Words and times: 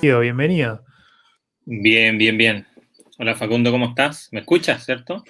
bienvenido. 0.00 0.82
Bien, 1.66 2.16
bien, 2.16 2.38
bien. 2.38 2.66
Hola 3.18 3.34
Facundo, 3.34 3.70
¿cómo 3.70 3.90
estás? 3.90 4.28
¿Me 4.32 4.40
escuchas, 4.40 4.84
cierto? 4.84 5.24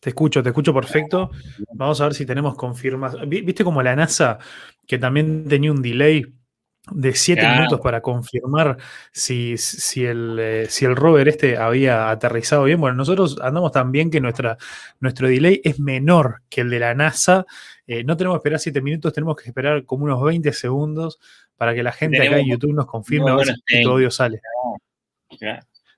Te 0.00 0.10
escucho, 0.10 0.42
te 0.42 0.48
escucho 0.48 0.74
perfecto. 0.74 1.30
Vamos 1.74 2.00
a 2.00 2.04
ver 2.04 2.14
si 2.14 2.26
tenemos 2.26 2.56
confirmación. 2.56 3.28
¿Viste 3.28 3.62
como 3.62 3.82
la 3.82 3.94
NASA, 3.94 4.38
que 4.86 4.98
también 4.98 5.46
tenía 5.48 5.70
un 5.70 5.80
delay 5.80 6.24
de 6.90 7.14
siete 7.14 7.48
minutos 7.48 7.80
para 7.80 8.02
confirmar 8.02 8.76
si, 9.10 9.56
si, 9.56 10.04
el, 10.04 10.38
eh, 10.38 10.66
si 10.68 10.84
el 10.84 10.96
rover 10.96 11.28
este 11.28 11.56
había 11.56 12.10
aterrizado 12.10 12.64
bien? 12.64 12.80
Bueno, 12.80 12.96
nosotros 12.96 13.38
andamos 13.40 13.70
tan 13.70 13.92
bien 13.92 14.10
que 14.10 14.20
nuestra, 14.20 14.58
nuestro 14.98 15.28
delay 15.28 15.60
es 15.62 15.78
menor 15.78 16.42
que 16.50 16.62
el 16.62 16.70
de 16.70 16.80
la 16.80 16.94
NASA. 16.94 17.46
Eh, 17.86 18.02
no 18.02 18.16
tenemos 18.16 18.36
que 18.36 18.38
esperar 18.40 18.58
siete 18.58 18.82
minutos, 18.82 19.12
tenemos 19.12 19.36
que 19.36 19.48
esperar 19.48 19.84
como 19.84 20.04
unos 20.04 20.22
20 20.22 20.52
segundos 20.52 21.20
para 21.56 21.74
que 21.74 21.82
la 21.82 21.92
gente 21.92 22.26
acá 22.26 22.38
en 22.38 22.48
YouTube 22.48 22.74
nos 22.74 22.86
confirme 22.86 23.30
a 23.30 23.36
ver 23.36 23.48
si 23.66 23.82
tu 23.82 23.90
audio 23.90 24.10
sale. 24.10 24.40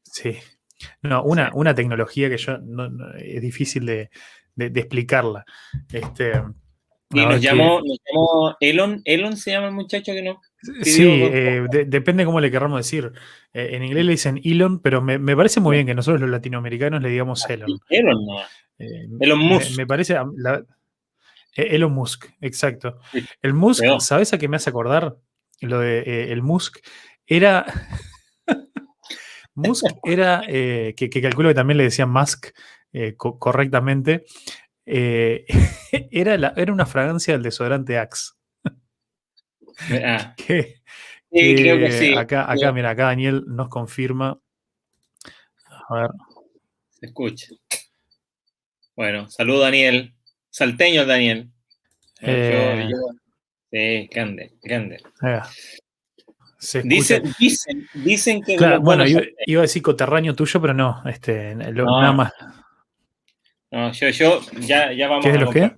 Sí. 0.02 0.36
No, 1.02 1.22
una, 1.22 1.50
una 1.54 1.74
tecnología 1.74 2.28
que 2.28 2.36
yo 2.36 2.58
no, 2.58 2.88
es 3.16 3.40
difícil 3.40 3.86
de, 3.86 4.10
explicarla. 4.56 5.44
Este, 5.92 6.32
y 7.10 7.24
nos 7.24 7.40
llamó, 7.40 7.80
Elon, 8.60 9.00
Elon 9.04 9.36
se 9.36 9.52
llama 9.52 9.68
el 9.68 9.74
muchacho 9.74 10.12
que 10.12 10.22
no. 10.22 10.40
Sí, 10.82 11.06
eh, 11.06 11.64
depende 11.86 12.24
cómo 12.24 12.40
le 12.40 12.50
querramos 12.50 12.78
decir. 12.78 13.12
Eh, 13.52 13.70
en 13.72 13.84
inglés 13.84 14.04
le 14.04 14.12
dicen 14.12 14.40
Elon, 14.42 14.80
pero 14.80 15.00
me, 15.00 15.36
parece 15.36 15.60
muy 15.60 15.76
bien 15.76 15.86
que 15.86 15.94
nosotros 15.94 16.20
los 16.20 16.30
latinoamericanos 16.30 17.00
le 17.00 17.08
digamos 17.08 17.46
ah, 17.48 17.52
Elon. 17.52 17.78
Elon 17.88 18.26
no. 18.26 18.40
Eh, 18.78 19.08
Elon 19.20 19.38
Musk. 19.38 19.76
Me, 19.76 19.86
parece. 19.86 20.16
Elon 21.54 21.92
Musk, 21.92 22.26
exacto. 22.40 22.98
El 23.40 23.54
Musk, 23.54 23.84
¿sabes 24.00 24.32
a 24.32 24.38
qué 24.38 24.48
me 24.48 24.56
hace 24.56 24.70
acordar? 24.70 25.16
Lo 25.60 25.80
de 25.80 26.32
el 26.32 26.42
Musk 26.42 26.78
era. 27.26 27.66
Musk 29.54 29.86
era, 30.04 30.42
eh, 30.46 30.94
que, 30.96 31.08
calculo 31.08 31.48
que 31.48 31.54
también 31.54 31.78
le 31.78 31.84
decían 31.84 32.10
Musk 32.10 32.48
eh, 32.92 33.14
correctamente, 33.16 34.24
eh, 34.84 35.46
era, 36.10 36.34
era 36.56 36.72
una 36.72 36.86
fragancia 36.86 37.34
del 37.34 37.42
desodorante 37.42 37.98
Axe. 37.98 38.32
Ah. 40.04 40.34
sí, 40.38 40.74
creo 41.30 41.78
que 41.78 41.92
sí. 41.92 42.14
Acá, 42.14 42.50
acá, 42.50 42.72
mira, 42.72 42.90
acá 42.90 43.04
Daniel 43.06 43.44
nos 43.46 43.68
confirma. 43.68 44.40
A 45.88 45.94
ver. 45.94 46.10
Se 46.90 47.06
escucha. 47.06 47.48
Bueno, 48.94 49.28
saludo 49.30 49.60
Daniel. 49.60 50.14
Salteño 50.50 51.04
Daniel. 51.04 51.50
Sí, 53.76 54.08
grande, 54.10 54.52
grande. 54.62 55.02
Dicen, 56.84 57.22
dicen, 57.38 57.86
dicen, 57.94 58.42
que. 58.42 58.56
bueno, 58.78 59.04
iba, 59.06 59.60
a 59.60 59.62
decir 59.62 59.82
coterráneo 59.82 60.34
tuyo, 60.34 60.60
pero 60.60 60.72
no, 60.74 61.02
este, 61.06 61.54
nada 61.54 62.12
más. 62.12 62.32
No, 63.70 63.92
yo, 63.92 64.08
yo, 64.08 64.40
ya, 64.60 64.92
ya 64.92 65.08
vamos 65.08 65.24
¿Qué 65.24 65.30
es 65.30 65.34
de 65.34 65.40
los 65.40 65.52
qué? 65.52 65.76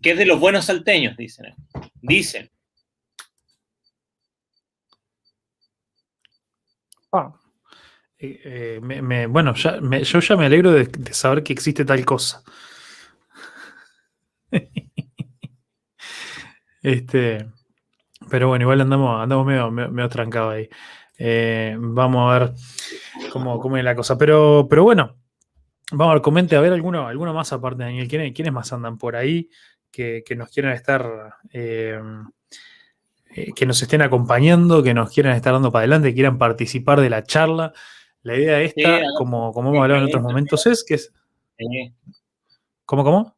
Que 0.00 0.12
es 0.12 0.18
de 0.18 0.26
los 0.26 0.38
buenos 0.38 0.66
salteños, 0.66 1.16
dicen. 1.16 1.54
Dicen. 2.00 2.50
Ah. 7.12 7.32
Eh, 8.18 8.78
me, 8.80 9.26
bueno, 9.26 9.54
ya, 9.54 9.80
yo 9.80 10.20
ya 10.20 10.36
me 10.36 10.46
alegro 10.46 10.70
de, 10.70 10.84
de 10.84 11.12
saber 11.12 11.42
que 11.42 11.52
existe 11.52 11.84
tal 11.84 12.04
cosa. 12.04 12.44
este. 16.82 17.46
Pero 18.30 18.48
bueno, 18.48 18.64
igual 18.64 18.80
andamos, 18.80 19.22
andamos 19.22 19.46
medio, 19.46 19.70
medio, 19.70 20.08
trancados 20.08 20.54
ahí. 20.54 20.68
Eh, 21.18 21.76
vamos 21.78 22.30
a 22.30 22.38
ver 22.38 22.52
cómo, 23.32 23.58
cómo, 23.58 23.76
es 23.76 23.84
la 23.84 23.94
cosa. 23.94 24.16
Pero, 24.18 24.66
pero 24.68 24.84
bueno, 24.84 25.16
vamos 25.90 26.10
a 26.10 26.14
ver, 26.14 26.22
comente 26.22 26.56
a 26.56 26.60
ver 26.60 26.72
alguno, 26.72 27.06
alguno 27.06 27.34
más 27.34 27.52
aparte, 27.52 27.82
Daniel. 27.82 28.08
¿Quiénes, 28.08 28.32
¿Quiénes 28.32 28.52
más 28.52 28.72
andan 28.72 28.98
por 28.98 29.16
ahí 29.16 29.48
que, 29.90 30.24
nos 30.36 30.50
quieran 30.50 30.72
estar, 30.72 31.34
eh, 31.52 32.00
eh, 33.34 33.52
que 33.54 33.66
nos 33.66 33.82
estén 33.82 34.02
acompañando, 34.02 34.82
que 34.82 34.94
nos 34.94 35.10
quieran 35.10 35.34
estar 35.34 35.52
dando 35.52 35.72
para 35.72 35.80
adelante, 35.80 36.08
que 36.08 36.14
quieran 36.14 36.38
participar 36.38 37.00
de 37.00 37.10
la 37.10 37.24
charla? 37.24 37.72
La 38.22 38.36
idea 38.36 38.60
esta, 38.60 39.00
como, 39.18 39.52
como 39.52 39.70
hemos 39.70 39.82
hablado 39.82 40.00
en 40.00 40.06
otros 40.06 40.22
momentos, 40.22 40.64
es 40.66 40.84
que 40.84 40.94
es. 40.94 41.12
¿Cómo, 42.84 43.02
cómo? 43.02 43.36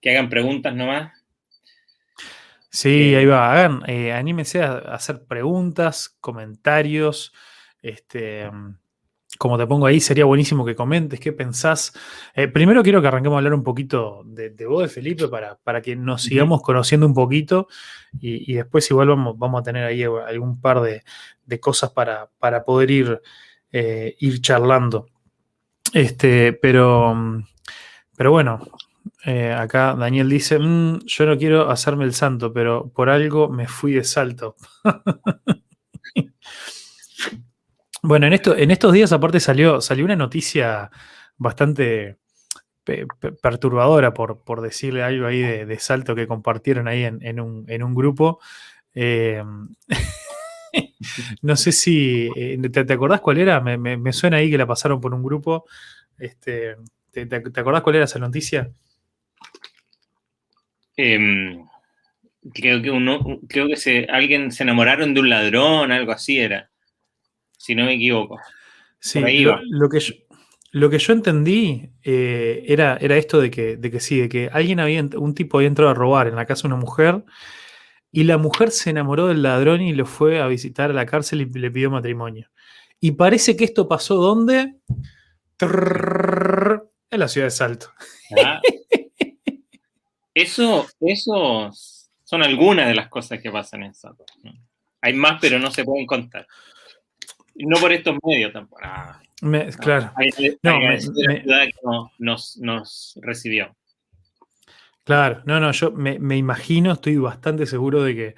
Que 0.00 0.10
hagan 0.10 0.30
preguntas 0.30 0.74
nomás 0.74 1.21
Sí, 2.72 3.14
ahí 3.14 3.26
va. 3.26 3.52
Hagan, 3.52 3.82
eh, 3.86 4.12
anímense 4.12 4.62
a, 4.62 4.78
hacer 4.78 5.24
preguntas, 5.26 6.16
comentarios. 6.20 7.34
Este, 7.82 8.50
mm, 8.50 8.76
como 9.38 9.58
te 9.58 9.66
pongo 9.66 9.86
ahí, 9.86 10.00
sería 10.00 10.24
buenísimo 10.24 10.64
que 10.64 10.74
comentes 10.74 11.20
qué 11.20 11.32
pensás. 11.34 11.92
Eh, 12.34 12.48
primero 12.48 12.82
quiero 12.82 13.02
que 13.02 13.08
arranquemos 13.08 13.36
a 13.36 13.38
hablar 13.38 13.52
un 13.54 13.62
poquito 13.62 14.22
de, 14.24 14.54
vos, 14.66 14.82
de 14.82 14.88
Felipe, 14.88 15.28
para, 15.28 15.56
para 15.56 15.82
que 15.82 15.96
nos 15.96 16.22
sigamos 16.22 16.62
conociendo 16.62 17.06
un 17.06 17.12
poquito 17.14 17.68
y, 18.20 18.54
después 18.54 18.90
igual 18.90 19.08
vamos, 19.08 19.38
vamos, 19.38 19.60
a 19.60 19.64
tener 19.64 19.84
ahí 19.84 20.04
algún 20.04 20.60
par 20.60 20.80
de, 20.80 21.02
cosas 21.60 21.90
para, 21.90 22.30
para, 22.38 22.64
poder 22.64 22.90
ir, 22.90 23.20
eh, 23.70 24.16
ir 24.18 24.40
charlando. 24.40 25.08
Este, 25.92 26.54
pero, 26.54 27.14
mm, 27.14 27.44
pero 28.16 28.30
bueno, 28.32 28.60
eh, 29.24 29.52
acá 29.52 29.94
Daniel 29.94 30.28
dice, 30.28 30.58
mm, 30.58 31.00
yo 31.06 31.26
no 31.26 31.38
quiero 31.38 31.70
hacerme 31.70 32.04
el 32.04 32.14
santo, 32.14 32.52
pero 32.52 32.88
por 32.88 33.10
algo 33.10 33.48
me 33.48 33.68
fui 33.68 33.92
de 33.92 34.04
salto. 34.04 34.56
bueno, 38.02 38.26
en, 38.26 38.32
en 38.34 38.70
estos 38.70 38.92
días 38.92 39.12
aparte 39.12 39.40
salió, 39.40 39.80
salió 39.80 40.04
una 40.04 40.16
noticia 40.16 40.90
bastante 41.36 42.18
perturbadora, 42.84 44.12
por, 44.12 44.42
por, 44.42 44.60
decirle 44.60 45.02
algo 45.02 45.26
ahí 45.26 45.40
de, 45.40 45.78
salto 45.78 46.14
que 46.14 46.26
compartieron 46.26 46.88
ahí 46.88 47.04
en, 47.04 47.40
un, 47.40 47.94
grupo. 47.94 48.40
Eh, 48.94 49.42
no 51.42 51.56
sé 51.56 51.72
si, 51.72 52.28
eh, 52.34 52.58
¿te, 52.70 52.92
acordás 52.92 53.20
cuál 53.20 53.38
era? 53.38 53.60
Me, 53.60 54.12
suena 54.12 54.38
ahí 54.38 54.50
que 54.50 54.58
la 54.58 54.66
pasaron 54.66 55.00
por 55.00 55.14
un 55.14 55.22
grupo. 55.22 55.64
Este, 56.18 56.76
¿te, 57.10 57.26
te 57.26 57.60
acordás 57.60 57.82
cuál 57.82 57.96
era 57.96 58.04
esa 58.06 58.18
noticia? 58.18 58.70
Em, 60.96 61.64
creo 62.52 62.82
que 62.82 62.90
uno, 62.90 63.40
creo 63.48 63.68
que 63.68 63.76
se, 63.76 64.06
alguien 64.10 64.52
se 64.52 64.62
enamoraron 64.62 65.14
de 65.14 65.20
un 65.20 65.30
ladrón, 65.30 65.92
algo 65.92 66.12
así 66.12 66.38
era, 66.38 66.70
si 67.56 67.74
no 67.74 67.84
me 67.84 67.94
equivoco. 67.94 68.38
Sí, 69.00 69.20
lo, 69.20 69.88
que 69.88 70.00
yo, 70.00 70.14
lo 70.70 70.88
que 70.90 70.98
yo 70.98 71.12
entendí 71.12 71.90
eh, 72.04 72.64
era, 72.68 72.96
era 73.00 73.16
esto 73.16 73.40
de 73.40 73.50
que, 73.50 73.76
de 73.76 73.90
que 73.90 74.00
sí, 74.00 74.20
de 74.20 74.28
que 74.28 74.48
alguien 74.52 74.78
había, 74.80 75.02
un 75.16 75.34
tipo 75.34 75.58
había 75.58 75.68
entrado 75.68 75.90
a 75.90 75.94
robar 75.94 76.28
en 76.28 76.36
la 76.36 76.46
casa 76.46 76.62
de 76.62 76.74
una 76.74 76.80
mujer 76.80 77.24
y 78.12 78.24
la 78.24 78.38
mujer 78.38 78.70
se 78.70 78.90
enamoró 78.90 79.26
del 79.26 79.42
ladrón 79.42 79.80
y 79.80 79.92
lo 79.92 80.06
fue 80.06 80.40
a 80.40 80.46
visitar 80.46 80.90
a 80.90 80.94
la 80.94 81.06
cárcel 81.06 81.40
y 81.40 81.46
le 81.46 81.70
pidió 81.70 81.90
matrimonio. 81.90 82.48
Y 83.00 83.12
parece 83.12 83.56
que 83.56 83.64
esto 83.64 83.88
pasó 83.88 84.16
¿dónde? 84.16 84.76
en 85.60 87.20
la 87.20 87.28
ciudad 87.28 87.46
de 87.46 87.50
Salto. 87.50 87.92
Ah. 88.44 88.60
Eso, 90.34 90.86
eso 91.00 91.70
son 92.24 92.42
algunas 92.42 92.86
de 92.86 92.94
las 92.94 93.08
cosas 93.08 93.40
que 93.40 93.50
pasan 93.50 93.82
en 93.82 93.94
Salto. 93.94 94.24
Hay 95.02 95.12
más, 95.12 95.38
pero 95.40 95.58
no 95.58 95.70
se 95.70 95.84
pueden 95.84 96.06
contar. 96.06 96.46
No 97.56 97.76
por 97.76 97.92
estos 97.92 98.16
medios 98.24 98.52
tampoco. 98.52 98.80
Ah, 98.82 99.20
claro. 99.78 100.12
Hay, 100.16 100.30
una 100.62 100.98
ciudad 100.98 101.64
que 101.66 101.72
nos, 102.18 103.18
recibió. 103.20 103.76
Claro, 105.04 105.42
no, 105.44 105.60
no, 105.60 105.72
yo 105.72 105.90
me, 105.90 106.36
imagino, 106.36 106.92
estoy 106.92 107.16
bastante 107.16 107.66
seguro 107.66 108.02
de 108.02 108.14
que, 108.14 108.34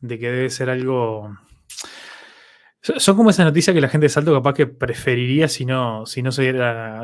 de 0.00 0.18
que 0.18 0.30
debe 0.30 0.50
ser 0.50 0.70
algo. 0.70 1.36
Son 2.80 3.16
como 3.16 3.30
esa 3.30 3.44
noticia 3.44 3.74
que 3.74 3.80
la 3.80 3.88
gente 3.88 4.06
de 4.06 4.08
Salto 4.08 4.32
capaz 4.32 4.54
que 4.54 4.66
preferiría 4.66 5.48
si 5.48 5.66
no, 5.66 6.06
si 6.06 6.22
no, 6.22 6.32
se, 6.32 6.52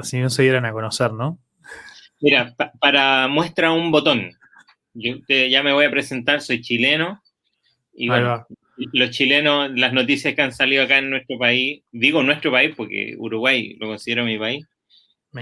si 0.02 0.20
no 0.20 0.30
se 0.30 0.42
dieran 0.42 0.64
a 0.64 0.72
conocer, 0.72 1.12
¿no? 1.12 1.38
Mira, 2.22 2.54
para 2.80 3.28
muestra 3.28 3.72
un 3.72 3.90
botón. 3.90 4.30
Yo 4.94 5.16
ya 5.26 5.62
me 5.62 5.72
voy 5.72 5.84
a 5.84 5.90
presentar, 5.90 6.40
soy 6.40 6.60
chileno. 6.60 7.20
Y 7.92 8.08
bueno, 8.08 8.46
los 8.76 9.10
chilenos, 9.10 9.70
las 9.74 9.92
noticias 9.92 10.34
que 10.34 10.42
han 10.42 10.52
salido 10.52 10.84
acá 10.84 10.98
en 10.98 11.10
nuestro 11.10 11.36
país, 11.38 11.82
digo 11.90 12.22
nuestro 12.22 12.52
país 12.52 12.74
porque 12.76 13.16
Uruguay 13.18 13.76
lo 13.80 13.88
considero 13.88 14.24
mi 14.24 14.38
país. 14.38 14.64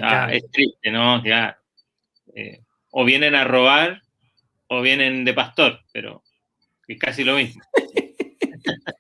Ah, 0.01 0.29
es 0.33 0.43
triste, 0.51 0.91
¿no? 0.91 1.23
Ya, 1.25 1.59
eh, 2.35 2.61
o 2.91 3.05
vienen 3.05 3.35
a 3.35 3.45
robar 3.45 4.01
o 4.69 4.81
vienen 4.81 5.25
de 5.25 5.35
pastor, 5.35 5.81
pero 5.93 6.23
es 6.89 6.99
casi 6.99 7.25
lo 7.25 7.37
mismo. 7.37 7.63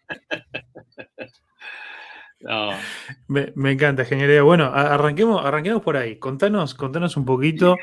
Me, 3.28 3.72
encanta, 3.72 4.04
genial. 4.04 4.42
Bueno, 4.42 4.66
arranquemos, 4.66 5.44
arranquemos 5.44 5.82
por 5.82 5.96
ahí. 5.96 6.16
Contanos, 6.16 6.74
contanos 6.74 7.16
un 7.16 7.24
poquito. 7.24 7.76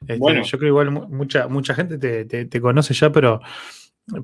Este, 0.00 0.16
bueno. 0.18 0.42
Yo 0.42 0.58
creo 0.58 0.68
igual 0.68 0.90
mucha, 0.90 1.48
mucha 1.48 1.74
gente 1.74 1.98
te, 2.24 2.60
conoce 2.60 2.94
ya, 2.94 3.10
pero, 3.10 3.40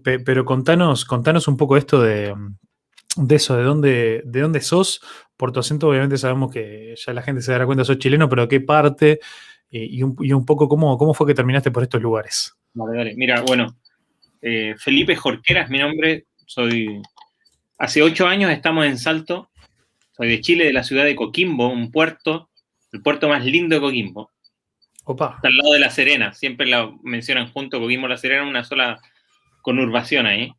pero 0.02 0.44
contanos, 0.44 1.04
contanos 1.04 1.48
un 1.48 1.56
poco 1.56 1.76
esto 1.76 2.02
de, 2.02 2.34
de 3.16 3.34
eso, 3.34 3.56
de 3.56 3.62
dónde, 3.62 4.22
de 4.24 4.40
dónde 4.40 4.60
sos. 4.60 5.00
Por 5.36 5.52
tu 5.52 5.60
acento, 5.60 5.88
obviamente 5.88 6.18
sabemos 6.18 6.52
que 6.52 6.94
ya 6.96 7.12
la 7.12 7.22
gente 7.22 7.42
se 7.42 7.52
dará 7.52 7.66
cuenta 7.66 7.82
que 7.82 7.86
sos 7.86 7.98
chileno, 7.98 8.28
pero 8.28 8.48
qué 8.48 8.60
parte 8.60 9.20
y, 9.70 10.02
un, 10.02 10.46
poco 10.46 10.68
cómo, 10.68 10.96
cómo 10.96 11.14
fue 11.14 11.26
que 11.26 11.34
terminaste 11.34 11.70
por 11.70 11.82
estos 11.82 12.00
lugares. 12.00 12.54
Vale, 12.74 12.96
vale. 12.96 13.14
Mira, 13.16 13.42
bueno, 13.42 13.76
eh, 14.40 14.74
Felipe 14.78 15.14
Jorquera 15.14 15.62
es 15.62 15.70
mi 15.70 15.78
nombre. 15.78 16.26
Soy. 16.46 17.02
Hace 17.78 18.02
ocho 18.02 18.26
años 18.26 18.50
estamos 18.50 18.86
en 18.86 18.98
Salto. 18.98 19.50
Soy 20.18 20.28
de 20.28 20.40
Chile, 20.40 20.64
de 20.64 20.72
la 20.72 20.82
ciudad 20.82 21.04
de 21.04 21.14
Coquimbo, 21.14 21.68
un 21.68 21.92
puerto, 21.92 22.50
el 22.90 23.02
puerto 23.02 23.28
más 23.28 23.44
lindo 23.44 23.76
de 23.76 23.80
Coquimbo. 23.80 24.32
Opa. 25.04 25.34
Está 25.36 25.46
al 25.46 25.56
lado 25.56 25.72
de 25.74 25.78
La 25.78 25.90
Serena. 25.90 26.32
Siempre 26.34 26.66
la 26.66 26.90
mencionan 27.04 27.52
junto, 27.52 27.78
Coquimbo 27.78 28.08
La 28.08 28.16
Serena, 28.16 28.42
una 28.42 28.64
sola 28.64 29.00
conurbación 29.62 30.26
ahí. 30.26 30.52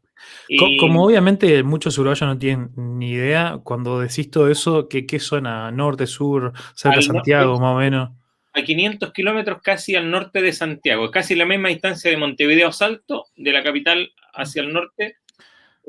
Como 0.80 1.04
obviamente 1.04 1.62
muchos 1.64 1.98
uruguayos 1.98 2.28
no 2.28 2.38
tienen 2.38 2.70
ni 2.78 3.12
idea, 3.12 3.60
cuando 3.62 4.00
decís 4.00 4.32
todo 4.32 4.50
eso, 4.50 4.88
¿qué, 4.88 5.06
qué 5.06 5.20
suena? 5.20 5.72
¿Norte, 5.72 6.08
sur, 6.08 6.54
cerca 6.74 6.98
de 6.98 7.04
Santiago, 7.04 7.60
más 7.60 7.76
o 7.76 7.80
menos? 7.80 8.12
A 8.54 8.64
500 8.64 9.12
kilómetros 9.12 9.62
casi 9.62 9.96
al 9.96 10.10
norte 10.10 10.42
de 10.42 10.54
Santiago, 10.54 11.12
casi 11.12 11.36
la 11.36 11.46
misma 11.46 11.68
distancia 11.68 12.10
de 12.10 12.18
Montevideo 12.18 12.72
Salto, 12.72 13.26
de 13.36 13.52
la 13.52 13.62
capital 13.62 14.12
hacia 14.34 14.62
el 14.62 14.72
norte, 14.72 15.18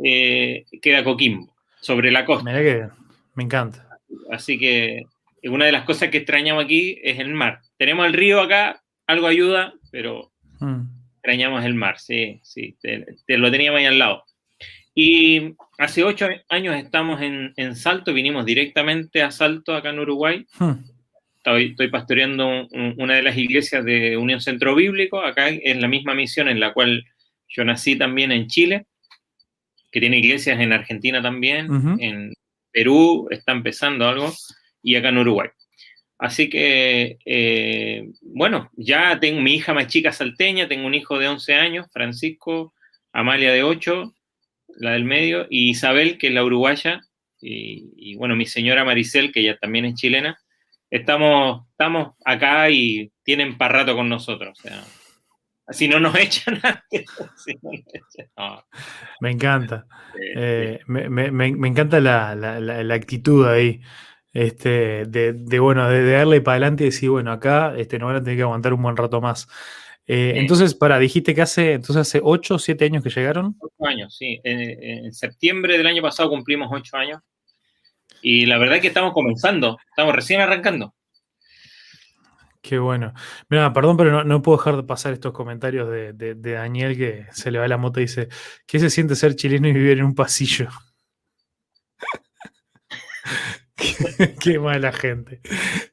eh, 0.05 0.65
queda 0.83 1.05
Coquimbo, 1.05 1.55
sobre 1.81 2.11
la 2.11 2.25
costa. 2.25 2.45
Mira 2.45 2.63
que 2.63 3.00
me 3.41 3.45
encanta. 3.45 3.89
Así 4.31 4.59
que 4.59 5.05
una 5.45 5.65
de 5.65 5.73
las 5.73 5.85
cosas 5.85 6.11
que 6.11 6.19
extrañamos 6.19 6.63
aquí 6.63 6.99
es 7.03 7.19
el 7.19 7.33
mar. 7.33 7.61
Tenemos 7.79 8.05
el 8.05 8.13
río 8.13 8.43
acá, 8.43 8.83
algo 9.07 9.27
ayuda, 9.27 9.73
pero 9.91 10.31
mm. 10.59 10.83
extrañamos 11.15 11.65
el 11.65 11.73
mar, 11.73 11.99
sí, 11.99 12.39
sí, 12.43 12.77
te, 12.83 13.39
lo 13.39 13.51
teníamos 13.51 13.79
ahí 13.79 13.87
al 13.87 13.99
lado. 13.99 14.25
Y 14.95 15.55
hace 15.79 16.05
ocho 16.05 16.29
años 16.51 16.77
estamos 16.77 17.23
en, 17.23 17.77
Salto, 17.77 18.13
vinimos 18.13 18.45
directamente 18.45 19.23
a 19.23 19.31
Salto 19.31 19.75
acá 19.75 19.89
en 19.89 20.01
Uruguay. 20.01 20.47
Hmm. 20.59 20.73
Estoy, 21.39 21.71
estoy, 21.71 21.89
pastoreando 21.89 22.69
una 22.99 23.15
de 23.15 23.23
las 23.23 23.39
iglesias 23.39 23.83
de 23.87 24.19
Unión 24.19 24.43
Centro 24.43 24.75
Bíblico, 24.75 25.23
acá 25.23 25.49
es 25.49 25.81
la 25.81 25.89
misma 25.89 26.15
misión 26.15 26.51
en 26.51 26.61
la 26.61 26.75
cual 26.75 27.07
yo 27.49 27.65
nací 27.65 27.97
también 27.97 28.33
en 28.33 28.49
Chile, 28.49 28.85
que 29.91 30.01
tiene 30.01 30.19
iglesias 30.19 30.61
en 30.61 30.75
Argentina 30.75 31.23
también, 31.23 31.69
en 31.99 32.35
Perú 32.73 33.29
está 33.31 33.53
empezando 33.53 34.09
algo, 34.09 34.33
y 34.83 34.97
acá 34.97 35.11
en 35.11 35.19
Uruguay. 35.19 35.49
Así 36.19 36.51
que, 36.51 37.19
eh, 37.25 38.09
bueno, 38.21 38.71
ya 38.77 39.19
tengo 39.21 39.41
mi 39.41 39.55
hija 39.55 39.73
más 39.73 39.87
chica 39.87 40.13
salteña, 40.13 40.69
tengo 40.69 40.87
un 40.87 40.95
hijo 40.95 41.19
de 41.19 41.29
11 41.29 41.55
años, 41.55 41.87
Francisco, 41.93 42.75
Amalia 43.13 43.53
de 43.53 43.63
8, 43.63 44.15
la 44.77 44.93
del 44.93 45.05
medio, 45.05 45.47
y 45.49 45.71
Isabel, 45.71 46.19
que 46.19 46.29
es 46.29 46.35
la 46.35 46.45
uruguaya, 46.45 47.01
y, 47.41 48.15
bueno, 48.17 48.37
mi 48.37 48.45
señora 48.45 48.85
Maricel, 48.85 49.33
que 49.33 49.41
ella 49.41 49.57
también 49.57 49.87
es 49.87 49.95
chilena, 49.95 50.39
estamos, 50.91 51.67
estamos 51.71 52.15
acá 52.25 52.69
y 52.71 53.11
tienen 53.23 53.57
para 53.57 53.79
rato 53.79 53.97
con 53.97 54.11
nosotros. 54.11 54.59
O 54.59 54.63
sea, 54.63 54.85
si 55.71 55.89
no 55.89 56.01
nos 56.01 56.15
echan 56.19 56.61
Me 59.21 59.31
encanta. 59.31 59.87
Eh, 60.37 60.81
me, 60.87 61.69
encanta 61.69 62.01
la, 62.01 62.95
actitud 62.95 63.47
ahí. 63.47 63.81
Este, 64.33 65.07
de, 65.07 65.59
bueno, 65.59 65.89
de, 65.89 66.09
darle 66.09 66.41
para 66.41 66.55
adelante 66.55 66.85
y 66.85 66.87
decir, 66.87 67.11
bueno, 67.11 67.33
acá 67.33 67.75
este, 67.77 67.99
no 67.99 68.07
van 68.07 68.17
a 68.17 68.23
tener 68.23 68.37
que 68.37 68.43
aguantar 68.43 68.73
un 68.73 68.83
buen 68.83 68.97
rato 68.97 69.21
más. 69.21 69.49
Eh, 70.07 70.35
entonces, 70.37 70.75
para, 70.75 70.99
dijiste 70.99 71.35
que 71.35 71.43
hace, 71.43 71.75
entonces 71.75 72.01
hace 72.01 72.21
8 72.23 72.55
o 72.55 72.59
7 72.59 72.85
años 72.85 73.03
que 73.03 73.11
llegaron. 73.11 73.57
8 73.61 73.75
años, 73.87 74.17
sí. 74.17 74.41
En, 74.43 75.13
septiembre 75.13 75.79
del 75.79 75.87
año 75.87 76.03
pasado 76.03 76.31
cumplimos 76.31 76.69
8 76.73 76.97
años. 76.97 77.21
Y 78.23 78.47
la 78.47 78.59
verdad 78.59 78.77
es 78.77 78.83
que 78.83 78.89
estamos 78.89 79.13
comenzando, 79.13 79.79
estamos 79.89 80.15
recién 80.15 80.41
arrancando. 80.41 80.95
Qué 82.63 82.79
bueno. 82.79 83.15
Mira, 83.49 83.73
perdón, 83.73 83.97
pero 83.97 84.23
no, 84.25 84.43
puedo 84.43 84.59
dejar 84.59 84.77
de 84.77 84.83
pasar 84.83 85.13
estos 85.15 85.33
comentarios 85.33 85.91
de, 85.91 86.13
de, 86.13 86.35
Daniel 86.35 86.97
que 86.97 87.27
se 87.33 87.51
le 87.51 87.59
va 87.59 87.67
la 87.67 87.79
moto 87.79 88.01
y 88.01 88.05
dice, 88.05 88.29
¿qué 88.67 88.79
se 88.79 88.91
siente 88.91 89.17
ser 89.17 89.35
chileno 89.35 89.69
y 89.69 89.73
vivir 89.73 89.99
en 89.99 90.05
un 90.05 90.15
pasillo? 90.15 90.69
Qué 94.43 94.59
mala 94.59 94.93
gente. 94.93 95.41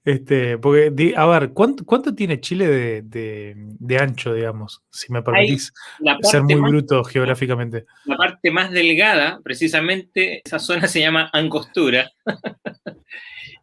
Este, 0.03 0.57
porque, 0.57 1.13
a 1.15 1.25
ver, 1.25 1.51
¿cuánto, 1.53 1.85
cuánto 1.85 2.13
tiene 2.13 2.39
Chile 2.41 3.01
de, 3.01 3.97
ancho, 3.97 4.33
digamos? 4.33 4.83
Si 4.89 5.11
me 5.11 5.21
permitís 5.21 5.73
ser 6.21 6.43
muy 6.43 6.55
bruto 6.55 7.03
geográficamente. 7.03 7.85
La 8.05 8.17
parte 8.17 8.51
más 8.51 8.71
delgada, 8.71 9.39
precisamente, 9.43 10.41
esa 10.45 10.59
zona 10.59 10.87
se 10.87 10.99
llama 10.99 11.29
Angostura. 11.33 12.11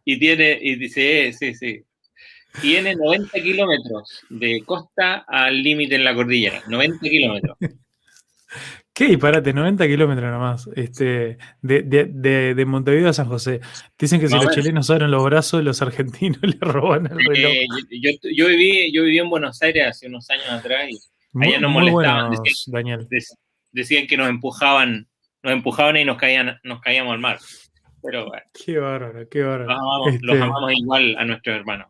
y 0.05 0.17
tiene, 0.19 0.57
y 0.61 0.75
dice, 0.75 1.27
eh, 1.27 1.33
sí, 1.33 1.53
sí. 1.53 1.83
Tiene 2.61 2.95
90 2.95 3.41
kilómetros 3.41 4.21
de 4.29 4.63
costa 4.65 5.25
al 5.27 5.61
límite 5.61 5.95
en 5.95 6.03
la 6.03 6.15
cordillera. 6.15 6.61
90 6.67 6.99
kilómetros. 6.99 7.57
Qué 8.95 9.07
disparate, 9.07 9.51
90 9.51 9.87
kilómetros 9.87 10.31
nomás, 10.31 10.69
este, 10.73 11.37
de, 11.61 12.63
Montevideo 12.65 13.09
a 13.09 13.13
San 13.13 13.27
José. 13.27 13.59
Dicen 13.99 14.21
que 14.21 14.29
si 14.29 14.35
los 14.35 14.49
chilenos 14.51 14.89
abren 14.89 15.11
los 15.11 15.21
brazos, 15.21 15.61
los 15.65 15.81
argentinos 15.81 16.39
le 16.41 16.57
roban 16.61 17.07
el 17.07 17.25
reloj. 17.25 17.51
yo, 17.91 18.47
viví, 18.47 18.93
yo 18.93 19.03
viví 19.03 19.19
en 19.19 19.29
Buenos 19.29 19.61
Aires 19.61 19.87
hace 19.89 20.07
unos 20.07 20.29
años 20.29 20.49
atrás 20.49 20.89
y 20.89 21.45
allá 21.45 21.59
nos 21.59 21.71
molestaban. 21.71 22.31
decían, 23.73 24.07
que 24.07 24.15
nos 24.15 24.29
empujaban, 24.29 25.09
nos 25.43 25.51
empujaban 25.51 25.97
y 25.97 26.05
nos, 26.05 26.15
caían, 26.15 26.57
nos 26.63 26.79
caíamos 26.79 27.11
al 27.11 27.19
mar. 27.19 27.39
Pero 28.01 28.27
bueno. 28.27 28.43
Qué 28.53 28.77
bárbaro, 28.77 29.27
qué 29.27 29.43
bárbaro. 29.43 29.75
Los 30.21 30.37
amamos, 30.37 30.71
este 30.71 30.81
igual 30.81 31.17
a 31.17 31.25
nuestros 31.25 31.57
hermanos. 31.57 31.87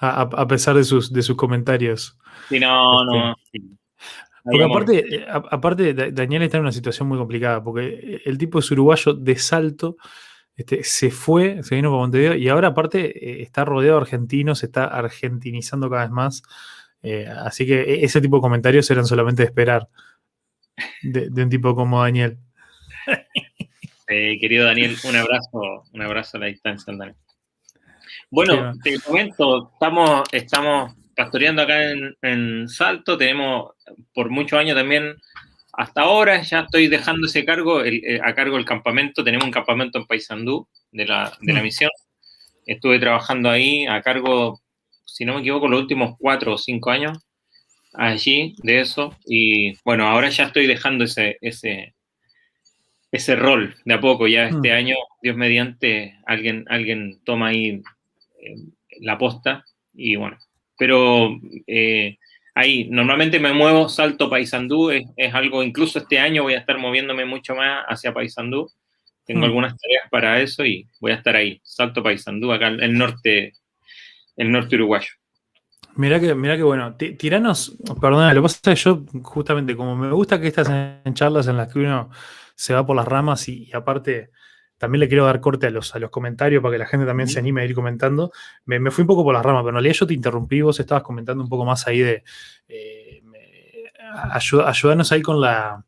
A, 0.00 0.46
pesar 0.46 0.76
de 0.76 0.84
sus, 0.84 1.12
de 1.12 1.22
sus 1.22 1.36
comentarios. 1.36 2.18
Sí, 2.48 2.60
no, 2.60 3.04
no. 3.04 3.34
Este, 3.52 3.76
porque 4.46 4.64
aparte, 4.64 5.16
eh, 5.16 5.26
aparte, 5.28 5.94
Daniel 6.12 6.42
está 6.42 6.58
en 6.58 6.62
una 6.62 6.72
situación 6.72 7.08
muy 7.08 7.18
complicada, 7.18 7.64
porque 7.64 8.22
el 8.24 8.38
tipo 8.38 8.60
es 8.60 8.70
uruguayo 8.70 9.12
de 9.12 9.36
salto, 9.36 9.96
este, 10.54 10.84
se 10.84 11.10
fue, 11.10 11.64
se 11.64 11.74
vino 11.74 11.90
para 11.90 12.02
Montevideo 12.02 12.34
y 12.36 12.48
ahora 12.48 12.68
aparte 12.68 13.00
eh, 13.06 13.42
está 13.42 13.64
rodeado 13.64 13.96
de 13.96 14.02
argentinos, 14.02 14.60
se 14.60 14.66
está 14.66 14.84
argentinizando 14.84 15.90
cada 15.90 16.02
vez 16.02 16.10
más. 16.12 16.42
Eh, 17.02 17.26
así 17.26 17.66
que 17.66 17.82
e, 17.82 18.04
ese 18.04 18.20
tipo 18.20 18.36
de 18.36 18.42
comentarios 18.42 18.88
eran 18.90 19.04
solamente 19.04 19.42
de 19.42 19.46
esperar 19.46 19.88
de, 21.02 21.42
un 21.42 21.50
tipo 21.50 21.74
como 21.74 22.02
Daniel. 22.02 22.38
querido 24.06 24.66
Daniel, 24.66 24.96
un 25.08 25.16
abrazo, 25.16 25.82
un 25.92 26.02
abrazo 26.02 26.36
a 26.36 26.40
la 26.40 26.46
distancia, 26.46 26.94
Daniel. 26.96 27.16
Bueno, 28.36 28.74
te 28.84 29.00
comento, 29.00 29.70
estamos, 29.72 30.28
estamos 30.30 30.94
pastoreando 31.16 31.62
acá 31.62 31.90
en, 32.20 32.68
Salto, 32.68 33.16
tenemos 33.16 33.72
por 34.12 34.28
muchos 34.28 34.58
años 34.58 34.76
también, 34.76 35.16
hasta 35.72 36.02
ahora 36.02 36.42
ya 36.42 36.60
estoy 36.60 36.88
dejando 36.88 37.28
ese 37.28 37.46
cargo, 37.46 37.82
eh, 37.82 38.20
a 38.22 38.34
cargo 38.34 38.56
del 38.56 38.66
campamento, 38.66 39.24
tenemos 39.24 39.46
un 39.46 39.52
campamento 39.52 39.96
en 39.96 40.04
Paysandú 40.04 40.68
de 40.92 41.06
la, 41.06 41.32
de 41.40 41.54
la 41.54 41.60
mm. 41.60 41.62
misión, 41.62 41.90
estuve 42.66 42.98
trabajando 42.98 43.48
ahí 43.48 43.86
a 43.86 44.02
cargo, 44.02 44.60
si 45.06 45.24
no 45.24 45.32
me 45.32 45.40
equivoco, 45.40 45.66
los 45.66 45.80
últimos 45.80 46.16
cuatro 46.18 46.52
o 46.52 46.58
cinco 46.58 46.90
años 46.90 47.16
allí 47.94 48.54
de 48.58 48.80
eso, 48.80 49.16
y 49.24 49.78
bueno, 49.82 50.06
ahora 50.08 50.28
ya 50.28 50.44
estoy 50.44 50.66
dejando 50.66 51.04
ese, 51.04 51.38
ese, 51.40 51.94
ese 53.10 53.34
rol 53.34 53.74
de 53.86 53.94
a 53.94 54.00
poco, 54.02 54.26
ya 54.28 54.48
este 54.48 54.72
mm. 54.72 54.76
año, 54.76 54.96
Dios 55.22 55.36
mediante, 55.38 56.18
alguien, 56.26 56.66
alguien 56.68 57.18
toma 57.24 57.46
ahí 57.46 57.82
la 59.00 59.18
posta, 59.18 59.64
y 59.94 60.16
bueno, 60.16 60.38
pero 60.78 61.38
eh, 61.66 62.18
ahí 62.54 62.88
normalmente 62.90 63.40
me 63.40 63.52
muevo, 63.52 63.88
salto 63.88 64.30
Paysandú, 64.30 64.90
es, 64.90 65.04
es, 65.16 65.34
algo, 65.34 65.62
incluso 65.62 65.98
este 65.98 66.18
año 66.18 66.42
voy 66.42 66.54
a 66.54 66.58
estar 66.58 66.78
moviéndome 66.78 67.24
mucho 67.24 67.54
más 67.54 67.84
hacia 67.88 68.14
Paysandú, 68.14 68.70
tengo 69.24 69.40
mm. 69.40 69.44
algunas 69.44 69.76
tareas 69.76 70.08
para 70.10 70.40
eso 70.40 70.64
y 70.64 70.88
voy 71.00 71.12
a 71.12 71.16
estar 71.16 71.36
ahí, 71.36 71.60
salto 71.64 72.02
Paysandú, 72.02 72.52
acá 72.52 72.68
en 72.68 72.80
el 72.80 72.96
norte, 72.96 73.52
el 74.36 74.52
norte 74.52 74.76
uruguayo. 74.76 75.08
Mira 75.96 76.20
que, 76.20 76.34
mira 76.34 76.56
que 76.56 76.62
bueno, 76.62 76.94
tiranos, 76.94 77.76
perdona, 78.00 78.34
lo 78.34 78.42
que 78.42 78.44
pasa 78.44 78.72
es 78.72 78.82
que 78.82 78.84
yo 78.84 79.04
justamente 79.22 79.74
como 79.74 79.96
me 79.96 80.10
gusta 80.12 80.38
que 80.38 80.48
estás 80.48 80.68
en 80.68 81.14
charlas 81.14 81.48
en 81.48 81.56
las 81.56 81.72
que 81.72 81.78
uno 81.78 82.10
se 82.54 82.74
va 82.74 82.84
por 82.84 82.96
las 82.96 83.08
ramas 83.08 83.48
y 83.48 83.70
aparte 83.72 84.30
también 84.78 85.00
le 85.00 85.08
quiero 85.08 85.24
dar 85.24 85.40
corte 85.40 85.66
a 85.66 85.70
los, 85.70 85.94
a 85.94 85.98
los 85.98 86.10
comentarios 86.10 86.62
para 86.62 86.72
que 86.72 86.78
la 86.78 86.86
gente 86.86 87.06
también 87.06 87.28
se 87.28 87.38
anime 87.38 87.62
a 87.62 87.64
ir 87.64 87.74
comentando. 87.74 88.32
Me, 88.64 88.90
fui 88.90 89.02
un 89.02 89.08
poco 89.08 89.24
por 89.24 89.34
las 89.34 89.44
ramas, 89.44 89.62
pero 89.62 89.70
en 89.70 89.74
realidad 89.76 89.94
yo 89.94 90.06
te 90.06 90.14
interrumpí, 90.14 90.60
vos 90.60 90.78
estabas 90.78 91.02
comentando 91.02 91.42
un 91.42 91.48
poco 91.48 91.64
más 91.64 91.86
ahí 91.86 92.00
de... 92.00 92.24
Eh, 92.68 93.22
ayudarnos 94.30 95.10
ahí 95.12 95.22
con 95.22 95.40
la... 95.40 95.84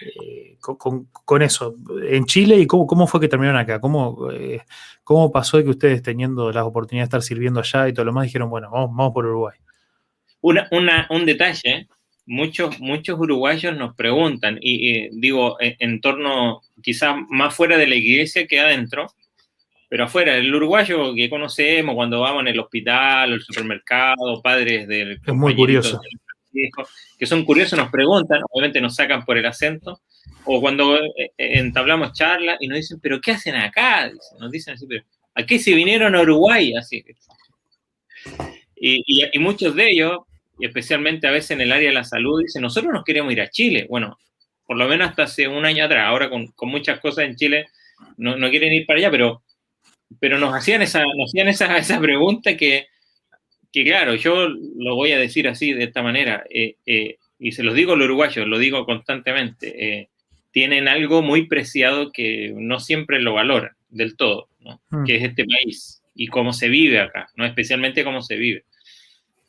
Eh, 0.00 0.56
con, 0.60 1.42
eso, 1.42 1.76
en 2.02 2.24
Chile 2.24 2.58
y 2.58 2.66
cómo, 2.66 3.06
fue 3.06 3.20
que 3.20 3.28
terminaron 3.28 3.60
acá, 3.60 3.80
cómo, 3.80 4.30
eh, 4.32 4.62
cómo 5.04 5.30
pasó 5.30 5.56
de 5.56 5.64
que 5.64 5.70
ustedes 5.70 6.02
teniendo 6.02 6.50
la 6.52 6.64
oportunidad 6.64 7.04
de 7.04 7.06
estar 7.06 7.22
sirviendo 7.22 7.60
allá 7.60 7.88
y 7.88 7.92
todo 7.92 8.04
lo 8.04 8.12
más 8.12 8.24
dijeron, 8.24 8.50
bueno, 8.50 8.70
vamos, 8.70 8.90
vamos 8.90 9.12
por 9.12 9.26
Uruguay. 9.26 9.56
Una, 10.40 11.06
un 11.10 11.24
detalle, 11.24 11.88
muchos, 12.26 12.80
muchos 12.80 13.18
uruguayos 13.18 13.76
nos 13.76 13.94
preguntan, 13.94 14.58
y, 14.60 15.08
digo, 15.18 15.56
en, 15.60 16.00
torno, 16.00 16.62
quizás 16.82 17.16
más 17.28 17.54
fuera 17.54 17.76
de 17.76 17.86
la 17.86 17.94
iglesia 17.94 18.46
que 18.46 18.60
adentro, 18.60 19.12
pero 19.88 20.04
afuera, 20.04 20.36
el 20.36 20.54
uruguayo 20.54 21.14
que 21.14 21.30
conocemos 21.30 21.94
cuando 21.94 22.20
vamos 22.20 22.42
en 22.42 22.48
el 22.48 22.58
hospital, 22.58 23.32
el 23.32 23.42
supermercado, 23.42 24.42
padres 24.42 24.88
del... 24.88 25.20
Es 25.24 25.34
muy 25.34 25.54
curioso. 25.54 26.00
que 27.18 27.26
son 27.26 27.44
curiosos, 27.44 27.78
nos 27.78 27.90
preguntan, 27.90 28.40
obviamente 28.50 28.80
nos 28.80 28.96
sacan 28.96 29.24
por 29.24 29.38
el 29.38 29.46
acento, 29.46 30.00
o 30.44 30.60
cuando 30.60 30.96
eh, 30.96 31.10
eh, 31.16 31.32
entablamos 31.36 32.12
charlas 32.12 32.56
y 32.60 32.68
nos 32.68 32.76
dicen, 32.76 32.98
pero 33.00 33.20
¿qué 33.20 33.32
hacen 33.32 33.54
acá? 33.54 34.10
Nos 34.38 34.50
dicen 34.50 34.74
así, 34.74 34.86
pero 34.86 35.04
¿a 35.34 35.44
qué 35.44 35.58
se 35.58 35.74
vinieron 35.74 36.14
a 36.14 36.22
Uruguay? 36.22 36.74
Así. 36.74 37.04
Y, 38.76 39.02
y, 39.32 39.38
muchos 39.38 39.74
de 39.74 39.90
ellos, 39.90 40.18
y 40.58 40.66
especialmente 40.66 41.26
a 41.26 41.30
veces 41.30 41.52
en 41.52 41.60
el 41.60 41.72
área 41.72 41.88
de 41.88 41.94
la 41.94 42.04
salud, 42.04 42.40
dicen, 42.40 42.62
nosotros 42.62 42.92
nos 42.92 43.04
queremos 43.04 43.32
ir 43.32 43.40
a 43.40 43.50
Chile. 43.50 43.86
Bueno, 43.88 44.18
por 44.66 44.76
lo 44.76 44.88
menos 44.88 45.08
hasta 45.08 45.24
hace 45.24 45.48
un 45.48 45.64
año 45.64 45.84
atrás, 45.84 46.06
ahora 46.06 46.30
con, 46.30 46.48
con 46.48 46.68
muchas 46.68 47.00
cosas 47.00 47.24
en 47.24 47.36
Chile 47.36 47.66
no, 48.16 48.36
no, 48.36 48.50
quieren 48.50 48.72
ir 48.72 48.86
para 48.86 48.98
allá, 48.98 49.10
pero, 49.10 49.42
pero 50.20 50.38
nos 50.38 50.54
hacían 50.54 50.82
esa, 50.82 51.00
nos 51.00 51.30
hacían 51.30 51.48
esa, 51.48 51.76
esa 51.78 52.00
pregunta 52.00 52.56
que, 52.56 52.86
que, 53.72 53.84
claro, 53.84 54.14
yo 54.14 54.48
lo 54.48 54.94
voy 54.94 55.12
a 55.12 55.18
decir 55.18 55.48
así, 55.48 55.72
de 55.72 55.84
esta 55.84 56.02
manera, 56.02 56.44
eh, 56.50 56.76
eh, 56.86 57.18
y 57.38 57.52
se 57.52 57.62
los 57.62 57.74
digo 57.74 57.92
a 57.92 57.96
los 57.96 58.06
uruguayos, 58.06 58.46
lo 58.46 58.58
digo 58.58 58.86
constantemente, 58.86 60.00
eh, 60.00 60.08
tienen 60.50 60.88
algo 60.88 61.20
muy 61.20 61.46
preciado 61.46 62.12
que 62.12 62.52
no 62.56 62.78
siempre 62.78 63.20
lo 63.20 63.34
valoran 63.34 63.72
del 63.88 64.16
todo, 64.16 64.48
¿no? 64.60 64.80
Mm. 64.90 65.04
que 65.04 65.16
es 65.16 65.24
este 65.24 65.44
país 65.44 66.02
y 66.14 66.28
cómo 66.28 66.52
se 66.52 66.68
vive 66.68 67.00
acá, 67.00 67.28
¿no? 67.36 67.44
especialmente 67.44 68.04
cómo 68.04 68.22
se 68.22 68.36
vive. 68.36 68.64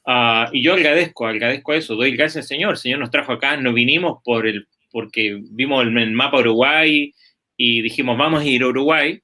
Uh, 0.06 0.46
y 0.52 0.62
yo 0.62 0.76
agradezco, 0.76 1.26
agradezco 1.26 1.74
eso, 1.74 1.96
doy 1.96 2.16
gracias 2.16 2.46
al 2.46 2.48
Señor. 2.48 2.72
El 2.72 2.78
Señor 2.78 3.00
nos 3.00 3.12
trajo 3.12 3.32
acá, 3.32 3.58
no 3.58 3.74
vinimos 3.74 4.22
por 4.24 4.46
el, 4.46 4.68
porque 4.92 5.40
vimos 5.52 5.84
el, 5.84 5.98
el 5.98 6.12
mapa 6.12 6.40
Uruguay 6.40 7.12
y 7.58 7.82
dijimos 7.82 8.18
vamos 8.18 8.42
a 8.42 8.46
ir 8.46 8.62
a 8.62 8.68
Uruguay, 8.68 9.20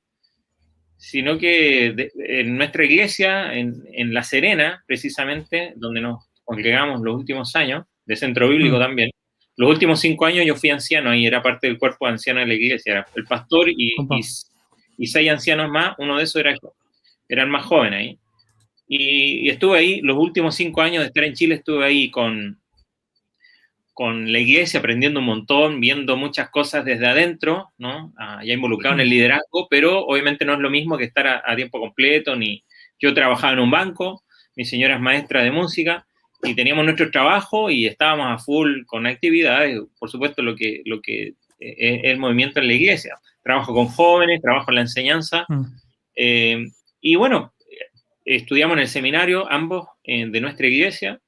sino 0.98 1.38
que 1.38 1.94
de, 1.96 2.12
en 2.16 2.58
nuestra 2.58 2.86
iglesia, 2.86 3.54
en, 3.54 3.76
en, 3.94 4.14
La 4.14 4.24
Serena, 4.24 4.84
precisamente, 4.88 5.74
donde 5.76 6.02
nos 6.02 6.26
congregamos 6.44 7.02
los 7.02 7.16
últimos 7.16 7.56
años, 7.56 7.86
de 8.06 8.16
centro 8.16 8.50
bíblico 8.50 8.78
mm. 8.78 8.80
también, 8.80 9.12
los 9.58 9.70
últimos 9.70 10.00
cinco 10.00 10.26
años 10.26 10.46
yo 10.46 10.56
fui 10.56 10.72
anciano 10.72 11.14
y 11.14 11.26
era 11.26 11.42
parte 11.42 11.68
del 11.68 11.78
cuerpo 11.78 12.08
anciano 12.08 12.40
de 12.40 12.48
la 12.48 12.54
iglesia, 12.54 12.94
era 12.94 13.08
el 13.16 13.26
pastor 13.26 13.70
y, 13.70 13.96
y, 13.96 14.22
y, 14.98 15.08
seis 15.08 15.30
ancianos 15.30 15.70
más, 15.70 15.96
uno 16.00 16.18
de 16.18 16.24
esos 16.24 16.38
era 16.38 16.54
yo, 16.54 16.74
era 17.30 17.44
el 17.44 17.50
más 17.50 17.66
joven 17.66 17.94
ahí. 17.94 18.18
Y, 18.94 19.48
y, 19.48 19.50
estuve 19.50 19.78
ahí, 19.78 20.02
los 20.02 20.18
últimos 20.18 20.54
cinco 20.56 20.82
años 20.82 21.02
de 21.02 21.08
estar 21.08 21.24
en 21.24 21.34
Chile, 21.34 21.56
estuve 21.56 21.86
ahí 21.86 22.12
con, 22.12 22.60
con 23.94 24.34
la 24.34 24.40
iglesia, 24.40 24.82
aprendiendo 24.82 25.22
un 25.22 25.28
montón, 25.28 25.80
viendo 25.80 26.18
muchas 26.18 26.50
cosas 26.50 26.84
desde 26.84 27.08
adentro, 27.08 27.70
¿no? 27.78 28.14
Ah, 28.18 28.42
ya 28.44 28.54
involucrado 28.54 28.96
en 28.96 29.00
el 29.00 29.10
liderazgo, 29.10 29.68
pero 29.70 30.06
obviamente 30.06 30.44
no 30.44 30.54
es 30.54 30.60
lo 30.60 30.70
mismo 30.70 30.98
que 30.98 31.06
estar 31.06 31.26
a, 31.26 31.42
a 31.46 31.56
tiempo 31.56 31.80
completo, 31.80 32.36
ni 32.36 32.66
yo 33.00 33.14
trabajaba 33.14 33.54
en 33.54 33.60
un 33.60 33.72
banco, 33.72 34.24
mi 34.58 34.66
señora 34.66 34.96
es 34.96 35.02
maestra 35.02 35.42
de 35.42 35.52
música, 35.52 36.06
y 36.44 36.54
teníamos 36.54 36.84
nuestro 36.84 37.12
trabajo 37.12 37.70
y 37.70 37.86
estábamos 37.86 38.28
a 38.28 38.44
full 38.44 38.84
con 38.86 39.06
actividades, 39.06 39.80
por 40.00 40.10
supuesto 40.10 40.42
lo 40.42 40.56
que, 40.56 40.82
lo 40.86 41.02
que 41.02 41.36
es 41.60 42.02
el 42.04 42.18
movimiento 42.18 42.60
en 42.60 42.68
la 42.68 42.74
iglesia. 42.74 43.20
Trabajo 43.44 43.74
con 43.74 43.88
jóvenes, 43.88 44.42
trabajo 44.42 44.72
en 44.72 44.76
la 44.76 44.82
enseñanza. 44.82 45.46
Mm. 45.48 45.64
Eh, 46.16 46.66
y 47.00 47.16
bueno, 47.16 47.54
estudiamos 48.26 48.76
en 48.78 48.82
el 48.82 48.88
seminario 48.88 49.50
ambos 49.52 49.88
eh, 50.04 50.28
de 50.28 50.42
nuestra 50.42 50.68
iglesia. 50.68 51.20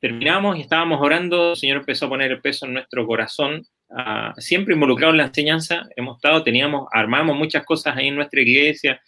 Terminamos 0.00 0.56
y 0.56 0.62
estábamos 0.62 1.00
orando, 1.00 1.50
el 1.50 1.56
Señor 1.56 1.78
empezó 1.78 2.06
a 2.06 2.10
poner 2.10 2.30
el 2.30 2.40
peso 2.40 2.66
en 2.66 2.72
nuestro 2.74 3.06
corazón, 3.06 3.66
uh, 3.90 4.40
siempre 4.40 4.74
involucrado 4.74 5.12
en 5.12 5.18
la 5.18 5.26
enseñanza. 5.26 5.82
Hemos 5.94 6.16
estado, 6.16 6.42
teníamos, 6.42 6.88
armamos 6.90 7.36
muchas 7.36 7.64
cosas 7.64 7.96
ahí 7.96 8.08
en 8.08 8.16
nuestra 8.16 8.40
iglesia, 8.40 9.00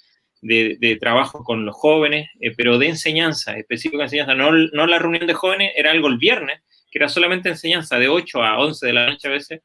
de, 0.43 0.99
trabajo 1.01 1.45
con 1.45 1.65
los 1.65 1.75
jóvenes, 1.77 2.29
eh, 2.41 2.53
pero 2.57 2.77
de 2.77 2.89
enseñanza, 2.89 3.57
específica 3.57 4.03
enseñanza, 4.03 4.35
no, 4.35 4.51
no 4.51 4.87
la 4.87 4.99
reunión 4.99 5.27
de 5.27 5.35
jóvenes, 5.35 5.73
era 5.77 5.93
algo 5.93 6.09
el 6.09 6.19
viernes, 6.19 6.61
que 6.91 6.99
era 6.99 7.09
solamente 7.09 7.49
enseñanza 7.49 7.99
de 7.99 8.09
8 8.09 8.43
a 8.43 8.59
11 8.59 8.87
de 8.87 8.93
la 8.93 9.07
noche 9.07 9.29
a 9.29 9.31
veces, 9.31 9.61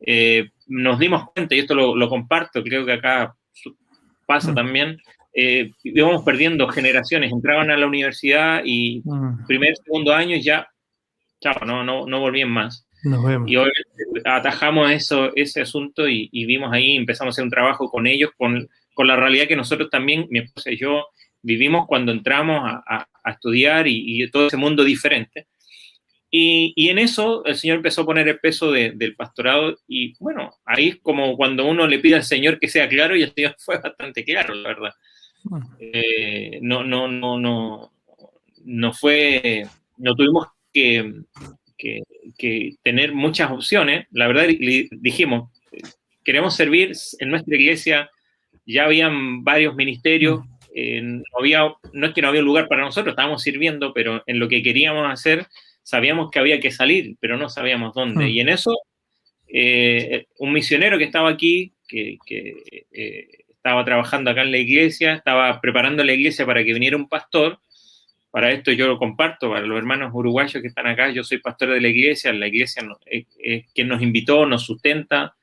eh, 0.00 0.50
nos 0.66 0.98
dimos 0.98 1.30
cuenta, 1.32 1.54
y 1.54 1.60
esto 1.60 1.74
lo, 1.74 1.94
lo, 1.94 2.08
comparto, 2.08 2.62
creo 2.62 2.84
que 2.84 2.92
acá 2.92 3.36
pasa 4.26 4.52
mm. 4.52 4.54
también, 4.54 4.98
eh, 5.40 5.70
íbamos 5.84 6.24
perdiendo 6.24 6.68
generaciones, 6.68 7.32
entraban 7.32 7.70
a 7.70 7.76
la 7.76 7.86
universidad 7.86 8.62
y 8.64 9.02
mm. 9.04 9.46
primer, 9.46 9.74
segundo 9.76 10.12
año 10.14 10.36
ya, 10.36 10.68
chao, 11.40 11.64
no, 11.64 11.84
no, 11.84 12.06
no 12.06 12.20
volvían 12.20 12.50
más. 12.50 12.86
Nos 13.04 13.24
vemos. 13.24 13.48
Y 13.48 13.56
hoy 13.56 13.70
atajamos 14.24 14.90
eso, 14.90 15.30
ese 15.36 15.60
asunto 15.60 16.08
y, 16.08 16.28
y, 16.32 16.46
vimos 16.46 16.72
ahí, 16.72 16.96
empezamos 16.96 17.32
a 17.32 17.34
hacer 17.34 17.44
un 17.44 17.50
trabajo 17.50 17.88
con 17.88 18.08
ellos, 18.08 18.30
con 18.36 18.68
con 18.98 19.06
la 19.06 19.14
realidad 19.14 19.46
que 19.46 19.54
nosotros 19.54 19.90
también, 19.90 20.26
mi 20.28 20.40
esposa 20.40 20.72
y 20.72 20.76
yo, 20.76 21.06
vivimos 21.40 21.86
cuando 21.86 22.10
entramos 22.10 22.62
a, 22.64 22.82
a, 22.84 23.08
a 23.22 23.30
estudiar 23.30 23.86
y, 23.86 24.24
y, 24.24 24.28
todo 24.28 24.48
ese 24.48 24.56
mundo 24.56 24.82
diferente. 24.82 25.46
Y, 26.32 26.72
y, 26.74 26.88
en 26.88 26.98
eso 26.98 27.44
el 27.44 27.54
Señor 27.54 27.76
empezó 27.76 28.02
a 28.02 28.06
poner 28.06 28.26
el 28.26 28.40
peso 28.40 28.72
de, 28.72 28.90
del 28.96 29.14
pastorado 29.14 29.78
y 29.86 30.14
bueno, 30.18 30.50
ahí 30.64 30.88
es 30.88 30.96
como 31.00 31.36
cuando 31.36 31.64
uno 31.64 31.86
le 31.86 32.00
pide 32.00 32.16
al 32.16 32.24
Señor 32.24 32.58
que 32.58 32.66
sea 32.66 32.88
claro 32.88 33.14
y 33.14 33.22
el 33.22 33.32
Señor 33.32 33.54
fue 33.64 33.78
bastante 33.78 34.24
claro, 34.24 34.52
la 34.52 34.70
verdad. 34.70 34.92
Eh, 35.78 36.58
no, 36.62 36.84
no, 36.84 37.08
no, 37.08 37.38
no, 37.38 37.92
no 38.64 38.92
fue, 38.92 39.66
no 39.96 40.14
tuvimos 40.14 40.48
que, 40.72 41.22
que, 41.76 42.02
que 42.36 42.76
tener 42.82 43.12
muchas 43.12 43.50
opciones. 43.50 44.06
La 44.10 44.26
verdad, 44.26 44.46
dijimos, 44.48 45.50
queremos 46.24 46.54
servir 46.54 46.92
en 47.20 47.30
nuestra 47.30 47.56
iglesia 47.56 48.10
ya 48.68 48.84
habían 48.84 49.42
varios 49.44 49.74
ministerios, 49.74 50.44
eh, 50.74 51.00
no, 51.02 51.22
había, 51.38 51.74
no 51.94 52.06
es 52.06 52.12
que 52.12 52.20
no 52.20 52.28
había 52.28 52.42
lugar 52.42 52.68
para 52.68 52.84
nosotros, 52.84 53.12
estábamos 53.12 53.42
sirviendo, 53.42 53.94
pero 53.94 54.22
en 54.26 54.38
lo 54.38 54.46
que 54.48 54.62
queríamos 54.62 55.10
hacer 55.10 55.46
sabíamos 55.82 56.30
que 56.30 56.38
había 56.38 56.60
que 56.60 56.70
salir, 56.70 57.16
pero 57.18 57.38
no 57.38 57.48
sabíamos 57.48 57.94
dónde. 57.94 58.26
Mm. 58.26 58.28
Y 58.28 58.40
en 58.40 58.48
eso, 58.50 58.76
eh, 59.48 60.26
un 60.38 60.52
misionero 60.52 60.98
que 60.98 61.04
estaba 61.04 61.30
aquí, 61.30 61.72
que, 61.88 62.18
que 62.26 62.84
eh, 62.92 63.28
estaba 63.68 63.84
trabajando 63.84 64.30
acá 64.30 64.42
en 64.42 64.50
la 64.50 64.56
iglesia, 64.56 65.12
estaba 65.12 65.60
preparando 65.60 66.02
la 66.02 66.14
iglesia 66.14 66.46
para 66.46 66.64
que 66.64 66.72
viniera 66.72 66.96
un 66.96 67.06
pastor, 67.06 67.58
para 68.30 68.50
esto 68.50 68.72
yo 68.72 68.86
lo 68.86 68.98
comparto, 68.98 69.50
para 69.50 69.66
los 69.66 69.76
hermanos 69.76 70.10
uruguayos 70.14 70.62
que 70.62 70.68
están 70.68 70.86
acá, 70.86 71.10
yo 71.10 71.22
soy 71.22 71.38
pastor 71.38 71.70
de 71.70 71.80
la 71.82 71.88
iglesia, 71.88 72.32
la 72.32 72.46
iglesia 72.46 72.82
es, 73.04 73.26
es 73.38 73.66
quien 73.74 73.88
nos 73.88 74.00
invitó, 74.00 74.46
nos 74.46 74.64
sustenta, 74.64 75.34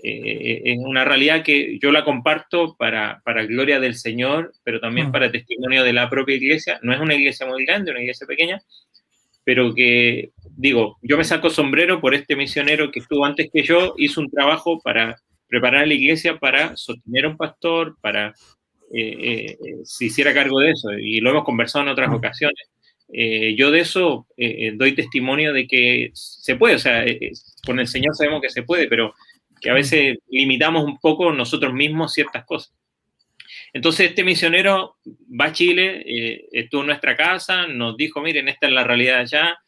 eh, 0.00 0.62
es 0.64 0.78
una 0.78 1.04
realidad 1.04 1.42
que 1.42 1.78
yo 1.80 1.90
la 1.90 2.04
comparto 2.04 2.76
para, 2.76 3.20
para 3.24 3.46
gloria 3.46 3.80
del 3.80 3.96
Señor, 3.96 4.52
pero 4.62 4.78
también 4.78 5.08
mm. 5.08 5.12
para 5.12 5.32
testimonio 5.32 5.82
de 5.82 5.92
la 5.92 6.08
propia 6.08 6.36
iglesia. 6.36 6.78
No 6.82 6.92
es 6.92 7.00
una 7.00 7.14
iglesia 7.14 7.46
muy 7.46 7.64
grande, 7.64 7.90
una 7.90 8.00
iglesia 8.00 8.28
pequeña, 8.28 8.62
pero 9.42 9.74
que, 9.74 10.30
digo, 10.56 10.98
yo 11.02 11.16
me 11.16 11.24
saco 11.24 11.50
sombrero 11.50 12.00
por 12.00 12.14
este 12.14 12.36
misionero 12.36 12.92
que 12.92 13.00
estuvo 13.00 13.24
antes 13.24 13.50
que 13.52 13.62
yo, 13.62 13.94
hizo 13.98 14.20
un 14.20 14.30
trabajo 14.30 14.80
para 14.80 15.16
preparar 15.52 15.82
a 15.82 15.86
la 15.86 15.92
iglesia 15.92 16.38
para 16.38 16.74
sostener 16.78 17.26
a 17.26 17.28
un 17.28 17.36
pastor, 17.36 17.98
para 18.00 18.28
eh, 18.90 19.14
eh, 19.20 19.58
se 19.84 20.06
hiciera 20.06 20.32
cargo 20.32 20.60
de 20.60 20.70
eso, 20.70 20.90
y 20.98 21.20
lo 21.20 21.28
hemos 21.28 21.44
conversado 21.44 21.84
en 21.84 21.90
otras 21.90 22.10
ocasiones. 22.10 22.70
Eh, 23.12 23.54
yo 23.54 23.70
de 23.70 23.80
eso 23.80 24.26
eh, 24.38 24.72
doy 24.74 24.94
testimonio 24.94 25.52
de 25.52 25.66
que 25.66 26.10
se 26.14 26.56
puede, 26.56 26.76
o 26.76 26.78
sea, 26.78 27.04
con 27.66 27.78
el 27.80 27.86
Señor 27.86 28.16
sabemos 28.16 28.40
que 28.40 28.48
se 28.48 28.62
puede, 28.62 28.88
pero 28.88 29.12
que 29.60 29.68
a 29.68 29.74
veces 29.74 30.16
limitamos 30.30 30.86
un 30.86 30.98
poco 30.98 31.30
nosotros 31.32 31.74
mismos 31.74 32.14
ciertas 32.14 32.46
cosas. 32.46 32.74
Entonces 33.74 34.08
este 34.08 34.24
misionero 34.24 34.96
va 35.38 35.46
a 35.46 35.52
Chile, 35.52 36.02
eh, 36.06 36.48
estuvo 36.50 36.80
en 36.80 36.86
nuestra 36.86 37.14
casa, 37.14 37.66
nos 37.66 37.94
dijo, 37.98 38.22
miren, 38.22 38.48
esta 38.48 38.68
es 38.68 38.72
la 38.72 38.84
realidad 38.84 39.18
allá, 39.18 39.58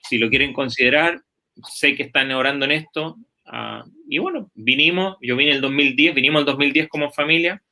si 0.00 0.16
lo 0.16 0.30
quieren 0.30 0.52
considerar, 0.52 1.20
sé 1.68 1.96
que 1.96 2.04
están 2.04 2.30
orando 2.30 2.66
en 2.66 2.70
esto. 2.70 3.16
Uh, 3.46 3.88
y 4.08 4.18
bueno, 4.18 4.50
vinimos, 4.54 5.16
yo 5.20 5.36
vine 5.36 5.52
el 5.52 5.60
2010, 5.60 6.14
vinimos 6.14 6.40
el 6.40 6.46
2010 6.46 6.88
como 6.88 7.10
familia 7.10 7.62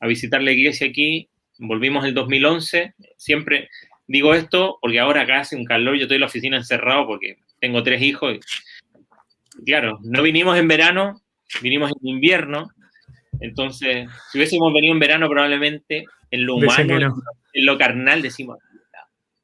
a 0.00 0.06
visitar 0.06 0.42
la 0.42 0.52
iglesia 0.52 0.88
aquí, 0.88 1.28
volvimos 1.58 2.04
el 2.04 2.14
2011, 2.14 2.94
siempre 3.16 3.68
digo 4.06 4.34
esto 4.34 4.78
porque 4.80 4.98
ahora 4.98 5.22
acá 5.22 5.40
hace 5.40 5.56
un 5.56 5.64
calor, 5.64 5.96
yo 5.96 6.02
estoy 6.02 6.16
en 6.16 6.22
la 6.22 6.26
oficina 6.26 6.56
encerrado 6.56 7.06
porque 7.06 7.36
tengo 7.60 7.82
tres 7.82 8.02
hijos 8.02 8.34
y 8.34 8.40
claro, 9.64 9.98
no 10.02 10.22
vinimos 10.22 10.56
en 10.58 10.68
verano, 10.68 11.20
vinimos 11.62 11.90
en 11.90 12.08
invierno. 12.08 12.70
Entonces, 13.40 14.08
si 14.30 14.38
hubiésemos 14.38 14.72
venido 14.72 14.92
en 14.92 15.00
verano, 15.00 15.28
probablemente 15.28 16.04
en 16.30 16.46
lo 16.46 16.56
humano, 16.56 17.22
en 17.52 17.66
lo 17.66 17.78
carnal, 17.78 18.22
decimos, 18.22 18.58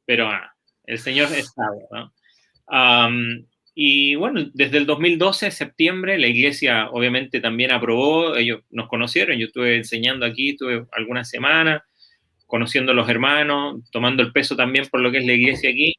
pero 0.05 0.29
ah, 0.29 0.55
el 0.85 0.99
Señor 0.99 1.29
es 1.33 1.53
sabio, 1.53 1.87
¿no? 1.91 2.13
Um, 2.69 3.47
y 3.77 4.15
bueno, 4.17 4.51
desde 4.55 4.79
el 4.79 4.87
2012, 4.87 5.51
septiembre, 5.53 6.19
la 6.19 6.27
iglesia 6.27 6.89
obviamente 6.91 7.41
también 7.41 7.71
aprobó, 7.71 8.35
ellos 8.35 8.63
nos 8.71 8.89
conocieron, 8.89 9.39
yo 9.39 9.47
estuve 9.47 9.77
enseñando 9.77 10.27
aquí, 10.27 10.51
estuve 10.51 10.87
algunas 10.93 11.31
semanas, 11.31 11.83
conociendo 12.47 12.93
a 12.93 12.95
los 12.95 13.09
hermanos, 13.09 13.83
tomando 13.93 14.23
el 14.23 14.33
peso 14.33 14.57
también 14.57 14.87
por 14.87 15.01
lo 15.01 15.13
que 15.13 15.19
es 15.19 15.27
la 15.27 15.35
iglesia 15.35 15.71
aquí. 15.71 15.95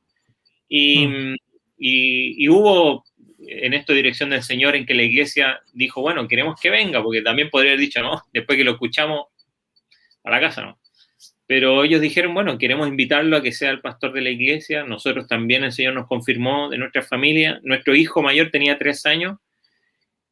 Y, 0.67 1.07
mm 1.07 1.35
y, 1.77 2.49
hubo 2.49 3.05
en 3.39 3.73
esto 3.73 3.93
dirección 3.93 4.29
del 4.29 4.43
Señor 4.43 4.75
en 4.75 4.85
que 4.85 4.95
la 4.95 5.03
iglesia 5.03 5.61
dijo, 5.73 6.01
bueno, 6.01 6.27
queremos 6.27 6.59
que 6.59 6.69
venga, 6.69 7.01
porque 7.03 7.21
también 7.21 7.49
podría 7.49 7.71
haber 7.71 7.81
dicho, 7.81 8.01
no, 8.01 8.23
después 8.33 8.57
que 8.57 8.63
lo 8.63 8.71
escuchamos, 8.71 9.27
a 10.23 10.31
la 10.31 10.39
casa, 10.41 10.61
¿no? 10.61 10.79
Pero 11.47 11.85
ellos 11.85 12.01
dijeron, 12.01 12.33
bueno, 12.33 12.57
queremos 12.57 12.89
invitarlo 12.89 13.37
a 13.37 13.41
que 13.41 13.53
sea 13.53 13.71
el 13.71 13.79
pastor 13.79 14.11
de 14.11 14.21
la 14.21 14.29
iglesia. 14.29 14.83
Nosotros 14.83 15.27
también, 15.27 15.63
el 15.63 15.71
Señor 15.71 15.93
nos 15.93 16.05
confirmó 16.05 16.69
de 16.69 16.77
nuestra 16.77 17.01
familia. 17.01 17.61
Nuestro 17.63 17.95
hijo 17.95 18.21
mayor 18.21 18.51
tenía 18.51 18.77
tres 18.77 19.05
años 19.05 19.37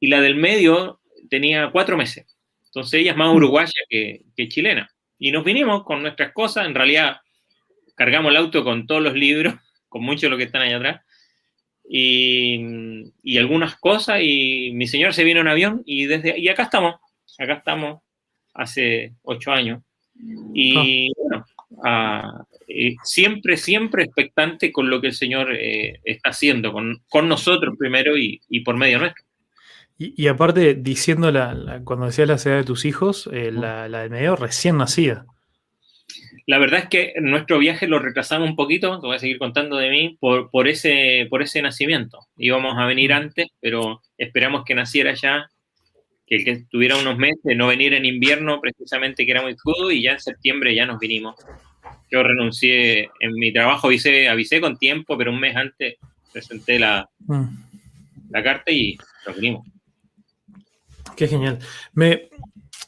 y 0.02 0.08
la 0.08 0.20
del 0.20 0.36
medio 0.36 1.00
tenía 1.30 1.70
cuatro 1.72 1.96
meses. 1.96 2.26
Entonces 2.66 3.00
ella 3.00 3.12
es 3.12 3.18
más 3.18 3.32
mm. 3.32 3.36
uruguaya 3.36 3.72
que, 3.90 4.26
chilena. 4.50 4.90
Y 5.18 5.32
nos 5.32 5.46
vinimos 5.46 5.86
con 5.86 6.02
nuestras 6.02 6.34
cosas. 6.34 6.66
En 6.66 6.76
realidad, 6.76 7.22
cargamos 7.96 8.32
el 8.32 8.38
auto 8.38 8.66
con 8.66 8.86
todos 8.86 9.02
los 9.02 9.14
libros, 9.14 9.54
con 9.88 10.04
mucho 10.04 10.26
de 10.26 10.32
lo 10.32 10.38
que 10.38 10.44
están 10.44 10.64
allá 10.64 10.76
atrás. 10.76 11.02
Y, 11.88 12.60
y, 13.24 13.38
algunas 13.38 13.78
cosas. 13.78 14.20
Y 14.22 14.72
mi 14.74 14.86
señor 14.88 15.14
se 15.14 15.24
vino 15.24 15.40
en 15.40 15.48
avión 15.48 15.82
y 15.86 16.08
desde 16.08 16.38
y 16.38 16.50
acá 16.50 16.64
estamos. 16.64 16.96
Acá 17.38 17.54
estamos 17.54 18.02
hace 18.54 19.14
ocho 19.22 19.54
años. 19.54 19.82
Y 20.54 21.12
bueno, 21.18 21.46
ah, 21.84 22.46
eh, 22.68 22.96
siempre, 23.04 23.58
siempre 23.58 24.04
expectante 24.04 24.72
con 24.72 24.90
lo 24.90 25.02
que 25.02 25.08
el 25.08 25.14
Señor 25.14 25.54
eh, 25.54 26.00
está 26.04 26.30
haciendo, 26.30 26.72
con, 26.72 27.04
con 27.10 27.28
nosotros 27.28 27.76
primero 27.78 28.18
y, 28.18 28.42
y, 28.50 28.62
por 28.62 28.76
medio 28.78 29.00
nuestro. 29.00 29.24
Y, 29.98 30.28
aparte, 30.28 30.76
diciendo 30.76 31.32
la, 31.32 31.82
cuando 31.86 32.08
decías 32.08 32.28
la 32.28 32.36
edad 32.36 32.58
de 32.58 32.66
tus 32.66 32.84
hijos, 32.84 33.30
eh, 33.32 33.50
la, 33.52 33.88
la 33.88 34.02
del 34.02 34.10
medio 34.10 34.36
recién 34.36 34.78
nacida. 34.78 35.26
La 36.48 36.60
verdad 36.60 36.82
es 36.82 36.90
que 36.90 37.14
nuestro 37.22 37.58
viaje 37.60 37.88
lo 37.88 38.00
retrasamos 38.00 38.50
un 38.50 38.56
poquito, 38.56 39.00
te 39.00 39.08
voy 39.08 39.16
a 39.16 39.20
seguir 39.20 39.40
contando 39.40 39.78
de 39.78 39.90
mí, 39.90 40.18
por, 40.20 40.52
por, 40.52 40.68
ese, 40.68 41.28
por 41.30 41.42
ese 41.42 41.62
nacimiento. 41.62 42.20
Íbamos 42.38 42.78
a 42.78 42.86
venir 42.86 43.14
antes, 43.14 43.48
pero 43.62 44.02
esperamos 44.18 44.64
que 44.66 44.76
naciera 44.76 45.14
ya 45.14 45.50
que 46.26 46.38
el 46.38 46.46
que 46.46 46.66
tuviera 46.70 46.98
unos 46.98 47.18
meses, 47.18 47.56
no 47.56 47.68
venir 47.68 47.94
en 47.94 48.06
invierno 48.06 48.60
precisamente 48.60 49.26
que 49.26 49.32
era 49.32 49.42
muy 49.42 49.56
crudo 49.56 49.92
y 49.92 50.02
ya 50.02 50.14
en 50.14 50.20
septiembre 50.20 50.74
ya 50.74 50.86
nos 50.86 51.00
vinimos. 51.00 51.36
Yo 52.12 52.24
renuncié 52.24 53.10
en 53.20 53.34
mi 53.34 53.54
trabajo, 53.54 53.88
avisé, 53.88 54.28
avisé 54.28 54.60
con 54.60 54.78
tiempo, 54.78 55.18
pero 55.18 55.32
un 55.32 55.40
mes 55.40 55.56
antes 55.56 55.96
presenté 56.32 56.80
la, 56.80 57.08
mm. 57.20 57.46
la 58.32 58.44
carta 58.44 58.72
y 58.72 58.98
nos 59.28 59.36
vinimos. 59.36 59.68
Qué 61.16 61.28
genial. 61.28 61.60
Me, 61.94 62.30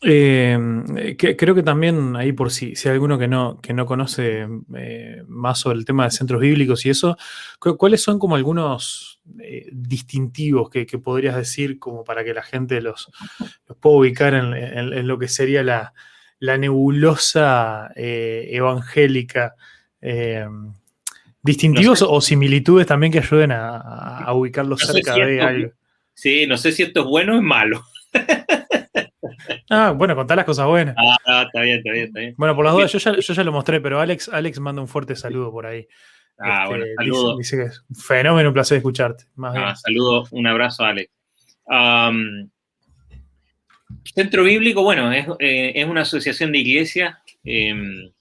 eh, 0.02 1.16
creo 1.18 1.56
que 1.56 1.64
también 1.64 2.16
ahí 2.16 2.32
por 2.32 2.52
si, 2.52 2.76
si 2.76 2.88
hay 2.88 2.94
alguno 2.94 3.18
que 3.18 3.28
no, 3.28 3.60
que 3.62 3.74
no 3.74 3.86
conoce 3.86 4.48
eh, 4.76 5.24
más 5.28 5.60
sobre 5.60 5.78
el 5.78 5.86
tema 5.86 6.06
de 6.06 6.12
centros 6.12 6.40
bíblicos 6.40 6.86
y 6.86 6.92
eso, 6.92 7.18
¿cuáles 7.60 8.02
son 8.02 8.20
como 8.20 8.36
algunos 8.36 9.22
eh, 9.40 9.68
distintivos 9.72 10.70
que, 10.70 10.86
podrías 11.00 11.36
decir 11.36 11.80
como 11.80 12.04
para 12.04 12.24
que 12.24 12.34
la 12.34 12.44
gente 12.44 12.82
los, 12.82 13.12
pueda 13.80 13.98
ubicar 13.98 14.34
en, 14.34 15.08
lo 15.08 15.18
que 15.18 15.28
sería 15.28 15.64
la, 15.64 15.94
nebulosa 16.58 17.92
evangélica? 17.96 19.56
distintivos 21.42 22.02
o 22.02 22.20
similitudes 22.22 22.86
también 22.86 23.12
que 23.12 23.20
ayuden 23.20 23.52
a, 23.54 24.32
ubicarlos 24.34 24.82
cerca 24.82 25.16
de 25.16 25.42
algo. 25.42 25.72
Sí, 26.14 26.46
no 26.46 26.58
sé 26.58 26.72
si 26.72 26.84
esto 26.84 27.02
es 27.02 27.06
bueno 27.06 27.34
o 27.34 27.38
es 27.38 27.44
malo. 27.44 27.84
Ah, 29.70 29.92
bueno, 29.92 30.16
contá 30.16 30.36
las 30.36 30.46
cosas 30.46 30.68
buenas. 30.68 30.96
Ah, 30.98 31.44
está 31.46 31.62
bien, 31.62 31.78
está 31.78 31.92
bien, 31.92 32.06
está 32.06 32.20
bien. 32.20 32.36
Bueno, 32.38 32.56
por 32.56 32.66
las 32.66 32.74
dudas, 32.74 32.92
yo 32.92 33.34
ya, 33.34 33.44
lo 33.44 33.52
mostré, 33.52 33.82
pero 33.82 34.00
Alex, 34.00 34.30
Alex 34.30 34.60
manda 34.60 34.82
un 34.82 34.88
fuerte 34.88 35.16
saludo 35.16 35.52
por 35.52 35.66
ahí. 35.66 35.88
Ah, 36.40 36.64
este, 36.64 36.70
bueno, 36.70 36.86
saludo. 36.98 37.38
Dice, 37.38 37.58
que 37.58 37.64
es 37.64 37.84
un 37.90 37.96
fenómeno, 37.96 38.50
un 38.50 38.54
placer 38.54 38.78
escucharte. 38.78 39.26
ah, 39.42 39.76
saludo, 39.76 40.26
un 40.32 40.48
abrazo, 40.48 40.84
Alex. 40.84 41.12
Centro 44.14 44.44
Bíblico, 44.44 44.84
bueno, 44.84 45.12
es, 45.12 45.28
eh, 45.40 45.84
una 45.86 46.02
asociación 46.02 46.52
de 46.52 46.60
iglesias. 46.60 47.16
Em, 47.44 48.12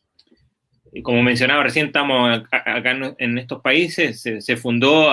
como 1.03 1.23
mencionaba 1.23 1.63
recién, 1.63 1.87
estamos 1.87 2.41
acá, 2.51 2.97
en, 3.19 3.39
estos 3.39 3.61
países. 3.61 4.23
Se, 4.23 4.57
fundó 4.57 5.11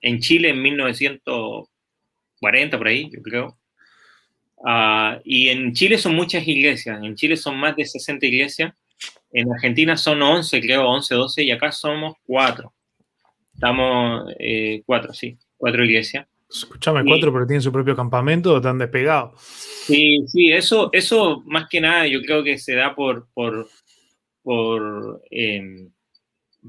en 0.00 0.18
Chile 0.20 0.50
en 0.50 0.62
1940, 0.62 2.78
por 2.78 2.88
ahí, 2.88 3.08
yo 3.12 3.22
creo. 3.22 3.59
Ah, 4.64 5.18
y 5.24 5.48
en 5.48 5.72
Chile 5.72 5.96
son 5.96 6.14
muchas 6.14 6.46
iglesias, 6.46 7.00
en 7.02 7.14
Chile 7.14 7.36
son 7.36 7.56
más 7.56 7.76
de 7.76 7.86
60 7.86 8.26
iglesias, 8.26 8.74
en 9.32 9.52
Argentina 9.52 9.96
son 9.96 10.22
11, 10.22 10.60
creo, 10.60 10.86
11, 10.88 11.14
12, 11.14 11.44
y 11.44 11.50
acá 11.50 11.72
somos 11.72 12.14
4. 12.26 12.72
Estamos 13.54 14.32
4, 14.84 15.10
eh, 15.10 15.14
sí, 15.14 15.38
4 15.56 15.84
iglesias. 15.84 16.26
Escúchame, 16.48 17.04
4, 17.04 17.32
pero 17.32 17.46
tienen 17.46 17.62
su 17.62 17.72
propio 17.72 17.94
campamento 17.94 18.56
están 18.56 18.78
despegados. 18.78 19.40
Sí, 19.40 20.18
sí, 20.26 20.50
eso, 20.50 20.90
eso 20.92 21.42
más 21.46 21.68
que 21.68 21.80
nada 21.80 22.06
yo 22.06 22.20
creo 22.22 22.42
que 22.42 22.58
se 22.58 22.74
da 22.74 22.94
por, 22.94 23.28
por, 23.32 23.68
por, 24.42 25.22
em, 25.30 25.92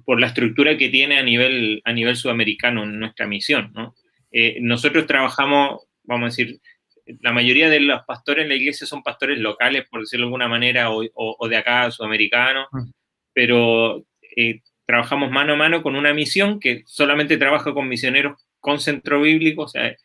por 0.06 0.20
la 0.20 0.28
estructura 0.28 0.78
que 0.78 0.90
tiene 0.90 1.18
a 1.18 1.24
nivel, 1.24 1.82
a 1.84 1.94
nivel 1.94 2.16
sudamericano 2.16 2.86
nuestra 2.86 3.26
misión, 3.26 3.72
¿no? 3.74 3.96
Eh, 4.32 4.60
nosotros 4.62 5.08
trabajamos, 5.08 5.82
vamos 6.04 6.26
a 6.26 6.30
decir, 6.30 6.62
la 7.20 7.34
mayoría 7.34 7.70
de 7.70 7.80
los 7.80 8.02
pastores 8.06 8.44
en 8.44 8.50
la 8.50 8.56
iglesia 8.56 8.88
son 8.88 9.04
pastores 9.04 9.38
locales, 9.40 9.88
por 9.90 10.02
decirlo 10.02 10.26
de 10.26 10.28
alguna 10.28 10.48
manera, 10.48 10.90
o, 10.92 11.48
de 11.48 11.58
acá, 11.58 11.90
sudamericanos, 11.92 12.68
mm. 12.72 12.90
pero 13.34 14.04
eh, 14.36 14.62
trabajamos 14.86 15.32
mano 15.32 15.54
a 15.54 15.58
mano 15.58 15.82
con 15.82 15.96
una 15.96 16.14
misión 16.14 16.60
que 16.60 16.84
solamente 16.86 17.38
trabaja 17.38 17.74
con 17.74 17.88
misioneros 17.88 18.42
con 18.60 18.80
centro 18.80 19.22
bíblico, 19.22 19.64
o 19.64 19.68
sea, 19.68 19.96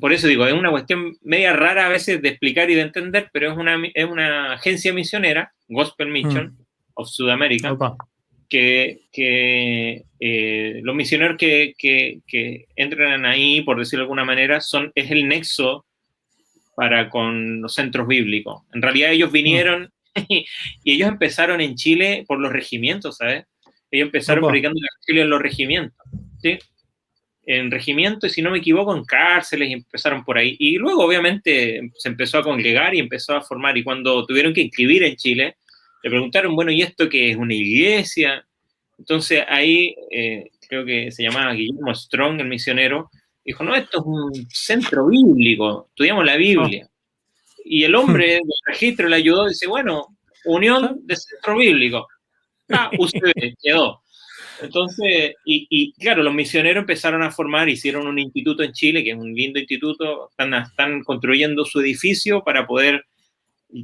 por 0.00 0.12
eso 0.12 0.26
digo, 0.26 0.46
es 0.46 0.52
una 0.52 0.70
cuestión 0.70 1.16
media 1.22 1.52
rara 1.52 1.86
a 1.86 1.88
veces 1.88 2.20
de 2.22 2.30
explicar 2.30 2.70
y 2.70 2.74
de 2.74 2.82
entender, 2.82 3.30
pero 3.32 3.50
es 3.50 3.56
una, 3.56 3.80
es 3.94 4.04
una 4.04 4.54
agencia 4.54 4.92
misionera, 4.92 5.52
Gospel 5.68 6.08
Mission 6.08 6.46
mm. 6.46 6.64
of 6.94 7.08
Sudamérica, 7.08 7.76
que, 8.48 9.00
que 9.12 10.04
eh, 10.20 10.80
los 10.82 10.94
misioneros 10.94 11.36
que, 11.36 11.74
que, 11.76 12.20
que, 12.26 12.66
entran 12.76 13.24
ahí, 13.26 13.60
por 13.62 13.78
decirlo 13.78 14.02
de 14.02 14.04
alguna 14.04 14.24
manera, 14.24 14.60
son, 14.60 14.90
es 14.94 15.10
el 15.10 15.28
nexo 15.28 15.84
para 16.78 17.10
con 17.10 17.60
los 17.60 17.74
centros 17.74 18.06
bíblicos. 18.06 18.62
En 18.72 18.82
realidad 18.82 19.10
ellos 19.10 19.32
vinieron 19.32 19.92
y, 20.28 20.46
ellos 20.84 21.08
empezaron 21.08 21.60
en 21.60 21.74
Chile 21.74 22.24
por 22.28 22.38
los 22.38 22.52
regimientos, 22.52 23.16
¿sabes? 23.16 23.46
Ellos 23.90 24.06
empezaron 24.06 24.46
predicando 24.46 24.78
el 25.08 25.18
en 25.18 25.28
los 25.28 25.42
regimientos, 25.42 25.98
¿sí? 26.40 26.56
En 27.46 27.72
regimientos, 27.72 28.30
y 28.30 28.34
si 28.34 28.42
no 28.42 28.52
me 28.52 28.58
equivoco, 28.58 28.94
en 28.94 29.04
cárceles 29.04 29.70
y 29.70 29.72
empezaron 29.72 30.24
por 30.24 30.38
ahí. 30.38 30.54
Y 30.60 30.76
luego, 30.76 31.04
obviamente, 31.04 31.90
se 31.96 32.10
empezó 32.10 32.38
a 32.38 32.44
congregar 32.44 32.94
y 32.94 33.00
empezó 33.00 33.34
a 33.34 33.40
formar. 33.40 33.76
Y 33.76 33.82
cuando 33.82 34.24
tuvieron 34.24 34.54
que 34.54 34.60
inscribir 34.60 35.02
en 35.02 35.16
Chile, 35.16 35.56
le 36.04 36.10
preguntaron, 36.10 36.54
bueno, 36.54 36.70
¿y 36.70 36.82
esto 36.82 37.08
qué 37.08 37.30
es? 37.30 37.36
¿Una 37.36 37.54
iglesia? 37.54 38.46
Entonces 38.98 39.42
ahí, 39.48 39.96
eh, 40.12 40.50
creo 40.68 40.84
que 40.84 41.10
se 41.10 41.24
llamaba 41.24 41.54
Guillermo 41.54 41.92
Strong, 41.92 42.40
el 42.40 42.48
misionero, 42.48 43.10
Dijo, 43.48 43.64
no, 43.64 43.74
esto 43.74 44.00
es 44.00 44.04
un 44.04 44.46
centro 44.50 45.06
bíblico, 45.06 45.86
estudiamos 45.88 46.22
la 46.22 46.36
Biblia. 46.36 46.86
Y 47.64 47.82
el 47.82 47.94
hombre 47.94 48.26
del 48.34 48.42
registro 48.66 49.08
le 49.08 49.16
ayudó, 49.16 49.48
dice, 49.48 49.66
bueno, 49.66 50.18
unión 50.44 51.00
de 51.06 51.16
centro 51.16 51.56
bíblico. 51.56 52.06
Ah, 52.68 52.90
usted 52.98 53.32
quedó. 53.62 54.02
Entonces, 54.60 55.34
y, 55.46 55.94
claro, 55.94 56.22
los 56.22 56.34
misioneros 56.34 56.82
empezaron 56.82 57.22
a 57.22 57.30
formar, 57.30 57.70
hicieron 57.70 58.06
un 58.06 58.18
instituto 58.18 58.62
en 58.62 58.74
Chile, 58.74 59.02
que 59.02 59.12
es 59.12 59.16
un 59.16 59.32
lindo 59.32 59.58
instituto, 59.58 60.28
están, 60.28 60.52
están 60.52 61.02
construyendo 61.02 61.64
su 61.64 61.80
edificio 61.80 62.44
para 62.44 62.66
poder 62.66 63.06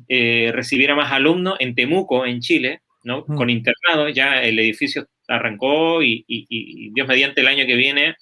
eh, 0.09 0.51
recibir 0.53 0.91
a 0.91 0.95
más 0.95 1.11
alumnos 1.11 1.57
en 1.59 1.75
Temuco, 1.75 2.27
en 2.27 2.41
Chile, 2.41 2.83
¿no? 3.03 3.25
Mm. 3.27 3.35
Con 3.35 3.49
internado, 3.49 4.11
ya 4.11 4.43
el 4.43 4.59
edificio 4.59 5.07
arrancó 5.27 6.03
y, 6.03 6.23
y, 6.29 6.91
Dios 6.91 7.09
mediante 7.09 7.41
el 7.41 7.49
año 7.49 7.65
que 7.65 7.77
viene 7.77 8.15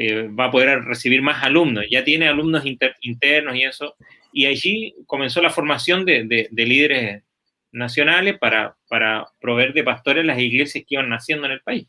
eh, 0.00 0.28
va 0.28 0.44
a 0.44 0.50
poder 0.52 0.84
recibir 0.84 1.22
más 1.22 1.42
alumnos. 1.42 1.84
Ya 1.90 2.04
tiene 2.04 2.28
alumnos 2.28 2.62
internos 3.00 3.56
y 3.56 3.64
eso. 3.64 3.96
Y 4.32 4.46
allí 4.46 4.94
comenzó 5.06 5.42
la 5.42 5.50
formación 5.50 6.04
de, 6.04 6.48
líderes 6.52 7.24
nacionales 7.72 8.38
para, 8.38 8.76
para, 8.88 9.26
proveer 9.40 9.72
de 9.72 9.82
pastores 9.82 10.24
las 10.24 10.38
iglesias 10.38 10.84
que 10.86 10.94
iban 10.94 11.08
naciendo 11.08 11.46
en 11.46 11.52
el 11.52 11.62
país. 11.62 11.88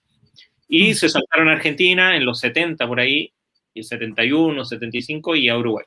Y 0.67 0.89
mm. 0.89 0.93
se 0.95 1.09
saltaron 1.09 1.49
a 1.49 1.53
Argentina 1.53 2.15
en 2.15 2.25
los 2.25 2.39
70 2.39 2.87
por 2.87 2.99
ahí, 2.99 3.31
y 3.75 3.83
71, 3.83 4.65
75 4.65 5.35
y 5.35 5.49
a 5.49 5.57
Uruguay. 5.57 5.85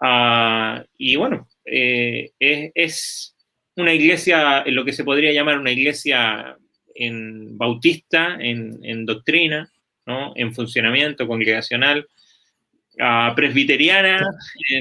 Ah, 0.00 0.84
y 0.98 1.14
bueno, 1.14 1.46
eh, 1.64 2.32
es, 2.40 3.36
una 3.76 3.94
iglesia, 3.94 4.64
lo 4.66 4.84
que 4.84 4.92
se 4.92 5.04
podría 5.04 5.32
llamar 5.32 5.60
una 5.60 5.70
iglesia 5.70 6.58
en 6.96 7.56
bautista, 7.56 8.36
en, 8.40 8.80
en 8.82 9.06
doctrina, 9.06 9.71
en 10.06 10.54
funcionamiento 10.54 11.26
congregacional, 11.26 12.06
presbiteriana. 13.34 14.24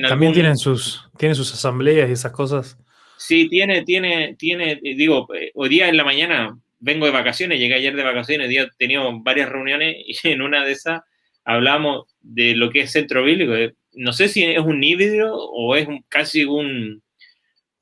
También 0.08 0.34
tienen, 0.34 0.58
sus, 0.58 1.10
tienen 1.18 1.36
sus 1.36 1.54
asambleas 1.54 2.10
y 2.10 2.14
esas 2.14 2.32
cosas. 2.32 2.78
Sí, 3.18 3.48
tiene, 3.50 3.84
tiene, 3.84 4.36
tiene, 4.38 4.80
digo, 4.82 5.28
hoy 5.54 5.70
día 5.70 5.88
en 5.88 5.98
la 5.98 6.04
mañana 6.04 6.58
vengo 6.80 7.06
de 7.06 7.12
vacaciones, 7.12 7.60
llegué 7.60 7.76
ayer 7.76 7.96
de 7.96 8.04
vacaciones, 8.04 8.50
he 8.50 8.68
tenido 8.78 9.12
varias 9.22 9.50
reuniones 9.50 9.96
y 10.06 10.28
en 10.28 10.42
una 10.42 10.66
de 10.66 10.74
esas 10.74 11.02
hablamos 11.46 12.06
de 12.22 12.56
lo 12.56 12.70
que 12.70 12.82
es 12.82 12.92
centro 12.92 13.24
bíblico. 13.24 13.54
No 13.94 14.14
sé 14.14 14.28
si 14.28 14.44
es 14.44 14.60
un 14.60 14.84
híbrido 14.84 15.36
o 15.36 15.76
es 15.76 15.88
casi 16.10 16.44
un, 16.44 17.02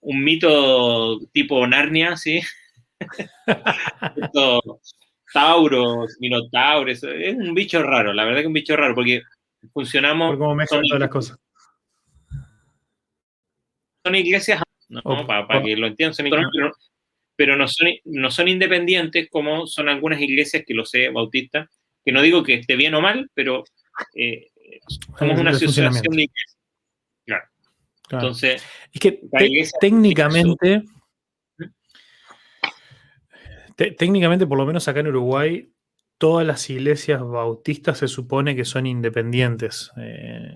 un 0.01 0.23
mito 0.23 1.19
tipo 1.31 1.65
Narnia, 1.67 2.17
¿sí? 2.17 2.41
Tauros, 5.33 6.17
minotauros, 6.19 7.03
es 7.03 7.35
un 7.35 7.53
bicho 7.53 7.83
raro, 7.83 8.13
la 8.13 8.23
verdad 8.23 8.37
que 8.37 8.41
es 8.41 8.47
un 8.47 8.53
bicho 8.53 8.75
raro, 8.75 8.95
porque 8.95 9.21
funcionamos... 9.73 10.37
Por 10.37 10.55
mezclan 10.55 10.83
todas 10.83 10.99
las 11.01 11.09
cosas. 11.09 11.37
Son 14.05 14.15
iglesias, 14.15 14.61
¿no? 14.89 15.01
para, 15.27 15.61
que 15.61 15.75
lo 15.75 15.87
entiendan, 15.87 16.13
son 16.13 16.27
iglesias, 16.27 16.71
pero, 17.35 17.55
no, 17.55 17.67
son, 17.67 17.89
no 18.05 18.31
son 18.31 18.47
independientes 18.47 19.29
como 19.29 19.67
son 19.67 19.87
algunas 19.87 20.19
iglesias 20.19 20.63
que 20.65 20.73
lo 20.73 20.85
sé, 20.85 21.09
bautistas, 21.09 21.69
que 22.03 22.11
no 22.11 22.21
digo 22.21 22.43
que 22.43 22.55
esté 22.55 22.75
bien 22.75 22.95
o 22.95 23.01
mal, 23.01 23.29
pero 23.33 23.63
eh, 24.15 24.47
somos 25.17 25.39
una 25.39 25.51
asociación 25.51 26.15
de 26.15 26.23
iglesias. 26.23 26.57
Claro. 27.25 27.45
Entonces, 28.11 28.65
es 28.91 28.99
que 28.99 29.21
técnicamente, 29.79 30.83
técnicamente, 33.97 34.45
por 34.45 34.57
lo 34.57 34.65
menos 34.65 34.87
acá 34.87 34.99
en 34.99 35.07
Uruguay, 35.07 35.71
todas 36.17 36.45
las 36.45 36.69
iglesias 36.69 37.21
bautistas 37.21 37.99
se 37.99 38.07
supone 38.07 38.55
que 38.55 38.65
son 38.65 38.85
independientes, 38.85 39.91
eh, 39.97 40.53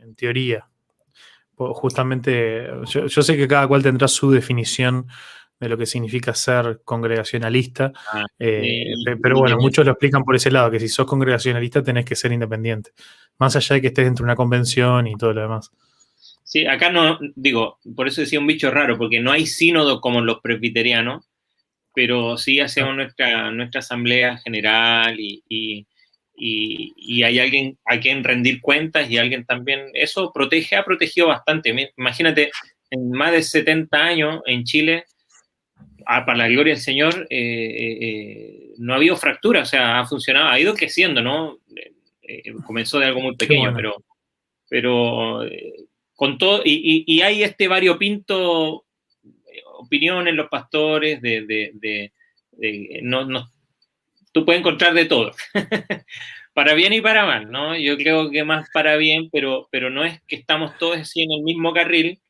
en, 0.00 0.14
teoría. 0.16 0.68
Justamente, 1.56 2.68
yo, 2.86 3.08
sé 3.08 3.36
que 3.36 3.48
cada 3.48 3.66
cual 3.66 3.82
tendrá 3.82 4.06
su 4.06 4.30
definición 4.30 5.06
de 5.58 5.68
lo 5.68 5.78
que 5.78 5.86
significa 5.86 6.34
ser 6.34 6.82
congregacionalista, 6.84 7.92
ah, 8.12 8.24
eh, 8.38 8.92
pero 9.22 9.38
bueno, 9.38 9.56
muchos 9.58 9.84
lo 9.84 9.92
explican 9.92 10.22
por 10.24 10.36
ese 10.36 10.50
lado, 10.50 10.70
que 10.70 10.80
si 10.80 10.88
sos 10.88 11.06
congregacionalista 11.06 11.82
tenés 11.82 12.04
que 12.04 12.16
ser 12.16 12.32
independiente, 12.32 12.90
más 13.38 13.54
allá 13.56 13.74
de 13.74 13.80
que 13.80 13.86
estés 13.88 14.04
dentro 14.04 14.24
de 14.24 14.26
una 14.26 14.36
convención 14.36 15.06
y 15.06 15.16
todo 15.16 15.32
lo 15.32 15.42
demás. 15.42 15.70
Sí, 16.42 16.66
acá 16.66 16.90
no, 16.90 17.18
digo, 17.34 17.78
por 17.96 18.06
eso 18.06 18.20
decía 18.20 18.38
un 18.38 18.46
bicho 18.46 18.70
raro, 18.70 18.98
porque 18.98 19.20
no 19.20 19.32
hay 19.32 19.46
sínodo 19.46 20.00
como 20.00 20.20
los 20.20 20.40
presbiterianos, 20.40 21.28
pero 21.94 22.36
sí 22.36 22.60
hacemos 22.60 22.90
ah. 22.92 22.96
nuestra, 22.96 23.50
nuestra 23.50 23.78
asamblea 23.78 24.38
general 24.38 25.18
y, 25.18 25.86
y, 26.36 27.22
hay 27.22 27.38
alguien 27.38 27.78
a 27.86 27.98
quien 28.00 28.24
rendir 28.24 28.60
cuentas 28.60 29.08
y 29.08 29.16
alguien 29.16 29.46
también, 29.46 29.90
eso 29.94 30.32
protege, 30.32 30.76
ha 30.76 30.84
protegido 30.84 31.28
bastante. 31.28 31.92
Imagínate, 31.96 32.50
en 32.90 33.10
más 33.10 33.32
de 33.32 33.42
70 33.42 33.96
años 33.96 34.42
en 34.46 34.64
Chile, 34.64 35.04
ah, 36.06 36.26
para 36.26 36.38
la 36.38 36.48
gloria 36.48 36.74
del 36.74 36.82
Señor, 36.82 37.26
eh, 37.30 37.38
eh, 37.38 37.98
eh, 38.00 38.70
no 38.78 38.92
ha 38.92 38.96
habido 38.96 39.16
fractura, 39.16 39.62
o 39.62 39.66
sea, 39.66 40.00
ha 40.00 40.06
funcionado, 40.06 40.48
ha 40.48 40.60
ido 40.60 40.74
creciendo, 40.74 41.22
¿no? 41.22 41.58
comenzó 42.66 42.98
de 42.98 43.06
algo 43.06 43.20
muy 43.20 43.36
pequeño, 43.36 43.72
pero, 43.76 44.02
pero 44.68 45.40
con 46.14 46.38
todo, 46.38 46.62
y, 46.64 47.20
hay 47.20 47.42
este 47.42 47.68
variopinto 47.68 48.83
eh, 48.83 48.83
opiniones 49.84 50.34
los 50.34 50.48
pastores 50.48 51.20
de, 51.22 52.12
no, 53.02 53.24
no, 53.24 53.48
tú 54.32 54.44
puedes 54.44 54.60
encontrar 54.60 54.94
de 54.94 55.06
todo, 55.06 55.32
para 56.54 56.74
bien 56.74 56.92
y 56.92 57.00
para 57.00 57.26
mal, 57.26 57.50
¿no? 57.50 57.76
Yo 57.76 57.96
creo 57.96 58.30
que 58.30 58.44
más 58.44 58.68
para 58.72 58.96
bien, 58.96 59.28
pero, 59.30 59.68
pero 59.70 59.90
no 59.90 60.04
es 60.04 60.20
que 60.26 60.36
estamos 60.36 60.76
todos 60.78 60.98
así 60.98 61.22
en 61.22 61.32
el 61.32 61.42
mismo 61.42 61.72
carril. 61.72 62.20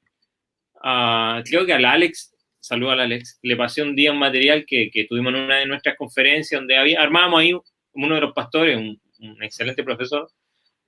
Uh, 0.77 1.43
creo 1.45 1.65
que 1.65 1.73
al 1.73 1.85
Alex, 1.85 2.35
saludo 2.61 2.91
al 2.91 3.01
Alex, 3.01 3.39
le 3.43 3.57
pasé 3.57 3.83
un 3.83 3.97
día 3.97 4.13
un 4.13 4.19
material 4.19 4.65
que, 4.67 4.91
que, 4.91 5.05
tuvimos 5.05 5.35
en 5.35 5.41
una 5.41 5.57
de 5.57 5.67
nuestras 5.67 5.97
conferencias 5.97 6.61
donde 6.61 6.77
había, 6.77 7.01
armábamos 7.01 7.41
ahí 7.41 7.53
uno 7.95 8.15
de 8.15 8.21
los 8.21 8.33
pastores, 8.35 8.77
un, 8.77 9.01
un 9.21 9.43
excelente 9.43 9.83
profesor, 9.83 10.29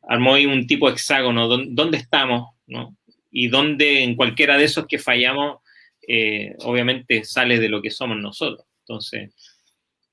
armó 0.07 0.35
ahí 0.35 0.46
un 0.46 0.66
tipo 0.66 0.88
hexágono, 0.88 1.48
¿dónde 1.48 1.98
estamos? 1.98 2.50
¿no? 2.66 2.96
Y 3.31 3.48
donde 3.48 4.02
en 4.02 4.16
cualquiera 4.16 4.57
de 4.57 4.64
esos 4.64 4.87
que 4.87 4.98
fallamos, 4.98 5.59
eh, 6.07 6.55
obviamente 6.61 7.25
sale 7.25 7.59
de 7.59 7.69
lo 7.69 7.83
que 7.83 7.90
somos 7.90 8.16
nosotros. 8.19 8.66
Entonces, 8.81 9.35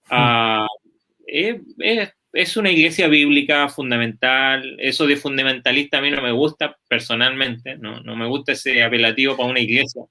ah, 0.10 0.68
es, 1.28 2.58
una 2.58 2.72
iglesia 2.72 3.08
bíblica 3.08 3.70
fundamental. 3.70 4.76
Eso 4.80 5.06
de 5.06 5.18
fundamentalista 5.18 6.00
a 6.00 6.02
mí 6.02 6.12
no 6.12 6.22
me 6.22 6.32
gusta 6.32 6.78
personalmente, 6.88 7.78
no, 7.78 8.02
me 8.16 8.28
gusta 8.28 8.54
ese 8.54 8.84
apelativo 8.84 9.38
para 9.38 9.50
una 9.50 9.60
iglesia. 9.60 10.04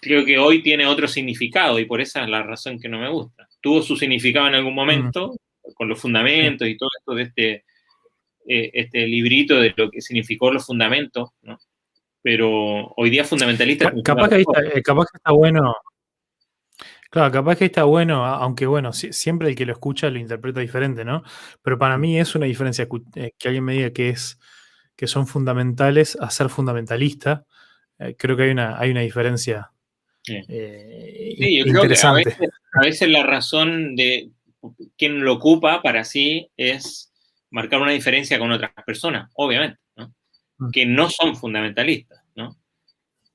Creo 0.00 0.24
que 0.24 0.38
hoy 0.38 0.62
tiene 0.62 0.86
otro 0.86 1.08
significado 1.08 1.78
y 1.78 1.84
por 1.84 2.00
esa 2.00 2.22
es 2.22 2.28
la 2.28 2.42
razón 2.42 2.78
que 2.78 2.88
no 2.88 2.98
me 2.98 3.08
gusta. 3.08 3.48
Tuvo 3.60 3.82
su 3.82 3.96
significado 3.96 4.46
en 4.46 4.54
algún 4.54 4.74
momento, 4.74 5.36
con 5.74 5.88
los 5.88 6.00
fundamentos 6.00 6.68
y 6.68 6.76
todo 6.76 6.90
esto 6.98 7.14
de 7.14 7.22
este 7.22 7.64
eh, 8.48 8.70
este 8.74 9.06
librito 9.08 9.56
de 9.56 9.74
lo 9.76 9.90
que 9.90 10.00
significó 10.00 10.52
los 10.52 10.64
fundamentos, 10.64 11.30
¿no? 11.42 11.58
Pero 12.26 12.92
hoy 12.96 13.08
día 13.08 13.22
fundamentalista... 13.22 13.92
Capaz 14.02 14.30
que, 14.30 14.40
está, 14.40 14.60
eh, 14.60 14.82
capaz 14.82 15.06
que 15.12 15.18
está 15.18 15.30
bueno... 15.30 15.76
Claro, 17.08 17.30
capaz 17.30 17.54
que 17.54 17.66
está 17.66 17.84
bueno, 17.84 18.24
aunque 18.24 18.66
bueno, 18.66 18.92
siempre 18.92 19.48
el 19.48 19.54
que 19.54 19.64
lo 19.64 19.72
escucha 19.72 20.10
lo 20.10 20.18
interpreta 20.18 20.58
diferente, 20.58 21.04
¿no? 21.04 21.22
Pero 21.62 21.78
para 21.78 21.96
mí 21.98 22.18
es 22.18 22.34
una 22.34 22.46
diferencia 22.46 22.88
eh, 23.14 23.30
que 23.38 23.46
alguien 23.48 23.62
me 23.62 23.74
diga 23.74 23.92
que 23.92 24.08
es 24.08 24.40
que 24.96 25.06
son 25.06 25.28
fundamentales 25.28 26.18
a 26.20 26.28
ser 26.30 26.48
fundamentalista. 26.48 27.46
creo 28.18 28.36
que 28.36 28.42
hay 28.42 28.50
una, 28.50 28.76
hay 28.76 28.90
una 28.90 29.02
diferencia 29.02 29.70
sí. 30.24 30.34
yo 31.58 31.64
creo 31.64 31.82
que 31.82 31.94
a 32.02 32.12
veces, 32.12 32.50
a 32.72 32.80
veces, 32.80 33.08
la 33.08 33.22
razón 33.22 33.94
de 33.94 34.30
quien 34.98 35.20
lo 35.20 35.34
ocupa 35.34 35.80
para 35.80 36.02
sí 36.02 36.50
es 36.56 37.12
marcar 37.50 37.80
una 37.80 37.92
diferencia 37.92 38.36
con 38.40 38.50
otras 38.50 38.72
personas, 38.84 39.30
obviamente, 39.36 39.78
¿no? 39.94 40.12
Mm. 40.58 40.70
que 40.70 40.86
no 40.86 41.10
son 41.10 41.36
fundamentalistas, 41.36 42.15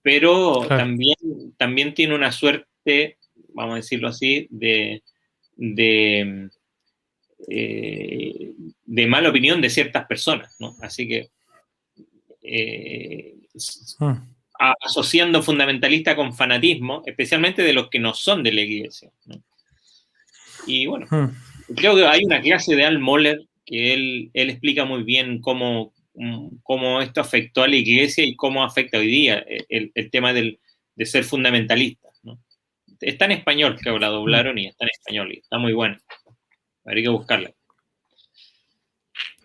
Pero 0.01 0.65
también, 0.67 1.15
también 1.57 1.93
tiene 1.93 2.15
una 2.15 2.31
suerte, 2.31 3.17
vamos 3.53 3.73
a 3.73 3.75
decirlo 3.77 4.07
así, 4.07 4.47
de, 4.49 5.03
de, 5.55 6.49
eh, 7.47 8.51
de 8.85 9.07
mala 9.07 9.29
opinión 9.29 9.61
de 9.61 9.69
ciertas 9.69 10.05
personas, 10.07 10.55
¿no? 10.59 10.75
Así 10.81 11.07
que 11.07 11.29
eh, 12.41 13.35
mm. 13.99 14.13
asociando 14.81 15.43
fundamentalista 15.43 16.15
con 16.15 16.33
fanatismo, 16.33 17.03
especialmente 17.05 17.61
de 17.61 17.73
los 17.73 17.89
que 17.89 17.99
no 17.99 18.13
son 18.13 18.43
de 18.43 18.51
la 18.53 18.61
iglesia. 18.61 19.11
¿no? 19.25 19.43
Y 20.65 20.87
bueno, 20.87 21.05
mm. 21.09 21.75
creo 21.75 21.95
que 21.95 22.05
hay 22.05 22.25
una 22.25 22.41
clase 22.41 22.75
de 22.75 22.85
Al 22.85 22.99
Moller 22.99 23.41
que 23.65 23.93
él, 23.93 24.31
él 24.33 24.49
explica 24.49 24.85
muy 24.85 25.03
bien 25.03 25.39
cómo, 25.39 25.93
cómo, 26.63 27.01
esto 27.01 27.21
afectó 27.21 27.63
a 27.63 27.67
la 27.67 27.75
iglesia 27.75 28.25
y 28.25 28.35
cómo 28.35 28.63
afecta 28.63 28.97
hoy 28.97 29.07
día 29.07 29.43
el, 29.69 29.91
el 29.93 30.11
tema 30.11 30.33
del, 30.33 30.59
de 30.95 31.05
ser 31.05 31.23
fundamentalista. 31.23 32.09
¿no? 32.23 32.39
Está 32.99 33.25
en 33.25 33.31
español, 33.31 33.77
creo, 33.79 33.97
la 33.99 34.07
doblaron 34.07 34.57
y 34.57 34.67
está 34.67 34.85
en 34.85 34.91
español 34.91 35.33
y 35.33 35.39
está 35.39 35.57
muy 35.57 35.73
bueno. 35.73 35.97
Habría 36.85 37.03
que 37.03 37.09
buscarla. 37.09 37.51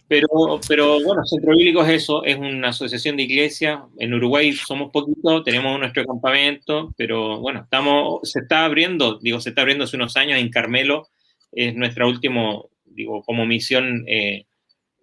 Pero, 0.09 0.29
pero 0.69 1.03
bueno, 1.03 1.25
Centro 1.25 1.53
Bíblico 1.57 1.83
es 1.83 2.03
eso, 2.03 2.25
es 2.25 2.37
una 2.37 2.69
asociación 2.69 3.17
de 3.17 3.25
iglesias. 3.25 3.81
En 3.99 4.15
Uruguay 4.15 4.53
somos 4.53 4.93
poquitos, 4.93 5.43
tenemos 5.43 5.79
nuestro 5.81 6.05
campamento, 6.05 6.95
pero 6.97 7.41
bueno, 7.41 7.63
estamos, 7.65 8.21
se 8.23 8.41
está 8.41 8.65
abriendo, 8.65 9.19
digo, 9.19 9.41
se 9.41 9.49
está 9.49 9.63
abriendo 9.63 9.83
hace 9.83 9.97
unos 9.97 10.17
años 10.17 10.39
en 10.39 10.49
Carmelo, 10.51 11.09
es 11.51 11.75
nuestro 11.75 12.07
último 12.07 12.71
digo, 12.85 13.23
como 13.23 13.47
misión 13.47 14.05
eh, 14.09 14.47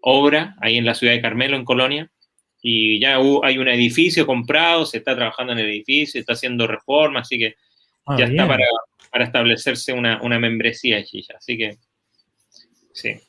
obra 0.04 0.56
ahí 0.62 0.78
en 0.78 0.86
la 0.86 0.94
ciudad 0.94 1.14
de 1.14 1.22
Carmelo, 1.22 1.56
en 1.56 1.66
Colonia. 1.66 2.10
Y 2.62 3.00
ya 3.00 3.18
hay 3.44 3.58
un 3.58 3.68
edificio 3.68 4.26
comprado, 4.26 4.86
se 4.86 4.98
está 4.98 5.16
trabajando 5.16 5.52
en 5.54 5.60
el 5.60 5.70
edificio, 5.70 6.20
está 6.20 6.34
haciendo 6.34 6.66
reforma, 6.66 7.20
así 7.20 7.38
que 7.38 7.56
ah, 8.06 8.16
ya 8.18 8.26
está 8.26 8.48
para, 8.48 8.64
para, 9.12 9.26
establecerse 9.26 9.92
una, 9.92 10.22
una 10.22 10.40
membresía 10.40 10.98
allí. 10.98 11.26
Así 11.36 11.58
que, 11.58 11.78
sí. 12.94 13.20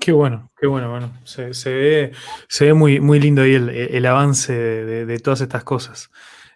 Qué 0.00 0.12
bueno, 0.12 0.50
qué 0.58 0.66
bueno, 0.66 0.90
bueno. 0.90 1.12
Se, 1.24 1.52
se, 1.52 1.74
ve, 1.74 2.12
se 2.48 2.66
ve 2.66 2.74
muy, 2.74 3.00
muy 3.00 3.20
lindo 3.20 3.42
ahí 3.42 3.54
el, 3.54 3.68
el 3.68 4.06
avance 4.06 4.54
de, 4.54 5.04
de, 5.04 5.18
todas 5.18 5.42
estas 5.42 5.62
cosas. 5.62 6.10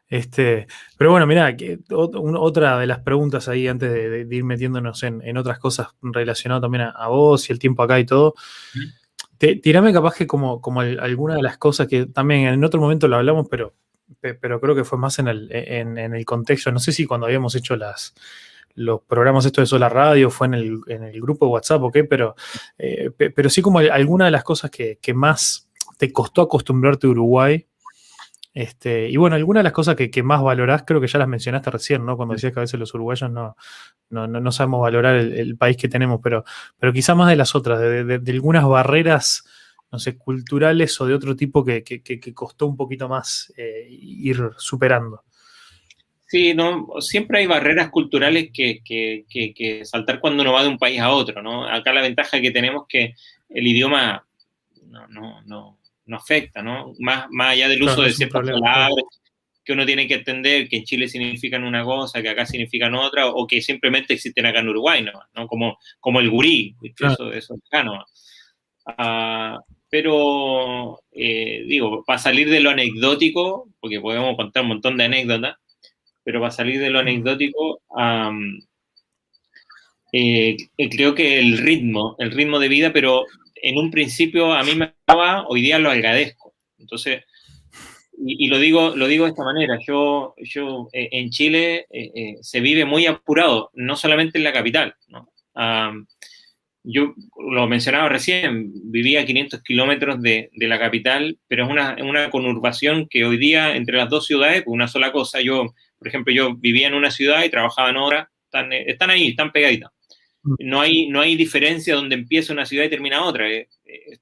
Este, 0.09 0.67
pero 0.97 1.11
bueno, 1.11 1.27
mira, 1.27 1.55
otra 1.91 2.79
de 2.79 2.87
las 2.87 3.01
preguntas 3.01 3.49
ahí 3.49 3.69
antes 3.69 3.93
de, 3.93 4.27
ir 4.31 4.45
metiéndonos 4.45 5.03
en, 5.03 5.37
otras 5.37 5.59
cosas 5.59 5.89
relacionadas 6.01 6.63
también 6.63 6.85
a, 6.95 7.09
vos 7.09 7.49
y 7.49 7.53
el 7.53 7.59
tiempo 7.59 7.83
acá 7.83 7.99
y 7.99 8.07
todo. 8.07 8.35
Tirame 9.39 9.93
capaz 9.93 10.15
que 10.15 10.27
como, 10.27 10.61
como 10.61 10.81
alguna 10.81 11.37
de 11.37 11.43
las 11.43 11.59
cosas 11.59 11.87
que 11.87 12.07
también 12.07 12.47
en 12.47 12.65
otro 12.65 12.81
momento 12.81 13.09
lo 13.09 13.17
hablamos, 13.17 13.47
pero, 13.51 13.75
pero 14.21 14.61
creo 14.61 14.75
que 14.75 14.85
fue 14.85 14.99
más 14.99 15.19
en 15.19 15.29
el, 15.29 15.49
en, 15.51 15.99
el 15.99 16.25
contexto. 16.25 16.73
No 16.73 16.79
sé 16.79 16.93
si 16.93 17.07
cuando 17.07 17.27
habíamos 17.27 17.55
hecho 17.55 17.77
las, 17.77 18.15
los 18.75 19.03
programas 19.03 19.45
esto 19.47 19.61
de 19.61 19.67
Sola 19.67 19.89
Radio, 19.89 20.31
fue 20.31 20.47
en 20.47 20.55
el, 20.55 20.81
en 20.89 21.05
el 21.05 21.21
grupo 21.21 21.47
de 21.47 21.53
WhatsApp, 21.53 21.83
ok, 21.83 21.99
pero, 22.09 22.35
eh, 22.79 23.11
pero 23.11 23.51
sí 23.51 23.63
como 23.63 23.79
alguna 23.79 24.27
de 24.27 24.31
las 24.31 24.45
cosas 24.45 24.71
que, 24.71 24.99
que, 25.01 25.15
más 25.15 25.69
te 25.99 26.13
costó 26.13 26.43
acostumbrarte 26.43 27.07
a 27.07 27.11
Uruguay 27.11 27.67
Este, 28.55 29.09
y 29.09 29.17
bueno, 29.17 29.35
algunas 29.35 29.61
de 29.61 29.65
las 29.65 29.73
cosas 29.73 29.97
que, 29.97 30.23
más 30.23 30.41
valorás, 30.41 30.85
creo 30.87 31.01
que 31.01 31.09
ya 31.09 31.19
las 31.19 31.27
mencionaste 31.27 31.73
recién, 31.73 32.07
¿no? 32.07 32.17
Cuando 32.17 32.35
decías 32.35 32.53
que 32.53 32.61
a 32.61 32.63
veces 32.63 32.79
los 32.79 32.95
uruguayos 32.95 33.29
no, 33.29 33.57
no, 34.11 34.53
sabemos 34.53 34.81
valorar 34.81 35.17
el, 35.17 35.57
país 35.57 35.77
que 35.77 35.89
tenemos, 35.89 36.21
pero, 36.23 36.45
pero 36.79 36.93
quizá 36.93 37.17
más 37.17 37.29
de 37.29 37.37
las 37.37 37.57
otras, 37.57 37.81
de, 37.81 38.23
algunas 38.33 38.65
barreras, 38.65 39.45
no 39.91 39.99
sé, 39.99 40.17
culturales 40.17 41.01
o 41.01 41.07
de 41.07 41.15
otro 41.15 41.35
tipo 41.35 41.65
que, 41.65 41.83
costó 42.33 42.67
un 42.67 42.77
poquito 42.77 43.09
más 43.09 43.53
eh, 43.57 43.89
ir 43.91 44.39
superando. 44.57 45.25
Sí, 46.27 46.55
no, 46.55 46.87
siempre 47.01 47.41
hay 47.41 47.47
barreras 47.47 47.91
culturales 47.91 48.51
que, 48.53 49.83
saltar 49.85 50.21
cuando 50.21 50.45
uno 50.45 50.53
va 50.53 50.63
de 50.63 50.69
un 50.69 50.79
país 50.79 51.01
a 51.01 51.11
otro, 51.11 51.43
¿no? 51.43 51.67
Acá 51.67 51.93
la 51.93 52.03
ventaja 52.03 52.41
que 52.41 52.53
tenemos 52.53 52.83
es 52.83 52.89
que 52.89 53.15
el 53.49 53.67
idioma 53.67 54.25
no, 54.87 55.09
no, 55.09 55.43
no, 55.43 55.79
no 56.07 56.17
afecta, 56.17 56.63
¿no? 56.63 56.93
Más, 56.99 57.27
más 57.31 57.53
allá 57.53 57.69
del 57.69 57.83
uso 57.83 58.03
de 58.03 58.13
ciertas 58.13 58.43
palabras 58.43 59.05
que 59.65 59.73
uno 59.73 59.87
tiene 59.87 60.07
que 60.07 60.15
entender 60.15 60.69
que 60.69 60.77
en 60.77 60.85
Chile 60.85 61.09
significan 61.09 61.65
una 61.65 61.83
cosa, 61.85 62.21
que 62.21 62.29
acá 62.29 62.45
significan 62.45 62.95
otra, 62.95 63.29
o 63.29 63.47
que 63.47 63.63
simplemente 63.63 64.13
existen 64.13 64.45
acá 64.45 64.61
en 64.61 64.69
Uruguay, 64.69 65.03
¿no? 65.03 65.47
Como, 65.47 65.79
como 66.01 66.21
el 66.21 66.31
gurí, 66.31 66.77
eso, 66.83 67.33
eso 67.33 67.55
es 67.55 67.61
acá 67.67 67.83
¿no? 67.83 68.05
Ah, 68.87 69.59
pero, 69.89 71.01
eh, 71.13 71.65
digo, 71.67 72.05
para 72.05 72.19
salir 72.19 72.51
de 72.51 72.61
lo 72.61 72.71
anecdótico, 72.71 73.71
porque 73.81 74.01
podemos 74.01 74.37
contar 74.37 74.65
un 74.65 74.71
montón 74.71 74.97
de 74.97 75.05
anécdotas, 75.05 75.57
pero 76.23 76.41
para 76.41 76.51
salir 76.51 76.81
de 76.81 76.91
lo 76.91 76.99
mm. 76.99 77.03
anecdótico, 77.03 77.81
eh, 80.13 80.57
creo 80.91 81.15
que 81.15 81.39
el 81.39 81.59
ritmo, 81.59 82.17
el 82.19 82.33
ritmo 82.33 82.59
de 82.59 82.69
vida, 82.69 82.93
pero 82.93 83.25
en 83.65 83.79
un 83.79 83.91
principio 83.91 84.53
a 84.53 84.63
mí 84.63 84.75
me 84.75 84.85
estaba, 84.85 85.47
hoy 85.49 85.63
día 85.63 85.79
lo 85.79 85.91
agradezco. 85.91 86.55
Entonces, 86.79 87.25
y, 88.19 88.47
lo, 88.49 88.59
digo, 88.59 88.95
lo 88.95 89.07
digo 89.09 89.25
de 89.25 89.31
esta 89.31 89.43
manera, 89.43 89.79
yo, 89.87 90.35
yo 90.37 90.89
eh, 90.93 91.09
en 91.13 91.31
Chile 91.31 91.87
eh, 91.91 92.11
eh, 92.15 92.37
se 92.43 92.61
vive 92.61 92.85
muy 92.85 93.07
apurado, 93.07 93.71
no 93.73 93.97
solamente 93.97 94.37
en 94.39 94.45
la 94.45 94.53
capital. 94.53 94.95
¿no? 95.09 95.29
yo 96.87 97.15
lo 97.39 97.67
mencionaba 97.67 98.11
recién, 98.11 98.71
vivía 98.91 99.23
a 99.23 99.25
500 99.25 99.63
kilómetros 99.63 100.21
de, 100.21 100.51
de, 100.53 100.69
la 100.69 100.79
capital, 100.79 101.39
pero 101.49 101.65
es 101.65 101.71
una, 101.71 101.97
una, 102.03 102.29
conurbación 102.29 103.09
que 103.09 103.25
hoy 103.25 103.39
día 103.39 103.75
entre 103.75 103.97
las 103.97 104.11
dos 104.11 104.27
ciudades, 104.27 104.65
una 104.67 104.87
sola 104.87 105.11
cosa, 105.11 105.41
yo, 105.41 105.73
por 105.99 106.09
ejemplo, 106.09 106.35
yo 106.35 106.55
vivía 106.55 106.89
en 106.89 106.95
una 106.95 107.11
ciudad 107.11 107.43
y 107.43 107.49
trabajaba 107.49 107.89
en 107.89 107.97
otra, 107.97 108.31
están, 108.45 108.71
están 108.75 109.09
ahí, 109.09 109.29
están 109.29 109.51
pegaditas. 109.51 109.91
No 110.59 110.81
hay, 110.81 111.09
no 111.09 111.21
hay 111.21 111.37
diferencia 111.37 111.95
donde 111.95 112.15
empieza 112.15 112.53
una 112.53 112.67
ciudad 112.67 112.85
y 112.85 112.91
termina 112.91 113.25
otra. 113.25 113.51
Es, 113.51 113.69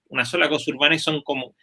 una 0.08 0.24
sola 0.24 0.48
cosa 0.48 0.70
urbana 0.70 0.94
y 0.94 0.98
son 0.98 1.22
como... 1.22 1.54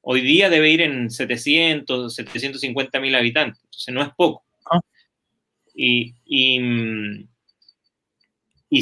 Hoy 0.00 0.20
día 0.20 0.50
debe 0.50 0.70
ir 0.70 0.80
en 0.80 1.10
700, 1.10 2.12
750 2.12 2.98
mil 2.98 3.14
habitantes. 3.14 3.62
Entonces 3.64 3.94
no 3.94 4.02
es 4.02 4.08
poco. 4.16 4.44
Ah. 4.68 4.80
Y, 5.74 6.14
y, 6.26 7.22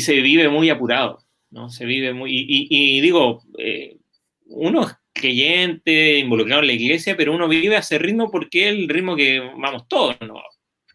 se 0.00 0.14
vive 0.14 0.48
muy 0.48 0.70
apurado, 0.70 1.22
¿no? 1.50 1.68
Se 1.68 1.84
vive 1.84 2.14
muy... 2.14 2.30
Y, 2.32 3.00
digo, 3.02 3.42
eh, 3.58 3.98
uno 4.46 4.86
es 4.86 4.94
creyente, 5.12 6.18
involucrado 6.18 6.62
en 6.62 6.68
la 6.68 6.72
iglesia, 6.72 7.14
pero 7.16 7.34
uno 7.34 7.46
vive 7.48 7.76
a 7.76 7.80
ese 7.80 7.98
ritmo 7.98 8.30
porque 8.30 8.68
es 8.68 8.74
el 8.74 8.88
ritmo 8.88 9.14
que 9.14 9.40
vamos 9.40 9.86
todos, 9.88 10.16
¿no? 10.22 10.40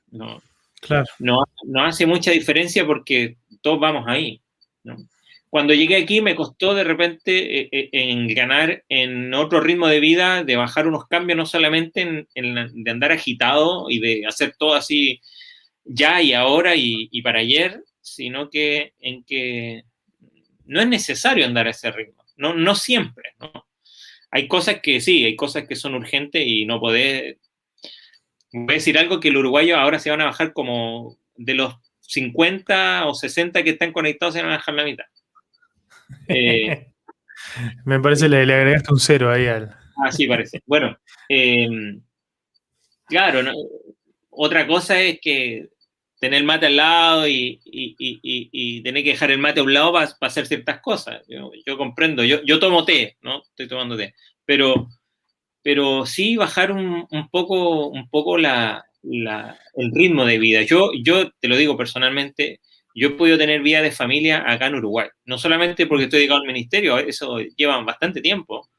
no 0.09 0.41
no, 1.19 1.43
no 1.63 1.83
hace 1.83 2.05
mucha 2.05 2.31
diferencia 2.31 2.85
porque 2.85 3.37
todos 3.61 3.79
vamos 3.79 4.05
ahí. 4.07 4.41
Cuando 5.49 5.73
llegué 5.73 5.95
aquí 5.95 6.21
me 6.21 6.35
costó 6.35 6.73
de 6.73 6.83
repente 6.83 7.61
eh, 7.61 7.69
eh, 7.71 7.89
en 7.93 8.27
ganar 8.27 8.83
en 8.89 9.33
otro 9.33 9.61
ritmo 9.61 9.87
de 9.87 9.99
vida, 9.99 10.43
de 10.43 10.57
bajar 10.57 10.87
unos 10.87 11.07
cambios, 11.07 11.37
no 11.37 11.45
solamente 11.45 12.01
en, 12.01 12.27
de 12.83 12.91
andar 12.91 13.11
agitado 13.11 13.89
y 13.89 13.99
de 13.99 14.25
hacer 14.27 14.55
todo 14.57 14.73
así 14.73 15.21
ya 15.85 16.21
y 16.21 16.33
ahora 16.33 16.73
y, 16.75 17.21
para 17.21 17.39
ayer, 17.39 17.83
sino 18.01 18.49
que 18.49 18.93
en 18.99 19.23
que 19.23 19.83
no 20.65 20.81
es 20.81 20.87
necesario 20.87 21.45
andar 21.45 21.67
a 21.67 21.71
ese 21.71 21.91
ritmo, 21.91 22.23
no, 22.37 22.53
no 22.53 22.75
siempre, 22.75 23.35
Hay 24.31 24.47
cosas 24.47 24.81
que 24.81 24.99
sí, 24.99 25.23
hay 25.23 25.35
cosas 25.35 25.67
que 25.67 25.75
son 25.75 25.95
urgentes 25.95 26.43
y 26.45 26.65
no 26.65 26.79
podés... 26.79 27.37
Voy 28.57 28.73
a 28.73 28.73
decir 28.75 28.97
algo 28.97 29.19
que 29.19 29.27
el 29.27 29.37
uruguayo 29.37 29.77
ahora 29.77 29.99
se 29.99 30.09
van 30.09 30.21
a 30.21 30.25
bajar 30.25 30.53
como 30.53 31.17
de 31.35 31.55
los 31.55 31.75
50 31.99 33.05
o 33.05 33.13
60 33.13 33.63
que 33.63 33.71
están 33.71 33.91
conectados 33.91 34.33
se 34.33 34.41
van 34.41 34.51
a 34.51 34.57
dejar 34.57 34.75
la 34.75 34.83
mitad. 34.85 35.05
Eh, 36.27 36.87
Me 37.85 37.99
parece 37.99 38.29
que 38.29 38.45
le, 38.45 38.53
agregaste 38.53 38.93
un 38.93 38.99
cero 38.99 39.31
ahí 39.31 39.47
al. 39.47 39.75
Ah, 40.03 40.11
sí, 40.11 40.27
parece. 40.27 40.61
Bueno, 40.65 40.97
eh, 41.29 41.67
claro, 43.07 43.51
otra 44.29 44.65
cosa 44.67 45.01
es 45.01 45.19
que 45.21 45.69
tener 46.19 46.39
el 46.39 46.45
mate 46.45 46.67
al 46.67 46.77
lado 46.77 47.27
y, 47.27 48.81
tener 48.83 49.03
que 49.03 49.11
dejar 49.11 49.31
el 49.31 49.39
mate 49.39 49.59
a 49.59 49.63
un 49.63 49.73
lado 49.73 49.93
para, 49.93 50.15
hacer 50.21 50.47
ciertas 50.47 50.79
cosas. 50.79 51.21
Yo, 51.27 51.77
comprendo, 51.77 52.23
yo, 52.23 52.41
yo, 52.43 52.59
tomo 52.59 52.85
té, 52.85 53.17
¿no? 53.21 53.41
Estoy 53.41 53.67
tomando 53.67 53.97
té. 53.97 54.15
Pero, 54.45 54.89
pero 55.65 56.05
sí 56.05 56.35
bajar 56.35 56.71
un, 56.71 57.07
un 57.09 57.29
poco, 57.31 57.87
un 57.87 58.07
poco 58.07 58.37
la, 58.37 58.85
el 59.01 59.91
ritmo 59.95 60.23
de 60.23 60.37
vida. 60.37 60.61
Yo, 60.61 60.91
yo 61.01 61.31
te 61.39 61.47
lo 61.47 61.57
digo 61.57 61.75
personalmente, 61.75 62.59
yo 62.93 63.07
he 63.07 63.11
podido 63.11 63.39
tener 63.39 63.63
vida 63.63 63.81
de 63.81 63.89
familia 63.89 64.43
acá 64.45 64.67
en 64.67 64.75
Uruguay. 64.75 65.07
No 65.25 65.39
solamente 65.39 65.87
porque 65.87 66.03
estoy 66.03 66.19
dedicado 66.19 66.41
al 66.41 66.45
ministerio, 66.45 66.99
eso 66.99 67.39
lleva 67.57 67.81
bastante 67.81 68.21
tiempo, 68.21 68.69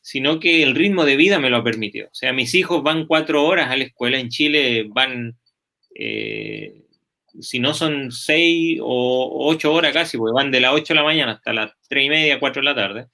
sino 0.00 0.40
que 0.40 0.62
el 0.62 0.74
ritmo 0.74 1.04
de 1.04 1.16
vida 1.16 1.38
me 1.38 1.50
lo 1.50 1.58
ha 1.58 1.62
permitido. 1.62 2.06
O 2.06 2.14
sea, 2.14 2.32
mis 2.32 2.54
hijos 2.54 2.82
van 2.82 3.04
cuatro 3.04 3.44
horas 3.44 3.70
a 3.70 3.76
la 3.76 3.84
escuela, 3.84 4.18
en 4.18 4.30
Chile 4.30 4.86
van, 4.88 5.36
eh, 5.94 6.86
si 7.38 7.58
no 7.58 7.74
son 7.74 8.10
seis 8.12 8.78
o 8.82 9.46
ocho 9.46 9.74
horas 9.74 9.92
casi, 9.92 10.16
porque 10.16 10.32
van 10.32 10.50
de 10.50 10.62
las 10.62 10.72
ocho 10.72 10.94
de 10.94 11.00
la 11.00 11.04
mañana 11.04 11.32
hasta 11.32 11.52
las 11.52 11.72
tres 11.86 12.06
y 12.06 12.08
media, 12.08 12.40
cuatro 12.40 12.62
de 12.62 12.64
la 12.64 12.74
tarde. 12.74 13.08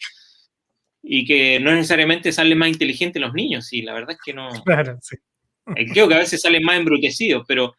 Y 1.02 1.24
que 1.24 1.58
no 1.60 1.72
necesariamente 1.72 2.30
salen 2.32 2.58
más 2.58 2.68
inteligentes 2.68 3.20
los 3.20 3.32
niños, 3.32 3.66
sí, 3.66 3.82
la 3.82 3.94
verdad 3.94 4.12
es 4.12 4.18
que 4.24 4.34
no. 4.34 4.48
Claro, 4.64 4.98
sí. 5.00 5.16
Eh, 5.76 5.86
creo 5.86 6.08
que 6.08 6.14
a 6.14 6.18
veces 6.18 6.40
salen 6.40 6.62
más 6.62 6.78
embrutecidos, 6.78 7.44
pero, 7.46 7.74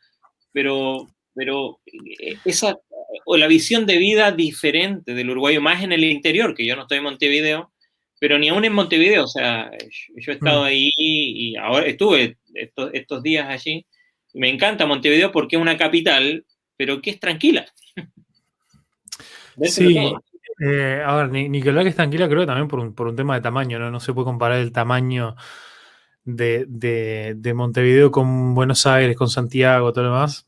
pero, 0.52 1.08
pero 1.34 1.80
eh, 1.86 2.38
esa, 2.46 2.78
o 3.26 3.38
la 3.38 3.48
visión 3.48 3.86
de 3.86 3.98
vida 3.98 4.32
diferente 4.32 5.14
del 5.14 5.30
uruguayo, 5.30 5.62
más 5.62 5.84
en 5.84 5.92
el 5.92 6.04
interior, 6.04 6.56
que 6.56 6.66
yo 6.66 6.76
no 6.76 6.84
estoy 6.84 7.00
en 7.00 7.04
Montevideo, 7.04 7.72
pero 8.20 8.38
ni 8.38 8.50
aún 8.50 8.64
en 8.66 8.74
Montevideo, 8.74 9.24
o 9.24 9.28
sea, 9.28 9.72
yo 10.16 10.32
he 10.32 10.36
estado 10.36 10.62
mm. 10.62 10.66
ahí 10.66 10.92
y 10.96 11.56
ahora 11.56 11.88
estuve 11.88 12.38
estos, 12.54 12.92
estos 12.94 13.24
días 13.24 13.48
allí. 13.50 13.86
Me 14.34 14.50
encanta 14.50 14.86
Montevideo 14.86 15.32
porque 15.32 15.56
es 15.56 15.62
una 15.62 15.78
capital, 15.78 16.46
pero 16.78 17.02
que 17.02 17.10
es 17.10 17.20
tranquila. 17.20 17.66
sí, 19.64 20.14
eh, 20.64 21.02
a 21.04 21.16
ver, 21.16 21.88
es 21.88 21.96
tranquila, 21.96 22.30
creo 22.30 22.42
que 22.42 22.46
también 22.46 22.68
por 22.68 23.08
un, 23.08 23.16
tema 23.16 23.34
de 23.34 23.42
tamaño, 23.42 23.80
¿no? 23.80 23.90
No 23.90 24.00
se 24.00 24.14
puede 24.14 24.26
comparar 24.26 24.60
el 24.60 24.72
tamaño 24.72 25.36
de, 26.24 27.54
Montevideo 27.56 28.12
con 28.12 28.54
Buenos 28.54 28.86
Aires, 28.86 29.18
con 29.18 29.28
Santiago, 29.28 29.92
todo 29.92 30.06
lo 30.06 30.14
demás. 30.14 30.48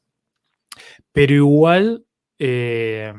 Pero 1.12 1.34
igual, 1.34 2.06
eh, 2.38 3.12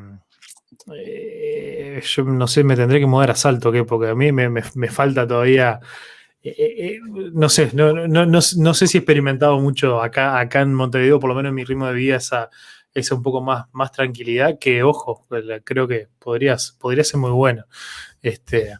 eh, 0.94 2.00
yo 2.04 2.24
no 2.24 2.46
sé, 2.46 2.62
me 2.62 2.76
tendré 2.76 3.00
que 3.00 3.06
mudar 3.06 3.32
a 3.32 3.34
Salto, 3.34 3.72
¿qué? 3.72 3.82
porque 3.84 4.10
a 4.10 4.14
mí 4.14 4.30
me, 4.30 4.62
falta 4.88 5.26
todavía. 5.26 5.80
Eh, 6.42 6.98
no 7.32 7.48
sé, 7.48 7.70
no, 7.74 8.40
sé 8.74 8.86
si 8.86 8.98
he 8.98 9.00
experimentado 9.00 9.58
mucho 9.58 10.00
acá, 10.00 10.38
acá 10.38 10.60
en 10.60 10.74
Montevideo, 10.74 11.18
por 11.18 11.28
lo 11.28 11.34
menos 11.34 11.50
en 11.50 11.56
mi 11.56 11.64
ritmo 11.64 11.88
de 11.88 11.94
vida, 11.94 12.16
esa, 12.16 12.50
esa 12.94 13.14
un 13.14 13.22
poco 13.22 13.40
más, 13.42 13.66
más 13.72 13.92
tranquilidad, 13.92 14.58
que 14.58 14.82
ojo, 14.82 15.26
creo 15.64 15.88
que 15.88 16.08
podrías, 16.18 16.76
podría 16.80 17.04
ser 17.04 17.20
muy 17.20 17.32
bueno. 17.32 17.64
Este, 18.22 18.74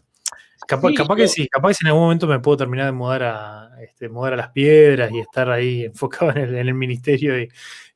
Capaz, 0.67 0.93
que 1.15 1.27
sí, 1.27 1.47
capaz 1.47 1.77
que 1.77 1.85
en 1.85 1.87
algún 1.89 2.03
momento 2.03 2.25
me 2.25 2.39
puedo 2.39 2.57
terminar 2.57 2.87
de 2.87 2.91
mudar 2.91 3.23
a, 3.23 3.69
este, 3.83 4.09
mudar 4.09 4.33
a 4.33 4.37
las 4.37 4.49
piedras 4.49 5.11
y 5.11 5.19
estar 5.19 5.49
ahí 5.49 5.83
enfocado 5.85 6.31
en 6.31 6.55
el, 6.55 6.73
ministerio 6.73 7.39
y, 7.39 7.49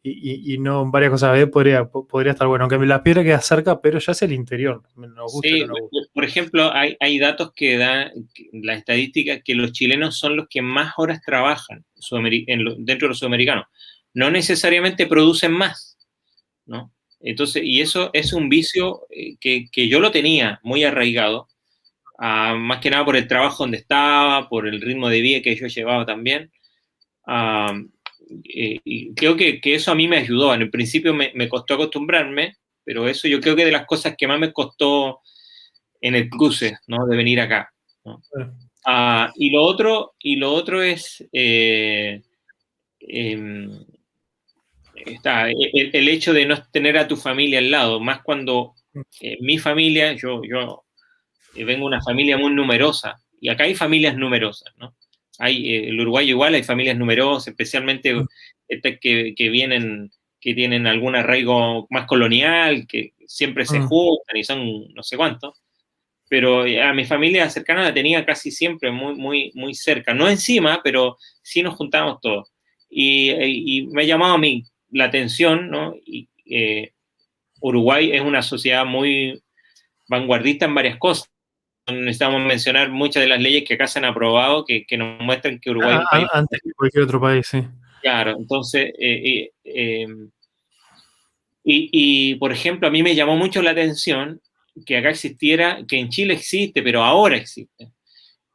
y, 0.04 0.58
no 0.60 0.90
varias 0.92 1.12
cosas 1.12 1.30
a 1.30 1.34
ver, 1.34 1.50
podría, 1.50 1.86
podría 1.86 2.34
estar 2.34 2.48
bueno. 2.48 2.66
Aunque 2.66 2.86
las 2.86 3.02
piedras 3.02 3.26
queda 3.26 3.42
cerca, 3.42 3.82
pero 3.82 4.00
ya 4.00 4.12
es 4.12 4.22
el 4.22 4.34
interior. 4.34 4.84
sí, 5.42 5.66
por 6.14 6.24
ejemplo, 6.24 6.72
hay, 6.72 6.96
hay 7.00 7.18
datos 7.18 7.54
que 7.54 7.78
dan 7.78 8.12
la 8.54 8.76
estadística 8.76 9.42
que 9.42 9.56
los 9.56 9.72
chilenos 9.72 10.18
son 10.18 10.36
los 10.36 10.48
que 10.48 10.62
más 10.62 10.94
horas 10.98 11.22
trabajan 11.26 11.86
dentro 12.12 13.06
de 13.06 13.08
los 13.08 13.20
sudamericanos. 13.20 13.66
No 14.14 14.30
necesariamente 14.30 15.08
producen 15.08 15.54
más, 15.54 15.89
¿no? 16.70 16.94
Entonces, 17.20 17.64
y 17.66 17.82
eso 17.82 18.10
es 18.14 18.32
un 18.32 18.48
vicio 18.48 19.02
eh, 19.10 19.36
que, 19.42 19.70
que 19.70 19.90
yo 19.90 20.00
lo 20.00 20.12
tenía 20.12 20.62
muy 20.64 20.86
arraigado 20.86 21.50
más 22.20 22.80
que 22.80 22.90
nada 22.90 23.06
por 23.06 23.16
el 23.16 23.28
trabajo 23.28 23.64
donde 23.64 23.78
estaba, 23.78 24.50
por 24.50 24.68
el 24.68 24.82
ritmo 24.82 25.10
de 25.10 25.22
vida 25.22 25.42
que 25.42 25.56
yo 25.56 25.68
llevaba 25.68 26.06
también. 26.06 26.52
Eh, 27.28 28.80
y 28.84 29.14
creo 29.14 29.36
que, 29.36 29.62
que, 29.62 29.76
eso 29.76 29.92
a 29.92 29.96
mí 29.96 30.08
me 30.08 30.18
ayudó. 30.18 30.54
En 30.54 30.62
el 30.62 30.70
principio 30.70 31.14
me, 31.14 31.32
me, 31.36 31.48
costó 31.48 31.76
acostumbrarme, 31.76 32.58
pero 32.84 33.08
eso 33.08 33.28
yo 33.28 33.40
creo 33.40 33.56
que 33.56 33.66
de 33.66 33.72
las 33.72 33.86
cosas 33.86 34.16
que 34.18 34.28
más 34.28 34.40
me 34.40 34.52
costó 34.52 35.22
en 36.02 36.16
el 36.16 36.30
cruce, 36.30 36.78
¿no? 36.88 37.06
De 37.08 37.16
venir 37.16 37.40
acá. 37.40 37.74
Ah, 38.86 39.32
y, 39.36 39.52
lo 39.52 39.64
otro, 39.64 40.16
y 40.20 40.36
lo 40.36 40.52
otro 40.54 40.82
es 40.82 41.26
eh, 41.32 42.22
em, 43.00 43.86
está, 45.06 45.50
el, 45.50 46.10
hecho 46.10 46.34
de 46.34 46.46
no 46.46 46.62
tener 46.72 46.98
a 46.98 47.08
tu 47.08 47.16
familia 47.16 47.60
al 47.60 47.72
lado, 47.72 48.00
más 48.00 48.22
cuando 48.22 48.74
eh, 49.22 49.38
mi 49.42 49.58
familia, 49.58 50.14
yo, 50.14 50.42
yo 50.44 50.84
eh, 51.56 51.64
vengo 51.64 51.90
de 51.90 51.96
una 51.96 52.02
familia 52.02 52.38
muy 52.38 52.52
numerosa, 52.54 53.20
y 53.42 53.50
acá 53.50 53.64
hay 53.64 53.76
familias 53.76 54.16
numerosas, 54.16 54.74
¿no? 54.78 54.96
Hay, 55.40 55.74
el 55.88 56.00
Uruguay 56.00 56.30
igual 56.30 56.54
hay 56.54 56.64
familias 56.64 56.98
numerosas, 56.98 57.48
especialmente 57.48 58.14
mm. 58.14 58.28
este 58.68 59.00
que, 59.00 59.34
que, 59.36 59.50
vienen, 59.50 60.12
que 60.42 60.54
tienen 60.54 60.86
algún 60.86 61.16
arraigo 61.16 61.88
más 61.90 62.06
colonial, 62.06 62.86
que 62.88 63.14
siempre 63.26 63.66
se 63.66 63.80
mm. 63.80 63.88
juntan 63.88 64.38
y 64.38 64.44
son 64.44 64.94
no 64.94 65.04
sé 65.04 65.16
cuántos 65.16 65.62
pero 66.30 66.62
a 66.62 66.94
mi 66.94 67.06
familia 67.06 67.50
cercana 67.50 67.82
la 67.82 67.94
tenía 67.94 68.24
casi 68.24 68.52
siempre 68.52 68.92
muy, 68.92 69.16
muy, 69.16 69.52
muy 69.56 69.74
cerca. 69.74 70.14
No 70.14 70.30
encima, 70.30 70.80
pero 70.84 71.18
sí 71.42 71.64
nos 71.64 71.76
juntábamos 71.76 72.22
todos. 72.22 72.54
Y, 72.88 73.88
me 73.92 74.04
ha 74.04 74.06
llamado 74.06 74.36
a 74.36 74.38
mí 74.38 74.64
la 74.92 75.06
atención, 75.06 75.70
¿no? 75.70 75.96
Y, 76.06 76.30
eh, 76.46 76.94
Uruguay 77.62 78.12
es 78.12 78.22
una 78.22 78.42
sociedad 78.42 78.86
muy 78.86 79.42
vanguardista 80.08 80.66
en 80.66 80.76
varias 80.76 80.98
cosas. 80.98 81.30
Necesitamos 81.88 82.42
mencionar 82.42 82.90
muchas 82.90 83.22
de 83.22 83.30
las 83.30 83.42
leyes 83.42 83.64
que 83.68 83.74
acá 83.74 83.88
se 83.88 84.00
han 84.00 84.06
aprobado 84.06 84.64
que, 84.64 84.86
que 84.86 84.98
nos 84.98 85.20
muestran 85.22 85.60
que 85.60 85.72
Uruguay 85.72 85.94
es 85.94 86.00
un 86.00 86.06
ah, 86.06 86.10
país. 86.12 86.28
Antes 86.32 86.62
que 86.64 86.72
cualquier 86.72 87.04
otro 87.04 87.20
país, 87.20 87.48
sí. 87.48 87.64
Claro, 88.02 88.36
entonces, 88.38 88.94
eh, 88.98 89.52
eh, 89.64 90.08
y, 91.64 91.90
y, 91.92 92.36
por 92.36 92.52
ejemplo, 92.52 92.88
a 92.88 92.92
mí 92.92 93.04
me 93.04 93.16
llamó 93.16 93.36
mucho 93.36 93.62
la 93.62 93.72
atención 93.72 94.42
que 94.86 94.98
acá 94.98 95.10
existiera, 95.10 95.84
que 95.88 95.98
en 95.98 96.10
Chile 96.10 96.34
existe, 96.34 96.82
pero 96.82 97.04
ahora 97.04 97.36
existe, 97.36 97.92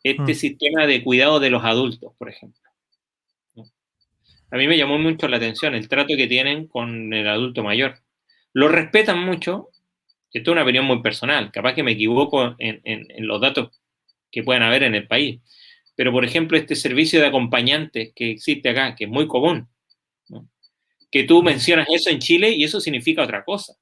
este 0.03 0.33
mm. 0.33 0.37
sistema 0.37 0.87
de 0.87 1.03
cuidado 1.03 1.41
de 1.41 1.51
los 1.51 1.65
adultos, 1.65 2.13
por 2.19 2.29
ejemplo. 2.29 2.64
A 4.55 4.57
mí 4.57 4.69
me 4.69 4.79
llamó 4.79 5.01
mucho 5.01 5.27
la 5.27 5.39
atención 5.39 5.75
el 5.75 5.89
trato 5.89 6.15
que 6.17 6.29
tienen 6.29 6.69
con 6.69 7.13
el 7.13 7.27
adulto 7.27 7.65
mayor. 7.65 7.99
Lo 8.53 8.69
respetan 8.69 9.19
mucho, 9.19 9.71
esto 10.33 10.51
es 10.51 10.53
una 10.53 10.63
opinión 10.63 10.85
muy 10.85 11.03
personal, 11.03 11.51
capaz 11.51 11.75
que 11.75 11.83
me 11.83 11.91
equivoco 11.91 12.55
en, 12.61 13.09
los 13.27 13.41
datos 13.41 13.83
que 14.31 14.45
puedan 14.45 14.63
haber 14.63 14.85
en 14.85 14.95
el 14.95 15.09
país, 15.09 15.41
pero 15.97 16.13
por 16.13 16.25
ejemplo 16.25 16.57
este 16.57 16.77
servicio 16.77 17.19
de 17.19 17.27
acompañantes 17.27 18.13
que 18.15 18.31
existe 18.31 18.69
acá, 18.69 18.95
que 18.95 19.07
es 19.07 19.11
muy 19.11 19.27
común, 19.27 19.67
que 21.11 21.25
tú 21.25 21.43
mencionas 21.43 21.89
eso 21.93 22.11
en 22.11 22.21
Chile 22.21 22.51
y 22.51 22.63
eso 22.63 22.81
significa 22.81 23.25
otra 23.25 23.45
cosa. 23.45 23.75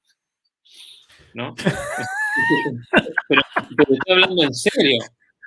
¿no? 1.35 1.55
pero, 3.29 3.43
estoy 3.77 3.99
hablando 4.09 4.43
en 4.43 4.55
serio. 4.55 5.03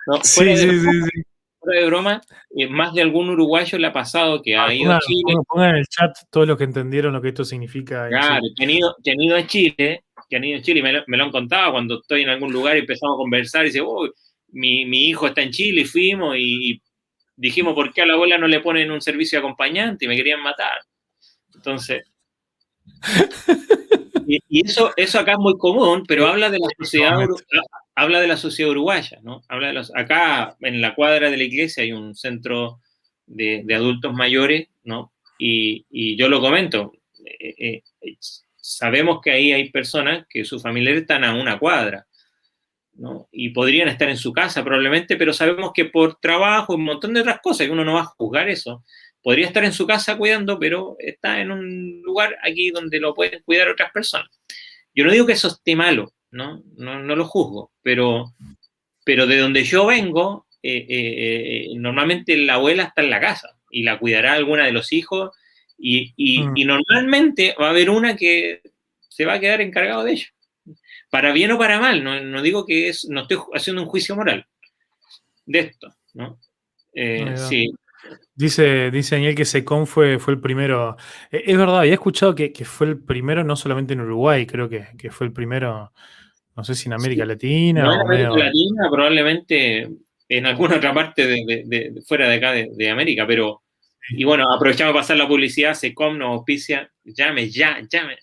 ¿no? 0.05 0.23
sí, 0.23 0.55
sí, 0.55 0.69
sí, 0.69 1.01
sí. 1.01 1.34
Fuera 1.65 1.81
de 1.81 1.87
broma, 1.87 2.21
eh, 2.55 2.67
más 2.67 2.93
de 2.93 3.01
algún 3.01 3.29
uruguayo 3.29 3.77
le 3.77 3.87
ha 3.87 3.93
pasado 3.93 4.41
que 4.41 4.55
ha 4.55 4.67
ah, 4.67 4.73
ido 4.73 4.93
a 4.93 4.99
Chile. 4.99 5.33
Pongan 5.47 5.71
en 5.71 5.75
el 5.77 5.87
chat 5.87 6.15
todos 6.29 6.47
los 6.47 6.57
que 6.57 6.63
entendieron 6.63 7.13
lo 7.13 7.21
que 7.21 7.29
esto 7.29 7.43
significa. 7.43 8.07
Claro, 8.07 8.43
que 8.55 8.63
han, 8.63 8.69
ido, 8.69 9.35
a 9.35 9.47
Chile, 9.47 10.03
que 10.29 10.35
han 10.35 10.43
ido 10.43 10.59
a 10.59 10.61
Chile, 10.61 10.79
y 10.79 10.83
me 10.83 11.17
lo, 11.17 11.23
han 11.23 11.31
contado 11.31 11.73
cuando 11.73 11.99
estoy 11.99 12.21
en 12.21 12.29
algún 12.29 12.53
lugar 12.53 12.77
y 12.77 12.81
empezamos 12.81 13.15
a 13.15 13.17
conversar 13.17 13.63
y 13.63 13.69
dice, 13.69 13.81
oh, 13.81 14.07
mi, 14.49 14.85
mi, 14.85 15.09
hijo 15.09 15.27
está 15.27 15.41
en 15.41 15.51
Chile 15.51 15.81
y 15.81 15.85
fuimos 15.85 16.35
y 16.37 16.81
dijimos, 17.35 17.73
¿por 17.73 17.91
qué 17.91 18.03
a 18.03 18.05
la 18.05 18.13
abuela 18.13 18.37
no 18.37 18.47
le 18.47 18.61
ponen 18.61 18.91
un 18.91 19.01
servicio 19.01 19.39
de 19.39 19.45
acompañante? 19.45 20.05
Y 20.05 20.07
me 20.07 20.15
querían 20.15 20.41
matar. 20.41 20.79
Entonces, 21.53 22.03
y, 24.27 24.65
eso, 24.65 24.91
eso 24.95 25.19
acá 25.19 25.33
es 25.33 25.39
muy 25.39 25.57
común, 25.57 26.03
pero 26.07 26.27
habla 26.27 26.49
de 26.49 26.59
la 26.59 26.67
sociedad, 26.77 27.17
habla 27.95 28.19
de 28.19 28.27
la 28.27 28.37
sociedad 28.37 28.71
uruguaya, 28.71 29.19
¿no? 29.23 29.41
Habla 29.47 29.67
de 29.67 29.73
los, 29.73 29.95
acá 29.95 30.57
en 30.61 30.81
la 30.81 30.93
cuadra 30.93 31.31
de 31.31 31.37
la 31.37 31.43
iglesia 31.43 31.83
hay 31.83 31.93
un 31.93 32.13
centro 32.13 32.81
de, 33.25 33.65
adultos 33.73 34.13
mayores, 34.13 34.67
¿no? 34.83 35.13
Y, 35.39 36.15
yo 36.17 36.29
lo 36.29 36.41
comento, 36.41 36.93
eh, 37.25 37.81
eh, 38.01 38.17
sabemos 38.55 39.19
que 39.21 39.31
ahí 39.31 39.51
hay 39.51 39.69
personas 39.69 40.25
que 40.29 40.45
sus 40.45 40.61
familiares 40.61 41.01
están 41.01 41.23
a 41.23 41.33
una 41.33 41.57
cuadra, 41.57 42.05
¿no? 42.93 43.27
Y 43.31 43.49
podrían 43.49 43.87
estar 43.87 44.09
en 44.09 44.17
su 44.17 44.33
casa 44.33 44.63
probablemente, 44.63 45.17
pero 45.17 45.33
sabemos 45.33 45.71
que 45.73 45.85
por 45.85 46.19
trabajo 46.19 46.73
y 46.73 46.77
un 46.77 46.83
montón 46.83 47.13
de 47.13 47.21
otras 47.21 47.39
cosas, 47.41 47.67
que 47.67 47.73
uno 47.73 47.85
no 47.85 47.95
va 47.95 48.01
a 48.01 48.05
juzgar 48.05 48.49
eso, 48.49 48.83
podría 49.21 49.47
estar 49.47 49.63
en 49.63 49.73
su 49.73 49.87
casa 49.87 50.17
cuidando, 50.17 50.59
pero 50.59 50.95
está 50.99 51.39
en 51.39 51.51
un 51.51 52.01
lugar 52.03 52.37
aquí 52.43 52.71
donde 52.71 52.99
lo 52.99 53.13
pueden 53.13 53.41
cuidar 53.43 53.69
otras 53.69 53.91
personas. 53.91 54.29
Yo 54.93 55.03
no 55.03 55.11
digo 55.11 55.25
que 55.25 55.33
eso 55.33 55.49
esté 55.49 55.75
malo, 55.75 56.13
¿no? 56.35 56.61
No, 56.75 57.15
lo 57.15 57.25
juzgo, 57.25 57.71
pero, 57.81 58.33
pero 59.05 59.25
de 59.25 59.37
donde 59.37 59.63
yo 59.63 59.85
vengo, 59.85 60.47
eh, 60.61 60.85
eh, 60.89 60.89
eh, 60.89 61.67
normalmente 61.77 62.35
la 62.35 62.55
abuela 62.55 62.83
está 62.83 63.01
en 63.01 63.09
la 63.09 63.21
casa 63.21 63.57
y 63.69 63.83
la 63.83 63.97
cuidará 63.97 64.33
alguna 64.33 64.65
de 64.65 64.73
los 64.73 64.91
hijos 64.91 65.31
y, 65.77 66.13
mm. 66.43 66.67
normalmente 66.67 67.55
va 67.59 67.67
a 67.67 67.69
haber 67.69 67.89
una 67.89 68.17
que 68.17 68.61
se 69.07 69.25
va 69.25 69.33
a 69.33 69.39
quedar 69.39 69.61
encargado 69.61 70.03
de 70.03 70.11
ello. 70.11 70.27
Para 71.09 71.31
bien 71.31 71.51
o 71.51 71.57
para 71.57 71.79
mal, 71.79 72.03
no, 72.03 72.41
digo 72.41 72.65
que 72.65 72.89
es, 72.89 73.07
no 73.09 73.21
estoy 73.21 73.37
haciendo 73.53 73.81
un 73.83 73.87
juicio 73.87 74.15
moral 74.15 74.45
de 75.45 75.59
esto, 75.59 75.95
¿no? 76.13 76.37
sí, 77.47 77.71
Dice, 78.37 78.91
dice 78.91 79.15
Daniel 79.15 79.33
que 79.33 79.45
Secom 79.45 79.85
fue, 79.85 80.19
fue 80.19 80.33
el 80.33 80.41
primero. 80.41 80.97
Eh, 81.31 81.43
es 81.47 81.57
verdad, 81.57 81.79
había 81.79 81.93
escuchado 81.93 82.35
que, 82.35 82.51
fue 82.65 82.87
el 82.87 82.99
primero 82.99 83.43
no 83.45 83.55
solamente 83.55 83.93
en 83.93 84.01
Uruguay, 84.01 84.45
creo 84.45 84.67
que, 84.67 85.09
fue 85.09 85.27
el 85.27 85.33
primero, 85.33 85.93
no 86.55 86.63
sé 86.63 86.75
si 86.75 86.87
en 86.87 86.93
América 86.93 87.25
Latina. 87.25 87.81
en 87.81 88.01
América 88.01 88.29
Latina, 88.29 88.89
probablemente 88.89 89.89
en 90.29 90.45
alguna 90.45 90.77
otra 90.77 90.93
parte 90.93 91.25
de, 91.27 91.93
fuera 92.05 92.29
de 92.29 92.35
acá 92.35 92.51
de, 92.51 92.89
América, 92.89 93.25
pero. 93.27 93.61
Y 94.09 94.23
bueno, 94.23 94.51
aprovechamos 94.53 94.93
para 94.93 95.01
pasar 95.01 95.17
la 95.17 95.27
publicidad, 95.27 95.73
Secom 95.73 96.17
nos 96.17 96.29
auspicia, 96.29 96.91
llame, 97.03 97.49
ya, 97.49 97.79
llame. 97.89 98.17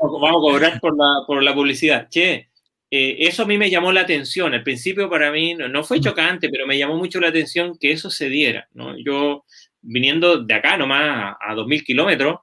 Vamos 0.00 0.30
a 0.30 0.32
cobrar 0.32 0.80
por 0.80 0.96
la, 0.96 1.24
por 1.24 1.42
la 1.42 1.54
publicidad. 1.54 2.08
Che, 2.08 2.48
eh, 2.90 3.16
eso 3.26 3.44
a 3.44 3.46
mí 3.46 3.56
me 3.58 3.70
llamó 3.70 3.92
la 3.92 4.00
atención. 4.00 4.52
Al 4.52 4.62
principio 4.62 5.08
para 5.08 5.30
mí 5.30 5.54
no, 5.54 5.84
fue 5.84 6.00
chocante, 6.00 6.48
pero 6.48 6.66
me 6.66 6.76
llamó 6.76 6.96
mucho 6.96 7.20
la 7.20 7.28
atención 7.28 7.78
que 7.78 7.92
eso 7.92 8.10
se 8.10 8.28
diera. 8.28 8.68
¿no? 8.72 8.96
Yo, 8.98 9.44
viniendo 9.82 10.42
de 10.42 10.54
acá 10.54 10.76
nomás 10.76 11.36
a, 11.40 11.54
2.000 11.54 11.84
kilómetros, 11.84 12.38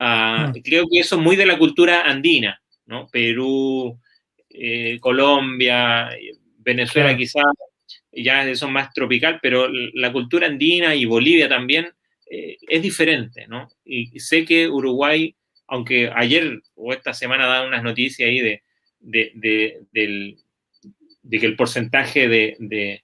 ah, 0.00 0.52
creo 0.64 0.86
que 0.90 0.98
eso 1.00 1.16
es 1.16 1.22
muy 1.22 1.36
de 1.36 1.46
la 1.46 1.58
cultura 1.58 2.02
andina, 2.02 2.60
¿no? 2.88 3.06
Perú, 3.06 3.96
eh, 4.50 4.98
Colombia, 5.00 6.10
Venezuela 6.58 7.16
quizás, 7.16 7.44
ya 8.10 8.48
eso 8.48 8.68
más 8.68 8.92
tropical, 8.92 9.38
pero 9.40 9.68
la 9.68 10.12
cultura 10.12 10.48
andina 10.48 10.96
y 10.96 11.04
Bolivia 11.04 11.48
también 11.48 11.92
eh, 12.28 12.56
es 12.60 12.82
diferente, 12.82 13.46
¿no? 13.46 13.68
Y 13.84 14.18
sé 14.18 14.44
que 14.44 14.68
Uruguay, 14.68 15.36
aunque 15.68 16.10
ayer 16.12 16.60
o 16.74 16.92
esta 16.92 17.14
semana 17.14 17.46
dan 17.46 17.68
unas 17.68 17.84
noticias 17.84 18.28
ahí 18.28 18.40
de 18.40 18.62
de, 19.00 20.36
que 21.30 21.46
el 21.46 21.56
porcentaje 21.56 22.28
de, 22.28 23.02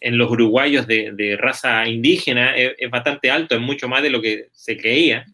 en 0.00 0.18
los 0.18 0.30
uruguayos 0.30 0.86
de, 0.86 1.36
raza 1.38 1.86
indígena 1.86 2.56
es, 2.56 2.90
bastante 2.90 3.30
alto, 3.30 3.54
es 3.54 3.60
mucho 3.60 3.88
más 3.88 4.02
de 4.02 4.10
lo 4.10 4.20
que 4.20 4.48
se 4.52 4.76
creía, 4.76 5.26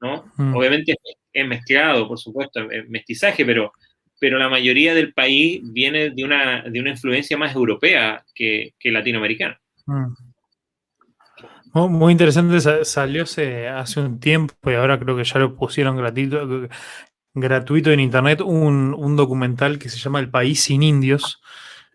¿no? 0.00 0.32
Mm. 0.36 0.56
Obviamente 0.56 0.94
es 1.32 1.46
mezclado, 1.46 2.08
por 2.08 2.18
supuesto, 2.18 2.70
es 2.70 2.88
mestizaje, 2.88 3.44
pero, 3.44 3.72
pero 4.20 4.38
la 4.38 4.48
mayoría 4.48 4.94
del 4.94 5.12
país 5.12 5.60
viene 5.64 6.10
de 6.10 6.24
una, 6.24 6.62
de 6.62 6.80
una 6.80 6.90
influencia 6.90 7.36
más 7.36 7.54
europea 7.54 8.24
que, 8.34 8.72
latinoamericana. 8.84 9.60
Mm. 9.86 10.12
Muy 11.74 12.12
interesante, 12.12 12.60
salió 12.84 13.22
hace, 13.22 14.00
un 14.00 14.20
tiempo 14.20 14.70
y 14.70 14.74
ahora 14.74 14.98
creo 14.98 15.16
que 15.16 15.24
ya 15.24 15.38
lo 15.38 15.56
pusieron 15.56 15.96
gratuito, 15.96 16.68
gratuito 17.34 17.90
en 17.90 18.00
internet 18.00 18.42
un, 18.42 19.16
documental 19.16 19.78
que 19.78 19.88
se 19.88 19.98
llama 19.98 20.20
El 20.20 20.28
País 20.28 20.62
sin 20.62 20.82
Indios, 20.82 21.40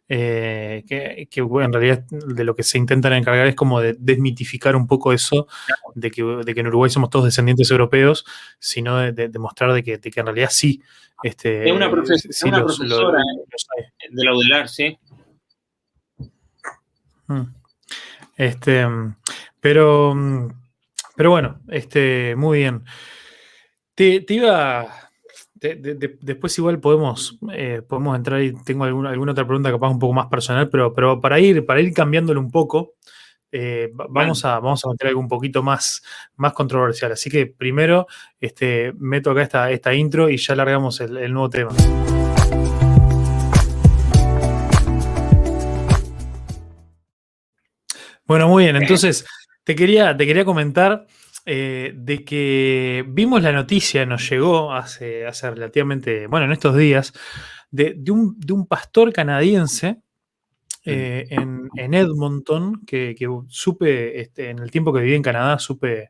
eh, 0.10 0.84
que, 0.88 1.28
en 1.40 1.74
realidad 1.74 2.06
de 2.10 2.44
lo 2.44 2.56
que 2.56 2.64
se 2.64 2.78
intentan 2.78 3.14
encargar 3.14 3.48
es 3.48 3.56
como 3.56 3.82
de 3.82 3.96
desmitificar 4.00 4.76
un 4.76 4.88
poco 4.88 5.12
eso, 5.12 5.48
de 5.96 6.12
que, 6.12 6.24
de 6.24 6.54
que 6.54 6.60
en 6.62 6.68
Uruguay 6.68 6.90
somos 6.90 7.10
todos 7.10 7.26
descendientes 7.26 7.70
europeos, 7.72 8.26
sino 8.60 8.98
de, 8.98 9.28
demostrar 9.28 9.74
de 9.74 9.84
que, 9.84 10.00
en 10.04 10.26
realidad 10.26 10.50
sí. 10.52 10.82
Este, 11.24 11.68
es 11.68 11.72
una, 11.72 11.90
profesora 11.90 12.64
de 14.10 14.24
la 14.24 14.34
UDELAR, 14.36 14.70
sí. 14.70 14.98
Mm. 17.28 17.42
Este, 18.38 18.86
pero, 19.60 20.16
pero 21.16 21.32
bueno, 21.32 21.60
este, 21.68 22.36
muy 22.36 22.60
bien. 22.60 22.84
Te, 23.96 24.22
te 24.22 24.36
iba 24.36 25.07
después 25.60 26.58
igual 26.58 26.80
podemos, 26.80 27.38
eh, 27.54 27.82
podemos 27.88 28.16
entrar 28.16 28.42
y 28.42 28.54
tengo 28.64 28.84
alguna, 28.84 29.10
alguna 29.10 29.32
otra 29.32 29.46
pregunta 29.46 29.72
capaz 29.72 29.90
un 29.90 30.00
poco 30.00 30.14
más 30.14 30.28
personal, 30.28 30.70
pero, 30.70 30.94
pero 30.94 31.20
para, 31.20 31.40
ir, 31.40 31.66
para 31.66 31.82
ir 31.82 31.94
cambiándolo 31.94 32.40
un 32.40 32.52
poco, 32.52 32.96
eh, 33.52 33.92
vamos, 33.94 34.44
a, 34.46 34.60
vamos 34.60 34.84
a 34.86 34.90
meter 34.90 35.08
algo 35.08 35.20
un 35.20 35.28
poquito 35.28 35.64
más, 35.64 36.04
más 36.36 36.54
controversial. 36.54 37.12
Así 37.12 37.30
que 37.30 37.48
primero 37.48 38.08
este, 38.40 38.94
meto 38.98 39.32
acá 39.32 39.42
esta, 39.44 39.72
esta 39.72 39.94
intro 39.94 40.30
y 40.30 40.38
ya 40.38 40.56
largamos 40.56 41.00
el 41.02 41.34
nuevo 41.34 41.50
tema. 41.50 41.72
Bueno, 48.28 48.50
muy 48.50 48.66
bien. 48.66 48.76
Entonces, 48.76 49.26
te 49.64 49.74
quería, 49.74 50.16
te 50.16 50.26
quería 50.26 50.44
comentar 50.44 51.08
eh, 51.50 51.94
de 51.96 52.26
que 52.26 53.06
vimos 53.08 53.42
la 53.42 53.54
noticia, 53.54 54.06
nos 54.06 54.30
llegó 54.30 54.74
hace, 54.74 55.26
hace 55.26 55.50
relativamente, 55.50 56.28
bueno, 56.28 56.46
en 56.46 56.52
estos 56.52 56.76
días, 56.76 57.14
de, 57.72 57.96
un, 58.12 58.68
pastor 58.68 59.14
canadiense 59.14 60.02
eh, 60.84 61.26
en, 61.30 61.94
Edmonton, 61.94 62.82
que, 62.86 63.16
supe, 63.48 64.20
este, 64.20 64.50
en 64.50 64.60
el 64.60 64.70
tiempo 64.72 64.92
que 64.92 65.00
viví 65.00 65.16
en 65.16 65.22
Canadá, 65.22 65.58
supe 65.58 66.10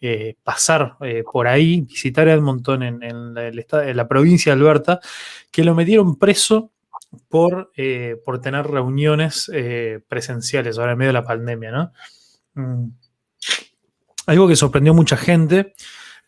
eh, 0.00 0.36
pasar 0.42 0.96
por 1.30 1.48
ahí, 1.48 1.82
visitar 1.82 2.26
Edmonton 2.26 2.82
en, 2.82 3.02
en, 3.02 3.34
la 3.94 4.08
provincia 4.08 4.54
de 4.54 4.58
Alberta, 4.58 5.00
que 5.50 5.64
lo 5.64 5.74
metieron 5.74 6.16
preso 6.16 6.72
por, 7.28 7.72
por 8.24 8.40
tener 8.40 8.66
reuniones 8.66 9.52
presenciales 10.08 10.78
ahora 10.78 10.92
en 10.92 10.98
medio 10.98 11.10
de 11.10 11.20
la 11.20 11.24
pandemia, 11.24 11.72
¿no? 11.72 11.92
Mm 12.54 12.88
algo 14.28 14.46
que 14.46 14.56
sorprendió 14.56 14.92
a 14.92 14.96
mucha 14.96 15.16
gente. 15.16 15.74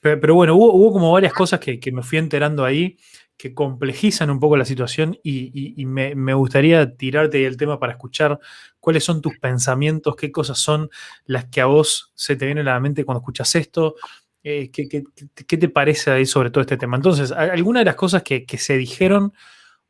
Pero, 0.01 0.35
bueno, 0.35 0.57
hubo, 0.57 0.93
como 0.93 1.13
varias 1.13 1.35
cosas 1.35 1.61
que, 1.61 1.79
me 1.93 2.03
fui 2.03 2.19
enterando 2.19 2.65
ahí 2.65 2.97
que 3.37 3.55
complejizan 3.55 4.31
un 4.31 4.41
poco 4.41 4.57
la 4.57 4.65
situación 4.65 5.19
y, 5.23 5.85
me, 5.85 6.35
gustaría 6.35 6.97
tirarte 6.97 7.47
el 7.47 7.59
tema 7.59 7.79
para 7.79 7.93
escuchar 7.93 8.39
cuáles 8.81 9.05
son 9.05 9.21
tus 9.21 9.39
pensamientos, 9.39 10.17
qué 10.17 10.33
cosas 10.33 10.59
son 10.59 10.89
las 11.27 11.47
que 11.47 11.61
a 11.61 11.67
vos 11.67 12.13
se 12.15 12.37
te 12.37 12.47
vienen 12.47 12.69
a 12.69 12.73
la 12.73 12.81
mente 12.81 13.05
cuando 13.05 13.21
escuchas 13.21 13.55
esto, 13.55 13.97
eh, 14.43 14.71
¿qué, 14.71 15.57
te 15.59 15.69
parece 15.69 16.11
ahí 16.11 16.25
sobre 16.25 16.51
todo 16.51 16.63
este 16.63 16.79
tema. 16.79 16.97
Entonces, 16.97 17.31
algunas 17.33 17.83
de 17.83 17.85
las 17.87 17.97
cosas 17.97 18.23
que, 18.23 18.47
se 18.57 18.79
dijeron, 18.79 19.35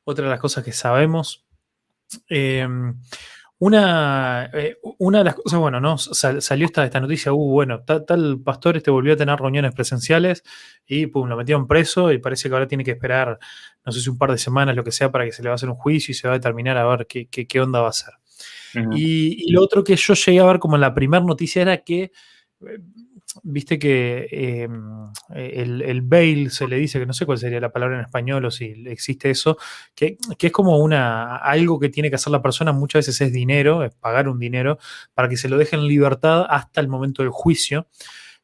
otra 0.02 0.24
de 0.24 0.30
las 0.30 0.40
cosas 0.40 0.64
que 0.64 0.72
sabemos. 0.72 1.44
Eh, 2.28 2.66
una, 3.60 4.50
eh, 4.54 4.78
una 4.98 5.18
de 5.18 5.24
las 5.24 5.34
cosas, 5.34 5.60
bueno, 5.60 5.80
¿no? 5.80 5.98
salió 5.98 6.64
esta, 6.64 6.82
esta 6.82 6.98
noticia, 6.98 7.30
uh, 7.30 7.50
bueno, 7.50 7.82
tal, 7.82 8.40
pastor 8.42 8.78
este 8.78 8.90
volvió 8.90 9.12
a 9.12 9.16
tener 9.18 9.38
reuniones 9.38 9.74
presenciales 9.74 10.42
y 10.86 11.06
pum, 11.08 11.28
lo 11.28 11.36
metieron 11.36 11.66
preso 11.66 12.10
y 12.10 12.16
parece 12.16 12.48
que 12.48 12.54
ahora 12.54 12.66
tiene 12.66 12.84
que 12.84 12.92
esperar, 12.92 13.38
no 13.84 13.92
sé 13.92 14.00
si 14.00 14.08
un 14.08 14.16
par 14.16 14.30
de 14.32 14.38
semanas, 14.38 14.74
lo 14.74 14.82
que 14.82 14.92
sea, 14.92 15.12
para 15.12 15.26
que 15.26 15.32
se 15.32 15.42
le 15.42 15.50
va 15.50 15.52
a 15.52 15.56
hacer 15.56 15.68
un 15.68 15.74
juicio 15.74 16.12
y 16.12 16.14
se 16.14 16.26
va 16.26 16.32
a 16.34 16.38
determinar 16.38 16.78
a 16.78 16.86
ver 16.86 17.06
qué, 17.06 17.28
qué, 17.28 17.60
onda 17.60 17.82
va 17.82 17.90
a 17.90 17.92
ser. 17.92 18.14
y, 18.96 19.52
lo 19.52 19.60
otro 19.60 19.84
que 19.84 19.94
yo 19.94 20.14
llegué 20.14 20.40
a 20.40 20.46
ver 20.46 20.58
como 20.58 20.78
la 20.78 20.94
primera 20.94 21.22
noticia 21.22 21.60
era 21.60 21.84
que 21.84 22.04
eh, 22.04 22.12
viste 23.42 23.78
que 23.78 24.28
em, 24.30 25.10
el, 25.34 25.82
el, 25.82 26.02
bail 26.02 26.50
se 26.50 26.66
le 26.66 26.76
dice, 26.76 26.98
que 26.98 27.06
no 27.06 27.12
sé 27.12 27.26
cuál 27.26 27.38
sería 27.38 27.60
la 27.60 27.70
palabra 27.70 27.96
en 27.96 28.02
español 28.02 28.44
o 28.44 28.50
si 28.50 28.84
existe 28.86 29.30
eso, 29.30 29.56
que, 29.94 30.16
es 30.38 30.52
como 30.52 30.78
una, 30.78 31.36
algo 31.36 31.78
que 31.78 31.88
tiene 31.88 32.10
que 32.10 32.16
hacer 32.16 32.32
la 32.32 32.42
persona, 32.42 32.72
muchas 32.72 33.06
veces 33.06 33.20
es 33.20 33.32
dinero, 33.32 33.84
es 33.84 33.94
pagar 33.94 34.28
un 34.28 34.38
dinero, 34.38 34.78
para 35.14 35.28
que 35.28 35.36
se 35.36 35.48
lo 35.48 35.58
dejen 35.58 35.80
en 35.80 35.86
libertad 35.86 36.46
hasta 36.48 36.80
el 36.80 36.88
momento 36.88 37.22
del 37.22 37.30
juicio. 37.30 37.88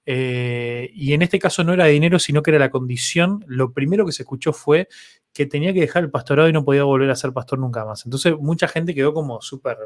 Eh, 0.09 0.91
y 0.95 1.15
en 1.15 1.23
este 1.23 1.39
caso 1.41 1.65
no 1.65 1.73
era 1.73 1.87
dinero, 1.87 2.19
sino 2.19 2.43
que 2.43 2.51
era 2.53 2.61
la 2.61 2.71
condición. 2.71 3.45
Lo 3.49 3.73
primero 3.73 4.07
que 4.07 4.13
se 4.13 4.23
escuchó 4.23 4.53
fue 4.53 4.89
que 5.33 5.47
tenía 5.47 5.75
que 5.75 5.81
dejar 5.81 6.05
el 6.05 6.11
pastorado 6.11 6.49
y 6.49 6.53
no 6.53 6.65
podía 6.65 6.85
volver 6.85 7.11
a 7.11 7.17
ser 7.17 7.33
pastor 7.33 7.59
nunca 7.59 7.85
más. 7.85 8.07
Entonces 8.07 8.35
mucha 8.39 8.69
gente 8.69 8.95
quedó 8.95 9.13
como 9.13 9.41
súper 9.41 9.77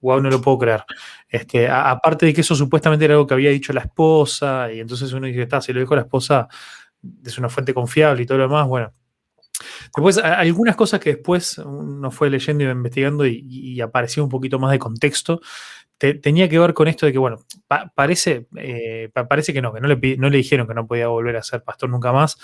wow, 0.00 0.20
no 0.20 0.30
lo 0.30 0.40
puedo 0.40 0.58
creer. 0.58 0.84
Este, 1.28 1.68
aparte 1.68 2.26
de 2.26 2.34
que 2.34 2.40
eso 2.42 2.54
supuestamente 2.54 3.04
era 3.04 3.14
algo 3.14 3.26
que 3.26 3.34
había 3.34 3.50
dicho 3.50 3.72
la 3.72 3.82
esposa, 3.82 4.72
y 4.72 4.80
entonces 4.80 5.12
uno 5.12 5.26
dice, 5.26 5.42
está, 5.42 5.60
si 5.60 5.72
lo 5.72 5.80
dijo 5.80 5.94
la 5.94 6.02
esposa, 6.02 6.48
es 7.24 7.38
una 7.38 7.48
fuente 7.48 7.74
confiable 7.74 8.22
y 8.22 8.26
todo 8.26 8.38
lo 8.38 8.44
demás, 8.44 8.66
bueno. 8.66 8.92
Después, 9.96 10.18
algunas 10.18 10.76
cosas 10.76 11.00
que 11.00 11.14
después 11.14 11.58
uno 11.58 12.10
fue 12.10 12.28
leyendo 12.28 12.64
y 12.64 12.66
investigando 12.66 13.26
y, 13.26 13.80
apareció 13.80 14.22
un 14.22 14.28
poquito 14.28 14.58
más 14.58 14.70
de 14.70 14.78
contexto, 14.78 15.40
tenía 15.98 16.48
que 16.48 16.58
ver 16.58 16.74
con 16.74 16.88
esto 16.88 17.06
de 17.06 17.12
que, 17.12 17.18
bueno, 17.18 17.38
parece, 17.94 18.48
eh, 18.56 19.10
parece 19.28 19.54
que 19.54 19.62
no, 19.62 19.72
que 19.72 19.80
no 19.80 19.88
le, 19.88 20.16
no 20.18 20.28
le 20.28 20.36
dijeron 20.36 20.66
que 20.66 20.74
no 20.74 20.86
podía 20.86 21.08
volver 21.08 21.36
a 21.36 21.42
ser 21.42 21.62
pastor 21.62 21.88
nunca 21.88 22.12
más, 22.12 22.36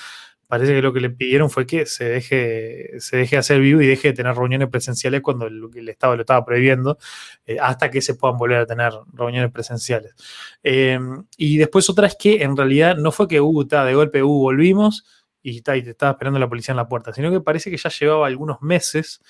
parece 0.53 0.75
que 0.75 0.83
lo 0.83 0.93
que 0.93 1.01
le 1.01 1.09
pidieron 1.09 1.49
fue 1.49 1.65
que 1.65 1.87
se 1.87 2.05
deje, 2.05 3.01
se 3.01 3.17
deje 3.17 3.39
hacer 3.39 3.59
vivo 3.59 3.81
y 3.81 3.87
deje 3.87 4.09
de 4.09 4.13
tener 4.13 4.35
reuniones 4.35 4.69
presenciales 4.69 5.23
cuando 5.23 5.47
el, 5.47 5.89
Estado 5.89 6.15
lo 6.15 6.21
estaba 6.21 6.45
prohibiendo, 6.45 6.99
eh, 7.47 7.57
hasta 7.59 7.91
que 7.91 8.03
se 8.03 8.17
puedan 8.17 8.37
volver 8.37 8.59
a 8.59 8.67
tener 8.67 8.93
reuniones 9.15 9.51
presenciales. 9.51 10.15
Em, 10.63 11.25
y 11.39 11.57
después 11.57 11.89
otra 11.89 12.07
es 12.07 12.17
que 12.17 12.43
en 12.43 12.55
realidad 12.55 12.99
no 12.99 13.13
fue 13.13 13.29
que 13.29 13.41
uh, 13.41 13.65
de 13.65 13.95
golpe 13.95 14.23
uh, 14.23 14.29
volvimos 14.29 15.07
y, 15.43 15.63
te 15.63 15.79
estaba 15.79 16.13
esperando 16.13 16.39
la 16.39 16.51
policía 16.51 16.73
en 16.73 16.77
la 16.77 16.87
puerta, 16.87 17.15
sino 17.15 17.31
que 17.31 17.41
parece 17.41 17.71
que 17.71 17.79
ya 17.79 17.89
llevaba 17.89 18.27
algunos 18.27 18.61
meses 18.61 19.23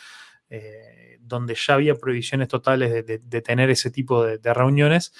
eh, 0.50 1.18
donde 1.20 1.54
ya 1.54 1.74
había 1.74 1.94
prohibiciones 1.94 2.48
totales 2.48 3.06
de, 3.06 3.42
tener 3.42 3.70
ese 3.70 3.92
tipo 3.92 4.24
de, 4.24 4.38
de 4.38 4.52
reuniones. 4.52 5.12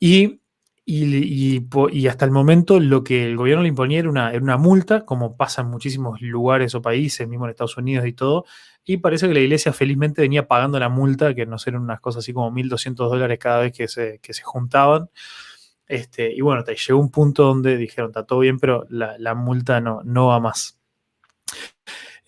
Y 0.00 0.40
y, 0.88 2.06
hasta 2.08 2.24
el 2.24 2.30
momento 2.30 2.78
lo 2.78 3.02
que 3.02 3.24
el 3.24 3.36
gobierno 3.36 3.62
le 3.62 3.68
imponía 3.68 3.98
era 3.98 4.08
una, 4.08 4.56
multa, 4.56 5.04
como 5.04 5.36
pasa 5.36 5.62
en 5.62 5.68
muchísimos 5.68 6.20
lugares 6.22 6.76
o 6.76 6.82
países, 6.82 7.26
mismo 7.28 7.44
en 7.44 7.50
Estados 7.50 7.76
Unidos 7.76 8.06
y 8.06 8.12
todo. 8.12 8.44
Y 8.84 8.98
parece 8.98 9.26
que 9.26 9.34
la 9.34 9.40
iglesia 9.40 9.72
felizmente 9.72 10.22
venía 10.22 10.46
pagando 10.46 10.78
la 10.78 10.88
multa, 10.88 11.34
que 11.34 11.44
no 11.44 11.56
eran 11.66 11.82
unas 11.82 12.00
cosas 12.00 12.20
así 12.20 12.32
como 12.32 12.52
1.200 12.52 12.94
dólares 12.94 13.38
cada 13.40 13.60
vez 13.60 13.72
que 13.72 13.88
se, 13.88 14.20
se 14.22 14.42
juntaban. 14.44 15.10
Este, 15.88 16.32
y 16.32 16.40
bueno, 16.40 16.64
llegó 16.64 17.00
un 17.00 17.10
punto 17.10 17.44
donde 17.44 17.76
dijeron, 17.76 18.10
está 18.10 18.24
todo 18.24 18.40
bien, 18.40 18.58
pero 18.60 18.86
la, 18.88 19.34
multa 19.34 19.80
no, 19.80 20.02
no 20.04 20.28
va 20.28 20.38
más. 20.38 20.75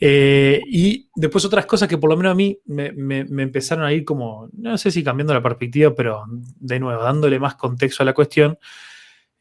Eh, 0.00 0.60
y 0.66 1.10
después 1.16 1.44
otras 1.44 1.66
cosas 1.66 1.88
que 1.88 1.98
por 1.98 2.10
lo 2.10 2.16
menos 2.16 2.32
a 2.32 2.34
mí 2.34 2.58
me, 2.66 3.20
empezaron 3.20 3.84
a 3.84 3.92
ir 3.92 4.04
como, 4.04 4.48
no 4.52 4.78
sé 4.78 4.90
si 4.90 5.02
cambiando 5.02 5.34
la 5.34 5.42
perspectiva, 5.42 5.94
pero 5.94 6.24
de 6.28 6.78
nuevo, 6.78 7.02
dándole 7.02 7.40
más 7.40 7.56
contexto 7.56 8.02
a 8.02 8.06
la 8.06 8.14
cuestión, 8.14 8.58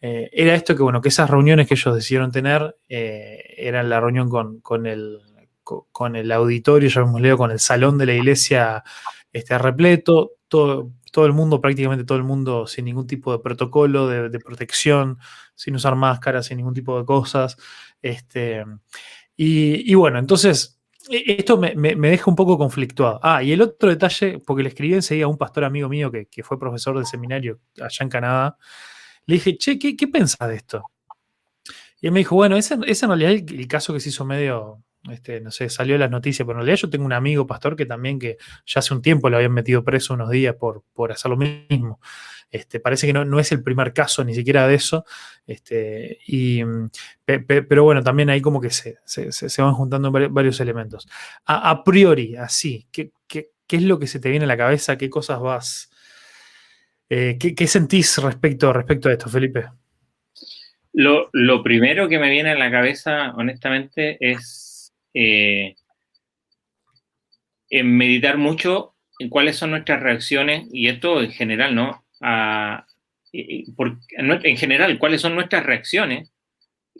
eh, 0.01 0.29
era 0.31 0.55
esto 0.55 0.75
que, 0.75 0.83
bueno, 0.83 1.01
que 1.01 1.09
esas 1.09 1.29
reuniones 1.29 1.67
que 1.67 1.75
ellos 1.75 1.93
decidieron 1.95 2.31
tener 2.31 2.75
eh, 2.89 3.53
eran 3.57 3.89
la 3.89 3.99
reunión 3.99 4.29
con, 4.29 4.85
el, 4.87 5.19
con 5.63 6.15
el 6.15 6.31
auditorio, 6.31 6.89
leído, 7.19 7.37
con 7.37 7.51
el 7.51 7.59
salón 7.59 7.97
de 7.97 8.05
la 8.07 8.13
iglesia 8.13 8.83
este, 9.31 9.57
repleto, 9.59 10.33
todo, 10.47 10.91
todo 11.11 11.25
el 11.27 11.33
mundo, 11.33 11.61
prácticamente 11.61 12.03
todo 12.03 12.17
el 12.17 12.23
mundo, 12.23 12.65
sin 12.65 12.85
ningún 12.85 13.05
tipo 13.05 13.31
de 13.31 13.39
protocolo 13.39 14.07
de, 14.07 14.29
de 14.29 14.39
protección, 14.39 15.19
sin 15.53 15.75
usar 15.75 15.95
máscaras, 15.95 16.47
sin 16.47 16.57
ningún 16.57 16.73
tipo 16.73 16.97
de 16.97 17.05
cosas. 17.05 17.57
Este, 18.01 18.63
y, 19.38 19.93
bueno, 19.93 20.17
entonces, 20.17 20.79
e, 21.09 21.35
esto 21.38 21.57
me, 21.57 21.75
deja 21.75 22.29
un 22.29 22.35
poco 22.35 22.57
conflictuado. 22.57 23.19
Ah, 23.21 23.43
y 23.43 23.51
el 23.51 23.61
otro 23.61 23.89
detalle, 23.89 24.39
porque 24.39 24.63
le 24.63 24.69
escribí 24.69 24.95
enseguida 24.95 25.25
a 25.25 25.29
un 25.29 25.38
pastor 25.38 25.63
amigo 25.63 25.88
mío 25.88 26.11
que, 26.11 26.27
fue 26.43 26.59
profesor 26.59 26.97
de 26.97 27.05
seminario 27.05 27.59
allá 27.79 27.99
en 28.01 28.09
Canadá, 28.09 28.57
le 29.27 29.35
dije, 29.35 29.57
che, 29.57 29.77
¿qué, 29.77 29.95
qué 29.95 30.07
pensás 30.07 30.49
de 30.49 30.55
esto? 30.55 30.83
Y 32.01 32.07
él 32.07 32.13
me 32.13 32.19
dijo, 32.19 32.35
bueno, 32.35 32.57
ese, 32.57 32.77
es 32.85 33.03
en 33.03 33.09
realidad 33.09 33.31
el, 33.31 33.67
caso 33.67 33.93
que 33.93 33.99
se 33.99 34.09
hizo 34.09 34.23
medio, 34.25 34.83
este, 35.11 35.41
no 35.41 35.51
sé, 35.51 35.69
salió 35.69 35.95
en 35.95 36.01
las 36.01 36.11
noticias, 36.11 36.45
pero 36.45 36.59
en 36.59 36.65
realidad 36.65 36.81
yo 36.81 36.89
tengo 36.89 37.05
un 37.05 37.13
amigo 37.13 37.47
pastor 37.47 37.75
que 37.75 37.85
también 37.85 38.19
que 38.19 38.38
ya 38.65 38.79
hace 38.79 38.93
un 38.93 39.01
tiempo 39.01 39.29
lo 39.29 39.38
habían 39.38 39.53
metido 39.53 39.83
preso 39.83 40.13
unos 40.13 40.29
días 40.29 40.55
por, 40.55 40.83
por 40.93 41.11
hacer 41.11 41.31
lo 41.31 41.38
mismo. 41.38 41.99
Este, 42.49 42.79
parece 42.79 43.07
que 43.07 43.13
no, 43.13 43.39
es 43.39 43.51
el 43.51 43.61
primer 43.61 43.93
caso 43.93 44.23
ni 44.23 44.33
siquiera 44.33 44.67
de 44.67 44.75
eso. 44.75 45.05
Este, 45.45 46.19
y, 46.27 46.61
pero 47.25 47.83
bueno, 47.83 48.01
también 48.03 48.29
ahí 48.29 48.41
como 48.41 48.61
que 48.61 48.69
se, 48.69 48.97
van 49.57 49.73
juntando 49.73 50.11
varios 50.11 50.59
elementos. 50.59 51.07
A, 51.45 51.83
priori, 51.83 52.35
así, 52.35 52.87
¿qué, 52.91 53.11
es 53.69 53.83
lo 53.83 53.99
que 53.99 54.07
se 54.07 54.19
te 54.19 54.29
viene 54.29 54.45
a 54.45 54.47
la 54.47 54.57
cabeza? 54.57 54.97
¿Qué 54.97 55.09
cosas 55.09 55.39
vas... 55.39 55.91
Eh, 57.09 57.37
¿qué, 57.39 57.67
sentís 57.67 58.17
respecto, 58.17 58.73
respecto 58.73 59.07
a 59.07 59.13
esto, 59.13 59.29
Felipe? 59.29 59.65
Lo, 60.93 61.29
primero 61.63 62.09
que 62.09 62.19
me 62.19 62.29
viene 62.29 62.51
a 62.51 62.57
la 62.57 62.71
cabeza, 62.71 63.33
honestamente, 63.35 64.17
es 64.19 64.93
eh, 65.13 65.75
meditar 67.83 68.37
mucho 68.37 68.95
en 69.19 69.29
cuáles 69.29 69.55
son 69.57 69.71
nuestras 69.71 70.01
reacciones, 70.01 70.67
y 70.71 70.87
esto 70.89 71.21
en 71.21 71.31
general, 71.31 71.75
¿no? 71.75 72.06
En 72.22 72.84
general, 74.57 74.97
cuáles 74.99 75.22
son 75.22 75.36
nuestras 75.36 75.65
reacciones, 75.65 76.32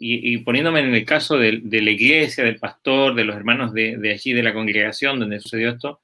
y, 0.00 0.38
poniéndome 0.38 0.80
en 0.80 0.94
el 0.94 1.04
caso 1.04 1.36
de, 1.36 1.60
la 1.62 1.90
iglesia, 1.90 2.44
del 2.44 2.58
pastor, 2.58 3.14
de 3.14 3.24
los 3.24 3.36
hermanos 3.36 3.72
de, 3.72 4.10
allí, 4.12 4.32
de 4.32 4.42
la 4.42 4.52
congregación 4.52 5.18
donde 5.18 5.40
sucedió 5.40 5.70
esto, 5.70 6.00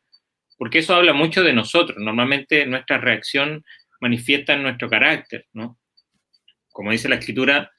porque 0.59 0.81
eso 0.81 0.95
habla 0.95 1.13
mucho 1.13 1.43
de 1.43 1.53
nosotros. 1.53 1.99
Normalmente 1.99 2.67
nuestra 2.67 2.99
reacción 2.99 3.65
manifiesta 4.01 4.57
nuestro 4.57 4.89
carácter, 4.89 5.47
¿no? 5.53 5.79
Como 6.71 6.91
dice 6.91 7.09
la 7.09 7.17
escritura, 7.17 7.71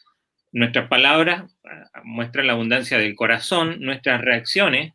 nuestras 0.52 0.88
palabras 0.88 1.54
ah, 1.66 2.02
muestran 2.04 2.48
la 2.48 2.54
abundancia 2.54 2.98
del 2.98 3.16
corazón, 3.16 3.78
nuestras 3.82 4.22
reacciones, 4.22 4.94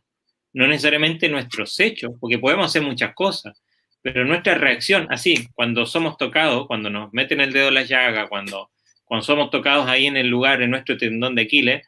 no 0.53 0.67
necesariamente 0.67 1.29
nuestros 1.29 1.79
hechos, 1.79 2.13
porque 2.19 2.39
podemos 2.39 2.65
hacer 2.65 2.81
muchas 2.81 3.13
cosas, 3.13 3.60
pero 4.01 4.25
nuestra 4.25 4.55
reacción, 4.55 5.07
así, 5.09 5.47
cuando 5.53 5.85
somos 5.85 6.17
tocados, 6.17 6.67
cuando 6.67 6.89
nos 6.89 7.13
meten 7.13 7.41
el 7.41 7.53
dedo 7.53 7.67
en 7.67 7.75
la 7.75 7.83
llaga, 7.83 8.27
cuando, 8.27 8.71
cuando 9.05 9.23
somos 9.23 9.49
tocados 9.49 9.87
ahí 9.87 10.07
en 10.07 10.17
el 10.17 10.27
lugar, 10.27 10.61
en 10.61 10.71
nuestro 10.71 10.97
tendón 10.97 11.35
de 11.35 11.43
Aquiles, 11.43 11.87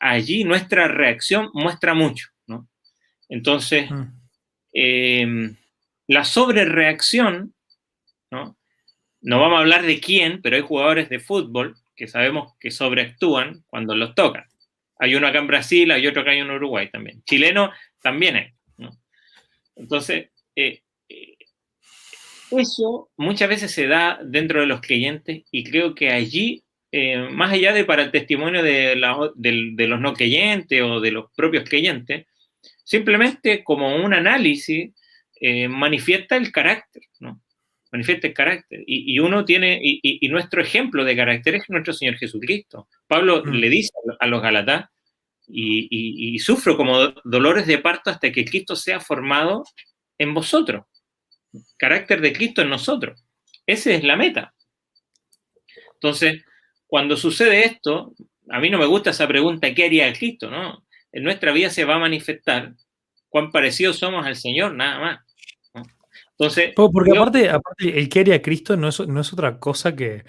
allí 0.00 0.44
nuestra 0.44 0.88
reacción 0.88 1.50
muestra 1.52 1.94
mucho, 1.94 2.28
¿no? 2.46 2.68
Entonces, 3.28 3.88
em, 4.72 5.56
la 6.06 6.24
sobrereacción 6.24 7.54
¿no? 8.32 8.56
No 9.20 9.38
vamos 9.38 9.58
a 9.58 9.60
hablar 9.60 9.82
de 9.82 10.00
quién, 10.00 10.40
pero 10.42 10.56
hay 10.56 10.62
jugadores 10.62 11.08
de 11.08 11.20
fútbol 11.20 11.76
que 11.94 12.08
sabemos 12.08 12.54
que 12.58 12.72
sobreactúan 12.72 13.62
cuando 13.68 13.94
los 13.94 14.14
tocan. 14.14 14.46
Hay 14.98 15.14
uno 15.14 15.28
acá 15.28 15.38
en 15.38 15.46
Brasil, 15.46 15.90
hay 15.92 16.06
otro 16.06 16.22
acá 16.22 16.32
en 16.32 16.50
Uruguay 16.50 16.90
también. 16.90 17.22
Chileno 17.24 17.70
también 18.00 18.36
hay. 18.36 18.54
Entonces, 19.76 20.30
eh, 20.56 20.82
eh, 21.08 21.36
eso 22.50 23.10
muchas 23.16 23.48
veces 23.48 23.70
se 23.70 23.86
da 23.86 24.20
dentro 24.22 24.60
de 24.60 24.66
los 24.66 24.80
creyentes 24.80 25.44
y 25.50 25.64
creo 25.64 25.94
que 25.94 26.10
allí, 26.10 26.62
eh, 26.90 27.28
más 27.30 27.52
allá 27.52 27.72
de 27.72 27.84
para 27.84 28.02
el 28.02 28.10
testimonio 28.10 28.62
de, 28.62 28.94
de, 29.34 29.86
los 29.86 30.00
no 30.00 30.12
creyentes 30.12 30.82
o 30.82 31.00
de 31.00 31.12
los 31.12 31.30
propios 31.34 31.64
creyentes, 31.68 32.26
simplemente 32.84 33.64
como 33.64 33.96
un 33.96 34.14
análisis 34.14 34.92
manifiesta 35.68 36.36
el 36.36 36.52
carácter, 36.52 37.02
¿no? 37.18 37.42
manifiesta 37.90 38.26
el 38.26 38.34
carácter. 38.34 38.84
Y, 38.86 39.18
uno 39.18 39.44
tiene, 39.44 39.78
y, 39.82 40.28
nuestro 40.28 40.62
ejemplo 40.62 41.04
de 41.04 41.16
carácter 41.16 41.56
es 41.56 41.64
nuestro 41.68 41.92
Señor 41.92 42.16
Jesucristo. 42.16 42.88
Pablo 43.06 43.42
mm. 43.44 43.50
le 43.50 43.68
dice 43.68 43.92
a 44.18 44.26
los 44.26 44.40
Galatás, 44.40 44.86
y, 45.46 46.38
sufro 46.38 46.76
como 46.76 47.08
dolores 47.24 47.66
de 47.66 47.78
parto 47.78 48.10
hasta 48.10 48.32
que 48.32 48.44
Cristo 48.44 48.76
sea 48.76 49.00
formado 49.00 49.64
en 50.22 50.34
vosotros. 50.34 50.86
Carácter 51.76 52.20
de 52.20 52.32
Cristo 52.32 52.62
en 52.62 52.70
nosotros. 52.70 53.24
Esa 53.66 53.90
es 53.90 54.04
la 54.04 54.16
meta. 54.16 54.54
Entonces, 55.94 56.42
cuando 56.86 57.16
sucede 57.16 57.64
esto, 57.64 58.14
a 58.48 58.60
mí 58.60 58.70
no 58.70 58.78
me 58.78 58.86
gusta 58.86 59.10
esa 59.10 59.28
pregunta, 59.28 59.74
¿qué 59.74 59.84
haría 59.84 60.12
Cristo? 60.12 60.50
¿no? 60.50 60.84
En 61.12 61.24
nuestra 61.24 61.52
vida 61.52 61.70
se 61.70 61.84
va 61.84 61.96
a 61.96 62.00
manifestar 62.00 62.72
cuán 63.28 63.50
parecidos 63.50 63.98
somos 63.98 64.26
al 64.26 64.36
Señor, 64.36 64.74
nada 64.74 64.98
más. 64.98 65.20
Entonces, 66.38 66.72
porque 66.74 67.16
aparte, 67.16 67.48
aparte, 67.50 67.98
el 67.98 68.08
que 68.08 68.20
haría 68.20 68.42
Cristo 68.42 68.76
no 68.76 68.88
es, 68.88 69.00
no 69.00 69.20
es 69.20 69.32
otra 69.32 69.58
cosa 69.58 69.94
que, 69.94 70.24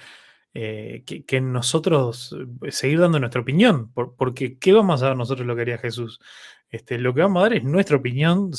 eh, 0.56 1.04
que, 1.06 1.42
nosotros 1.42 2.36
eh, 2.62 2.72
seguir 2.72 3.00
dando 3.00 3.20
nuestra 3.20 3.42
opinión, 3.42 3.92
porque 3.92 4.60
¿qué 4.60 4.72
vamos 4.72 5.02
a 5.02 5.08
dar 5.08 5.18
nosotros 5.18 5.48
lo 5.48 5.56
que 5.56 5.64
haría 5.64 5.80
Jesús? 5.80 6.20
Este, 6.70 7.00
lo 7.00 7.12
que 7.14 7.22
vamos 7.22 7.42
a 7.42 7.50
dar 7.50 7.54
es 7.56 7.64
nuestra 7.64 7.98
opinión, 7.98 8.52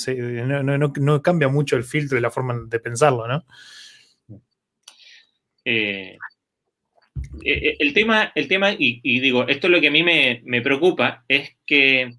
no, 0.99 1.23
cambia 1.23 1.49
mucho 1.49 1.77
el 1.77 1.85
filtro 1.85 2.19
y 2.19 2.21
la 2.21 2.33
forma 2.33 2.61
de 2.67 2.81
pensarlo, 2.81 3.29
¿no? 3.29 3.45
Eh, 5.65 6.19
el 7.43 7.95
tema, 7.95 8.33
el 8.35 8.49
tema 8.49 8.73
y, 8.77 9.21
digo, 9.21 9.47
esto 9.47 9.69
es 9.69 9.71
lo 9.71 9.81
que 9.81 9.89
a 9.89 9.93
mí 9.93 10.03
me, 10.03 10.63
preocupa, 10.63 11.25
es 11.29 11.57
que, 11.65 12.13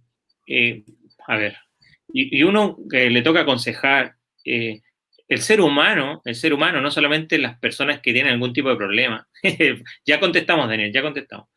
a 1.27 1.35
ver, 1.35 1.57
y, 2.13 2.43
uno 2.43 2.77
que 2.89 3.09
le 3.09 3.21
toca 3.21 3.41
aconsejar, 3.41 4.15
el 5.27 5.41
ser 5.41 5.61
humano, 5.61 6.21
el 6.25 6.35
ser 6.35 6.53
humano, 6.53 6.81
no 6.81 6.91
solamente 6.91 7.37
las 7.37 7.57
personas 7.59 7.99
que 8.01 8.13
tienen 8.13 8.33
algún 8.33 8.53
tipo 8.53 8.69
de 8.69 8.75
problema, 8.75 9.27
ya 10.05 10.19
contestamos, 10.19 10.69
Daniel, 10.69 10.91
ya 10.93 11.01
contestamos. 11.01 11.47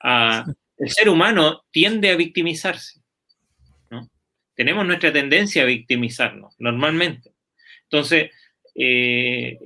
Ah, 0.00 0.46
el 0.78 0.90
ser 0.90 1.08
humano 1.08 1.64
tiende 1.70 2.10
a 2.10 2.16
victimizarse. 2.16 3.00
¿no? 3.90 4.08
Tenemos 4.54 4.86
nuestra 4.86 5.12
tendencia 5.12 5.62
a 5.62 5.66
victimizarnos, 5.66 6.54
normalmente. 6.58 7.32
Entonces, 7.84 8.30
eh, 8.74 9.58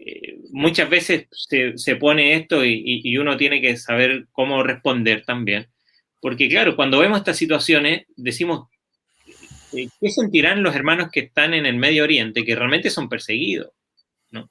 muchas 0.52 0.88
veces 0.88 1.26
se, 1.30 1.96
pone 1.96 2.34
esto 2.34 2.64
y, 2.64 3.16
uno 3.18 3.36
tiene 3.36 3.60
que 3.60 3.76
saber 3.76 4.26
cómo 4.32 4.62
responder 4.62 5.24
también. 5.24 5.68
Porque 6.20 6.48
claro, 6.48 6.76
cuando 6.76 6.98
vemos 6.98 7.18
estas 7.18 7.36
situaciones, 7.36 8.06
decimos, 8.16 8.68
¿qué 9.72 10.10
sentirán 10.10 10.62
los 10.62 10.74
hermanos 10.74 11.08
que 11.10 11.20
están 11.20 11.54
en 11.54 11.66
el 11.66 11.76
Medio 11.76 12.04
Oriente, 12.04 12.44
que 12.44 12.54
realmente 12.54 12.90
son 12.90 13.08
perseguidos? 13.08 13.70
¿no? 14.30 14.50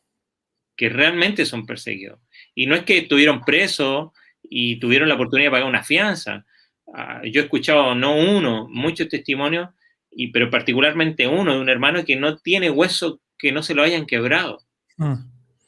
Que 0.76 0.90
realmente 0.90 1.46
son 1.46 1.66
perseguidos. 1.66 2.20
Y 2.56 2.66
no 2.66 2.76
es 2.76 2.84
que 2.84 3.00
estuvieron 3.00 3.42
presos 3.42 4.12
y 4.44 4.78
tuvieron 4.80 5.10
la 5.10 5.16
oportunidad 5.16 5.48
de 5.48 5.52
pagar 5.52 5.70
una 5.70 5.84
fianza. 5.84 6.46
Ah, 6.94 7.22
yo 7.24 7.42
he 7.42 7.44
escuchado 7.46 7.96
no 7.96 8.16
uno, 8.16 8.68
muchos 8.70 9.08
testimonios, 9.08 9.70
y, 10.12 10.28
pero 10.28 10.50
particularmente 10.50 11.28
uno 11.28 11.56
de 11.56 11.62
un 11.62 11.70
hermano 11.70 12.04
que 12.04 12.16
no 12.16 12.38
tiene 12.38 12.70
hueso 12.70 13.22
que 13.38 13.52
no 13.52 13.64
se 13.64 13.74
lo 13.74 13.84
hayan 13.84 14.06
quebrado. 14.06 14.60
Mm. 14.98 15.14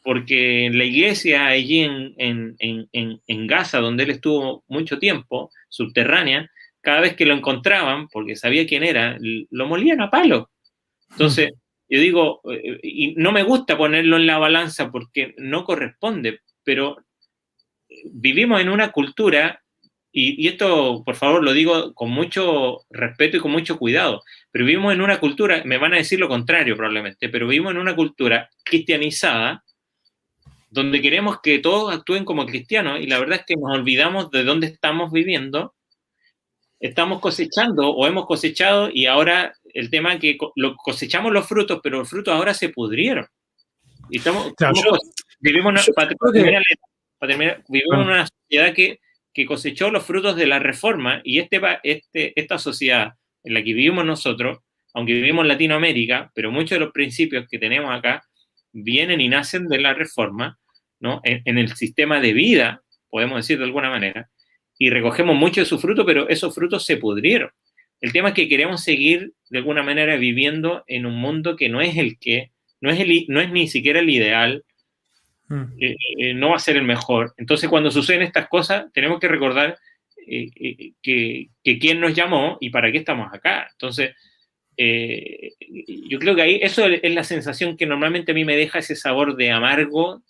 Porque 0.03 0.65
en 0.65 0.77
la 0.77 0.83
iglesia 0.83 1.47
allí 1.47 1.79
en, 1.79 2.13
en, 2.17 2.55
en, 2.59 3.21
en 3.25 3.47
Gaza, 3.47 3.79
donde 3.79 4.03
él 4.03 4.09
estuvo 4.09 4.65
mucho 4.67 4.99
tiempo, 4.99 5.49
subterránea, 5.69 6.51
cada 6.83 6.99
vez 6.99 7.15
que 7.15 7.25
lo 7.25 7.33
encontraban, 7.33 8.09
porque 8.09 8.35
sabía 8.35 8.67
quién 8.67 8.83
era, 8.83 9.17
lo 9.19 9.67
molían 9.67 10.01
a 10.01 10.11
palo. 10.11 10.51
Entonces, 11.11 11.53
yo 11.87 11.99
digo, 11.99 12.41
eh, 12.51 12.79
y 12.83 13.15
no 13.15 13.31
me 13.31 13.43
gusta 13.43 13.77
ponerlo 13.77 14.17
en 14.17 14.27
la 14.27 14.37
balanza 14.37 14.91
porque 14.91 15.33
no 15.37 15.63
corresponde, 15.63 16.41
pero 16.63 16.97
vivimos 18.11 18.59
en 18.59 18.69
una 18.69 18.91
cultura, 18.91 19.63
y, 20.11 20.47
esto, 20.47 21.03
por 21.05 21.15
favor, 21.15 21.43
lo 21.43 21.53
digo 21.53 21.93
con 21.93 22.11
mucho 22.11 22.81
respeto 22.89 23.37
y 23.37 23.39
con 23.39 23.51
mucho 23.51 23.79
cuidado, 23.79 24.21
pero 24.51 24.65
vivimos 24.65 24.93
en 24.93 25.01
una 25.01 25.19
cultura, 25.19 25.63
me 25.65 25.77
van 25.77 25.93
a 25.93 25.97
decir 25.97 26.19
lo 26.19 26.27
contrario 26.27 26.75
probablemente, 26.75 27.29
pero 27.29 27.47
vivimos 27.47 27.71
en 27.71 27.79
una 27.79 27.95
cultura 27.95 28.49
cristianizada, 28.63 29.63
donde 30.69 31.01
queremos 31.01 31.39
que 31.41 31.59
todos 31.59 31.95
actúen 31.95 32.25
como 32.25 32.45
cristianos, 32.45 32.99
y 32.99 33.07
la 33.07 33.19
verdad 33.19 33.39
es 33.39 33.45
que 33.45 33.55
nos 33.55 33.73
olvidamos 33.73 34.29
de 34.31 34.43
dónde 34.43 34.67
estamos 34.67 35.11
viviendo 35.11 35.73
estamos 36.83 37.19
cosechando 37.21 37.89
o 37.91 38.07
hemos 38.07 38.25
cosechado 38.25 38.89
y 38.93 39.05
ahora 39.05 39.55
el 39.73 39.89
tema 39.89 40.13
es 40.13 40.19
que 40.19 40.37
cosechamos 40.83 41.31
los 41.31 41.47
frutos, 41.47 41.79
pero 41.81 41.99
los 41.99 42.09
frutos 42.09 42.33
ahora 42.33 42.53
se 42.53 42.69
pudrieron. 42.69 43.25
Y 44.09 44.17
estamos, 44.17 44.51
vivimos, 45.39 45.87
en 45.87 45.93
una 47.99 48.27
sociedad 48.27 48.73
que, 48.73 48.99
que, 49.33 49.45
cosechó 49.45 49.91
los 49.91 50.03
frutos 50.03 50.35
de 50.35 50.45
la 50.45 50.59
reforma 50.59 51.21
y 51.23 51.39
este, 51.39 51.61
este, 51.83 52.37
esta 52.37 52.59
sociedad 52.59 53.13
en 53.45 53.53
la 53.53 53.63
que 53.63 53.73
vivimos 53.73 54.05
nosotros, 54.05 54.59
aunque 54.93 55.13
vivimos 55.13 55.43
en 55.43 55.47
Latinoamérica, 55.47 56.33
pero 56.35 56.51
muchos 56.51 56.71
de 56.71 56.79
los 56.79 56.91
principios 56.91 57.47
que 57.49 57.59
tenemos 57.59 57.97
acá 57.97 58.25
vienen 58.73 59.21
y 59.21 59.29
nacen 59.29 59.69
de 59.69 59.79
la 59.79 59.93
reforma, 59.93 60.59
¿no? 60.99 61.21
en 61.23 61.57
el 61.57 61.73
sistema 61.77 62.19
de 62.19 62.33
vida, 62.33 62.83
podemos 63.09 63.37
decir 63.37 63.57
de 63.57 63.65
alguna 63.65 63.89
manera, 63.89 64.29
y 64.83 64.89
recogemos 64.89 65.37
mucho 65.37 65.61
de 65.61 65.65
su 65.65 65.79
fruto, 65.79 66.05
pero 66.05 66.27
esos 66.27 66.53
frutos 66.53 66.83
se 66.83 66.97
pudrieron. 66.97 67.49
El 68.01 68.11
tema 68.11 68.27
es 68.29 68.33
que 68.33 68.49
queremos 68.49 68.83
seguir 68.83 69.31
de 69.49 69.59
alguna 69.59 69.81
manera 69.81 70.17
viviendo 70.17 70.83
en 70.87 71.05
un 71.05 71.15
mundo 71.15 71.55
que 71.55 71.69
no 71.69 71.79
es 71.79 71.95
el 71.95 72.19
que, 72.19 72.51
no 72.81 72.91
es, 72.91 72.99
el, 72.99 73.23
no 73.29 73.39
es 73.39 73.49
ni 73.49 73.69
siquiera 73.69 74.01
el 74.01 74.09
ideal, 74.09 74.65
mm. 75.47 75.63
eh, 75.79 75.95
eh, 76.17 76.33
no 76.33 76.49
va 76.49 76.57
a 76.57 76.59
ser 76.59 76.75
el 76.75 76.83
mejor. 76.83 77.33
Entonces, 77.37 77.69
cuando 77.69 77.91
suceden 77.91 78.23
estas 78.23 78.49
cosas, 78.49 78.87
tenemos 78.91 79.21
que 79.21 79.29
recordar 79.29 79.77
eh, 80.27 80.91
que, 81.01 81.47
que, 81.63 81.79
quién 81.79 82.01
nos 82.01 82.13
llamó 82.13 82.57
y 82.59 82.69
para 82.69 82.91
qué 82.91 82.97
estamos 82.97 83.33
acá. 83.33 83.69
Entonces, 83.71 84.13
yo 84.77 86.19
creo 86.19 86.35
que 86.35 86.41
ahí 86.41 86.59
eso 86.61 86.87
es 86.87 87.13
la 87.13 87.23
sensación 87.23 87.77
que 87.77 87.85
normalmente 87.85 88.33
a 88.33 88.35
mí 88.35 88.43
me 88.43 88.57
deja 88.57 88.79
ese 88.79 88.97
sabor 88.97 89.37
de 89.37 89.49
amargo, 89.49 90.21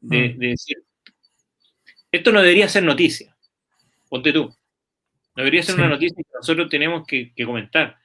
de, 0.00 0.28
mm. 0.28 0.38
de 0.38 0.46
decir, 0.46 0.76
esto 2.12 2.30
no 2.30 2.42
debería 2.42 2.68
ser 2.68 2.84
noticia 2.84 3.34
ponte 4.08 4.32
tú. 4.32 4.54
Debería 5.38 5.62
ser 5.62 5.76
una 5.76 5.88
noticia 5.88 6.16
que 6.16 6.34
nosotros 6.34 6.68
tenemos 6.68 7.06
que, 7.06 7.32
comentar, 7.44 7.96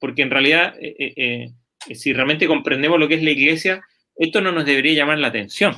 porque 0.00 0.22
en 0.22 0.30
realidad, 0.30 0.74
eh, 0.80 0.96
eh, 0.98 1.52
eh, 1.88 1.94
si 1.94 2.12
realmente 2.12 2.48
comprendemos 2.48 2.98
lo 2.98 3.06
que 3.06 3.14
es 3.14 3.22
la 3.22 3.30
iglesia, 3.30 3.80
esto 4.16 4.40
no 4.40 4.50
nos 4.50 4.64
debería 4.64 4.94
llamar 4.94 5.18
la 5.18 5.28
atención. 5.28 5.76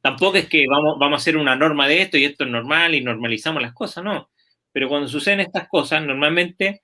Tampoco 0.00 0.36
es 0.36 0.46
que 0.46 0.64
vamos, 0.68 0.96
vamos 1.00 1.18
a 1.18 1.22
hacer 1.22 1.36
una 1.36 1.56
norma 1.56 1.88
de 1.88 2.02
esto 2.02 2.18
y 2.18 2.24
esto 2.24 2.44
es 2.44 2.50
normal 2.50 2.94
y 2.94 3.00
normalizamos 3.00 3.60
las 3.60 3.72
cosas, 3.72 4.04
no. 4.04 4.30
Pero 4.70 4.88
cuando 4.88 5.08
suceden 5.08 5.40
estas 5.40 5.66
cosas, 5.66 6.04
normalmente 6.04 6.82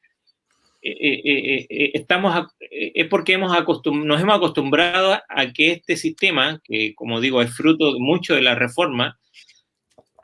estamos 0.81 2.49
es 2.59 3.07
porque 3.07 3.35
hemos 3.35 3.53
nos 3.53 4.21
hemos 4.21 4.37
acostumbrado 4.37 5.17
a 5.29 5.53
que 5.53 5.71
este 5.71 5.97
sistema, 5.97 6.61
que 6.65 6.93
como 6.97 7.21
digo 7.21 7.41
es 7.41 7.55
fruto 7.55 8.01
mucho 8.01 8.35
de 8.35 8.43
la 8.43 8.57
reforma, 8.57 9.17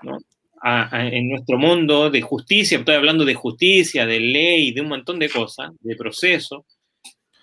¿no? 0.02 0.18
En 0.62 1.28
nuestro 1.28 1.58
mundo 1.58 2.10
de 2.10 2.22
justicia, 2.22 2.78
estoy 2.78 2.94
hablando 2.94 3.24
de 3.24 3.34
justicia, 3.34 4.06
de 4.06 4.20
ley, 4.20 4.72
de 4.72 4.80
un 4.80 4.88
montón 4.88 5.18
de 5.18 5.28
cosas, 5.28 5.70
de 5.80 5.96
proceso, 5.96 6.66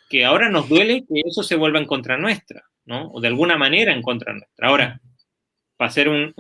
que 0.09 0.26
ahora 0.26 0.49
nos 0.49 0.70
duele 0.70 1.03
que 1.07 1.22
eso 1.26 1.43
se 1.43 1.55
vuelva 1.55 1.80
en 1.80 1.86
contra 1.86 2.18
nuestra, 2.18 2.63
¿no? 2.86 3.09
O 3.11 3.22
de 3.22 3.28
alguna 3.28 3.57
manera 3.57 3.93
en 3.93 4.01
contra 4.01 4.34
nuestra. 4.34 4.68
Ahora, 4.68 5.01
para 5.78 5.89
hacer 5.89 6.09
un, 6.09 6.34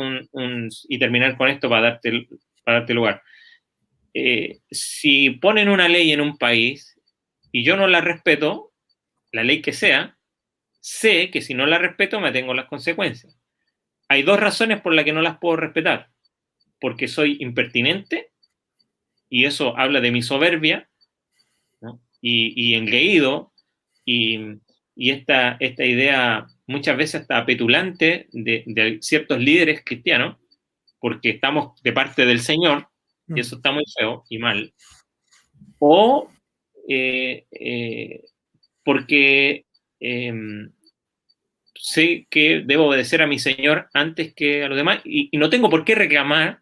y 0.87 0.99
terminar 0.99 1.37
con 1.37 1.49
esto 1.49 1.69
para 1.69 1.89
darte, 1.89 2.27
para 2.63 2.79
darte 2.79 2.93
lugar. 2.93 3.21
Eh, 4.13 4.59
si 4.71 5.31
ponen 5.31 5.69
una 5.69 5.89
ley 5.89 6.11
en 6.11 6.21
un 6.21 6.37
país 6.37 6.95
y 7.51 7.63
yo 7.63 7.75
no 7.75 7.87
la 7.87 8.01
respeto, 8.01 8.71
la 9.31 9.43
ley 9.43 9.61
que 9.61 9.73
sea, 9.73 10.17
sé 10.79 11.31
que 11.31 11.41
si 11.41 11.53
no 11.53 11.65
la 11.65 11.77
respeto 11.77 12.19
me 12.21 12.31
tengo 12.31 12.53
las 12.53 12.67
consecuencias. 12.67 13.37
Hay 14.07 14.23
dos 14.23 14.39
razones 14.39 14.81
por 14.81 14.93
las 14.93 15.03
que 15.03 15.13
no 15.13 15.21
las 15.21 15.39
puedo 15.39 15.57
respetar 15.57 16.14
porque 16.79 17.07
soy 17.07 17.37
impertinente, 17.39 18.31
y 19.29 19.45
eso 19.45 19.77
habla 19.77 20.01
de 20.01 20.11
mi 20.11 20.21
soberbia, 20.21 20.89
y, 22.21 22.73
engreído, 22.73 23.51
y, 24.03 24.59
esta, 24.95 25.57
esta 25.59 25.85
idea 25.85 26.47
muchas 26.65 26.97
veces 26.97 27.21
hasta 27.21 27.45
petulante 27.45 28.27
de, 28.31 28.97
ciertos 29.01 29.39
líderes 29.39 29.83
cristianos, 29.85 30.37
porque 30.99 31.29
estamos 31.29 31.81
de 31.83 31.93
parte 31.93 32.25
del 32.25 32.39
Señor, 32.39 32.87
y 33.27 33.33
mm. 33.33 33.37
eso 33.37 33.55
está 33.57 33.71
muy 33.71 33.83
feo 33.95 34.23
y 34.29 34.39
mal, 34.39 34.73
o 35.79 36.31
eh, 36.87 37.45
eh, 37.51 38.23
porque 38.83 39.65
em, 39.99 40.71
sé 41.73 42.27
que 42.29 42.63
debo 42.65 42.87
obedecer 42.87 43.21
a 43.21 43.27
mi 43.27 43.39
Señor 43.39 43.89
antes 43.93 44.33
que 44.33 44.63
a 44.63 44.67
los 44.67 44.77
demás 44.77 45.01
y, 45.03 45.29
no 45.37 45.49
tengo 45.49 45.69
por 45.69 45.85
qué 45.85 45.95
reclamar, 45.95 46.61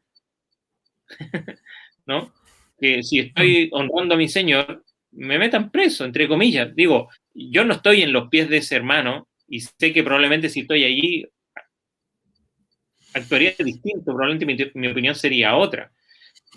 ¿no? 2.06 2.34
Que 2.80 3.04
si 3.04 3.20
estoy 3.20 3.70
mm. 3.72 3.76
honrando 3.76 4.16
a 4.16 4.18
mi 4.18 4.28
Señor, 4.28 4.84
me 5.12 5.38
metan 5.38 5.72
preso, 5.72 6.06
entre 6.06 6.28
comillas. 6.28 6.76
Digo, 6.76 7.10
yo 7.34 7.64
no 7.64 7.74
estoy 7.74 8.02
en 8.02 8.14
los 8.14 8.30
pies 8.30 8.50
de 8.50 8.58
ese 8.58 8.76
hermano 8.76 9.28
y 9.48 9.62
sé 9.62 9.94
que 9.94 10.04
probablemente 10.04 10.50
si 10.50 10.62
estoy 10.62 10.84
allí 10.84 11.26
actuaría 13.14 13.54
distinto, 13.58 14.06
probablemente 14.06 14.72
mi, 14.74 14.88
opinión 14.88 15.16
sería 15.16 15.56
otra. 15.56 15.92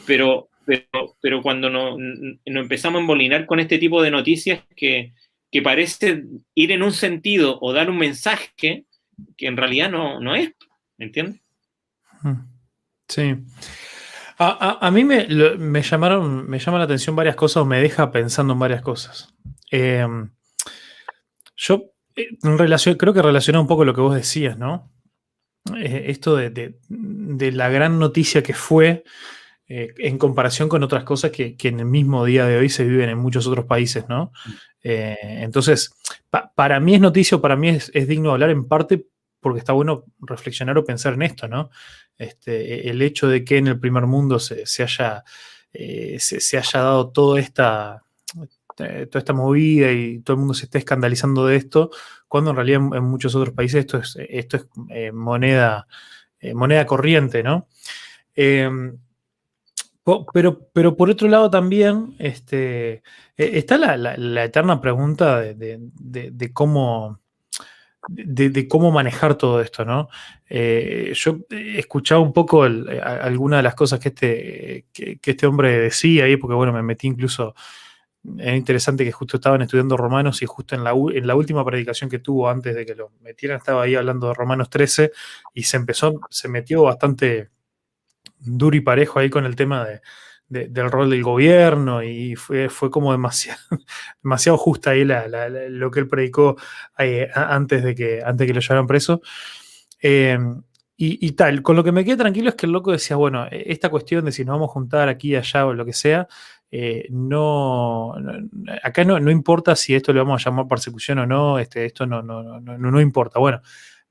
Pero, 0.07 0.49
pero, 0.65 1.17
pero 1.21 1.43
cuando 1.43 1.71
nos 1.71 1.99
no 1.99 2.61
empezamos 2.61 2.99
a 2.99 3.03
embolinar 3.03 3.47
con 3.47 3.61
este 3.61 3.79
tipo 3.79 4.03
de 4.03 4.11
noticias 4.11 4.65
que, 4.75 5.13
que 5.51 5.63
parece 5.63 6.25
ir 6.55 6.73
en 6.73 6.83
un 6.83 6.93
sentido 6.93 7.59
o 7.61 7.73
dar 7.73 7.91
un 7.91 7.99
mensaje 7.99 8.51
que, 8.57 8.85
en 9.39 9.57
realidad 9.57 9.91
no, 9.91 10.21
no 10.21 10.35
es, 10.35 10.53
¿me 10.99 11.07
entiendes? 11.07 11.41
Sí. 13.09 13.35
A, 14.39 14.91
mí 14.91 15.03
me, 15.05 15.26
me, 15.57 15.82
llamaron, 15.82 16.49
me 16.49 16.59
llama 16.59 16.78
la 16.78 16.84
atención 16.84 17.16
varias 17.16 17.37
cosas 17.37 17.62
o 17.62 17.64
me 17.64 17.80
deja 17.80 18.11
pensando 18.11 18.53
en 18.53 18.59
varias 18.59 18.82
cosas. 18.82 19.34
Em, 19.70 20.30
yo 21.57 21.93
eh, 22.14 22.37
creo 22.99 23.14
que 23.14 23.22
relaciona 23.22 23.61
un 23.61 23.66
poco 23.66 23.84
lo 23.84 23.95
que 23.95 24.01
vos 24.03 24.14
decías, 24.14 24.59
¿no? 24.59 24.93
Eh, 25.76 26.05
esto 26.09 26.37
de, 26.37 26.76
la 27.53 27.68
gran 27.70 27.99
noticia 27.99 28.43
que 28.43 28.53
fue 28.53 29.05
eh, 29.68 29.95
en 29.99 30.18
comparación 30.18 30.68
con 30.68 30.82
otras 30.82 31.05
cosas 31.05 31.30
que, 31.30 31.57
en 31.59 31.80
el 31.80 31.87
mismo 31.87 32.24
día 32.24 32.45
de 32.45 32.59
hoy 32.59 32.68
se 32.68 32.84
viven 32.84 33.09
en 33.09 33.18
muchos 33.18 33.47
otros 33.47 33.64
países, 33.64 34.07
¿no? 34.09 34.32
Mm. 34.45 34.53
entonces, 35.43 35.93
para 36.55 36.78
mí 36.78 36.95
es 36.95 37.01
noticia, 37.01 37.39
para 37.39 37.57
mí 37.57 37.70
es, 37.70 37.91
es 37.93 38.07
digno 38.07 38.30
hablar 38.30 38.51
en 38.51 38.68
parte 38.68 39.07
porque 39.41 39.59
está 39.59 39.72
bueno 39.72 40.05
reflexionar 40.20 40.78
o 40.78 40.84
pensar 40.84 41.14
en 41.14 41.22
esto, 41.22 41.49
¿no? 41.49 41.70
Este, 42.19 42.89
el 42.89 43.03
hecho 43.03 43.29
de 43.29 43.45
que 43.45 43.59
en 43.59 43.67
el 43.67 43.79
primer 43.79 44.07
mundo 44.07 44.39
se, 44.39 44.64
haya, 44.83 45.25
eh, 45.73 46.17
se, 46.19 46.59
haya 46.59 46.81
dado 46.81 47.11
toda 47.11 47.41
esta, 47.41 48.03
eh, 48.79 49.07
toda 49.07 49.19
esta 49.19 49.33
movida 49.33 49.93
y 49.93 50.21
todo 50.21 50.35
el 50.35 50.39
mundo 50.39 50.55
se 50.55 50.64
esté 50.64 50.79
escandalizando 50.79 51.47
de 51.47 51.57
esto, 51.57 51.91
cuando 52.29 52.51
en 52.51 52.57
realidad 52.57 52.81
en, 52.95 53.05
muchos 53.05 53.35
otros 53.35 53.55
países 53.55 53.81
esto 53.81 53.99
es, 53.99 54.17
esto 54.29 54.57
es 54.57 54.67
eh, 54.91 55.12
moneda, 55.12 55.87
moneda 56.55 56.87
corriente, 56.87 57.43
¿no? 57.43 57.69
Em, 58.35 58.99
pero, 60.33 60.69
pero 60.73 60.97
por 60.97 61.11
otro 61.11 61.29
lado 61.29 61.51
también 61.51 62.14
este, 62.19 63.03
está 63.37 63.77
la, 63.77 64.45
eterna 64.45 64.81
pregunta 64.81 65.41
de 65.41 66.51
cómo 66.53 67.19
de, 68.09 68.69
cómo 68.69 68.91
manejar 68.91 69.37
todo 69.37 69.61
esto, 69.61 69.85
¿no? 69.85 70.09
Eh, 70.49 71.13
yo 71.15 71.39
he 71.51 71.79
escuchado 71.79 72.21
un 72.21 72.33
poco 72.33 72.63
algunas 72.65 73.59
de 73.59 73.63
las 73.63 73.75
cosas 73.75 74.01
que 74.01 74.09
este, 74.09 74.87
que, 74.93 75.19
este 75.23 75.47
hombre 75.47 75.79
decía 75.79 76.25
ahí, 76.25 76.37
porque 76.37 76.55
bueno, 76.55 76.73
me 76.73 76.83
metí 76.83 77.07
incluso, 77.07 77.55
es 78.39 78.57
interesante 78.57 79.05
que 79.05 79.13
justo 79.13 79.37
estaban 79.37 79.63
estudiando 79.63 79.97
Romanos 79.97 80.43
y 80.43 80.47
justo 80.47 80.75
en 80.75 80.85
la, 80.85 80.93
en 80.93 81.27
la 81.27 81.35
última 81.35 81.65
predicación 81.65 82.11
que 82.11 82.19
tuvo 82.19 82.49
antes 82.49 82.75
de 82.75 82.87
que 82.87 82.95
lo 82.95 83.13
metieran, 83.21 83.59
estaba 83.59 83.83
ahí 83.83 83.95
hablando 83.95 84.29
de 84.29 84.35
Romanos 84.35 84.71
13 84.71 85.13
y 85.55 85.63
se 85.65 85.77
empezó, 85.77 86.21
se 86.31 86.49
metió 86.49 86.83
bastante 86.83 87.51
duro 88.39 88.77
y 88.77 88.81
parejo 88.81 89.19
ahí 89.19 89.31
con 89.31 89.45
el 89.45 89.57
tema 89.57 89.85
de, 89.85 90.01
del 90.49 90.91
rol 90.91 91.11
del 91.11 91.23
gobierno 91.23 92.03
y 92.03 92.37
fue, 92.37 92.69
fue 92.69 92.91
como 92.91 93.13
demasiado, 93.13 93.59
demasiado 94.23 94.59
justa 94.59 94.91
ahí 94.91 95.05
lo 95.05 95.91
que 95.91 96.01
él 96.01 96.09
predicó 96.09 96.57
eh, 96.99 97.29
antes, 97.35 97.83
de 97.83 97.95
que, 97.95 98.23
antes 98.25 98.47
que 98.47 98.55
lo 98.55 98.61
llevaran 98.61 98.87
preso. 98.87 99.21
Em, 100.01 100.63
y, 100.99 101.33
tal, 101.33 101.61
con 101.61 101.77
lo 101.77 101.85
que 101.85 101.93
me 101.93 102.07
quedé 102.07 102.17
tranquilo 102.17 102.49
es 102.49 102.55
que 102.55 102.65
el 102.65 102.73
loco 102.73 102.91
decía, 102.91 103.17
bueno, 103.17 103.47
e, 103.51 103.65
esta 103.71 103.91
cuestión 103.91 104.25
de 104.25 104.33
si 104.33 104.45
nos 104.45 104.55
vamos 104.55 104.71
a 104.71 104.73
juntar 104.73 105.09
aquí, 105.11 105.37
allá 105.37 105.67
o 105.67 105.75
lo 105.75 105.85
que 105.85 105.93
sea, 105.93 106.27
eh, 106.71 107.07
no, 107.11 108.15
acá 108.83 109.05
no, 109.05 109.21
no, 109.21 109.31
importa 109.31 109.77
si 109.77 109.95
esto 109.95 110.13
le 110.13 110.21
vamos 110.21 110.41
a 110.41 110.51
llamar 110.51 110.67
persecución 110.69 111.19
o 111.19 111.27
no, 111.27 111.59
este, 111.59 111.85
esto 111.85 112.07
no, 112.07 112.23
no, 112.23 112.61
no, 112.61 112.79
no, 112.79 113.01
importa. 113.01 113.39
Bueno, 113.39 113.61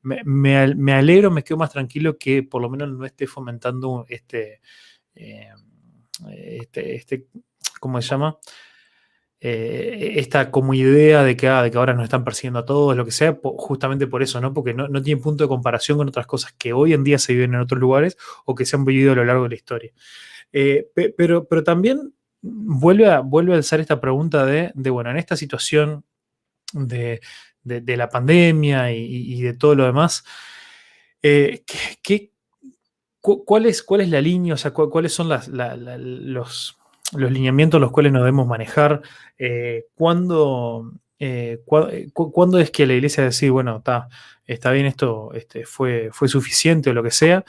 me, 0.03 0.21
me, 0.23 0.93
alegro, 0.93 1.31
me 1.31 1.43
quedo 1.43 1.57
más 1.57 1.71
tranquilo 1.71 2.17
que 2.19 2.43
por 2.43 2.61
lo 2.61 2.69
menos 2.69 2.89
no 2.89 3.05
esté 3.05 3.25
fomentando 3.25 4.05
este... 4.07 4.61
Este, 6.31 6.95
este, 6.95 7.27
¿cómo 7.79 8.01
se 8.01 8.09
llama? 8.09 8.37
Eh, 9.47 10.13
esta 10.15 10.49
como 10.49 10.73
idea 10.73 11.21
de 11.23 11.37
que, 11.37 11.47
ah, 11.47 11.61
de 11.61 11.69
que 11.69 11.77
ahora 11.77 11.93
nos 11.93 12.05
están 12.05 12.23
persiguiendo 12.23 12.59
a 12.59 12.65
todos, 12.65 12.95
lo 12.95 13.05
que 13.05 13.11
sea, 13.11 13.37
justamente 13.43 14.07
por 14.07 14.23
eso, 14.23 14.41
¿no? 14.41 14.53
Porque 14.53 14.73
no, 14.73 14.89
tiene 15.03 15.21
punto 15.21 15.43
de 15.43 15.47
comparación 15.47 15.97
con 15.97 16.07
otras 16.07 16.25
cosas 16.25 16.53
que 16.53 16.73
hoy 16.73 16.93
en 16.93 17.03
día 17.03 17.19
se 17.19 17.33
viven 17.33 17.53
en 17.53 17.59
otros 17.59 17.79
lugares 17.79 18.17
o 18.45 18.55
que 18.55 18.65
se 18.65 18.75
han 18.75 18.85
vivido 18.85 19.11
a 19.11 19.15
lo 19.15 19.25
largo 19.25 19.43
de 19.43 19.49
la 19.49 19.55
historia. 19.55 19.91
Eh, 20.51 20.89
pero, 21.17 21.47
pero 21.47 21.63
también 21.63 22.13
vuelve 22.41 23.07
a, 23.07 23.19
vuelve 23.19 23.53
a 23.53 23.57
alzar 23.57 23.79
esta 23.79 23.99
pregunta 23.99 24.45
de, 24.45 24.71
bueno, 24.89 25.11
en 25.11 25.17
esta 25.17 25.35
situación 25.35 26.05
de, 26.73 27.19
la 27.63 28.09
pandemia 28.09 28.91
y, 28.93 29.41
de 29.41 29.53
todo 29.53 29.75
lo 29.75 29.85
demás, 29.85 30.23
eh, 31.21 31.63
¿qué, 32.01 32.31
¿Cuál 33.25 33.65
es, 33.65 33.81
¿Cuál 33.81 34.01
es 34.01 34.09
la 34.09 34.21
línea? 34.21 34.53
O 34.53 34.57
sea, 34.57 34.71
¿cuáles 34.71 35.13
son 35.13 35.29
los, 35.29 35.47
los, 35.47 36.77
lineamientos 37.13 37.81
los 37.81 37.91
cuales 37.91 38.11
nos 38.11 38.21
debemos 38.21 38.47
manejar? 38.47 39.01
Eh, 39.37 39.85
¿cuándo, 39.95 40.93
eh, 41.17 41.59
eh, 41.91 42.09
¿Cuándo 42.13 42.59
es 42.59 42.69
que 42.69 42.85
la 42.85 42.93
iglesia 42.93 43.23
decir, 43.23 43.49
bueno, 43.49 43.77
está, 43.77 44.09
está 44.45 44.71
bien, 44.71 44.85
esto 44.85 45.33
este, 45.33 45.65
fue, 45.65 46.09
fue 46.11 46.27
suficiente 46.27 46.91
o 46.91 46.93
lo 46.93 47.01
que 47.01 47.11
sea? 47.11 47.43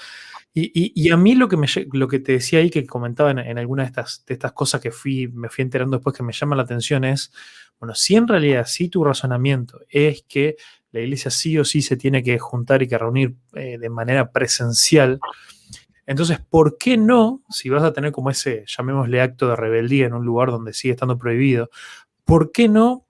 Y, 0.58 1.10
a 1.10 1.18
mí 1.18 1.34
lo 1.34 1.48
que, 1.48 1.58
me, 1.58 1.66
lo 1.92 2.08
que 2.08 2.18
te 2.18 2.32
decía 2.32 2.60
ahí, 2.60 2.70
que 2.70 2.86
comentaba 2.86 3.30
en, 3.30 3.58
algunas 3.58 3.84
de 3.84 3.88
estas, 3.88 4.24
de 4.24 4.32
estas 4.32 4.52
cosas 4.52 4.80
que 4.80 4.90
fui, 4.90 5.28
me 5.28 5.50
fui 5.50 5.60
enterando 5.60 5.98
después 5.98 6.16
que 6.16 6.22
me 6.22 6.32
llama 6.32 6.56
la 6.56 6.62
atención 6.62 7.04
es, 7.04 7.30
bueno, 7.78 7.94
si 7.94 8.16
en 8.16 8.26
realidad 8.26 8.64
sí 8.66 8.88
tu 8.88 9.04
razonamiento 9.04 9.80
es 9.90 10.24
que 10.26 10.56
la 10.92 11.00
iglesia 11.00 11.30
sí 11.30 11.58
o 11.58 11.64
sí 11.66 11.82
se 11.82 11.98
tiene 11.98 12.22
que 12.22 12.38
juntar 12.38 12.82
y 12.82 12.88
que 12.88 12.96
reunir 12.96 13.34
de 13.52 13.90
manera 13.90 14.32
presencial, 14.32 15.20
entonces, 16.07 16.38
¿por 16.38 16.78
qué 16.78 16.96
no, 16.96 17.42
si 17.50 17.68
vas 17.68 17.82
a 17.82 17.92
tener 17.92 18.12
como 18.12 18.30
ese, 18.30 18.64
llamémosle 18.66 19.20
acto 19.20 19.48
de 19.48 19.57
rebeldía 19.57 20.07
en 20.07 20.14
un 20.14 20.24
lugar 20.24 20.50
donde 20.50 20.72
sigue 20.72 20.92
estando 20.92 21.18
prohibido, 21.18 21.68
¿por 22.24 22.52
qué 22.52 22.68
no 22.68 23.07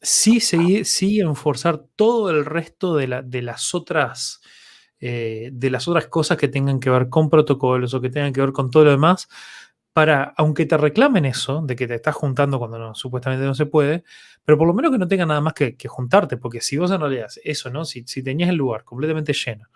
sí, 0.00 0.40
seguir, 0.40 0.86
sí 0.86 1.20
enforzar 1.20 1.84
todo 1.96 2.30
el 2.30 2.44
resto 2.44 2.96
de, 2.96 3.08
las 3.42 3.74
otras... 3.74 4.40
Eh, 5.04 5.50
de 5.52 5.68
las 5.68 5.88
otras 5.88 6.06
cosas 6.06 6.38
que 6.38 6.46
tengan 6.46 6.78
que 6.78 6.88
ver 6.88 7.08
con 7.08 7.28
protocolos 7.28 7.92
o 7.92 8.00
que 8.00 8.08
tengan 8.08 8.32
que 8.32 8.40
ver 8.40 8.52
con 8.52 8.70
todo 8.70 8.84
lo 8.84 8.92
demás, 8.92 9.28
para, 9.92 10.32
aunque 10.36 10.64
te 10.64 10.76
reclamen 10.76 11.24
eso, 11.24 11.60
de 11.60 11.74
que 11.74 11.88
te 11.88 11.96
estás 11.96 12.14
juntando 12.14 12.60
cuando 12.60 12.94
supuestamente 12.94 13.44
no 13.44 13.54
se 13.56 13.66
puede, 13.66 14.04
pero 14.44 14.56
por 14.56 14.68
lo 14.68 14.74
menos 14.74 14.92
que 14.92 14.98
no 14.98 15.08
tenga 15.08 15.26
nada 15.26 15.40
más 15.40 15.54
que, 15.54 15.76
juntarte, 15.88 16.36
porque 16.36 16.60
si 16.60 16.76
vos 16.78 16.92
en 16.92 17.00
realidad 17.00 17.28
eso, 17.42 17.68
¿no? 17.68 17.84
Si 17.84 18.04
tenías 18.22 18.50
el 18.50 18.56
lugar 18.56 18.84
completamente 18.84 19.32
lleno, 19.32 19.66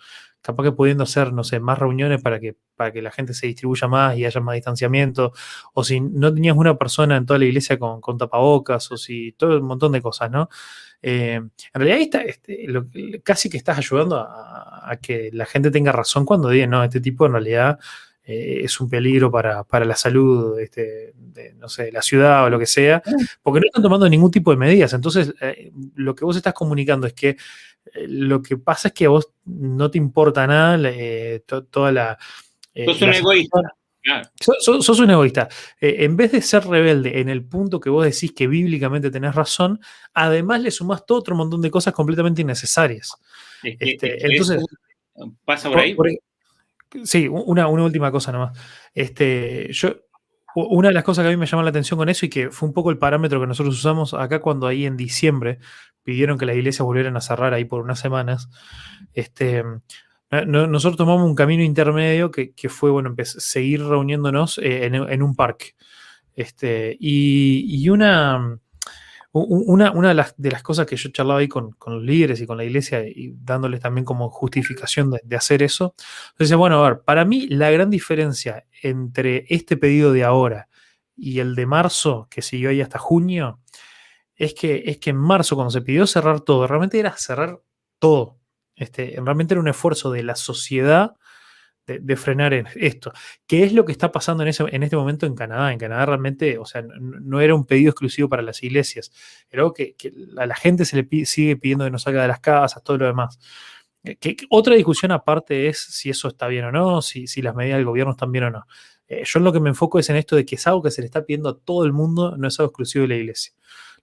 capaz 0.43 0.63
que 0.63 0.73
pudiendo 0.73 1.03
hacer, 1.03 1.33
no 1.33 1.43
sé, 1.45 1.59
más 1.61 1.79
reuniones 1.79 2.23
para 2.23 2.39
que, 2.39 2.57
para 2.77 2.93
que 2.93 3.03
la 3.03 3.11
gente 3.11 3.35
se 3.35 3.47
distribuya 3.47 3.89
más 3.89 4.17
y 4.17 4.25
haya 4.25 4.41
más 4.41 4.55
distanciamiento, 4.55 5.33
o 5.75 5.83
si 5.83 6.01
no 6.01 6.33
tenías 6.33 6.57
una 6.57 6.77
persona 6.77 7.17
en 7.17 7.27
toda 7.27 7.39
la 7.39 7.47
iglesia 7.47 7.79
con, 7.79 8.19
tapabocas, 8.19 8.91
o 8.93 8.97
si 8.97 9.33
todo 9.33 9.59
un 9.59 9.67
montón 9.67 9.93
de 9.93 10.03
cosas, 10.03 10.31
¿no? 10.31 10.49
Eh, 11.03 11.35
en 11.35 11.51
realidad 11.75 12.01
está, 12.01 12.23
este, 12.23 12.67
casi 13.23 13.51
que 13.51 13.57
estás 13.57 13.79
ayudando 13.79 14.19
a, 14.19 14.99
que 15.03 15.31
la 15.33 15.47
gente 15.47 15.71
tenga 15.71 15.93
razón 15.93 16.25
cuando 16.25 16.49
digan, 16.49 16.71
no, 16.71 16.85
este 16.85 17.01
tipo 17.01 17.27
en 17.27 17.33
realidad 17.33 17.79
eh, 18.25 18.61
es 18.65 18.81
un 18.81 18.89
peligro 18.89 19.31
para, 19.31 19.65
la 19.85 19.97
salud 19.97 20.59
este, 20.59 21.13
de, 21.17 21.55
no 21.55 21.69
sé, 21.69 21.93
la 21.93 22.03
ciudad 22.03 22.45
o 22.45 22.51
lo 22.51 22.59
que 22.59 22.67
sea, 22.67 23.03
porque 23.43 23.61
no 23.61 23.67
están 23.67 23.83
tomando 23.83 24.09
ningún 24.09 24.31
tipo 24.31 24.51
de 24.51 24.57
medidas. 24.57 24.93
Entonces, 24.93 25.35
eh, 25.41 25.71
lo 25.95 26.15
que 26.15 26.25
vos 26.25 26.37
estás 26.37 26.55
comunicando 26.55 27.07
es 27.07 27.13
que 27.13 27.37
lo 27.95 28.43
que 28.43 28.57
pasa 28.57 28.89
es 28.89 28.95
que 28.95 29.07
a 29.07 29.11
vos 29.11 29.31
no 29.45 29.91
te 29.91 29.99
importa 29.99 30.47
nada 30.47 30.91
eh, 30.91 31.43
toda 31.71 31.93
la... 31.93 32.19
Eh, 32.75 32.85
sos 32.87 33.03
un 33.03 33.13
egoísta. 33.15 33.61
Sos, 34.39 35.01
un 35.01 35.11
egoísta. 35.11 35.49
Eh, 35.81 35.97
en 36.01 36.17
vez 36.17 36.33
de 36.33 36.43
ser 36.43 36.67
rebelde 36.67 37.21
en 37.21 37.29
el 37.29 37.45
punto 37.45 37.81
que 37.81 37.91
vos 37.91 38.05
decís 38.05 38.33
que 38.33 38.47
bíblicamente 38.47 39.11
tenés 39.11 39.35
razón, 39.35 39.81
además 40.15 40.61
le 40.61 40.71
sumás 40.71 41.05
todo 41.05 41.19
otro 41.19 41.35
montón 41.35 41.61
de 41.61 41.71
cosas 41.71 41.93
completamente 41.93 42.43
innecesarias. 42.43 43.17
Este, 43.63 44.25
entonces, 44.27 44.65
¿Pasa 45.45 45.71
por 45.71 45.79
ahí? 45.79 45.97
sí, 47.05 47.27
una, 47.29 47.69
una, 47.69 47.85
última 47.85 48.11
cosa 48.13 48.33
nomás. 48.33 48.57
Este, 48.95 49.69
yo, 49.73 50.06
Una 50.59 50.89
de 50.89 50.95
las 50.95 51.05
cosas 51.05 51.23
que 51.23 51.29
a 51.29 51.31
mí 51.31 51.37
me 51.37 51.45
llamó 51.45 51.63
la 51.63 51.69
atención 51.69 51.99
con 51.99 52.09
eso 52.09 52.25
y 52.25 52.31
que 52.31 52.51
fue 52.51 52.67
un 52.67 52.73
poco 52.73 52.91
el 52.91 52.97
parámetro 52.97 53.39
que 53.39 53.47
nosotros 53.47 53.77
usamos 53.77 54.15
acá 54.15 54.41
cuando 54.41 54.67
ahí 54.67 54.87
en 54.87 54.97
diciembre 54.97 55.59
pidieron 56.03 56.39
que 56.39 56.47
las 56.47 56.57
iglesias 56.57 56.87
volvieran 56.87 57.15
a 57.17 57.21
cerrar 57.21 57.53
ahí 57.53 57.67
por 57.67 57.83
unas 57.83 57.99
semanas, 57.99 58.49
este, 59.13 59.65
nosotros 60.47 60.97
tomamos 60.97 61.29
un 61.29 61.35
camino 61.35 61.63
intermedio 61.63 62.31
que, 62.31 62.69
fue, 62.69 62.91
bueno, 62.91 63.15
seguir 63.25 63.83
reuniéndonos 63.85 64.59
eh, 64.59 64.87
en, 64.87 65.23
un 65.23 65.35
parque. 65.35 65.75
Este, 66.35 66.97
y, 66.99 67.89
una, 67.91 68.59
una, 69.45 69.91
una 69.93 70.09
de, 70.09 70.15
las, 70.15 70.35
de, 70.37 70.51
las, 70.51 70.63
cosas 70.63 70.87
que 70.87 70.97
yo 70.97 71.11
charlaba 71.11 71.41
ahí 71.41 71.49
con, 71.49 71.73
con, 71.73 71.95
los 71.95 72.03
líderes 72.03 72.41
y 72.41 72.47
con 72.47 72.57
la 72.57 72.65
iglesia 72.65 73.07
y 73.07 73.35
dándoles 73.37 73.81
también 73.81 74.05
como 74.05 74.31
justificación 74.31 75.11
de, 75.11 75.37
hacer 75.37 75.63
eso, 75.63 75.95
entonces, 76.33 76.57
bueno, 76.57 76.85
a 76.85 76.89
ver, 76.89 77.01
para 77.01 77.25
mí 77.25 77.47
la 77.49 77.71
gran 77.71 77.91
diferencia 77.91 78.65
entre 78.83 79.45
este 79.49 79.77
pedido 79.77 80.13
de 80.13 80.25
ahora 80.25 80.69
y 81.17 81.41
el 81.41 81.55
de 81.55 81.67
marzo, 81.67 82.29
que 82.31 82.43
siguió 82.43 82.71
ahí 82.71 82.81
hasta 82.81 82.99
junio, 82.99 83.61
es 84.35 84.55
que, 84.55 84.85
es 84.87 84.99
que 84.99 85.11
en 85.11 85.17
marzo, 85.17 85.55
cuando 85.55 85.71
se 85.71 85.83
pidió 85.83 86.07
cerrar 86.07 86.41
todo, 86.41 86.67
realmente 86.67 86.99
era 86.99 87.17
cerrar 87.17 87.61
todo. 87.99 88.39
Este, 88.75 89.15
realmente 89.23 89.55
era 89.55 89.61
un 89.61 89.69
esfuerzo 89.69 90.11
de 90.11 90.23
la 90.23 90.37
sociedad 90.37 91.17
de, 91.87 92.17
frenar 92.17 92.53
esto. 92.75 93.13
¿Qué 93.47 93.65
es 93.65 93.73
lo 93.73 93.85
que 93.85 93.93
está 93.93 94.11
pasando 94.11 94.43
en, 94.43 94.49
ese, 94.49 94.65
en 94.69 94.83
este 94.83 94.97
momento 94.97 95.27
en 95.27 95.35
Canadá? 95.35 95.73
En 95.73 95.79
Canadá 95.79 96.07
realmente, 96.07 96.59
o 96.59 96.65
sea, 96.65 96.83
no, 96.83 97.41
era 97.41 97.55
un 97.55 97.65
pedido 97.65 97.91
exclusivo 97.91 98.29
para 98.29 98.43
las 98.43 98.63
iglesias, 98.63 99.13
era 99.51 99.63
algo 99.63 99.73
que, 99.73 99.95
a 100.37 100.47
la 100.47 100.57
gente 100.57 100.85
se 100.85 100.97
le 100.97 101.27
sigue 101.27 101.57
pidiendo 101.57 101.85
que 101.85 101.91
no 101.91 101.99
salga 101.99 102.23
de 102.23 102.29
las 102.29 102.41
casas, 102.41 102.83
todo 102.83 102.99
lo 102.99 103.07
demás. 103.07 103.39
Que, 104.21 104.37
otra 104.51 104.75
discusión 104.75 105.13
aparte 105.13 105.69
es 105.69 105.79
si 105.79 106.11
eso 106.11 106.29
está 106.29 106.49
bien 106.49 106.65
o 106.65 106.73
no, 106.73 107.03
si, 107.03 107.27
si 107.27 107.43
las 107.43 107.55
medidas 107.55 107.79
del 107.79 107.87
gobierno 107.87 108.13
están 108.13 108.33
bien 108.33 108.45
o 108.45 108.51
no. 108.51 108.67
Eh, 109.09 109.23
yo 109.25 109.41
lo 109.41 109.53
que 109.53 109.61
me 109.61 109.69
enfoco 109.69 109.99
es 109.99 110.11
en 110.11 110.17
esto 110.17 110.35
de 110.37 110.45
que 110.45 110.57
es 110.57 110.67
algo 110.67 110.83
que 110.83 110.91
se 110.91 111.01
le 111.01 111.07
está 111.07 111.25
pidiendo 111.25 111.49
a 111.49 111.59
todo 111.59 111.85
el 111.85 111.93
mundo, 111.93 112.37
no 112.37 112.49
es 112.49 112.59
algo 112.59 112.71
exclusivo 112.71 113.03
de 113.03 113.09
la 113.09 113.17
iglesia. 113.17 113.53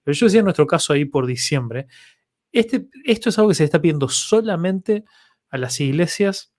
Pero 0.04 0.16
yo 0.16 0.26
decía 0.28 0.40
en 0.40 0.46
nuestro 0.46 0.68
caso 0.68 0.94
ahí 0.94 1.06
por 1.06 1.26
diciembre, 1.26 1.88
este, 2.52 2.88
esto 3.04 3.30
es 3.30 3.38
algo 3.38 3.50
que 3.50 3.56
se 3.56 3.64
le 3.64 3.66
está 3.66 3.82
pidiendo 3.82 4.08
solamente 4.08 5.04
a 5.50 5.58
las 5.58 5.80
iglesias, 5.80 6.53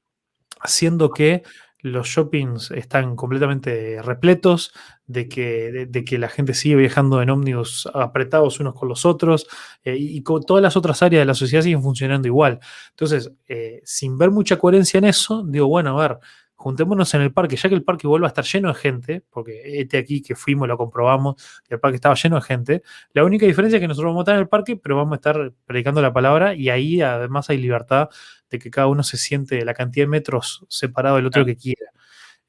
haciendo 0.61 1.11
que 1.11 1.43
los 1.85 2.09
shoppings 2.09 2.71
están 2.71 3.15
completamente 3.15 4.01
repletos, 4.01 4.73
de 5.07 5.29
que, 5.29 5.87
de, 5.87 6.05
que 6.05 6.19
la 6.19 6.31
gente 6.31 6.55
sigue 6.55 6.77
viajando 6.77 7.21
en 7.21 7.29
ómnibus 7.29 7.87
apretados 7.93 8.59
unos 8.59 8.75
con 8.75 8.89
los 8.89 9.05
otros, 9.05 9.47
eh, 9.85 9.95
y, 9.99 10.23
con 10.23 10.43
todas 10.43 10.63
las 10.63 10.79
otras 10.79 11.03
áreas 11.03 11.21
de 11.21 11.27
la 11.27 11.35
sociedad 11.35 11.63
siguen 11.63 11.83
funcionando 11.83 12.27
igual. 12.27 12.59
Entonces, 12.91 13.33
eh, 13.49 13.83
sin 13.85 14.17
ver 14.17 14.31
mucha 14.31 14.59
coherencia 14.59 14.97
en 14.97 15.05
eso, 15.05 15.45
digo, 15.47 15.67
bueno, 15.67 16.01
a 16.01 16.09
ver, 16.09 16.19
juntémonos 16.65 17.13
en 17.13 17.21
el 17.21 17.31
parque, 17.31 17.57
ya 17.57 17.69
que 17.69 17.75
el 17.75 17.85
parque 17.85 18.07
vuelva 18.07 18.27
a 18.27 18.29
estar 18.29 18.43
lleno 18.43 18.69
de 18.69 18.75
gente, 18.75 19.23
porque 19.29 19.81
este 19.83 19.99
aquí 19.99 20.23
que 20.23 20.35
fuimos 20.35 20.67
lo 20.67 20.79
comprobamos, 20.79 21.35
que 21.69 21.75
el 21.75 21.79
parque 21.79 21.97
estaba 21.97 22.15
lleno 22.15 22.37
de 22.37 22.43
gente, 22.43 22.83
la 23.13 23.23
única 23.23 23.45
diferencia 23.45 23.77
es 23.77 23.83
que 23.83 23.87
nosotros 23.87 24.09
vamos 24.09 24.21
a 24.21 24.23
estar 24.23 24.35
en 24.37 24.41
el 24.41 24.49
parque, 24.49 24.75
pero 24.75 24.97
vamos 24.97 25.13
a 25.13 25.17
estar 25.17 25.53
predicando 25.67 26.01
la 26.01 26.15
palabra 26.15 26.55
y 26.55 26.71
ahí 26.71 27.03
además 27.03 27.51
hay 27.51 27.59
libertad 27.59 28.09
de 28.49 28.59
que 28.59 28.71
cada 28.71 28.87
uno 28.87 29.03
se 29.03 29.19
siente 29.19 29.63
la 29.63 29.75
cantidad 29.75 30.05
de 30.05 30.09
metros 30.09 30.65
separado 30.71 31.17
del 31.17 31.27
otro 31.27 31.45
que 31.45 31.55
quiera. 31.55 31.91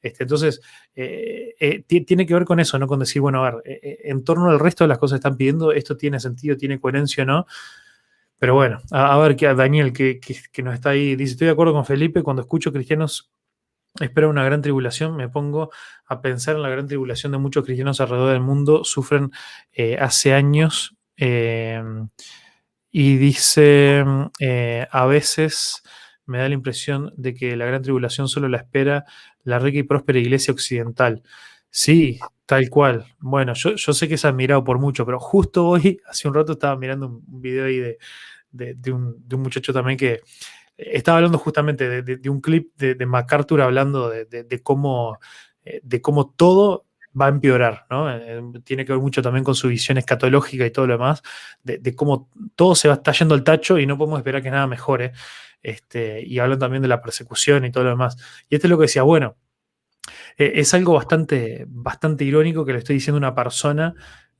Este, 0.00 0.24
entonces, 0.24 0.62
eh, 0.94 1.54
eh, 1.60 1.82
tiene 1.82 2.24
que 2.24 2.32
ver 2.32 2.46
con 2.46 2.58
eso, 2.58 2.78
no 2.78 2.86
con 2.86 3.00
decir, 3.00 3.20
bueno, 3.20 3.44
a 3.44 3.50
ver, 3.50 3.62
eh, 3.66 3.98
en 4.04 4.24
torno 4.24 4.48
al 4.48 4.58
resto 4.58 4.84
de 4.84 4.88
las 4.88 4.96
cosas 4.96 5.16
que 5.16 5.28
están 5.28 5.36
pidiendo, 5.36 5.72
esto 5.72 5.94
tiene 5.94 6.20
sentido, 6.20 6.56
tiene 6.56 6.80
coherencia 6.80 7.24
o 7.24 7.26
no. 7.26 7.46
Pero 8.38 8.54
bueno, 8.54 8.80
a, 8.92 9.18
ver, 9.18 9.36
que 9.36 9.52
Daniel, 9.54 9.92
que, 9.92 10.20
que, 10.20 10.62
nos 10.62 10.72
está 10.72 10.90
ahí, 10.90 11.16
dice, 11.16 11.32
estoy 11.32 11.48
de 11.48 11.52
acuerdo 11.52 11.74
con 11.74 11.84
Felipe, 11.84 12.22
cuando 12.22 12.40
escucho 12.40 12.72
cristianos 12.72 13.30
espera 14.00 14.28
una 14.28 14.44
gran 14.44 14.62
tribulación, 14.62 15.16
me 15.16 15.28
pongo 15.28 15.70
a 16.06 16.20
pensar 16.20 16.56
en 16.56 16.62
la 16.62 16.68
gran 16.68 16.86
tribulación 16.86 17.32
de 17.32 17.38
muchos 17.38 17.64
cristianos 17.64 18.00
alrededor 18.00 18.32
del 18.32 18.40
mundo, 18.40 18.84
sufren 18.84 19.30
eh, 19.72 19.96
hace 19.98 20.34
años 20.34 20.96
em, 21.16 22.08
y 22.90 23.16
dice, 23.16 24.04
eh, 24.40 24.86
a 24.90 25.06
veces 25.06 25.82
me 26.26 26.38
da 26.38 26.48
la 26.48 26.54
impresión 26.54 27.12
de 27.16 27.34
que 27.34 27.56
la 27.56 27.66
gran 27.66 27.82
tribulación 27.82 28.28
solo 28.28 28.48
la 28.48 28.58
espera 28.58 29.04
la 29.44 29.58
rica 29.58 29.78
y 29.78 29.82
próspera 29.84 30.18
iglesia 30.18 30.52
occidental. 30.52 31.22
Sí, 31.70 32.18
tal 32.46 32.68
cual. 32.70 33.06
Bueno, 33.18 33.54
yo, 33.54 33.76
sé 33.76 34.08
que 34.08 34.14
es 34.14 34.24
admirado 34.24 34.64
por 34.64 34.78
mucho, 34.78 35.06
pero 35.06 35.20
justo 35.20 35.66
hoy, 35.68 36.00
hace 36.08 36.28
un 36.28 36.34
rato, 36.34 36.52
estaba 36.52 36.76
mirando 36.76 37.06
un, 37.06 37.40
video 37.40 37.66
ahí 37.66 37.96
de 38.50 38.92
un 38.92 39.42
muchacho 39.42 39.72
también 39.72 39.98
que 39.98 40.22
estaba 40.76 41.18
hablando 41.18 41.38
justamente 41.38 42.02
de, 42.02 42.30
un 42.30 42.40
clip 42.40 42.74
de, 42.76 43.06
MacArthur 43.06 43.62
hablando 43.62 44.10
de, 44.10 44.60
cómo, 44.62 45.18
eh, 45.64 45.80
de 45.82 46.00
cómo 46.00 46.30
todo 46.30 46.86
va 47.18 47.26
a 47.26 47.30
empeorar, 47.30 47.86
¿no? 47.88 48.10
Eh, 48.10 48.42
tiene 48.62 48.84
que 48.84 48.92
ver 48.92 49.00
mucho 49.00 49.22
también 49.22 49.42
con 49.42 49.54
su 49.54 49.68
visión 49.68 49.96
escatológica 49.96 50.66
y 50.66 50.70
todo 50.70 50.86
lo 50.86 50.94
demás, 50.94 51.22
de, 51.62 51.94
cómo 51.94 52.28
todo 52.54 52.74
se 52.74 52.88
va 52.88 52.94
a 52.94 52.96
estar 52.98 53.14
yendo 53.14 53.34
al 53.34 53.44
tacho 53.44 53.78
y 53.78 53.86
no 53.86 53.96
podemos 53.96 54.18
esperar 54.18 54.42
que 54.42 54.50
nada 54.50 54.66
mejore. 54.66 55.12
Este, 55.62 56.22
y 56.24 56.38
hablan 56.38 56.58
también 56.58 56.82
de 56.82 56.88
la 56.88 57.00
persecución 57.00 57.64
y 57.64 57.72
todo 57.72 57.84
lo 57.84 57.90
demás. 57.90 58.16
Y 58.48 58.54
esto 58.54 58.66
es 58.66 58.70
lo 58.70 58.78
que 58.78 58.82
decía, 58.82 59.02
bueno, 59.02 59.36
eh, 60.36 60.52
es 60.56 60.74
algo 60.74 60.94
bastante, 60.94 61.64
bastante 61.68 62.24
irónico 62.24 62.64
que 62.64 62.72
le 62.72 62.78
estoy 62.78 62.96
diciendo 62.96 63.16
a 63.16 63.30
una 63.30 63.34
persona 63.34 63.94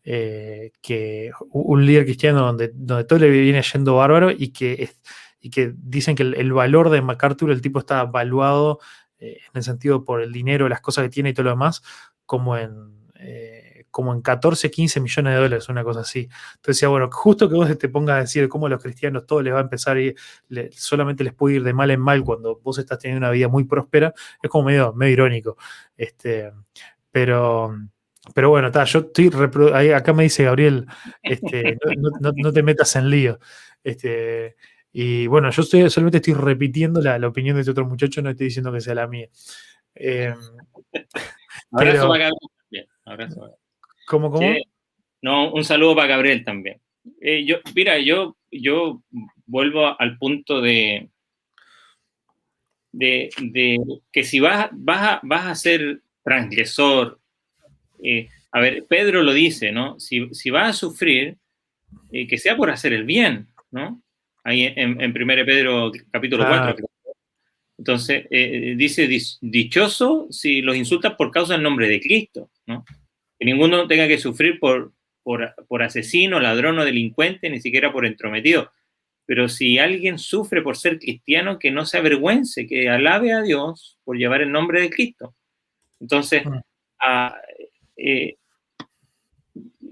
que 0.05 1.33
un 1.51 1.85
líder 1.85 2.05
cristiano 2.05 2.43
donde, 2.43 2.71
donde 2.73 3.03
todo 3.03 3.19
le 3.19 3.29
viene 3.29 3.61
yendo 3.61 3.97
bárbaro 3.97 4.31
y 4.31 4.53
que 4.53 4.75
es, 4.85 5.01
y 5.41 5.51
que 5.51 5.73
dicen 5.77 6.17
que 6.17 6.23
el, 6.23 6.53
valor 6.53 6.91
de 6.91 7.03
MacArthur, 7.03 7.51
el 7.51 7.61
tipo 7.61 7.79
está 7.79 8.05
valuado 8.05 8.81
eh, 9.19 9.39
en 9.45 9.51
el 9.55 9.63
sentido 9.63 10.05
por 10.05 10.23
el 10.23 10.33
dinero, 10.33 10.69
las 10.69 10.81
cosas 10.81 11.05
que 11.05 11.11
tiene 11.11 11.31
y 11.31 11.35
todo 11.35 11.45
lo 11.45 11.51
demás, 11.51 11.83
como 12.27 12.57
en, 12.57 12.97
eh, 13.19 13.87
como 13.91 14.13
en 14.13 14.21
14, 14.21 14.71
15 14.71 15.01
millones 15.01 15.33
de 15.33 15.41
dólares, 15.41 15.69
una 15.69 15.83
cosa 15.83 16.01
así. 16.01 16.29
Entonces 16.57 16.77
decía, 16.77 16.89
bueno, 16.89 17.09
justo 17.11 17.49
que 17.49 17.55
vos 17.55 17.79
te 17.79 17.89
pongas 17.89 18.17
a 18.17 18.21
decir 18.21 18.47
cómo 18.49 18.67
a 18.67 18.69
los 18.69 18.83
cristianos 18.83 19.27
todo 19.27 19.41
les 19.41 19.55
va 19.55 19.59
a 19.59 19.63
empezar 19.63 19.99
y 19.99 20.15
solamente 20.73 21.25
les 21.25 21.33
puede 21.33 21.57
ir 21.57 21.63
de 21.63 21.73
mal 21.73 21.91
en 21.91 22.01
mal 22.01 22.23
cuando 22.23 22.61
vos 22.63 22.79
estás 22.79 22.99
teniendo 22.99 23.27
una 23.27 23.31
vida 23.31 23.49
muy 23.49 23.65
próspera, 23.65 24.13
es 24.43 24.51
como 24.51 24.65
medio, 24.65 24.95
irónico. 25.09 25.57
Este, 25.97 26.53
pero... 27.11 27.75
Pero 28.35 28.51
bueno, 28.51 28.73
yo 28.85 28.99
estoy 28.99 29.31
acá 29.95 30.13
me 30.13 30.25
dice 30.25 30.43
Gabriel, 30.43 30.89
este, 31.23 31.79
no, 32.19 32.53
te 32.53 32.63
metas 32.65 32.97
en 32.97 33.09
lío. 33.09 33.39
Este, 33.85 34.57
y 34.93 35.27
bueno, 35.27 35.51
yo 35.51 35.63
estoy, 35.63 35.91
solamente 35.91 36.19
estoy 36.19 36.35
repitiendo 36.35 37.01
la, 37.01 37.27
opinión 37.27 37.57
de 37.57 37.61
este 37.61 37.71
otro 37.71 37.87
muchacho, 37.87 38.23
no 38.23 38.31
estoy 38.31 38.47
diciendo 38.47 38.73
que 38.73 38.81
sea 38.81 38.95
la 38.95 39.07
mía. 39.07 39.29
Eh, 39.95 40.35
abrazo 41.71 42.09
para 42.09 42.31
Gabriel 42.31 42.89
también. 43.05 43.31
¿Cómo, 44.07 44.31
cómo? 44.31 44.55
no, 45.23 45.53
un 45.53 45.65
saludo 45.65 45.97
para 45.97 46.09
Gabriel 46.09 46.45
también. 46.45 46.81
Eh, 47.21 47.45
yo, 47.45 47.59
mira, 47.75 47.99
yo, 47.99 48.37
yo 48.51 49.03
vuelvo 49.45 50.01
al 50.01 50.17
punto 50.19 50.61
de, 50.61 51.11
de, 52.93 53.79
que 54.11 54.25
si 54.25 54.41
vas, 54.41 54.71
vas, 54.73 55.03
a, 55.03 55.21
vas 55.23 55.47
a 55.47 55.55
ser 55.55 56.01
transgresor, 56.25 57.21
eh, 58.03 58.29
a 58.51 58.61
ver, 58.61 58.87
Pedro 58.87 59.23
lo 59.23 59.33
dice, 59.33 59.73
¿no? 59.73 60.01
Si, 60.01 60.33
si 60.35 60.51
vas 60.51 60.71
a 60.71 60.73
sufrir, 60.73 61.37
que 62.11 62.39
sea 62.39 62.57
por 62.57 62.71
hacer 62.71 62.93
el 62.93 63.05
bien, 63.05 63.49
¿no? 63.71 64.03
Ahí 64.47 64.65
en, 64.65 65.01
en 65.01 65.11
1 65.11 65.45
Pedro 65.45 65.93
capítulo 66.11 66.47
4. 66.47 66.87
Entonces, 67.79 68.27
eh, 68.31 68.75
dice, 68.77 69.09
dichoso 69.41 70.29
si 70.31 70.63
los 70.63 70.77
insultas 70.77 71.15
por 71.15 71.31
causa 71.31 71.55
del 71.55 71.63
nombre 71.63 71.89
de 71.89 72.01
Cristo, 72.01 72.51
¿no? 72.65 72.85
Que 73.39 73.45
ninguno 73.45 73.87
tenga 73.87 74.09
que 74.09 74.19
sufrir 74.19 74.59
por, 74.59 74.93
por, 75.23 75.83
asesino, 75.83 76.41
ladrón 76.41 76.79
o 76.79 76.85
delincuente, 76.85 77.51
ni 77.51 77.61
siquiera 77.61 77.93
por 77.93 78.07
entrometido. 78.07 78.71
Pero 79.27 79.49
si 79.49 79.79
alguien 79.79 80.19
sufre 80.19 80.63
por 80.63 80.77
ser 80.77 81.01
cristiano, 81.01 81.59
que 81.59 81.73
no 81.73 81.85
se 81.85 81.99
avergüence, 81.99 82.67
que 82.67 82.89
alabe 82.89 83.33
a 83.33 83.43
Dios 83.43 83.99
por 84.05 84.17
llevar 84.17 84.41
el 84.41 84.53
nombre 84.53 84.81
de 84.81 84.89
Cristo. 84.89 85.35
Entonces, 86.01 86.45
ah, 87.01 87.37
eh, 87.97 88.37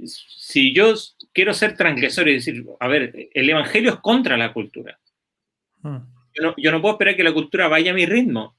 si 0.06 0.72
yo 0.72 0.94
quiero 1.34 1.52
ser 1.52 1.76
transgresor 1.76 2.28
y 2.28 2.34
decir, 2.34 2.64
a 2.80 2.88
ver, 2.88 3.28
el 3.34 3.50
Evangelio 3.50 3.90
es 3.90 3.96
contra 3.96 4.36
la 4.36 4.52
cultura. 4.52 4.98
Hmm. 5.82 5.98
Yo, 6.56 6.72
no, 6.72 6.80
puedo 6.80 6.94
esperar 6.94 7.16
que 7.16 7.24
la 7.24 7.32
cultura 7.32 7.68
vaya 7.68 7.90
a 7.90 7.94
mi 7.94 8.06
ritmo. 8.06 8.56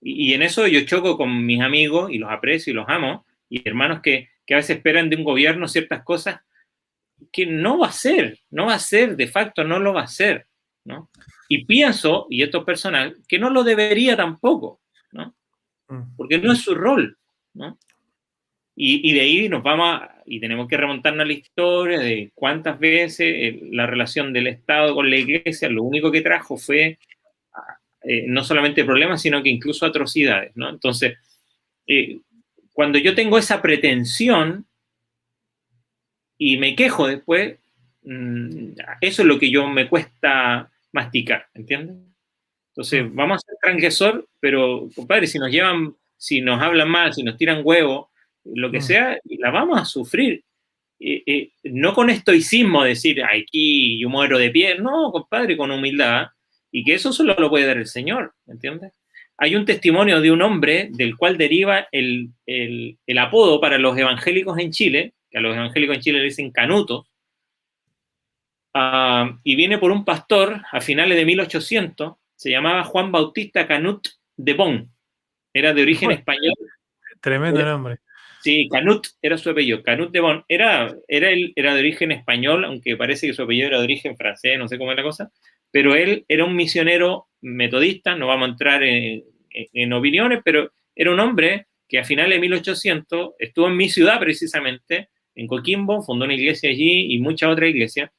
Y, 0.00 0.32
en 0.34 0.42
eso 0.42 0.66
yo 0.68 0.82
choco 0.82 1.16
con 1.16 1.44
mis 1.44 1.60
amigos 1.60 2.10
y 2.12 2.18
los 2.18 2.30
aprecio 2.30 2.70
y 2.70 2.74
los 2.74 2.88
amo, 2.88 3.26
y 3.48 3.66
hermanos 3.66 4.00
que, 4.02 4.28
a 4.50 4.54
veces 4.54 4.76
esperan 4.76 5.10
de 5.10 5.16
un 5.16 5.24
gobierno 5.24 5.68
ciertas 5.68 6.02
cosas 6.04 6.40
que 7.32 7.44
no 7.44 7.78
va 7.78 7.88
a 7.88 7.92
ser, 7.92 8.38
no 8.50 8.66
va 8.66 8.74
a 8.74 8.78
ser, 8.78 9.16
de 9.16 9.26
facto 9.26 9.64
no 9.64 9.78
lo 9.78 9.92
va 9.92 10.02
a 10.02 10.06
ser, 10.06 10.46
¿no? 10.84 11.10
Y 11.48 11.64
pienso, 11.66 12.26
y 12.30 12.42
esto 12.42 12.58
es 12.58 12.64
personal, 12.64 13.16
que 13.26 13.38
no 13.38 13.50
lo 13.50 13.62
debería 13.64 14.16
tampoco, 14.16 14.80
¿no? 15.12 15.34
Hmm. 15.88 16.16
Porque 16.16 16.38
no 16.38 16.52
es 16.52 16.60
su 16.60 16.74
rol, 16.74 17.18
¿no? 17.54 17.78
Y, 18.80 19.12
de 19.12 19.20
ahí 19.22 19.48
nos 19.48 19.64
vamos 19.64 20.02
y 20.24 20.38
tenemos 20.38 20.68
que 20.68 20.76
remontarnos 20.76 21.24
a 21.24 21.26
la 21.26 21.32
historia 21.32 21.98
de 21.98 22.30
cuántas 22.32 22.78
veces 22.78 23.26
eh, 23.28 23.58
la 23.72 23.88
relación 23.88 24.32
del 24.32 24.46
Estado 24.46 24.94
con 24.94 25.10
la 25.10 25.16
Iglesia 25.16 25.68
lo 25.68 25.82
único 25.82 26.12
que 26.12 26.20
trajo 26.20 26.56
fue 26.56 26.96
eh, 28.04 28.24
no 28.28 28.44
solamente 28.44 28.84
problemas, 28.84 29.20
sino 29.20 29.42
que 29.42 29.48
incluso 29.48 29.84
atrocidades, 29.84 30.52
¿no? 30.54 30.70
Entonces, 30.70 31.18
eh, 31.88 32.20
cuando 32.72 32.98
yo 32.98 33.16
tengo 33.16 33.36
esa 33.36 33.60
pretensión 33.60 34.64
y 36.38 36.56
me 36.58 36.76
quejo 36.76 37.08
después, 37.08 37.58
mm, 38.02 38.74
eso 39.00 39.22
es 39.22 39.28
lo 39.28 39.40
que 39.40 39.50
yo 39.50 39.66
me 39.66 39.88
cuesta 39.88 40.70
masticar, 40.92 41.48
¿entiendes? 41.52 41.96
Entonces, 42.68 43.04
mm. 43.04 43.16
vamos 43.16 43.38
a 43.38 43.44
ser 43.44 43.56
transgresor, 43.60 44.28
pero, 44.38 44.88
compadre, 44.94 45.26
si 45.26 45.40
nos 45.40 45.50
llevan, 45.50 45.96
si 46.16 46.40
nos 46.40 46.62
hablan 46.62 46.88
mal, 46.88 47.12
si 47.12 47.24
nos 47.24 47.36
tiran 47.36 47.62
huevo, 47.64 48.12
lo 48.54 48.70
que 48.70 48.78
mm. 48.78 48.82
sea, 48.82 49.18
la 49.24 49.50
vamos 49.50 49.80
a 49.80 49.84
sufrir. 49.84 50.44
Eh, 51.00 51.22
eh, 51.26 51.52
no 51.64 51.94
con 51.94 52.10
estoicismo 52.10 52.82
decir, 52.82 53.22
aquí 53.22 54.00
yo 54.00 54.08
muero 54.08 54.38
de 54.38 54.50
pie, 54.50 54.76
no, 54.78 55.12
compadre, 55.12 55.56
con 55.56 55.70
humildad, 55.70 56.28
y 56.70 56.84
que 56.84 56.94
eso 56.94 57.12
solo 57.12 57.34
lo 57.38 57.50
puede 57.50 57.66
dar 57.66 57.78
el 57.78 57.86
Señor, 57.86 58.34
¿entiendes? 58.46 58.92
Hay 59.36 59.54
un 59.54 59.64
testimonio 59.64 60.20
de 60.20 60.32
un 60.32 60.42
hombre 60.42 60.88
del 60.92 61.16
cual 61.16 61.38
deriva 61.38 61.86
el, 61.92 62.30
el 62.46 63.18
apodo 63.18 63.60
para 63.60 63.78
los 63.78 63.96
evangélicos 63.96 64.58
en 64.58 64.72
Chile, 64.72 65.14
que 65.30 65.38
a 65.38 65.40
los 65.40 65.56
evangélicos 65.56 65.96
en 65.96 66.02
Chile 66.02 66.18
le 66.18 66.24
dicen 66.24 66.50
canuto, 66.50 67.06
ah, 68.74 69.38
y 69.44 69.54
viene 69.54 69.78
por 69.78 69.92
un 69.92 70.04
pastor 70.04 70.62
a 70.72 70.80
finales 70.80 71.16
de 71.16 71.24
1800, 71.24 72.16
se 72.34 72.50
llamaba 72.50 72.84
Juan 72.84 73.12
Bautista 73.12 73.66
Canut 73.66 74.08
de 74.36 74.54
Bon, 74.54 74.90
era 75.52 75.72
de 75.72 75.82
origen 75.82 76.10
español. 76.10 76.54
Tremendo 77.20 77.64
nombre. 77.64 77.98
Sí, 78.42 78.68
Canut 78.70 79.06
era 79.20 79.36
su 79.36 79.50
apellido, 79.50 79.82
Canut 79.82 80.10
de 80.12 80.20
Bon. 80.20 80.44
Era, 80.48 80.94
era, 81.08 81.30
él, 81.30 81.52
era 81.56 81.74
de 81.74 81.80
origen 81.80 82.12
español, 82.12 82.64
aunque 82.64 82.96
parece 82.96 83.26
que 83.26 83.34
su 83.34 83.42
apellido 83.42 83.68
era 83.68 83.78
de 83.78 83.84
origen 83.84 84.16
francés, 84.16 84.58
no 84.58 84.68
sé 84.68 84.78
cómo 84.78 84.92
es 84.92 84.96
la 84.96 85.02
cosa, 85.02 85.32
pero 85.70 85.94
él 85.94 86.24
era 86.28 86.44
un 86.44 86.54
misionero 86.54 87.28
metodista, 87.40 88.14
no 88.14 88.26
vamos 88.26 88.48
a 88.48 88.52
entrar 88.52 88.82
en, 88.82 89.24
en 89.50 89.92
opiniones, 89.92 90.40
pero 90.44 90.72
era 90.94 91.10
un 91.12 91.20
hombre 91.20 91.66
que 91.88 91.98
a 91.98 92.04
finales 92.04 92.36
de 92.36 92.40
1800 92.40 93.30
estuvo 93.38 93.68
en 93.68 93.76
mi 93.76 93.88
ciudad 93.88 94.20
precisamente, 94.20 95.08
en 95.34 95.46
Coquimbo, 95.46 96.02
fundó 96.02 96.24
una 96.24 96.34
iglesia 96.34 96.70
allí 96.70 97.14
y 97.14 97.18
muchas 97.18 97.50
otras 97.50 97.70
iglesias. 97.70 98.10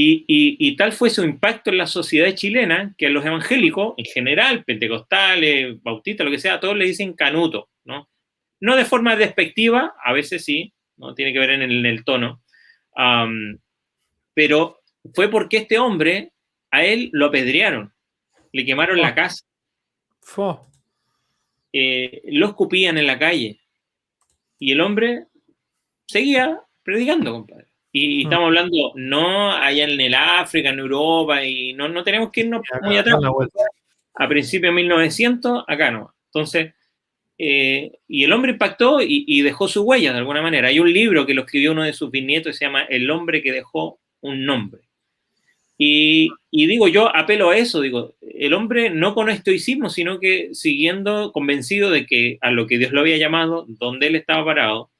Y, 0.00 0.76
tal 0.76 0.92
fue 0.92 1.10
su 1.10 1.24
impacto 1.24 1.70
en 1.70 1.78
la 1.78 1.86
sociedad 1.86 2.32
chilena 2.34 2.94
que 2.96 3.06
a 3.06 3.10
los 3.10 3.24
evangélicos, 3.24 3.94
en 3.96 4.04
general, 4.04 4.64
pentecostales, 4.64 5.82
bautistas, 5.82 6.24
lo 6.24 6.30
que 6.30 6.38
sea, 6.38 6.60
todos 6.60 6.76
le 6.76 6.86
dicen 6.86 7.14
canuto, 7.14 7.70
¿no? 7.84 8.08
No 8.60 8.76
de 8.76 8.84
forma 8.84 9.16
despectiva, 9.16 9.94
a 10.02 10.12
veces 10.12 10.44
sí, 10.44 10.72
¿no? 10.96 11.14
Tiene 11.14 11.32
que 11.32 11.38
ver 11.38 11.50
en 11.50 11.62
el, 11.62 12.04
tono. 12.04 12.42
pero 14.34 14.80
fue 15.14 15.28
porque 15.28 15.58
este 15.58 15.78
hombre, 15.78 16.32
a 16.70 16.84
él 16.84 17.10
lo 17.12 17.26
apedrearon, 17.26 17.92
le 18.52 18.64
quemaron 18.64 19.00
la 19.00 19.14
casa. 19.14 19.44
Eh, 21.72 22.22
lo 22.26 22.46
escupían 22.46 22.98
en 22.98 23.06
la 23.06 23.18
calle. 23.18 23.60
Y 24.58 24.72
el 24.72 24.80
hombre 24.80 25.26
seguía 26.06 26.60
predicando, 26.82 27.32
compadre. 27.32 27.66
Y, 27.92 28.18
mm. 28.18 28.26
estamos 28.26 28.46
hablando 28.46 28.92
no 28.96 29.52
allá 29.52 29.84
en 29.84 30.00
el 30.00 30.14
África, 30.14 30.70
en 30.70 30.78
Europa, 30.78 31.44
y 31.44 31.72
no, 31.74 31.88
no 31.88 32.02
tenemos 32.02 32.30
que 32.30 32.40
irnos 32.42 32.62
muy 32.82 32.96
atrás. 32.96 33.16
A 34.14 34.28
principios 34.28 34.72
de 34.72 34.82
1900, 34.82 35.64
acá 35.66 35.90
no. 35.90 36.12
Entonces, 36.26 36.74
eh, 37.38 37.92
y 38.08 38.24
el 38.24 38.32
hombre 38.32 38.52
impactó 38.52 39.00
y, 39.00 39.40
dejó 39.42 39.68
su 39.68 39.82
huella 39.82 40.12
de 40.12 40.18
alguna 40.18 40.42
manera. 40.42 40.68
Hay 40.68 40.80
un 40.80 40.92
libro 40.92 41.24
que 41.24 41.34
lo 41.34 41.42
escribió 41.42 41.72
uno 41.72 41.84
de 41.84 41.92
sus 41.92 42.10
bisnietos 42.10 42.56
se 42.56 42.64
llama 42.64 42.82
El 42.82 43.10
hombre 43.10 43.42
que 43.42 43.52
dejó 43.52 44.00
un 44.20 44.44
nombre. 44.44 44.82
Y, 45.80 46.30
y, 46.50 46.66
digo, 46.66 46.88
yo 46.88 47.14
apelo 47.14 47.50
a 47.50 47.56
eso, 47.56 47.80
digo, 47.80 48.16
el 48.20 48.52
hombre 48.52 48.90
no 48.90 49.14
con 49.14 49.30
estoicismo, 49.30 49.88
sino 49.88 50.18
que 50.18 50.50
siguiendo 50.52 51.30
convencido 51.30 51.90
de 51.90 52.04
que 52.04 52.38
a 52.40 52.50
lo 52.50 52.66
que 52.66 52.78
Dios 52.78 52.90
lo 52.90 53.00
había 53.00 53.16
llamado, 53.16 53.64
donde 53.68 54.08
él 54.08 54.16
estaba 54.16 54.44
parado, 54.44 54.90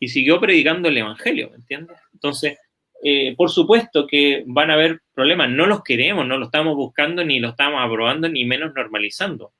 y 0.00 0.08
siguió 0.08 0.40
predicando 0.40 0.88
el 0.88 0.98
Evangelio, 0.98 1.50
¿me 1.50 1.58
entiendes? 1.58 1.96
Entonces, 2.12 2.58
eh, 3.04 3.36
por 3.36 3.50
supuesto 3.50 4.06
que 4.08 4.42
van 4.46 4.72
a 4.72 4.74
haber 4.74 5.00
problemas, 5.14 5.50
no 5.50 5.66
los 5.66 5.84
queremos, 5.84 6.26
no 6.26 6.38
los 6.38 6.48
estamos 6.48 6.74
buscando, 6.74 7.24
ni 7.24 7.38
lo 7.38 7.50
estamos 7.50 7.80
aprobando, 7.80 8.28
ni 8.28 8.44
menos 8.44 8.74
normalizando. 8.74 9.52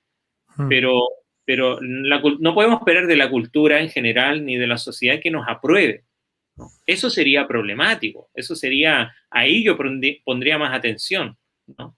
Hmm. 0.57 0.69
Pero, 1.45 1.81
no 1.81 2.55
podemos 2.55 2.81
esperar 2.81 3.07
de 3.07 3.17
la 3.17 3.29
cultura 3.29 3.81
en 3.81 3.91
general 3.91 4.45
ni 4.45 4.57
de 4.57 4.67
la 4.67 4.79
sociedad 4.79 5.21
que 5.21 5.31
nos 5.31 5.47
apruebe. 5.49 6.05
Eso 6.87 7.11
sería 7.11 7.49
problemático, 7.49 8.31
eso 8.35 8.55
sería, 8.55 9.13
ahí 9.31 9.65
yo 9.65 9.77
pondría 10.25 10.59
más 10.59 10.75
atención, 10.75 11.37
¿no? 11.79 11.97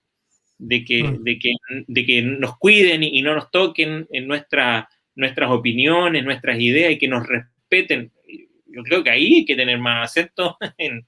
de, 0.59 0.85
que, 0.85 1.03
hmm. 1.03 1.25
de, 1.25 1.39
que, 1.39 1.53
de 1.87 2.07
que 2.07 2.23
nos 2.23 2.57
cuiden 2.59 3.03
y 3.03 3.21
no 3.21 3.35
nos 3.35 3.51
toquen 3.51 4.07
en 4.11 4.29
nuestra, 4.29 4.89
nuestras 5.17 5.51
opiniones, 5.51 6.25
nuestras 6.25 6.59
ideas 6.61 6.93
y 6.93 6.99
que 6.99 7.09
nos 7.09 7.27
respeten 7.27 8.13
yo 8.75 8.83
creo 8.83 9.05
que 9.05 9.11
ahí 9.11 9.35
hay 9.35 9.45
que 9.45 9.57
tener 9.57 9.79
más 9.79 10.11
acento 10.11 10.57
en, 10.79 11.07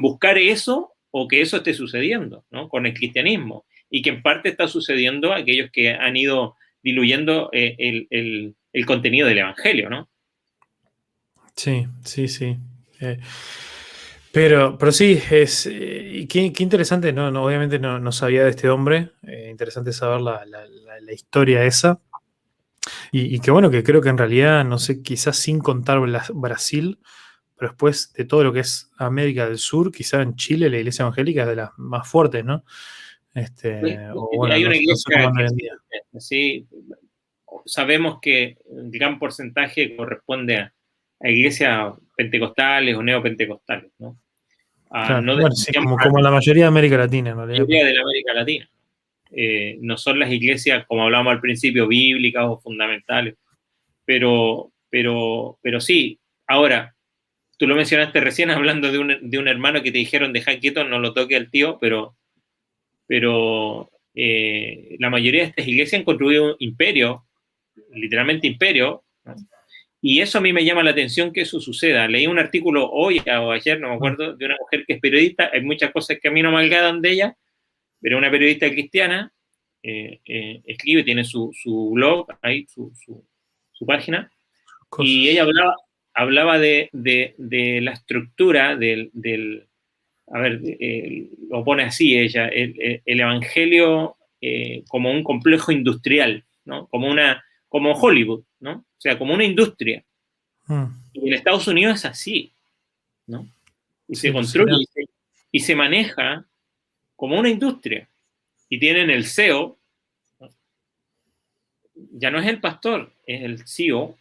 buscar 0.00 0.38
eso 0.38 0.92
o 1.10 1.26
que 1.26 1.40
eso 1.40 1.56
esté 1.56 1.74
sucediendo, 1.74 2.44
¿no? 2.50 2.68
Con 2.68 2.86
el 2.86 2.94
cristianismo. 2.94 3.64
Y 3.90 4.02
que 4.02 4.10
en 4.10 4.22
parte 4.22 4.50
está 4.50 4.68
sucediendo 4.68 5.32
aquellos 5.32 5.70
que 5.70 5.90
han 5.90 6.16
ido 6.16 6.56
diluyendo 6.82 7.50
eh, 7.52 7.76
el, 8.10 8.54
contenido 8.86 9.26
del 9.26 9.38
Evangelio, 9.38 9.90
¿no? 9.90 10.08
Sí, 11.56 11.86
sí, 12.04 12.28
sí. 12.28 12.56
Eh, 13.00 13.18
pero, 14.30 14.78
pero 14.78 14.92
sí, 14.92 15.20
es 15.30 15.66
eh, 15.66 16.26
qué, 16.28 16.52
interesante, 16.58 17.12
no, 17.12 17.28
obviamente 17.42 17.78
no, 17.78 18.12
sabía 18.12 18.44
de 18.44 18.50
este 18.50 18.68
hombre, 18.68 19.12
interesante 19.48 19.92
saber 19.92 20.20
la, 20.20 20.44
la, 20.46 21.12
historia 21.12 21.64
esa. 21.64 22.00
Y, 23.10 23.40
qué 23.40 23.50
bueno, 23.50 23.70
que 23.70 23.82
creo 23.82 24.00
que 24.00 24.10
en 24.10 24.18
realidad, 24.18 24.64
no 24.64 24.78
sé, 24.78 25.02
quizás 25.02 25.36
sin 25.36 25.60
contar 25.60 25.98
Brasil, 26.34 26.98
pero 27.56 27.72
después 27.72 28.12
de 28.12 28.24
todo 28.24 28.44
lo 28.44 28.52
que 28.52 28.60
es 28.60 28.90
América 28.98 29.48
del 29.48 29.58
Sur, 29.58 29.90
quizás 29.90 30.22
en 30.22 30.36
Chile 30.36 30.70
la 30.70 30.78
iglesia 30.78 31.02
evangélica 31.02 31.42
es 31.42 31.48
de 31.48 31.56
las 31.56 31.70
más 31.76 32.06
fuertes, 32.06 32.44
¿no? 32.44 32.64
Este, 33.40 33.98
hay 34.50 34.64
una 34.64 34.76
iglesia 34.76 35.32
sí, 36.18 36.66
sabemos 37.64 38.18
que 38.20 38.56
un 38.66 38.90
gran 38.90 39.18
porcentaje 39.18 39.96
corresponde 39.96 40.56
a, 40.56 40.72
iglesias 41.20 41.94
pentecostales 42.16 42.94
o 42.96 43.02
neopentecostales, 43.02 43.90
¿no? 43.98 44.16
como, 44.88 46.20
la 46.20 46.30
mayoría 46.30 46.64
de 46.64 46.68
América 46.68 46.96
Latina, 46.96 47.30
La 47.30 47.46
mayoría 47.46 47.84
de 47.84 47.94
la 47.94 48.00
América 48.02 48.34
Latina. 48.34 48.70
Eh, 49.30 49.76
no 49.82 49.98
son 49.98 50.18
las 50.18 50.32
iglesias, 50.32 50.86
como 50.86 51.02
hablábamos 51.02 51.32
al 51.32 51.40
principio, 51.40 51.86
bíblicas 51.86 52.44
o 52.46 52.58
fundamentales, 52.58 53.34
pero, 54.04 54.72
pero, 54.88 55.58
pero 55.62 55.80
sí. 55.80 56.18
Ahora, 56.46 56.94
tú 57.58 57.66
lo 57.66 57.74
mencionaste 57.74 58.20
recién 58.20 58.50
hablando 58.50 58.90
de 58.90 58.98
un, 58.98 59.48
hermano 59.48 59.82
que 59.82 59.92
te 59.92 59.98
dijeron, 59.98 60.32
deja 60.32 60.58
quieto, 60.58 60.84
no 60.84 60.98
lo 60.98 61.12
toque 61.12 61.36
al 61.36 61.50
tío, 61.50 61.78
pero, 61.78 62.16
pero 63.08 63.90
eh, 64.14 64.96
la 65.00 65.10
mayoría 65.10 65.42
de 65.42 65.48
estas 65.48 65.66
iglesias 65.66 65.98
han 65.98 66.04
construido 66.04 66.52
un 66.52 66.56
imperio, 66.60 67.26
literalmente 67.92 68.46
imperio, 68.46 69.02
y 70.00 70.20
eso 70.20 70.38
a 70.38 70.40
mí 70.40 70.52
me 70.52 70.64
llama 70.64 70.84
la 70.84 70.92
atención 70.92 71.32
que 71.32 71.40
eso 71.40 71.60
suceda. 71.60 72.06
Leí 72.06 72.28
un 72.28 72.38
artículo 72.38 72.88
hoy 72.88 73.20
o 73.26 73.50
ayer, 73.50 73.80
no 73.80 73.88
me 73.88 73.94
acuerdo, 73.96 74.36
de 74.36 74.46
una 74.46 74.56
mujer 74.60 74.84
que 74.86 74.94
es 74.94 75.00
periodista, 75.00 75.50
hay 75.52 75.62
muchas 75.62 75.90
cosas 75.90 76.18
que 76.22 76.28
a 76.28 76.30
mí 76.30 76.42
no 76.42 76.52
me 76.52 76.58
agradan 76.58 77.02
de 77.02 77.10
ella, 77.10 77.36
pero 78.00 78.18
una 78.18 78.30
periodista 78.30 78.70
cristiana 78.70 79.32
eh, 79.82 80.20
eh, 80.26 80.62
escribe, 80.66 81.02
tiene 81.02 81.24
su, 81.24 81.52
blog 81.92 82.28
ahí, 82.42 82.66
su, 82.68 82.92
página, 83.86 84.30
y 84.98 85.30
ella 85.30 85.42
hablaba, 85.42 85.74
hablaba 86.14 86.58
de, 86.58 86.90
la 87.80 87.92
estructura 87.92 88.76
del, 88.76 89.67
a 90.32 90.38
ver, 90.38 90.60
eh, 90.64 91.28
lo 91.48 91.64
pone 91.64 91.84
así 91.84 92.18
ella, 92.18 92.48
el, 92.48 93.00
Evangelio 93.04 94.16
como 94.88 95.10
un 95.10 95.24
complejo 95.24 95.72
industrial, 95.72 96.44
¿no? 96.64 96.86
Como, 96.88 97.08
una, 97.08 97.42
como 97.68 97.92
Hollywood, 97.92 98.44
¿no? 98.60 98.72
O 98.72 99.00
sea, 99.00 99.18
como 99.18 99.34
una 99.34 99.44
industria. 99.44 100.04
Hmm. 100.66 100.86
Y 101.12 101.28
en 101.28 101.34
Estados 101.34 101.66
Unidos 101.66 101.96
es 101.96 102.04
así, 102.04 102.52
¿no? 103.26 103.48
Y 104.06 104.16
se 104.16 104.32
construye 104.32 104.84
y 105.50 105.60
se 105.60 105.74
maneja 105.74 106.46
como 107.16 107.38
una 107.38 107.48
industria 107.48 108.08
y 108.68 108.78
tienen 108.78 109.10
el 109.10 109.24
CEO, 109.24 109.78
ya 112.12 112.30
no 112.30 112.38
es 112.38 112.46
el 112.46 112.60
pastor, 112.60 113.12
es 113.26 113.42
el 113.42 113.66
CEO, 113.66 114.16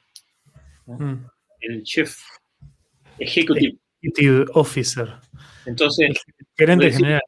mm. 0.86 1.14
el 1.60 1.84
Chief 1.84 2.18
Executive. 4.08 4.46
Officer. 4.54 5.08
Entonces, 5.66 6.24
gerente 6.58 6.92
general. 6.92 7.22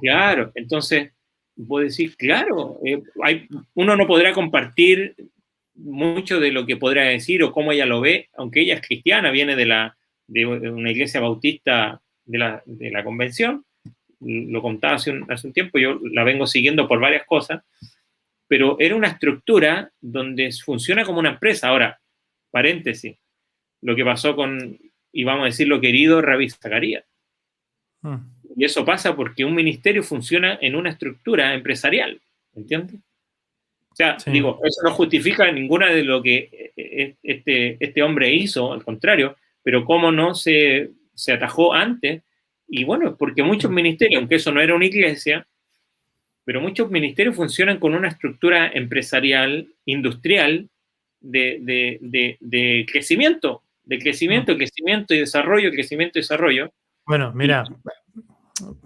Claro, 0.00 0.52
entonces, 0.54 1.12
vos 1.56 1.82
decir 1.82 2.16
claro, 2.16 2.78
eh, 2.84 3.02
hay, 3.22 3.48
uno 3.74 3.96
no 3.96 4.06
podrá 4.06 4.32
compartir 4.32 5.14
mucho 5.76 6.40
de 6.40 6.52
lo 6.52 6.66
que 6.66 6.76
podrá 6.76 7.04
decir 7.04 7.42
o 7.42 7.52
cómo 7.52 7.72
ella 7.72 7.86
lo 7.86 8.00
ve, 8.00 8.28
aunque 8.36 8.60
ella 8.60 8.74
es 8.74 8.86
cristiana, 8.86 9.30
viene 9.30 9.56
de, 9.56 9.66
la, 9.66 9.96
de 10.26 10.46
una 10.46 10.90
iglesia 10.90 11.20
bautista 11.20 12.00
de 12.24 12.38
la, 12.38 12.62
de 12.64 12.90
la 12.90 13.02
convención, 13.02 13.64
lo 14.20 14.62
contaba 14.62 14.94
hace 14.94 15.10
un, 15.10 15.30
hace 15.30 15.46
un 15.46 15.52
tiempo, 15.52 15.78
yo 15.78 15.98
la 16.12 16.24
vengo 16.24 16.46
siguiendo 16.46 16.88
por 16.88 17.00
varias 17.00 17.26
cosas, 17.26 17.62
pero 18.46 18.76
era 18.78 18.94
una 18.94 19.08
estructura 19.08 19.90
donde 20.00 20.50
funciona 20.52 21.04
como 21.04 21.18
una 21.18 21.30
empresa. 21.30 21.68
Ahora, 21.68 22.00
paréntesis, 22.50 23.16
lo 23.82 23.96
que 23.96 24.04
pasó 24.04 24.36
con, 24.36 24.78
y 25.14 25.22
vamos 25.22 25.44
a 25.44 25.46
decir 25.46 25.68
lo 25.68 25.80
querido, 25.80 26.20
Ravi 26.20 26.50
Zacarías. 26.50 27.04
Hmm. 28.02 28.16
Y 28.56 28.64
eso 28.64 28.84
pasa 28.84 29.14
porque 29.14 29.44
un 29.44 29.54
ministerio 29.54 30.02
funciona 30.02 30.58
en 30.60 30.74
una 30.74 30.90
estructura 30.90 31.54
empresarial, 31.54 32.20
¿entiendes? 32.54 32.96
O 33.90 33.96
sea, 33.96 34.16
digo, 34.26 34.60
eso 34.64 34.80
no 34.82 34.90
justifica 34.90 35.50
ninguna 35.52 35.90
de 35.90 36.02
lo 36.02 36.20
que 36.20 36.50
eh, 36.50 36.72
eh, 36.76 37.14
este, 37.22 37.76
este 37.78 38.02
hombre 38.02 38.34
hizo, 38.34 38.72
al 38.72 38.82
contrario, 38.82 39.36
pero 39.62 39.84
cómo 39.84 40.10
no 40.10 40.34
se, 40.34 40.90
se 41.14 41.32
atajó 41.32 41.72
antes. 41.72 42.22
Y 42.66 42.82
bueno, 42.82 43.16
porque 43.16 43.44
muchos 43.44 43.70
hmm. 43.70 43.74
ministerios, 43.74 44.18
aunque 44.18 44.34
eso 44.36 44.50
no 44.50 44.60
era 44.60 44.74
una 44.74 44.86
iglesia, 44.86 45.46
pero 46.44 46.60
muchos 46.60 46.90
ministerios 46.90 47.36
funcionan 47.36 47.78
con 47.78 47.94
una 47.94 48.08
estructura 48.08 48.68
empresarial, 48.74 49.68
industrial, 49.86 50.68
de, 51.20 51.58
de, 51.62 51.98
crecimiento, 52.00 52.38
de 52.40 52.86
crecimiento, 52.90 53.62
hmm. 53.86 54.56
crecimiento 54.56 55.14
y 55.14 55.18
desarrollo, 55.18 55.70
crecimiento 55.70 56.18
y 56.18 56.22
desarrollo. 56.22 56.72
Bueno, 57.06 57.32
mira, 57.34 57.64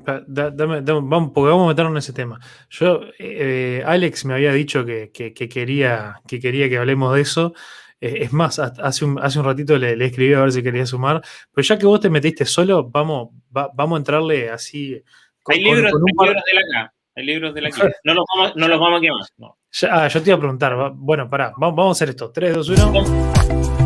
vamos, 0.04 1.32
porque 1.34 1.50
vamos 1.50 1.66
a 1.66 1.68
meternos 1.68 1.92
en 1.92 1.98
ese 1.98 2.12
tema. 2.12 2.40
Yo, 2.70 3.00
eh, 3.18 3.82
Alex 3.84 4.24
me 4.24 4.34
había 4.34 4.52
dicho 4.52 4.84
que, 4.84 5.10
quería, 5.12 6.20
que 6.26 6.40
quería 6.40 6.68
que 6.68 6.78
hablemos 6.78 7.14
de 7.14 7.20
eso. 7.20 7.54
Eh, 8.00 8.18
es 8.22 8.32
más, 8.32 8.58
hace 8.58 9.04
un, 9.04 9.18
hace 9.20 9.38
un 9.38 9.44
ratito 9.44 9.76
le, 9.76 9.96
le, 9.96 10.06
escribí 10.06 10.32
a 10.32 10.40
ver 10.40 10.52
si 10.52 10.62
quería 10.62 10.86
sumar. 10.86 11.20
Pero 11.52 11.64
ya 11.66 11.78
que 11.78 11.86
vos 11.86 12.00
te 12.00 12.10
metiste 12.10 12.44
solo, 12.44 12.88
vamos, 12.88 13.30
vamos 13.50 13.96
a 13.96 13.98
entrarle 13.98 14.50
así. 14.50 15.02
hay, 15.46 15.62
libros, 15.62 15.92
de 15.92 16.54
la 16.54 16.80
acá. 16.80 16.94
Hay 17.16 17.24
libros 17.24 17.54
de 17.54 17.62
la 17.62 17.68
acá. 17.68 17.90
No 18.04 18.14
los 18.14 18.24
vamos, 18.34 18.56
no 18.56 18.68
los 18.68 18.80
vamos 18.80 18.98
a 18.98 19.00
quemar. 19.00 20.00
ah, 20.00 20.08
yo 20.08 20.22
te 20.22 20.30
iba 20.30 20.36
a 20.36 20.40
preguntar. 20.40 20.92
Bueno, 20.94 21.28
pará, 21.28 21.52
vamos, 21.56 21.88
a 21.88 21.92
hacer 21.92 22.10
esto. 22.10 22.30
3, 22.30 22.54
2, 22.54 22.68
1. 22.70 23.77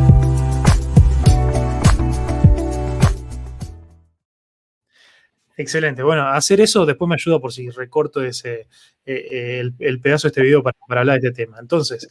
Excelente. 5.63 6.03
Bueno, 6.03 6.27
hacer 6.27 6.61
eso 6.61 6.85
después 6.85 7.09
me 7.09 7.15
ayuda 7.15 7.39
por 7.39 7.53
si 7.53 7.71
recorto 7.71 8.21
ese, 8.21 8.67
eh, 9.07 9.29
eh, 9.31 9.71
el, 9.79 10.01
pedazo 10.01 10.27
de 10.27 10.31
este 10.31 10.43
video 10.43 10.61
para, 10.61 10.77
hablar 10.89 11.21
de 11.21 11.29
este 11.29 11.45
tema. 11.45 11.59
Entonces, 11.61 12.09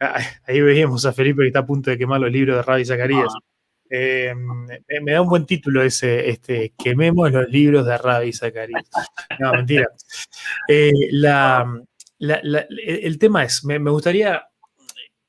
ahí 0.46 0.60
veíamos 0.60 1.04
a 1.04 1.12
Felipe 1.12 1.42
que 1.42 1.48
está 1.48 1.58
a 1.60 1.66
punto 1.66 1.90
de 1.90 1.98
quemar 1.98 2.20
los 2.20 2.30
libros 2.30 2.56
de 2.56 2.62
Ravi 2.62 2.84
Zacarías. 2.84 3.26
Ah. 3.34 3.40
Eh, 3.90 4.34
me 5.02 5.12
da 5.12 5.20
un 5.20 5.28
buen 5.28 5.44
título 5.46 5.82
ese, 5.82 6.30
este, 6.30 6.72
quememos 6.78 7.30
los 7.32 7.48
libros 7.48 7.84
de 7.84 7.98
Ravi 7.98 8.32
Zacarías. 8.32 8.88
No, 9.40 9.52
mentira. 9.52 9.88
el 10.68 11.18
tema 13.18 13.42
es, 13.42 13.64
me 13.64 13.90
gustaría 13.90 14.44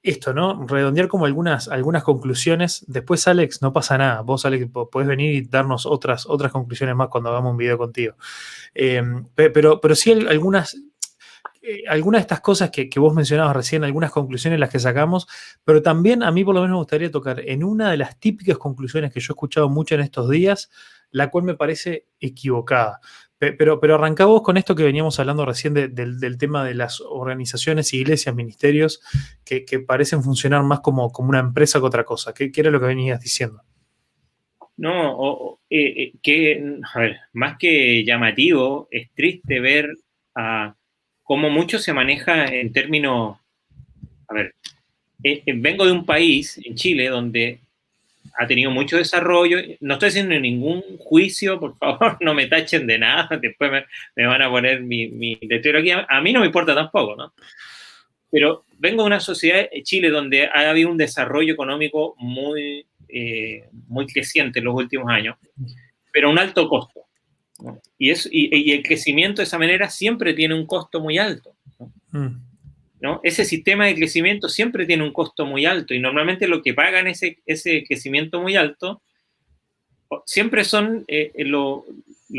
esto, 0.04 0.34
¿no? 0.34 0.68
Redondear 0.68 1.08
como 1.08 1.26
algunas, 1.26 1.70
algunas 1.70 2.04
conclusiones. 2.04 2.84
Después, 2.88 3.26
Alex, 3.28 3.62
no 3.62 3.72
pasa 3.72 3.98
nada. 3.98 4.22
Vos, 4.22 4.46
Alex, 4.46 4.68
podés 4.92 5.08
venir 5.08 5.34
y 5.34 5.42
darnos 5.48 5.86
otras, 5.86 6.26
otras 6.28 6.52
conclusiones 6.52 6.94
más 6.96 7.08
cuando 7.08 7.30
hagamos 7.30 7.52
un 7.52 7.58
video 7.58 7.78
contigo. 7.78 8.16
Em, 8.74 9.26
pero, 9.34 9.80
pero 9.80 9.96
sí 9.96 10.12
algunas, 10.12 10.76
eh, 11.62 11.84
algunas 11.88 12.20
de 12.20 12.24
estas 12.24 12.42
cosas 12.42 12.70
que, 12.70 12.90
vos 12.98 13.14
mencionabas 13.14 13.56
recién, 13.56 13.86
algunas 13.86 14.12
conclusiones 14.12 14.60
las 14.60 14.70
que 14.70 14.80
sacamos, 14.80 15.26
pero 15.64 15.82
también 15.82 16.22
a 16.22 16.32
mí 16.32 16.44
por 16.44 16.54
lo 16.54 16.62
menos 16.62 16.76
me 16.76 16.80
gustaría 16.80 17.10
tocar 17.10 17.40
en 17.40 17.64
una 17.64 17.90
de 17.90 17.98
las 17.98 18.20
típicas 18.20 18.58
conclusiones 18.58 19.14
que 19.14 19.22
yo 19.22 19.32
he 19.32 19.36
escuchado 19.36 19.70
mucho 19.70 19.96
en 19.96 20.02
estos 20.02 20.30
días, 20.30 20.70
la 21.12 21.32
cual 21.32 21.46
me 21.46 21.56
parece 21.56 22.08
equivocada. 22.20 23.00
Pero, 23.40 23.80
pero 23.80 23.96
arranca 23.96 24.26
vos 24.26 24.42
con 24.42 24.56
esto 24.56 24.74
que 24.74 24.84
veníamos 24.84 25.20
hablando 25.20 25.46
recién 25.46 25.74
del 25.74 26.38
tema 26.38 26.64
de 26.64 26.76
las 26.76 27.02
organizaciones, 27.02 27.94
iglesias, 27.94 28.34
ministerios, 28.34 29.02
que, 29.44 29.66
parecen 29.86 30.24
funcionar 30.24 30.64
más 30.64 30.80
como, 30.80 31.12
como, 31.12 31.30
una 31.30 31.40
empresa 31.40 31.80
que 31.80 31.86
otra 31.86 32.06
cosa. 32.06 32.34
¿Qué, 32.34 32.52
era 32.56 32.72
lo 32.72 32.80
que 32.80 32.86
venías 32.86 33.20
diciendo? 33.20 33.62
No, 34.78 35.60
eh, 35.70 36.04
eh, 36.04 36.14
que, 36.22 36.80
a 36.94 37.00
ver, 37.00 37.18
más 37.34 37.58
que 37.58 38.06
llamativo, 38.06 38.88
es 38.92 39.12
triste 39.14 39.60
ver 39.60 39.90
a 40.36 40.76
cómo 41.22 41.50
mucho 41.50 41.80
se 41.80 41.94
maneja 41.94 42.46
en 42.46 42.72
términos, 42.72 43.38
a 44.28 44.34
ver, 44.34 44.56
eh, 45.24 45.44
vengo 45.56 45.86
de 45.86 45.92
un 45.92 46.06
país, 46.06 46.60
en 46.64 46.76
Chile, 46.76 47.10
donde 47.10 47.63
ha 48.38 48.48
tenido 48.48 48.72
mucho 48.72 48.98
desarrollo. 48.98 49.58
No 49.80 49.94
estoy 49.94 50.10
haciendo 50.10 50.40
ningún 50.40 50.84
juicio, 51.00 51.60
por 51.60 51.78
favor, 51.78 52.18
no 52.22 52.34
me 52.34 52.48
tachen 52.48 52.88
de 52.88 53.00
nada. 53.00 53.38
Después 53.42 53.72
me, 54.16 54.26
van 54.26 54.42
a 54.42 54.50
poner 54.50 54.82
mi, 54.82 55.08
mi 55.10 55.40
aquí. 55.42 55.92
A, 55.92 56.22
mí 56.22 56.34
no 56.34 56.40
me 56.40 56.48
importa 56.48 56.74
tampoco, 56.74 57.16
¿no? 57.16 57.34
Pero 58.32 58.66
vengo 58.80 59.04
de 59.04 59.08
una 59.08 59.20
sociedad, 59.20 59.68
Chile, 59.84 60.10
donde 60.10 60.48
ha 60.48 60.70
habido 60.70 60.90
un 60.90 60.98
desarrollo 60.98 61.54
económico 61.54 62.16
muy, 62.18 62.86
eh, 63.08 63.70
muy 63.88 64.08
creciente 64.08 64.60
en 64.60 64.66
los 64.66 64.74
últimos 64.74 65.08
años, 65.10 65.38
pero 66.12 66.28
a 66.30 66.32
un 66.32 66.40
alto 66.40 66.68
costo. 66.68 67.02
Y, 68.00 68.10
es, 68.10 68.28
y, 68.32 68.72
el 68.72 68.82
crecimiento 68.82 69.42
de 69.42 69.44
esa 69.44 69.60
manera 69.60 69.88
siempre 69.90 70.34
tiene 70.34 70.56
un 70.56 70.66
costo 70.66 71.00
muy 71.00 71.20
alto. 71.20 71.56
¿no? 71.80 71.94
Mm. 72.20 72.53
Ese 73.24 73.44
sistema 73.44 73.86
de 73.86 73.96
crecimiento 73.96 74.48
siempre 74.48 74.86
tiene 74.86 75.04
un 75.04 75.12
costo 75.12 75.46
muy 75.46 75.66
alto 75.66 75.94
y 75.94 76.00
normalmente 76.00 76.48
lo 76.48 76.62
que 76.62 76.74
pagan 76.74 77.08
ese, 77.08 77.40
ese 77.46 77.84
crecimiento 77.84 78.42
muy 78.42 78.56
alto 78.56 79.02
siempre 80.26 80.64
son 80.64 81.04
eh, 81.08 81.32
eh, 81.36 81.46
los 81.46 81.84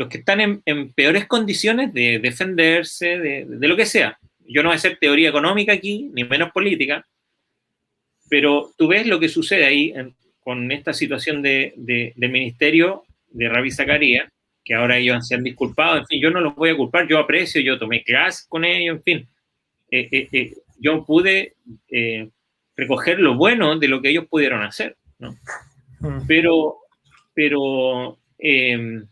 que 0.09 0.19
están 0.19 0.61
en, 0.65 0.93
peores 0.93 1.25
condiciones 1.25 1.93
de 1.93 2.19
defenderse, 2.19 3.17
de, 3.19 3.45
lo 3.67 3.75
que 3.75 3.85
sea. 3.85 4.17
Yo 4.47 4.61
no 4.61 4.69
voy 4.69 4.75
a 4.75 4.77
hacer 4.77 4.97
teoría 4.99 5.29
económica 5.29 5.73
aquí, 5.73 6.09
ni 6.13 6.23
menos 6.23 6.51
política, 6.51 7.05
pero 8.29 8.71
tú 8.77 8.87
ves 8.87 9.07
lo 9.07 9.19
que 9.19 9.29
sucede 9.29 9.65
ahí 9.65 9.93
con 10.39 10.71
esta 10.71 10.93
situación 10.93 11.41
de, 11.41 11.73
del 11.75 12.29
ministerio 12.29 13.03
de 13.29 13.49
Ravi 13.49 13.71
Zacarías, 13.71 14.29
que 14.63 14.73
ahora 14.73 14.97
ellos 14.97 15.27
se 15.27 15.35
han 15.35 15.43
disculpado, 15.43 15.97
en 15.97 16.07
fin, 16.07 16.21
yo 16.21 16.31
no 16.31 16.41
los 16.41 16.55
voy 16.55 16.69
a 16.69 16.77
culpar, 16.77 17.07
yo 17.07 17.19
aprecio, 17.19 17.61
yo 17.61 17.77
tomé 17.77 18.03
clases 18.03 18.47
con 18.47 18.65
ellos, 18.65 18.97
en 18.97 19.03
fin, 19.03 19.27
eh, 19.95 20.09
eh, 20.11 20.29
eh, 20.33 20.53
yo 20.77 21.05
pude 21.05 21.55
recoger 22.75 23.19
lo 23.19 23.35
bueno 23.35 23.79
de 23.79 23.87
lo 23.87 24.01
que 24.01 24.09
ellos 24.09 24.25
pudieron 24.25 24.61
hacer, 24.61 24.97
¿no? 25.19 25.37
Mm. 26.01 26.27
Pero, 26.27 26.79
pero 27.33 28.17
em, 28.37 29.07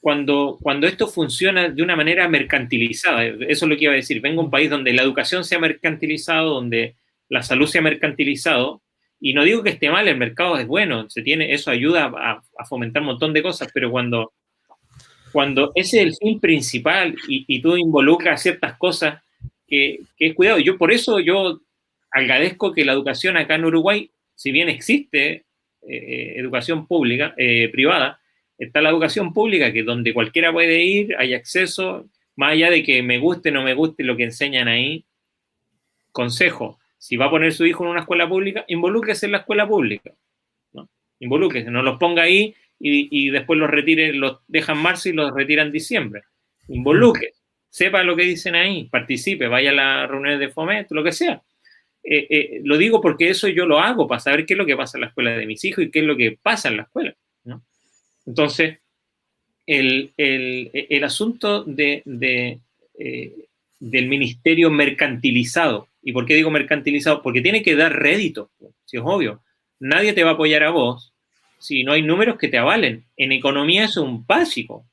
cuando, 0.00 0.58
cuando 0.60 0.88
esto 0.88 1.06
funciona 1.06 1.68
de 1.68 1.82
una 1.82 1.94
manera 1.94 2.28
mercantilizada, 2.28 3.24
eso 3.24 3.44
es 3.46 3.62
lo 3.62 3.76
que 3.76 3.84
iba 3.84 3.92
a 3.92 3.96
decir, 3.96 4.20
vengo 4.20 4.40
a 4.40 4.44
un 4.46 4.50
país 4.50 4.68
donde 4.68 4.92
la 4.92 5.02
educación 5.02 5.44
se 5.44 5.54
ha 5.54 5.60
mercantilizado, 5.60 6.54
donde 6.54 6.96
la 7.28 7.44
salud 7.44 7.68
se 7.68 7.78
ha 7.78 7.82
mercantilizado, 7.82 8.82
y 9.20 9.34
no 9.34 9.44
digo 9.44 9.62
que 9.62 9.70
esté 9.70 9.88
mal, 9.88 10.08
el 10.08 10.16
mercado 10.16 10.58
es 10.58 10.66
bueno, 10.66 11.08
se 11.08 11.22
tiene, 11.22 11.54
eso 11.54 11.70
ayuda 11.70 12.10
a, 12.16 12.42
a 12.58 12.64
fomentar 12.64 13.02
un 13.02 13.08
montón 13.08 13.32
de 13.32 13.42
cosas, 13.42 13.70
pero 13.72 13.92
cuando, 13.92 14.32
cuando 15.30 15.70
ese 15.76 16.00
es 16.00 16.06
el 16.06 16.16
fin 16.16 16.40
principal 16.40 17.14
y, 17.28 17.44
y 17.46 17.62
tú 17.62 17.76
involucras 17.76 18.42
ciertas 18.42 18.76
cosas 18.76 19.22
que, 19.70 20.00
es 20.18 20.34
cuidado. 20.34 20.58
Yo 20.58 20.76
por 20.76 20.92
eso 20.92 21.20
yo 21.20 21.60
agradezco 22.10 22.72
que 22.72 22.84
la 22.84 22.92
educación 22.92 23.36
acá 23.36 23.54
en 23.54 23.64
Uruguay, 23.64 24.10
si 24.34 24.50
bien 24.50 24.68
existe 24.68 25.44
eh, 25.88 26.34
educación 26.36 26.86
pública, 26.86 27.34
eh, 27.38 27.68
privada, 27.70 28.20
está 28.58 28.82
la 28.82 28.90
educación 28.90 29.32
pública, 29.32 29.72
que 29.72 29.84
donde 29.84 30.12
cualquiera 30.12 30.52
puede 30.52 30.82
ir, 30.82 31.14
hay 31.16 31.34
acceso, 31.34 32.06
más 32.36 32.52
allá 32.52 32.70
de 32.70 32.82
que 32.82 33.02
me 33.02 33.18
guste 33.18 33.50
o 33.50 33.52
no 33.52 33.62
me 33.62 33.74
guste 33.74 34.02
lo 34.02 34.16
que 34.16 34.24
enseñan 34.24 34.68
ahí, 34.68 35.04
consejo, 36.12 36.78
si 36.98 37.16
va 37.16 37.26
a 37.26 37.30
poner 37.30 37.52
su 37.52 37.64
hijo 37.64 37.84
en 37.84 37.90
una 37.90 38.00
escuela 38.00 38.28
pública, 38.28 38.64
involúquese 38.68 39.26
en 39.26 39.32
la 39.32 39.38
escuela 39.38 39.66
pública, 39.66 40.12
¿no? 40.72 40.90
Involúquese, 41.20 41.70
no 41.70 41.82
los 41.82 41.98
ponga 41.98 42.22
ahí 42.22 42.54
y, 42.78 43.08
y 43.10 43.30
después 43.30 43.58
los 43.58 43.70
retire, 43.70 44.12
los 44.12 44.40
dejan 44.48 44.78
marzo 44.78 45.08
y 45.08 45.12
los 45.12 45.32
retiran 45.32 45.72
diciembre. 45.72 46.22
Involúquese 46.68 47.39
sepa 47.70 48.02
lo 48.02 48.16
que 48.16 48.24
dicen 48.24 48.56
ahí, 48.56 48.84
participe, 48.84 49.46
vaya 49.46 49.70
a 49.70 49.74
las 49.74 50.10
reuniones 50.10 50.40
de 50.40 50.48
fomento, 50.48 50.94
lo 50.94 51.04
que 51.04 51.12
sea. 51.12 51.40
Eh, 52.02 52.26
eh, 52.30 52.60
lo 52.64 52.76
digo 52.76 53.00
porque 53.00 53.28
eso 53.28 53.46
yo 53.48 53.66
lo 53.66 53.78
hago 53.78 54.08
para 54.08 54.20
saber 54.20 54.44
qué 54.44 54.54
es 54.54 54.58
lo 54.58 54.66
que 54.66 54.76
pasa 54.76 54.96
en 54.96 55.02
la 55.02 55.06
escuela 55.08 55.36
de 55.36 55.46
mis 55.46 55.64
hijos 55.64 55.84
y 55.84 55.90
qué 55.90 56.00
es 56.00 56.04
lo 56.04 56.16
que 56.16 56.36
pasa 56.42 56.68
en 56.68 56.78
la 56.78 56.82
escuela. 56.82 57.14
Entonces, 58.26 58.78
el, 59.66 60.12
asunto 61.02 61.64
de, 61.64 62.02
eh, 62.98 63.32
del 63.80 64.08
ministerio 64.08 64.70
mercantilizado, 64.70 65.88
¿y 66.02 66.12
por 66.12 66.26
qué 66.26 66.34
digo 66.34 66.50
mercantilizado? 66.50 67.22
Porque 67.22 67.40
tiene 67.40 67.62
que 67.62 67.76
dar 67.76 67.98
rédito, 67.98 68.50
si 68.84 68.98
es 68.98 69.02
obvio. 69.04 69.42
Nadie 69.80 70.12
te 70.12 70.22
va 70.22 70.30
a 70.30 70.34
apoyar 70.34 70.62
a 70.62 70.70
vos 70.70 71.12
si 71.58 71.82
no 71.82 71.92
hay 71.92 72.02
números 72.02 72.38
que 72.38 72.48
te 72.48 72.58
avalen. 72.58 73.04
En 73.16 73.32
economía 73.32 73.84
es 73.84 73.96
un 73.96 74.26
básico 74.26 74.84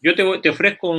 yo 0.00 0.14
te, 0.14 0.48
ofrezco 0.48 0.94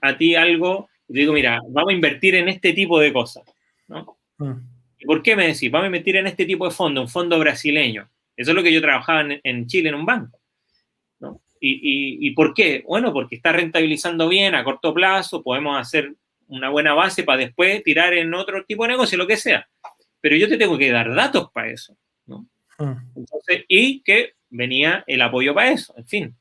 a 0.00 0.16
ti 0.16 0.34
algo 0.34 0.88
y 1.08 1.14
te 1.14 1.20
digo, 1.20 1.32
mira, 1.32 1.60
vamos 1.68 1.90
a 1.90 1.94
invertir 1.94 2.34
en 2.34 2.48
este 2.48 2.72
tipo 2.72 2.98
de 2.98 3.12
cosas. 3.12 3.44
¿no? 3.88 4.16
Mm. 4.38 4.52
¿Y 4.98 5.06
por 5.06 5.22
qué 5.22 5.36
me 5.36 5.46
decís? 5.46 5.70
Vamos 5.70 5.84
a 5.84 5.88
invertir 5.88 6.16
en 6.16 6.26
este 6.26 6.46
tipo 6.46 6.66
de 6.66 6.74
fondo, 6.74 7.02
un 7.02 7.08
fondo 7.08 7.38
brasileño. 7.38 8.08
Eso 8.36 8.50
es 8.52 8.54
lo 8.54 8.62
que 8.62 8.72
yo 8.72 8.80
trabajaba 8.80 9.26
en, 9.42 9.66
Chile 9.66 9.90
en 9.90 9.94
un 9.94 10.06
banco. 10.06 10.38
¿no? 11.20 11.42
Y, 11.60 12.30
por 12.32 12.54
qué? 12.54 12.82
Bueno, 12.86 13.12
porque 13.12 13.36
está 13.36 13.52
rentabilizando 13.52 14.28
bien 14.28 14.54
a 14.54 14.64
corto 14.64 14.94
plazo, 14.94 15.42
podemos 15.42 15.78
hacer 15.78 16.14
una 16.48 16.70
buena 16.70 16.94
base 16.94 17.22
para 17.22 17.38
después 17.38 17.82
tirar 17.82 18.14
en 18.14 18.32
otro 18.34 18.64
tipo 18.64 18.84
de 18.84 18.90
negocio, 18.90 19.18
lo 19.18 19.26
que 19.26 19.36
sea. 19.36 19.68
Pero 20.20 20.36
yo 20.36 20.48
te 20.48 20.56
tengo 20.56 20.78
que 20.78 20.90
dar 20.90 21.14
datos 21.14 21.50
para 21.52 21.70
eso, 21.70 21.96
¿no? 22.26 22.46
Mm. 22.78 22.96
Entonces, 23.16 23.64
y 23.68 24.00
que 24.00 24.34
venía 24.48 25.04
el 25.06 25.20
apoyo 25.22 25.54
para 25.54 25.70
eso, 25.70 25.94
en 25.96 26.06
fin. 26.06 26.36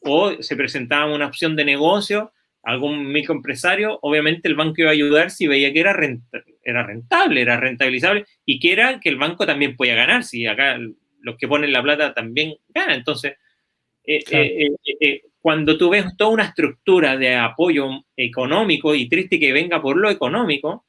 O 0.00 0.42
se 0.42 0.56
presentaba 0.56 1.12
una 1.12 1.26
opción 1.26 1.56
de 1.56 1.64
negocio, 1.64 2.32
algún 2.62 3.10
microempresario, 3.12 3.98
obviamente 4.02 4.48
el 4.48 4.54
banco 4.54 4.74
iba 4.78 4.90
a 4.90 4.92
ayudar 4.92 5.30
si 5.30 5.46
veía 5.46 5.72
que 5.72 5.80
era, 5.80 5.96
era 6.62 6.82
rentable, 6.82 7.40
era 7.40 7.58
rentabilizable 7.58 8.26
y 8.44 8.60
que 8.60 8.72
era 8.72 9.00
que 9.00 9.08
el 9.08 9.16
banco 9.16 9.46
también 9.46 9.76
podía 9.76 9.94
ganar, 9.94 10.24
si 10.24 10.46
acá 10.46 10.78
los 11.20 11.36
que 11.36 11.48
ponen 11.48 11.72
la 11.72 11.82
plata 11.82 12.14
también 12.14 12.56
ganan. 12.68 12.96
Entonces, 12.96 13.34
eh, 14.04 14.22
eh, 14.30 14.70
eh, 15.00 15.22
cuando 15.40 15.76
tú 15.78 15.90
ves 15.90 16.16
toda 16.16 16.30
una 16.30 16.44
estructura 16.44 17.16
de 17.16 17.36
apoyo 17.36 17.88
económico 18.16 18.94
y 18.94 19.08
triste 19.08 19.38
que 19.38 19.52
venga 19.52 19.80
por 19.80 19.96
lo 19.96 20.10
económico, 20.10 20.86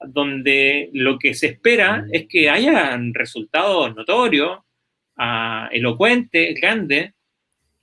donde 0.00 0.90
lo 0.92 1.18
que 1.18 1.34
se 1.34 1.46
espera 1.46 1.98
mm. 1.98 2.08
es 2.12 2.26
que 2.28 2.50
haya 2.50 2.98
resultados 3.12 3.94
notorios, 3.94 4.58
uh, 5.18 5.68
elocuentes, 5.70 6.60
grandes, 6.60 7.14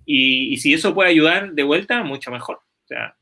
y, 0.06 0.58
si 0.58 0.74
eso 0.74 0.94
puede 0.94 1.10
ayudar 1.10 1.54
de 1.54 1.64
vuelta, 1.64 2.04
mucho 2.04 2.32
mejor. 2.32 2.58
O 2.58 2.88
sea, 2.88 3.16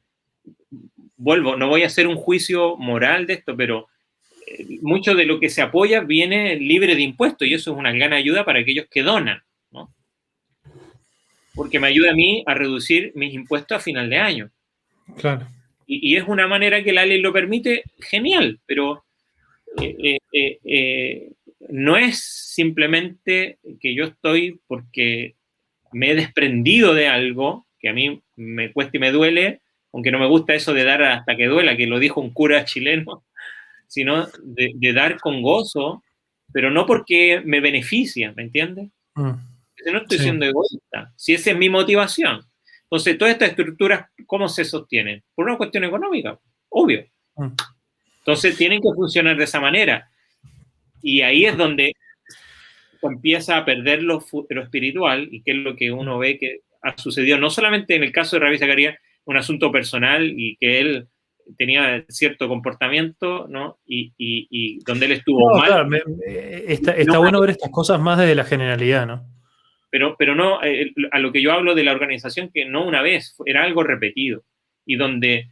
vuelvo, 1.17 1.55
no 1.55 1.67
voy 1.67 1.83
a 1.83 1.87
hacer 1.87 2.07
un 2.07 2.15
juicio 2.15 2.77
moral 2.77 3.27
de 3.27 3.33
esto, 3.33 3.55
pero 3.55 3.87
eh, 4.47 4.79
mucho 4.81 5.15
de 5.15 5.25
lo 5.25 5.39
que 5.39 5.49
se 5.49 5.61
apoya 5.61 6.01
viene 6.01 6.55
libre 6.55 6.95
de 6.95 7.01
impuestos 7.01 7.47
y 7.47 7.53
eso 7.53 7.71
es 7.71 7.77
una 7.77 7.91
gran 7.91 8.13
ayuda 8.13 8.45
para 8.45 8.59
aquellos 8.59 8.87
que 8.89 9.03
donan, 9.03 9.41
¿no? 9.71 9.93
Porque 11.53 11.79
me 11.79 11.87
ayuda 11.87 12.11
a 12.11 12.15
mí 12.15 12.43
a 12.45 12.53
reducir 12.53 13.11
mis 13.15 13.33
impuestos 13.33 13.77
a 13.77 13.81
final 13.81 14.09
de 14.09 14.17
año. 14.17 14.51
Claro 15.17 15.47
y, 15.93 16.15
es 16.15 16.23
una 16.27 16.47
manera 16.47 16.83
que 16.83 16.93
la 16.93 17.05
ley 17.05 17.19
lo 17.19 17.33
permite, 17.33 17.83
genial, 17.99 18.59
pero 18.65 19.03
eh, 19.81 20.17
eh, 20.31 20.59
eh, 20.63 21.31
no 21.69 21.97
es 21.97 22.23
simplemente 22.23 23.59
que 23.79 23.93
yo 23.93 24.05
estoy 24.05 24.59
porque 24.67 25.35
me 25.91 26.11
he 26.11 26.15
desprendido 26.15 26.93
de 26.93 27.07
algo 27.07 27.65
que 27.79 27.89
a 27.89 27.93
mí 27.93 28.21
me 28.35 28.71
cuesta 28.71 28.97
y 28.97 28.99
me 28.99 29.11
duele, 29.11 29.61
aunque 29.91 30.11
no 30.11 30.19
me 30.19 30.27
gusta 30.27 30.53
eso 30.53 30.73
de 30.73 30.83
dar 30.83 31.01
hasta 31.03 31.35
que 31.35 31.47
duela, 31.47 31.75
que 31.75 31.87
lo 31.87 31.99
dijo 31.99 32.21
un 32.21 32.31
cura 32.31 32.63
chileno, 32.65 33.23
sino 33.87 34.27
de, 34.43 34.93
dar 34.93 35.19
con 35.19 35.41
gozo, 35.41 36.03
pero 36.53 36.71
no 36.71 36.85
porque 36.85 37.41
me 37.43 37.59
beneficia, 37.59 38.33
¿me 38.35 38.43
entiendes? 38.43 38.89
Mm. 39.15 39.31
no 39.91 39.97
estoy 39.97 40.19
siendo 40.19 40.45
egoísta, 40.45 41.11
si 41.17 41.33
esa 41.33 41.51
es 41.51 41.57
mi 41.57 41.69
motivación. 41.69 42.45
Entonces, 42.83 43.17
todas 43.17 43.33
estas 43.33 43.49
estructuras, 43.49 44.09
¿cómo 44.25 44.49
se 44.49 44.65
sostienen? 44.65 45.23
Por 45.33 45.45
una 45.45 45.57
cuestión 45.57 45.85
económica, 45.85 46.37
obvio. 46.69 47.05
Mm. 47.35 47.53
Entonces, 48.19 48.57
tienen 48.57 48.81
que 48.81 48.93
funcionar 48.93 49.37
de 49.37 49.45
esa 49.45 49.59
manera. 49.59 50.09
Y 51.01 51.21
ahí 51.21 51.45
es 51.45 51.57
donde 51.57 51.93
empieza 53.07 53.57
a 53.57 53.65
perder 53.65 54.03
lo, 54.03 54.23
espiritual 54.49 55.27
y 55.31 55.43
que 55.43 55.51
es 55.51 55.57
lo 55.57 55.75
que 55.75 55.91
uno 55.91 56.17
ve 56.17 56.37
que 56.37 56.61
ha 56.81 56.97
sucedido, 56.97 57.37
no 57.37 57.49
solamente 57.49 57.95
en 57.95 58.03
el 58.03 58.11
caso 58.11 58.35
de 58.35 58.41
Rabí 58.41 58.57
Zacarías, 58.57 58.97
un 59.25 59.37
asunto 59.37 59.71
personal 59.71 60.33
y 60.35 60.57
que 60.57 60.79
él 60.79 61.07
tenía 61.57 62.03
cierto 62.09 62.47
comportamiento, 62.47 63.47
¿no? 63.49 63.79
Y, 63.85 64.79
donde 64.85 65.05
él 65.05 65.11
estuvo 65.13 65.57
mal. 65.57 65.89
está, 66.67 67.17
bueno 67.19 67.41
ver 67.41 67.51
estas 67.51 67.71
cosas 67.71 67.99
más 67.99 68.17
desde 68.17 68.35
la 68.35 68.45
generalidad, 68.45 69.05
¿no? 69.05 69.31
pero, 69.91 70.15
pero 70.17 70.33
no, 70.33 70.63
eh, 70.63 70.93
a 71.11 71.19
lo 71.19 71.31
que 71.31 71.41
yo 71.41 71.51
hablo 71.51 71.75
de 71.75 71.83
la 71.83 71.91
organización, 71.91 72.49
que 72.51 72.65
no 72.65 72.87
una 72.87 73.01
vez, 73.01 73.35
era 73.45 73.63
algo 73.63 73.83
repetido, 73.83 74.43
y 74.85 74.95
donde, 74.95 75.49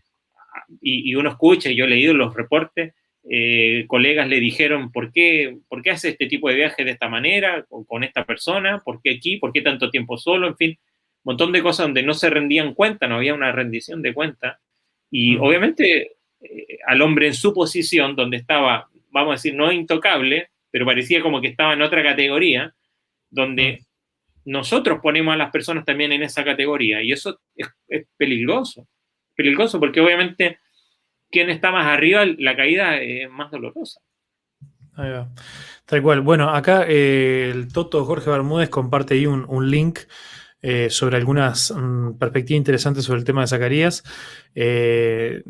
y, 0.81 1.13
uno 1.15 1.29
escucha, 1.29 1.69
y 1.69 1.75
yo 1.75 1.85
he 1.85 1.89
leído 1.89 2.13
los 2.13 2.33
reportes, 2.33 2.95
eh, 3.32 3.86
colegas 3.88 4.27
le 4.27 4.39
dijeron, 4.39 4.91
¿por 4.91 5.11
qué, 5.11 5.57
¿por 5.67 5.82
qué 5.82 5.91
hace 5.91 6.09
este 6.09 6.27
tipo 6.27 6.49
de 6.49 6.55
viaje 6.55 6.84
de 6.84 6.91
esta 6.91 7.07
manera, 7.07 7.63
con, 7.69 7.86
con 7.86 8.03
esta 8.03 8.25
persona? 8.25 8.82
¿Por 8.84 9.01
qué 9.01 9.11
aquí? 9.11 9.38
¿Por 9.38 9.53
qué 9.53 9.61
tanto 9.61 9.89
tiempo 9.89 10.17
solo? 10.17 10.47
En 10.47 10.57
fin, 10.57 10.71
un 10.71 11.34
montón 11.34 11.51
de 11.51 11.61
cosas 11.61 11.86
donde 11.86 12.03
no 12.03 12.13
se 12.13 12.30
rendían 12.30 12.73
cuenta, 12.73 13.07
no 13.07 13.15
había 13.15 13.34
una 13.34 13.51
rendición 13.51 14.01
de 14.01 14.13
cuenta. 14.13 14.59
Y 15.11 15.38
obviamente 15.38 16.13
eh, 16.41 16.80
al 16.88 17.01
hombre 17.01 17.27
en 17.27 17.34
su 17.34 17.53
posición, 17.53 18.15
donde 18.15 18.38
estaba, 18.38 18.89
vamos 19.11 19.32
a 19.32 19.36
decir, 19.36 19.53
no 19.53 19.71
intocable, 19.71 20.49
pero 20.71 20.86
parecía 20.86 21.21
como 21.21 21.41
que 21.41 21.49
estaba 21.49 21.73
en 21.73 21.82
otra 21.82 22.03
categoría, 22.03 22.73
donde 23.30 23.84
nosotros 24.45 24.99
ponemos 25.01 25.34
a 25.34 25.38
las 25.38 25.51
personas 25.51 25.86
también 25.86 26.11
en 26.11 26.23
esa 26.23 26.43
categoría 26.43 27.03
y 27.03 27.11
eso 27.11 27.39
es, 27.55 27.67
peligroso, 28.17 28.88
peligroso 29.36 29.80
porque 29.80 30.01
obviamente 30.01 30.59
quien 31.32 31.49
está 31.49 31.71
más 31.71 31.86
arriba, 31.86 32.25
la 32.38 32.55
caída 32.55 32.97
es 32.97 33.30
más 33.30 33.51
dolorosa. 33.51 34.01
Ahí 34.95 35.11
va. 35.11 35.30
Tal 35.86 36.01
cual. 36.01 36.21
Bueno, 36.21 36.49
acá 36.49 36.86
eh, 36.88 37.49
el 37.51 37.71
Toto 37.71 38.05
Jorge 38.05 38.30
Bermúdez 38.30 38.69
comparte 38.69 39.15
ahí 39.15 39.25
un, 39.25 39.71
link 39.71 39.99
eh, 40.61 40.89
sobre 40.89 41.17
algunas 41.17 41.71
mm, 41.75 42.17
perspectivas 42.17 42.57
interesantes 42.57 43.05
sobre 43.05 43.19
el 43.19 43.25
tema 43.25 43.41
de 43.41 43.47
Zacarías. 43.47 44.03
Eh, 44.53 45.43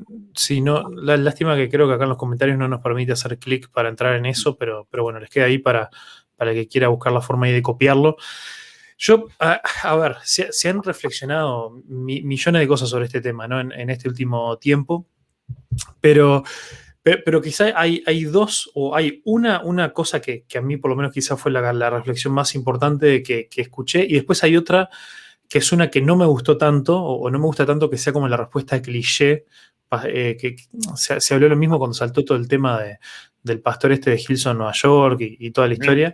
la 0.95 1.17
lástima 1.17 1.55
que 1.55 1.69
creo 1.69 1.88
que 1.88 1.93
acá 1.95 2.03
en 2.03 2.09
los 2.09 2.17
comentarios 2.17 2.57
no 2.57 2.67
nos 2.67 2.82
permite 2.82 3.11
hacer 3.11 3.38
clic 3.38 3.69
para 3.71 3.89
entrar 3.89 4.15
en 4.15 4.25
eso, 4.25 4.57
pero, 4.57 4.88
pero 4.89 5.03
bueno, 5.03 5.19
les 5.19 5.30
queda 5.30 5.45
ahí 5.45 5.57
para, 5.57 5.89
para 6.36 6.53
que 6.53 6.67
quiera 6.67 6.88
buscar 6.88 7.11
la 7.11 7.21
forma 7.21 7.47
de 7.47 7.61
copiarlo. 7.61 8.15
Yo, 9.01 9.27
a, 9.39 9.95
ver, 9.95 10.17
se, 10.23 10.67
han 10.67 10.84
reflexionado 10.84 11.82
millones 11.88 12.59
de 12.59 12.67
cosas 12.67 12.89
sobre 12.89 13.05
este 13.05 13.21
tema, 13.21 13.47
¿no? 13.47 13.61
En, 13.61 13.89
este 13.89 14.09
último 14.09 14.57
tiempo, 14.57 15.07
pero, 16.01 16.43
pero, 17.01 17.41
quizá 17.41 17.73
hay, 17.75 18.03
hay, 18.05 18.25
dos 18.25 18.69
o 18.73 18.95
hay 18.95 19.21
una, 19.25 19.61
una 19.63 19.93
cosa 19.93 20.19
que, 20.21 20.45
a 20.55 20.61
mí 20.61 20.77
por 20.77 20.91
lo 20.91 20.97
menos 20.97 21.13
quizá 21.13 21.37
fue 21.37 21.51
la, 21.51 21.89
reflexión 21.89 22.33
más 22.33 22.55
importante 22.55 23.23
que, 23.23 23.47
escuché 23.55 24.05
y 24.05 24.13
después 24.13 24.43
hay 24.43 24.57
otra 24.57 24.89
que 25.47 25.57
es 25.57 25.71
una 25.71 25.89
que 25.89 26.01
no 26.01 26.15
me 26.15 26.25
gustó 26.25 26.57
tanto 26.57 27.01
o, 27.01 27.29
no 27.31 27.39
me 27.39 27.45
gusta 27.45 27.65
tanto 27.65 27.89
que 27.89 27.97
sea 27.97 28.13
como 28.13 28.27
la 28.27 28.37
respuesta 28.37 28.75
de 28.75 28.81
cliché, 28.81 29.45
eh, 30.05 30.37
que, 30.39 30.55
se, 30.95 31.19
se, 31.19 31.33
habló 31.33 31.49
lo 31.49 31.55
mismo 31.55 31.79
cuando 31.79 31.95
saltó 31.95 32.23
todo 32.23 32.37
el 32.37 32.47
tema 32.47 32.79
de, 32.79 32.99
del 33.43 33.61
pastor 33.61 33.91
este 33.91 34.11
de 34.11 34.23
Hilson, 34.27 34.57
Nueva 34.57 34.73
York 34.73 35.17
y, 35.21 35.51
toda 35.51 35.67
la 35.67 35.73
historia. 35.73 36.13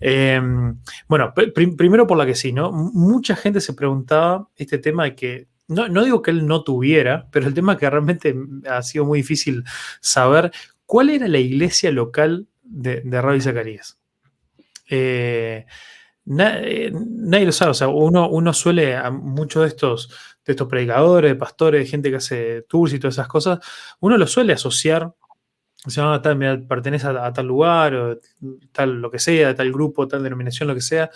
Em, 0.00 0.78
bueno, 1.08 1.32
primero 1.34 2.06
por 2.06 2.18
la 2.18 2.26
que 2.26 2.34
sí, 2.34 2.52
¿no? 2.52 2.72
Mucha 2.72 3.36
gente 3.36 3.60
se 3.60 3.74
preguntaba 3.74 4.48
este 4.56 4.78
tema 4.78 5.04
de 5.04 5.14
que, 5.14 5.48
no, 5.68 5.88
no, 5.88 6.04
digo 6.04 6.22
que 6.22 6.30
él 6.30 6.46
no 6.46 6.62
tuviera, 6.62 7.28
pero 7.30 7.46
el 7.46 7.54
tema 7.54 7.76
que 7.76 7.88
realmente 7.88 8.34
ha 8.68 8.82
sido 8.82 9.04
muy 9.04 9.20
difícil 9.20 9.64
saber, 10.00 10.52
¿cuál 10.86 11.10
era 11.10 11.28
la 11.28 11.38
iglesia 11.38 11.90
local 11.90 12.48
de, 12.62 13.00
de 13.02 13.22
Rabbi 13.22 13.40
Zacarías? 13.40 13.98
Eh, 14.88 15.66
eh, 16.38 16.92
nadie 16.94 17.46
lo 17.46 17.52
sabe, 17.52 17.70
o 17.70 17.74
sea, 17.74 17.88
uno, 17.88 18.28
uno 18.28 18.52
suele, 18.52 18.96
a 18.96 19.10
muchos 19.10 19.62
de 19.62 19.68
estos, 19.68 20.08
de 20.44 20.52
estos 20.52 20.68
predicadores, 20.68 21.30
de 21.30 21.36
pastores, 21.36 21.90
gente 21.90 22.10
que 22.10 22.16
hace 22.16 22.62
tours 22.62 22.92
y 22.92 22.98
todas 22.98 23.14
esas 23.14 23.28
cosas, 23.28 23.58
uno 24.00 24.16
lo 24.16 24.26
suele 24.26 24.52
asociar 24.52 25.14
se 25.86 26.00
llama 26.00 26.22
tal, 26.22 26.66
pertenece 26.66 27.06
a, 27.06 27.32
tal 27.32 27.46
lugar, 27.46 27.94
o 27.94 28.18
tal 28.72 29.00
lo 29.00 29.10
que 29.10 29.18
sea, 29.18 29.54
tal 29.54 29.70
grupo, 29.70 30.08
tal 30.08 30.22
denominación, 30.22 30.68
lo 30.68 30.74
que 30.74 30.80
sea. 30.80 31.10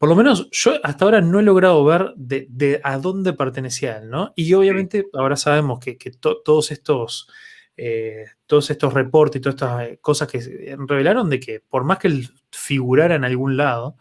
Por 0.00 0.08
lo 0.08 0.16
menos 0.16 0.48
yo 0.50 0.72
hasta 0.82 1.04
ahora 1.04 1.20
no 1.20 1.40
he 1.40 1.42
logrado 1.42 1.84
ver 1.84 2.14
de, 2.16 2.80
a 2.82 2.96
dónde 2.96 3.34
pertenecía 3.34 3.98
él, 3.98 4.08
¿no? 4.08 4.32
Y 4.34 4.54
obviamente 4.54 5.04
ahora 5.12 5.36
sabemos 5.36 5.78
que, 5.78 5.98
todos 6.20 6.70
estos... 6.72 7.28
Eh, 7.76 8.24
todos 8.46 8.70
estos 8.70 8.92
reportes 8.92 9.38
y 9.38 9.42
todas 9.42 9.54
estas 9.54 9.82
eh, 9.82 9.98
cosas 10.02 10.28
que 10.28 10.76
revelaron 10.86 11.30
de 11.30 11.40
que 11.40 11.60
por 11.60 11.84
más 11.84 11.98
que 11.98 12.08
él 12.08 12.28
figurara 12.50 13.14
en 13.14 13.24
algún 13.24 13.56
lado, 13.56 13.96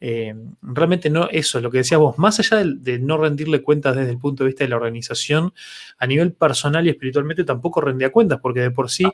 eh, 0.00 0.34
realmente 0.62 1.10
no, 1.10 1.28
eso, 1.28 1.60
lo 1.60 1.70
que 1.70 1.78
decías 1.78 2.00
vos, 2.00 2.18
más 2.18 2.38
allá 2.38 2.64
de, 2.64 2.98
no 2.98 3.18
rendirle 3.18 3.62
cuentas 3.62 3.94
desde 3.94 4.10
el 4.10 4.18
punto 4.18 4.42
de 4.42 4.48
vista 4.48 4.64
de 4.64 4.70
la 4.70 4.76
organización, 4.76 5.54
a 5.98 6.06
nivel 6.06 6.32
personal 6.32 6.86
y 6.86 6.90
espiritualmente 6.90 7.44
tampoco 7.44 7.80
rendía 7.80 8.10
cuentas, 8.10 8.38
porque 8.40 8.60
de 8.60 8.70
por 8.70 8.90
sí, 8.90 9.04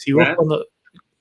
si 0.00 0.12
vos 0.12 0.28
cuando, 0.36 0.66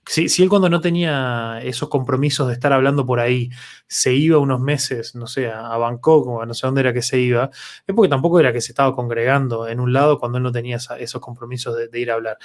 si, 0.06 0.42
él 0.42 0.50
cuando 0.50 0.70
no 0.70 0.82
tenía 0.82 1.60
esos 1.64 1.90
compromisos 1.90 2.48
de 2.48 2.54
estar 2.54 2.74
hablando 2.74 3.06
por 3.06 3.20
ahí, 3.20 3.50
se 3.88 4.14
iba 4.14 4.40
unos 4.40 4.60
meses, 4.60 5.16
no 5.16 5.28
sé, 5.28 5.50
a 5.50 5.78
Bangkok 5.78 6.28
o 6.28 6.42
a 6.42 6.46
no 6.46 6.54
sé 6.54 6.66
dónde 6.68 6.82
era 6.82 6.94
que 6.94 7.02
se 7.02 7.20
iba, 7.20 7.52
es 7.86 7.96
porque 7.96 8.10
tampoco 8.10 8.40
era 8.40 8.52
que 8.52 8.62
se 8.62 8.72
estaba 8.72 8.96
congregando 8.96 9.68
en 9.68 9.80
un 9.80 9.94
lado 9.94 10.20
cuando 10.20 10.38
él 10.38 10.44
no 10.44 10.52
tenía 10.52 10.78
esos 10.78 11.22
compromisos 11.22 11.76
de, 11.92 12.00
ir 12.00 12.12
a 12.12 12.16
hablar. 12.16 12.38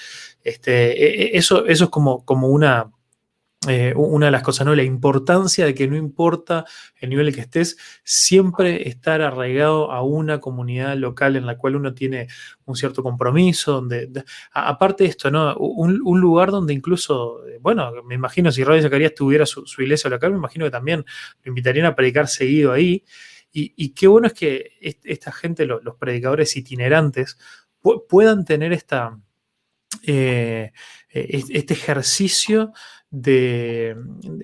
Este, 0.42 0.92
e, 0.92 1.34
e, 1.34 1.38
eso, 1.38 1.66
eso 1.66 1.84
es 1.84 1.90
como, 1.90 2.24
como 2.24 2.48
una 2.48 2.90
eh, 3.68 3.92
una 3.96 4.26
de 4.26 4.32
las 4.32 4.42
cosas, 4.42 4.66
¿no? 4.66 4.74
La 4.74 4.82
importancia 4.82 5.64
de 5.64 5.74
que 5.74 5.88
no 5.88 5.96
importa 5.96 6.64
el 7.00 7.10
nivel 7.10 7.34
que 7.34 7.40
estés, 7.40 7.76
siempre 8.04 8.88
estar 8.88 9.22
arraigado 9.22 9.90
a 9.90 10.02
una 10.02 10.40
comunidad 10.40 10.96
local 10.96 11.36
en 11.36 11.46
la 11.46 11.56
cual 11.56 11.76
uno 11.76 11.94
tiene 11.94 12.28
un 12.64 12.76
cierto 12.76 13.02
compromiso, 13.02 13.72
donde, 13.72 14.10
aparte 14.52 15.04
de 15.04 15.10
esto, 15.10 15.30
¿no? 15.30 15.56
Un, 15.56 16.20
lugar 16.20 16.50
donde 16.50 16.74
incluso, 16.74 17.46
eh, 17.46 17.58
bueno, 17.60 17.90
me 18.04 18.14
imagino 18.14 18.52
si 18.52 18.62
Radio 18.62 18.82
Zacarías 18.82 19.14
tuviera 19.14 19.46
su, 19.46 19.64
iglesia 19.78 20.10
local, 20.10 20.32
me 20.32 20.38
imagino 20.38 20.64
que 20.64 20.70
también 20.70 21.04
lo 21.42 21.48
invitarían 21.48 21.86
a 21.86 21.94
predicar 21.94 22.28
seguido 22.28 22.72
ahí. 22.72 23.04
Y, 23.58 23.94
qué 23.94 24.06
bueno 24.06 24.26
es 24.26 24.34
que 24.34 24.72
esta 25.02 25.32
gente, 25.32 25.64
los, 25.64 25.80
predicadores 25.98 26.54
itinerantes, 26.58 27.38
puedan 28.06 28.44
tener 28.44 28.74
esta, 28.74 29.18
eh, 30.02 30.72
este 31.08 31.72
ejercicio 31.72 32.72
de, 33.10 33.96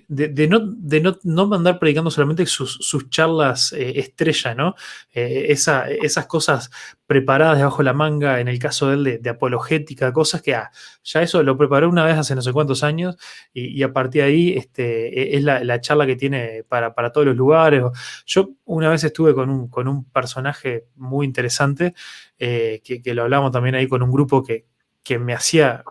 de, 0.09 0.49
no, 0.49 0.61
de 0.61 1.01
no, 1.25 1.47
mandar 1.47 1.79
predicando 1.81 2.11
solamente 2.11 2.47
sus, 2.47 3.11
charlas 3.11 3.73
eh, 3.73 3.99
estrella, 3.99 4.55
¿no? 4.55 4.75
Eh, 5.13 5.47
esas 5.51 6.27
cosas 6.27 6.71
preparadas 7.07 7.59
debajo 7.59 7.79
de 7.79 7.85
la 7.85 7.93
manga, 7.93 8.41
en 8.41 8.49
el 8.49 8.59
caso 8.59 8.89
de 8.89 8.95
él, 8.95 9.23
de, 9.23 9.31
apologética, 9.31 10.13
cosas 10.13 10.43
que 10.43 10.55
ah, 10.55 10.71
ya 11.03 11.23
eso 11.23 11.43
lo 11.43 11.59
preparó 11.59 11.89
una 11.89 12.05
vez 12.05 12.17
hace 12.17 12.35
no 12.35 12.43
sé 12.43 12.53
cuántos 12.53 12.85
años 12.85 13.17
y, 13.53 13.83
a 13.83 13.93
partir 13.93 14.23
de 14.23 14.29
ahí 14.29 14.55
este, 14.57 15.35
e, 15.35 15.37
es 15.37 15.43
la, 15.43 15.81
charla 15.81 16.07
que 16.07 16.17
tiene 16.17 16.65
para, 16.69 16.93
todos 17.13 17.27
los 17.27 17.37
lugares. 17.37 17.83
Yo 18.27 18.51
una 18.65 18.89
vez 18.91 19.03
estuve 19.03 19.35
con 19.35 19.51
un, 19.51 19.69
con 19.69 19.89
un 19.89 20.05
personaje 20.05 20.87
muy 20.95 21.27
interesante, 21.27 21.95
eh, 22.39 22.81
que, 22.85 23.03
que, 23.03 23.15
lo 23.15 23.23
hablamos 23.23 23.51
también 23.51 23.75
ahí 23.75 23.89
con 23.89 24.03
un 24.03 24.11
grupo 24.13 24.43
que, 24.43 24.67
que 25.03 25.19
me 25.19 25.35
hacía 25.35 25.85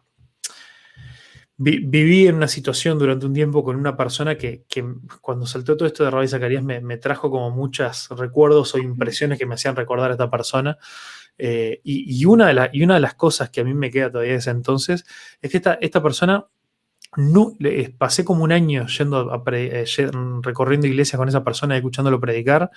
viví 1.64 2.28
en 2.28 2.36
una 2.36 2.48
situación 2.48 2.98
durante 2.98 3.28
un 3.28 3.34
tiempo 3.34 3.64
con 3.64 3.76
una 3.76 3.96
persona 3.96 4.36
que, 4.36 4.66
cuando 5.22 5.46
saltó 5.46 5.78
todo 5.78 5.88
esto 5.88 6.04
de 6.04 6.10
Rabbi 6.10 6.28
Zacarías 6.28 6.64
me, 6.64 6.98
trajo 6.98 7.30
como 7.30 7.52
muchos 7.52 8.10
recuerdos 8.10 8.74
o 8.74 8.80
impresiones 8.80 9.38
que 9.38 9.46
me 9.46 9.54
hacían 9.54 9.76
recordar 9.76 10.10
a 10.10 10.14
esta 10.14 10.32
persona. 10.32 10.80
Eh, 11.38 11.80
y, 11.84 12.26
una 12.26 12.48
de 12.48 12.70
y 12.74 12.84
una 12.84 12.96
de 12.96 13.00
las 13.00 13.14
cosas 13.14 13.52
que 13.52 13.62
a 13.62 13.64
mí 13.64 13.74
me 13.76 13.92
queda 13.92 14.12
todavía 14.12 14.34
desde 14.34 14.52
entonces 14.52 15.06
es 15.42 15.52
que 15.52 15.58
esta, 15.58 15.76
esta 15.76 16.02
persona, 16.02 16.48
no, 17.16 17.56
pasé 17.98 18.26
como 18.26 18.44
un 18.44 18.52
año 18.52 18.88
yendo 18.88 19.32
a 19.32 19.44
eh, 19.52 19.86
recorriendo 20.42 20.88
iglesias 20.88 21.20
con 21.20 21.30
esa 21.30 21.44
persona 21.44 21.76
y 21.76 21.78
escuchándolo 21.78 22.20
predicar. 22.20 22.72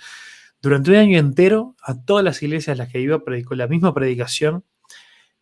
Durante 0.61 0.91
un 0.91 0.97
año 0.97 1.17
entero, 1.17 1.75
a 1.81 1.99
todas 1.99 2.23
las 2.23 2.41
iglesias 2.43 2.77
a 2.77 2.83
las 2.83 2.91
que 2.91 2.99
iba, 2.99 3.23
predicó 3.23 3.55
la 3.55 3.67
misma 3.67 3.93
predicación 3.95 4.63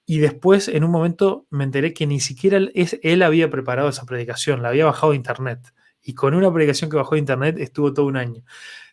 y 0.05 0.19
después, 0.19 0.67
en 0.67 0.83
un 0.83 0.91
momento, 0.91 1.45
me 1.49 1.63
enteré 1.63 1.93
que 1.93 2.05
ni 2.05 2.19
siquiera 2.19 2.57
él, 2.57 3.21
había 3.21 3.49
preparado 3.49 3.89
esa 3.89 4.05
predicación, 4.05 4.61
la 4.61 4.69
había 4.69 4.85
bajado 4.85 5.11
de 5.11 5.17
internet. 5.17 5.73
Y 6.01 6.13
con 6.13 6.33
una 6.33 6.51
predicación 6.51 6.89
que 6.89 6.97
bajó 6.97 7.15
de 7.15 7.19
internet 7.19 7.57
estuvo 7.59 7.93
todo 7.93 8.05
un 8.05 8.17
año. 8.17 8.43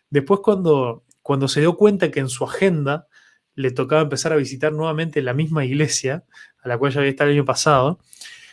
Después, 0.09 0.39
cuando, 0.41 1.03
cuando 1.21 1.49
se 1.49 1.59
dio 1.59 1.75
cuenta 1.75 2.11
que 2.11 2.21
en 2.21 2.29
su 2.29 2.45
agenda 2.45 3.07
le 3.55 3.71
tocaba 3.71 4.01
empezar 4.01 4.31
a 4.31 4.37
visitar 4.37 4.71
nuevamente 4.71 5.21
la 5.21 5.33
misma 5.33 5.65
iglesia 5.65 6.23
a 6.63 6.69
la 6.69 6.77
cual 6.77 6.93
ya 6.93 6.99
había 6.99 7.11
estado 7.11 7.29
el 7.29 7.37
año 7.37 7.45
pasado, 7.45 7.99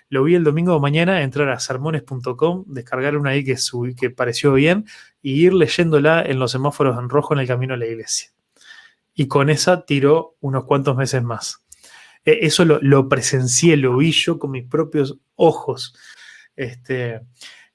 lo 0.09 0.25
vi 0.25 0.35
el 0.35 0.43
domingo 0.43 0.75
de 0.75 0.81
mañana 0.81 1.23
entrar 1.23 1.51
a 1.51 1.61
sermones.com, 1.61 2.65
descargar 2.67 3.17
una 3.17 3.31
ahí 3.31 3.45
que, 3.45 3.57
que 3.97 4.11
pareció 4.11 4.55
bien 4.55 4.87
y 5.23 5.45
ir 5.45 5.55
leyéndola 5.55 6.23
en 6.23 6.39
los 6.39 6.51
semáforos 6.51 6.99
en 6.99 7.09
rojo 7.09 7.35
en 7.35 7.41
el 7.41 7.47
camino 7.47 7.75
a 7.75 7.77
la 7.77 7.87
iglesia. 7.87 8.31
Y 9.15 9.29
con 9.29 9.51
esa 9.51 9.85
tiró 9.85 10.37
unos 10.41 10.65
cuantos 10.65 10.97
meses 10.97 11.23
más. 11.23 11.68
E, 12.29 12.47
eso 12.47 12.65
lo, 12.65 13.09
presencié, 13.09 13.77
lo 13.79 13.97
vi 13.97 14.13
yo 14.13 14.39
con 14.39 14.51
mis 14.51 14.67
propios 14.67 15.19
ojos. 15.35 15.95
Este, 16.57 17.15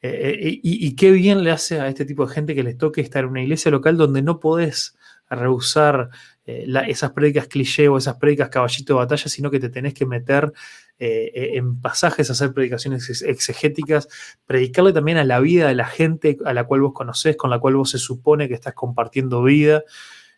e, 0.02 0.10
e, 0.10 0.60
y, 0.62 0.96
qué 0.96 1.12
bien 1.12 1.44
le 1.44 1.52
hace 1.52 1.80
a 1.80 1.88
este 1.88 2.06
tipo 2.06 2.28
de 2.28 2.34
gente 2.34 2.54
que 2.54 2.62
les 2.62 2.78
toque 2.78 3.02
estar 3.02 3.24
en 3.24 3.32
una 3.32 3.42
iglesia 3.42 3.72
local 3.72 3.98
donde 3.98 4.22
no 4.22 4.40
podés 4.40 4.96
rehusar 5.30 6.10
eh, 6.46 6.68
esas 6.88 7.14
prédicas 7.14 7.48
cliché 7.48 7.88
o 7.88 7.98
esas 7.98 8.18
prédicas 8.18 8.50
caballito 8.50 8.94
de 8.94 8.98
batalla, 9.00 9.28
sino 9.28 9.50
que 9.50 9.60
te 9.60 9.70
tenés 9.70 9.96
que 9.96 10.06
meter 10.06 10.54
eh, 11.00 11.54
en 11.54 11.82
pasajes, 11.82 12.30
hacer 12.30 12.54
predicaciones 12.54 13.24
exegéticas, 13.24 14.08
predicarle 14.46 14.94
también 14.94 15.18
a 15.18 15.24
la 15.24 15.40
vida 15.40 15.68
de 15.68 15.76
la 15.76 15.88
gente 15.88 16.38
a 16.46 16.54
la 16.54 16.66
cual 16.66 16.82
vos 16.82 16.94
conocés, 16.94 17.36
con 17.38 17.50
la 17.50 17.58
cual 17.58 17.76
vos 17.76 17.90
se 17.90 17.98
supone 17.98 18.48
que 18.48 18.54
estás 18.54 18.76
compartiendo 18.76 19.42
vida. 19.42 19.84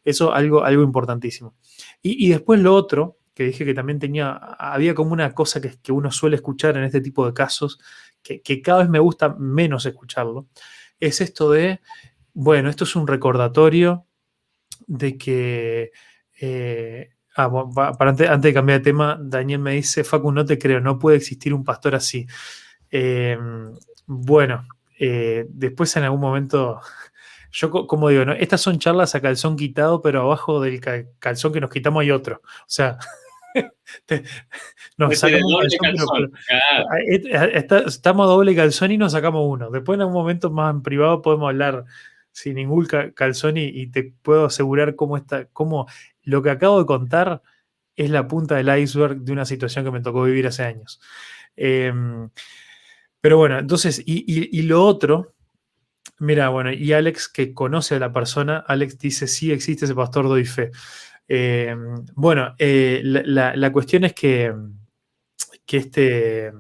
Eso 0.06 0.34
algo, 0.34 0.64
algo 0.64 0.84
importantísimo. 0.84 1.56
y 2.02 2.30
después 2.30 2.62
lo 2.62 2.76
otro, 2.76 3.18
que 3.36 3.44
dije 3.44 3.66
que 3.66 3.74
también 3.74 3.99
tenía, 3.99 4.32
había 4.32 4.95
como 4.95 5.12
una 5.12 5.34
cosa 5.34 5.62
que, 5.62 5.76
que 5.84 5.91
uno 5.91 6.10
suele 6.10 6.38
escuchar 6.38 6.78
en 6.78 6.86
este 6.86 7.02
tipo 7.02 7.26
de 7.28 7.34
casos, 7.34 7.80
que, 8.24 8.62
cada 8.62 8.80
vez 8.80 8.90
me 8.90 8.99
gusta 8.99 9.36
menos 9.38 9.86
escucharlo, 9.86 10.48
es 10.99 11.22
esto 11.22 11.52
de, 11.52 11.82
bueno, 12.34 12.70
esto 12.70 12.86
es 12.86 12.95
un 12.95 13.07
recordatorio 13.07 14.07
de 14.88 15.18
que... 15.18 15.91
Eh, 16.40 17.10
ah, 17.36 17.52
para 17.98 18.12
antes, 18.12 18.41
de 18.41 18.53
cambiar 18.53 18.80
de 18.80 18.84
tema, 18.84 19.20
Daniel 19.22 19.60
me 19.60 19.74
dice, 19.74 20.03
Facu, 20.03 20.32
no 20.32 20.45
te 20.45 20.57
creo, 20.57 20.80
no 20.80 20.98
puede 20.98 21.18
existir 21.18 21.53
un 21.53 21.64
pastor 21.64 21.94
así. 21.95 22.26
Em, 22.90 23.74
bueno, 24.06 24.68
eh, 24.98 25.45
después 25.49 25.95
en 25.98 26.03
algún 26.03 26.22
momento 26.22 26.80
yo 27.52 27.70
como 27.70 28.10
digo, 28.10 28.26
¿no? 28.26 28.34
estas 28.34 28.62
son 28.62 28.80
charlas 28.80 29.16
a 29.16 29.22
calzón 29.22 29.56
quitado, 29.57 30.02
pero 30.02 30.22
abajo 30.22 30.62
del 30.62 30.80
calzón 31.20 31.53
que 31.53 31.62
nos 31.62 31.70
quitamos 31.70 32.02
hay 32.02 32.12
otro. 32.12 32.41
O 32.44 32.66
sea, 32.68 32.98
nos 34.98 35.18
sacamos 35.18 35.64
calzón, 35.82 36.34
estamos 37.88 38.27
doble 38.27 38.56
calzón 38.56 38.91
y 38.91 38.98
nos 38.98 39.14
sacamos 39.14 39.45
uno. 39.48 39.69
Después 39.69 39.95
en 39.95 40.02
algún 40.02 40.15
momento 40.15 40.52
más 40.52 40.73
en 40.73 40.82
privado 40.82 41.22
podemos 41.22 41.49
hablar 41.49 41.86
sin 42.32 42.56
ningún 42.56 42.86
calzón 42.86 43.56
y, 43.57 43.88
te 43.88 44.14
puedo 44.22 44.45
asegurar 44.45 44.95
cómo, 44.95 45.15
está, 45.15 45.45
cómo 45.53 45.88
lo 46.23 46.41
que 46.41 46.49
acabo 46.49 46.80
de 46.80 46.86
contar 46.86 47.41
es 47.95 48.10
la 48.10 48.27
punta 48.27 48.56
del 48.56 48.77
iceberg 48.77 49.22
de 49.22 49.32
una 49.32 49.45
situación 49.45 49.86
que 49.86 49.91
me 49.91 50.02
tocó 50.02 50.23
vivir 50.23 50.48
hace 50.48 50.64
años. 50.64 50.99
Em, 51.56 52.30
pero 53.22 53.38
bueno, 53.38 53.57
entonces, 53.57 54.03
y, 54.06 54.61
lo 54.64 54.86
otro, 54.86 55.34
mira, 56.19 56.49
bueno, 56.49 56.73
y 56.73 56.94
Alex 56.94 57.30
que 57.30 57.53
conoce 57.53 57.95
a 57.95 57.99
la 57.99 58.11
persona, 58.11 58.57
Alex 58.68 58.99
dice, 58.99 59.27
sí 59.27 59.52
existe 59.52 59.86
ese 59.86 59.95
pastor, 59.95 60.27
doy 60.27 60.45
fe. 60.45 60.72
Eh, 61.27 61.76
bueno, 62.14 62.56
eh, 62.57 63.02
la, 63.03 63.72
cuestión 63.72 64.03
es 64.06 64.14
que, 64.14 64.53
que 65.65 65.77
este. 65.77 66.52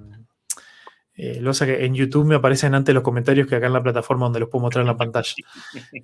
Eh, 1.17 1.39
lo 1.39 1.53
que 1.53 1.85
en 1.85 1.95
YouTube 1.95 2.25
me 2.25 2.35
aparecen 2.35 2.75
antes 2.75 2.93
los 2.93 3.03
comentarios 3.03 3.47
que 3.47 3.55
acá 3.55 3.67
en 3.67 3.73
la 3.73 3.81
plataforma 3.81 4.25
donde 4.25 4.41
los 4.41 4.49
puedo 4.49 4.63
mostrar 4.63 4.81
en 4.81 4.87
la 4.87 4.97
pantalla. 4.97 5.33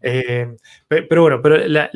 pero 0.87 1.21
bueno, 1.21 1.41
pero 1.41 1.57
la, 1.67 1.89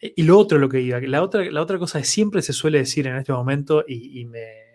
y 0.00 0.22
lo 0.22 0.38
otro, 0.38 0.58
lo 0.58 0.68
que 0.68 0.80
iba, 0.80 1.00
la 1.00 1.22
otra, 1.22 1.44
la 1.50 1.62
otra 1.62 1.78
cosa 1.78 1.98
que 1.98 2.04
siempre 2.04 2.42
se 2.42 2.52
suele 2.52 2.78
decir 2.78 3.08
en 3.08 3.16
este 3.16 3.32
momento 3.32 3.84
y 3.88 4.24
me, 4.26 4.65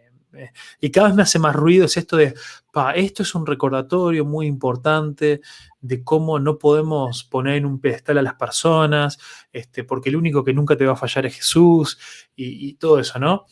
y 0.79 0.91
cada 0.91 1.07
vez 1.07 1.15
me 1.15 1.23
hace 1.23 1.39
más 1.39 1.55
ruido 1.55 1.85
es 1.85 1.97
esto 1.97 2.17
de, 2.17 2.33
pa, 2.71 2.91
esto 2.93 3.23
es 3.23 3.35
un 3.35 3.45
recordatorio 3.45 4.25
muy 4.25 4.47
importante 4.47 5.41
de 5.81 6.03
cómo 6.03 6.39
no 6.39 6.57
podemos 6.57 7.23
poner 7.23 7.55
en 7.55 7.65
un 7.65 7.79
pedestal 7.79 8.17
a 8.17 8.21
las 8.21 8.35
personas, 8.35 9.19
este, 9.51 9.83
porque 9.83 10.09
el 10.09 10.15
único 10.15 10.43
que 10.43 10.53
nunca 10.53 10.77
te 10.77 10.85
va 10.85 10.93
a 10.93 10.97
fallar 10.97 11.25
es 11.25 11.35
Jesús 11.35 11.99
y, 12.35 12.73
todo 12.75 12.99
eso, 12.99 13.19
¿no? 13.19 13.45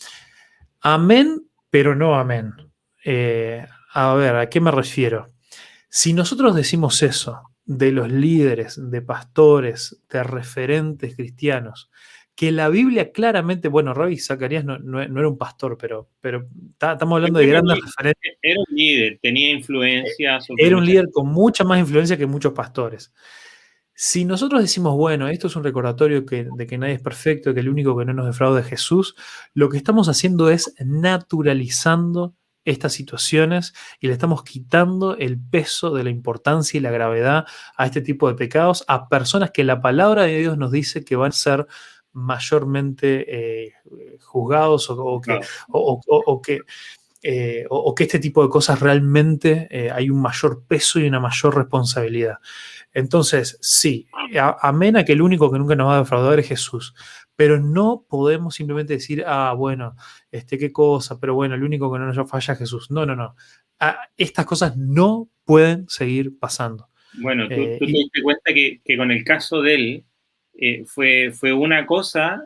Amén, 0.81 1.45
pero 1.69 1.95
no 1.95 2.15
amén. 2.15 2.53
Eh, 3.03 3.65
a 3.93 4.13
ver, 4.13 4.35
¿a 4.35 4.49
qué 4.49 4.61
me 4.61 4.71
refiero? 4.71 5.31
Si 5.89 6.13
nosotros 6.13 6.55
decimos 6.55 7.01
eso 7.01 7.51
de 7.65 7.91
los 7.91 8.11
líderes, 8.11 8.79
de 8.81 9.01
pastores, 9.01 10.01
de 10.09 10.23
referentes 10.23 11.15
cristianos, 11.15 11.89
que 12.39 12.53
la 12.53 12.69
Biblia 12.69 13.11
claramente, 13.11 13.67
bueno, 13.67 13.93
Rabbi 13.93 14.17
Zacarías 14.17 14.63
no, 14.63 15.01
era 15.01 15.27
un 15.27 15.37
pastor, 15.37 15.77
pero, 15.77 16.07
pero 16.21 16.47
estamos 16.71 17.17
hablando 17.17 17.37
de 17.37 17.47
grandes 17.47 17.81
referentes. 17.81 18.37
Era 18.41 18.57
un 18.61 18.75
líder, 18.77 19.19
tenía 19.21 19.51
influencia. 19.51 20.39
era 20.55 20.77
un 20.77 20.85
líder 20.85 21.09
con 21.11 21.27
mucha 21.27 21.65
más 21.65 21.81
influencia 21.81 22.15
que 22.15 22.25
muchos 22.25 22.53
pastores. 22.53 23.11
Si 23.93 24.23
nosotros 24.23 24.61
decimos, 24.61 24.95
bueno, 24.95 25.27
esto 25.27 25.47
es 25.47 25.57
un 25.57 25.65
recordatorio 25.65 26.21
de 26.21 26.65
que 26.65 26.77
nadie 26.77 26.93
es 26.93 27.01
perfecto, 27.01 27.53
que 27.53 27.59
el 27.59 27.67
único 27.67 27.97
que 27.97 28.05
no 28.05 28.13
nos 28.13 28.27
defrauda 28.27 28.61
es 28.61 28.67
Jesús, 28.67 29.15
lo 29.53 29.67
que 29.67 29.75
estamos 29.75 30.07
haciendo 30.07 30.49
es 30.49 30.73
naturalizando 30.79 32.35
estas 32.63 32.93
situaciones 32.93 33.73
y 33.99 34.07
le 34.07 34.13
estamos 34.13 34.43
quitando 34.43 35.17
el 35.17 35.37
peso 35.37 35.93
de 35.93 36.05
la 36.05 36.09
importancia 36.09 36.77
y 36.77 36.81
la 36.81 36.91
gravedad 36.91 37.45
a 37.75 37.85
este 37.85 37.99
tipo 37.99 38.29
de 38.29 38.35
pecados 38.35 38.85
a 38.87 39.09
personas 39.09 39.51
que 39.51 39.65
la 39.65 39.81
palabra 39.81 40.23
de 40.23 40.39
Dios 40.39 40.57
nos 40.57 40.71
dice 40.71 41.03
que 41.03 41.17
van 41.17 41.29
a 41.29 41.33
ser 41.33 41.67
mayormente 42.13 43.25
eh, 43.27 43.73
juzgados 44.21 44.89
o, 44.89 45.21
que, 45.21 45.39
o, 45.69 46.41
que, 46.41 46.61
eh, 47.21 47.65
o, 47.69 47.93
que, 47.93 48.03
este 48.03 48.19
tipo 48.19 48.43
de 48.43 48.49
cosas 48.49 48.79
realmente 48.79 49.67
eh, 49.69 49.91
hay 49.91 50.09
un 50.09 50.21
mayor 50.21 50.65
peso 50.65 50.99
y 50.99 51.07
una 51.07 51.19
mayor 51.19 51.55
responsabilidad. 51.55 52.37
Entonces, 52.93 53.57
sí, 53.61 54.07
amén 54.61 54.97
a 54.97 55.05
que 55.05 55.13
el 55.13 55.21
único 55.21 55.51
que 55.51 55.59
nunca 55.59 55.75
nos 55.75 55.87
va 55.87 55.97
a 55.97 55.99
defraudar 55.99 56.39
es 56.39 56.47
Jesús, 56.47 56.95
pero 57.35 57.59
no 57.59 58.05
podemos 58.09 58.55
simplemente 58.55 58.93
decir, 58.93 59.23
ah, 59.25 59.53
bueno, 59.55 59.95
este, 60.31 60.57
qué 60.57 60.71
cosa, 60.71 61.19
pero 61.19 61.35
bueno, 61.35 61.55
el 61.55 61.63
único 61.63 61.91
que 61.91 61.99
no 61.99 62.11
nos 62.11 62.29
falla 62.29 62.53
es 62.53 62.59
Jesús. 62.59 62.89
No, 62.89 63.05
no, 63.05 63.15
no. 63.15 63.35
Ah, 63.79 63.97
estas 64.17 64.45
cosas 64.45 64.75
no 64.75 65.29
pueden 65.45 65.87
seguir 65.87 66.37
pasando. 66.37 66.89
Bueno, 67.21 67.47
tú, 67.47 67.55
te 67.55 67.85
diste 67.85 68.21
cuenta 68.21 68.53
que, 68.53 68.81
que, 68.83 68.97
con 68.97 69.11
el 69.11 69.23
caso 69.23 69.61
de 69.61 69.75
él, 69.75 70.05
eh, 70.61 70.83
fue, 70.85 71.31
fue 71.31 71.53
una 71.53 71.85
cosa, 71.85 72.43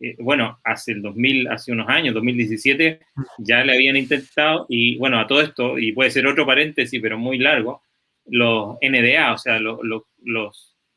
eh, 0.00 0.16
bueno, 0.18 0.58
hace 0.64 0.92
el 0.92 1.02
2000, 1.02 1.48
hace 1.48 1.72
unos 1.72 1.90
años, 1.90 2.14
2017, 2.14 3.00
ya 3.38 3.62
le 3.64 3.74
habían 3.74 3.96
intentado, 3.96 4.64
y 4.70 4.96
bueno, 4.96 5.20
a 5.20 5.26
todo 5.26 5.42
esto, 5.42 5.78
y 5.78 5.92
puede 5.92 6.10
ser 6.10 6.26
otro 6.26 6.46
paréntesis, 6.46 6.98
pero 7.02 7.18
muy 7.18 7.36
largo, 7.36 7.82
los 8.24 8.78
NDA, 8.80 9.34
o 9.34 9.38
sea, 9.38 9.58
los, 9.58 9.80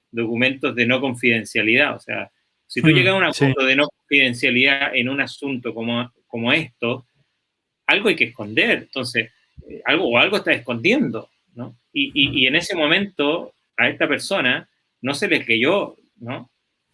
documentos 0.10 0.76
de 0.76 0.86
no 0.86 1.02
confidencialidad, 1.02 1.96
o 1.96 2.00
sea, 2.00 2.32
si 2.68 2.82
tú 2.82 2.90
mm, 2.90 2.94
llegas 2.94 3.14
a 3.14 3.18
un 3.18 3.24
acuerdo 3.24 3.66
de 3.66 3.76
no 3.76 3.88
confidencialidad 3.88 4.96
en 4.96 5.10
un 5.10 5.20
asunto 5.20 5.74
como, 5.74 6.14
como 6.28 6.54
esto, 6.54 7.08
algo 7.88 8.10
hay 8.10 8.16
que 8.16 8.26
esconder, 8.26 8.84
entonces, 8.84 9.32
eh, 9.68 9.82
algo 9.86 10.08
o 10.08 10.18
algo 10.18 10.38
está 10.38 10.54
escondiendo, 10.54 11.30
¿no? 11.56 11.78
Y, 11.92 12.12
y, 12.14 12.48
en 12.48 12.56
ese 12.56 12.76
momento 12.76 13.54
a 13.78 13.90
esta 13.90 14.08
persona 14.08 14.70
no 15.02 15.14
se 15.14 15.28
le 15.28 15.44
creyó, 15.44 15.98
¿no? 16.18 16.50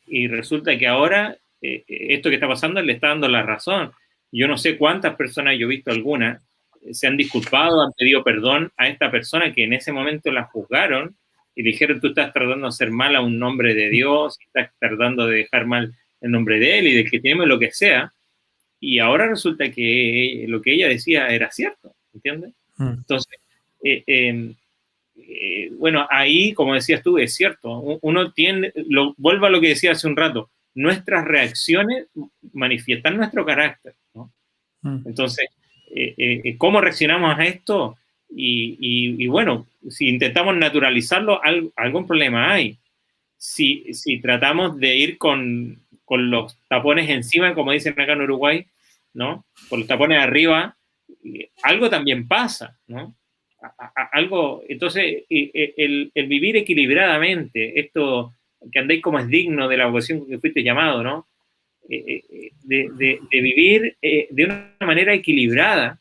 Y 0.10 0.28
resulta 0.28 0.78
que 0.78 0.88
ahora 0.88 1.38
eh, 1.62 1.84
esto 1.88 2.30
que 2.30 2.36
está 2.36 2.48
pasando 2.48 2.82
le 2.82 2.94
está 2.94 3.10
dando 3.10 3.28
la 3.28 3.44
razón. 3.44 3.92
Yo 4.32 4.48
no 4.48 4.58
sé 4.58 4.78
cuántas 4.78 5.16
personas, 5.16 5.58
yo 5.58 5.66
he 5.66 5.70
visto 5.70 5.92
algunas, 5.92 6.44
se 6.92 7.08
han 7.08 7.18
disculpado, 7.18 7.82
han 7.82 7.92
pedido 7.94 8.24
perdón 8.24 8.72
a 8.78 8.88
esta 8.88 9.12
persona 9.12 9.54
que 9.54 9.64
en 9.64 9.74
ese 9.74 9.92
momento 9.92 10.32
la 10.32 10.44
juzgaron 10.44 11.16
y 11.56 11.64
dijeron, 11.64 12.00
tú 12.00 12.08
estás 12.08 12.32
tratando 12.32 12.68
de 12.68 12.70
hacer 12.70 12.92
mal 12.92 13.16
a 13.16 13.22
un 13.22 13.38
nombre 13.38 13.74
de 13.74 13.90
Dios, 13.90 14.38
estás 14.40 14.72
tratando 14.80 15.28
de 15.28 15.38
dejar 15.40 15.66
mal 15.66 15.94
el 16.22 16.32
nombre 16.32 16.60
de 16.60 16.80
Él 16.80 16.88
y 16.88 16.96
del 16.96 17.10
que 17.10 17.20
tenemos 17.20 17.48
lo 17.48 17.60
que 17.60 17.72
sea. 17.72 18.14
Y 18.80 19.00
ahora 19.00 19.28
resulta 19.28 19.70
que 19.72 20.46
lo 20.48 20.62
que 20.62 20.74
ella 20.74 20.88
decía 20.88 21.28
era 21.28 21.52
cierto, 21.52 21.94
¿entiendes? 22.14 22.54
Mm. 22.78 22.90
Entonces, 22.90 23.40
eh, 23.84 24.04
em, 24.08 24.54
eh, 25.32 25.70
bueno, 25.78 26.08
ahí, 26.10 26.54
como 26.54 26.74
decías 26.74 27.04
tú, 27.04 27.18
es 27.18 27.36
cierto. 27.36 28.00
Uno 28.02 28.32
tiene, 28.32 28.72
lo, 28.76 29.14
vuelvo 29.18 29.46
a 29.46 29.50
lo 29.50 29.62
que 29.62 29.70
decía 29.70 29.92
hace 29.92 30.08
un 30.08 30.16
rato, 30.16 30.50
nuestras 30.74 31.26
reacciones 31.26 32.08
manifiestan 32.54 33.18
nuestro 33.18 33.46
carácter, 33.46 33.96
¿no? 34.14 34.32
Mm. 34.82 35.04
Entonces, 35.06 35.48
eh, 35.96 36.56
¿cómo 36.58 36.82
reaccionamos 36.82 37.38
a 37.38 37.46
esto? 37.46 37.98
Y, 38.32 39.28
bueno, 39.28 39.68
si 39.90 40.08
intentamos 40.08 40.56
naturalizarlo, 40.56 41.42
algún 41.76 42.08
problema 42.08 42.52
hay. 42.52 42.78
Si, 43.38 43.94
si 43.94 44.20
tratamos 44.20 44.78
de 44.80 44.96
ir 44.96 45.18
con, 45.18 45.80
con, 46.06 46.30
los 46.30 46.58
tapones 46.68 47.10
encima, 47.10 47.54
como 47.56 47.72
dicen 47.72 47.94
acá 48.00 48.14
en 48.14 48.22
Uruguay, 48.22 48.66
¿no? 49.14 49.46
Con 49.70 49.80
los 49.80 49.88
tapones 49.88 50.22
arriba, 50.22 50.78
algo 51.64 51.90
también 51.90 52.28
pasa, 52.28 52.78
¿no? 52.88 53.16
Algo, 54.12 54.64
entonces, 54.68 55.24
el, 55.30 56.12
el, 56.14 56.28
vivir 56.28 56.58
equilibradamente, 56.58 57.80
esto 57.80 58.34
que 58.72 58.80
andéis 58.80 59.02
como 59.02 59.20
es 59.20 59.28
digno 59.28 59.68
de 59.68 59.78
la 59.78 59.88
vocación 59.88 60.28
que 60.28 60.40
fuiste 60.40 60.64
llamado, 60.64 61.04
¿no? 61.04 61.28
Eh, 61.90 62.24
eh, 62.30 62.52
de, 62.64 62.90
de, 62.98 63.20
de, 63.32 63.42
vivir 63.42 63.98
eh, 64.00 64.28
de 64.30 64.46
una 64.46 64.76
manera 64.82 65.12
equilibrada, 65.12 66.00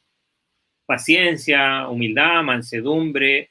paciencia, 0.84 1.88
humildad, 1.88 2.42
mansedumbre, 2.42 3.48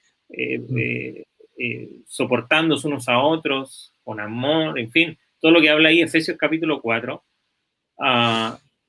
soportándose 2.06 2.88
unos 2.88 3.10
a 3.10 3.20
otros, 3.20 3.92
con 4.04 4.20
amor, 4.20 4.78
en 4.78 4.92
fin, 4.92 5.18
todo 5.40 5.52
lo 5.52 5.62
que 5.62 5.70
habla 5.70 5.90
ahí 5.90 6.02
Efesios 6.02 6.38
capítulo 6.38 6.80
4. 6.80 7.24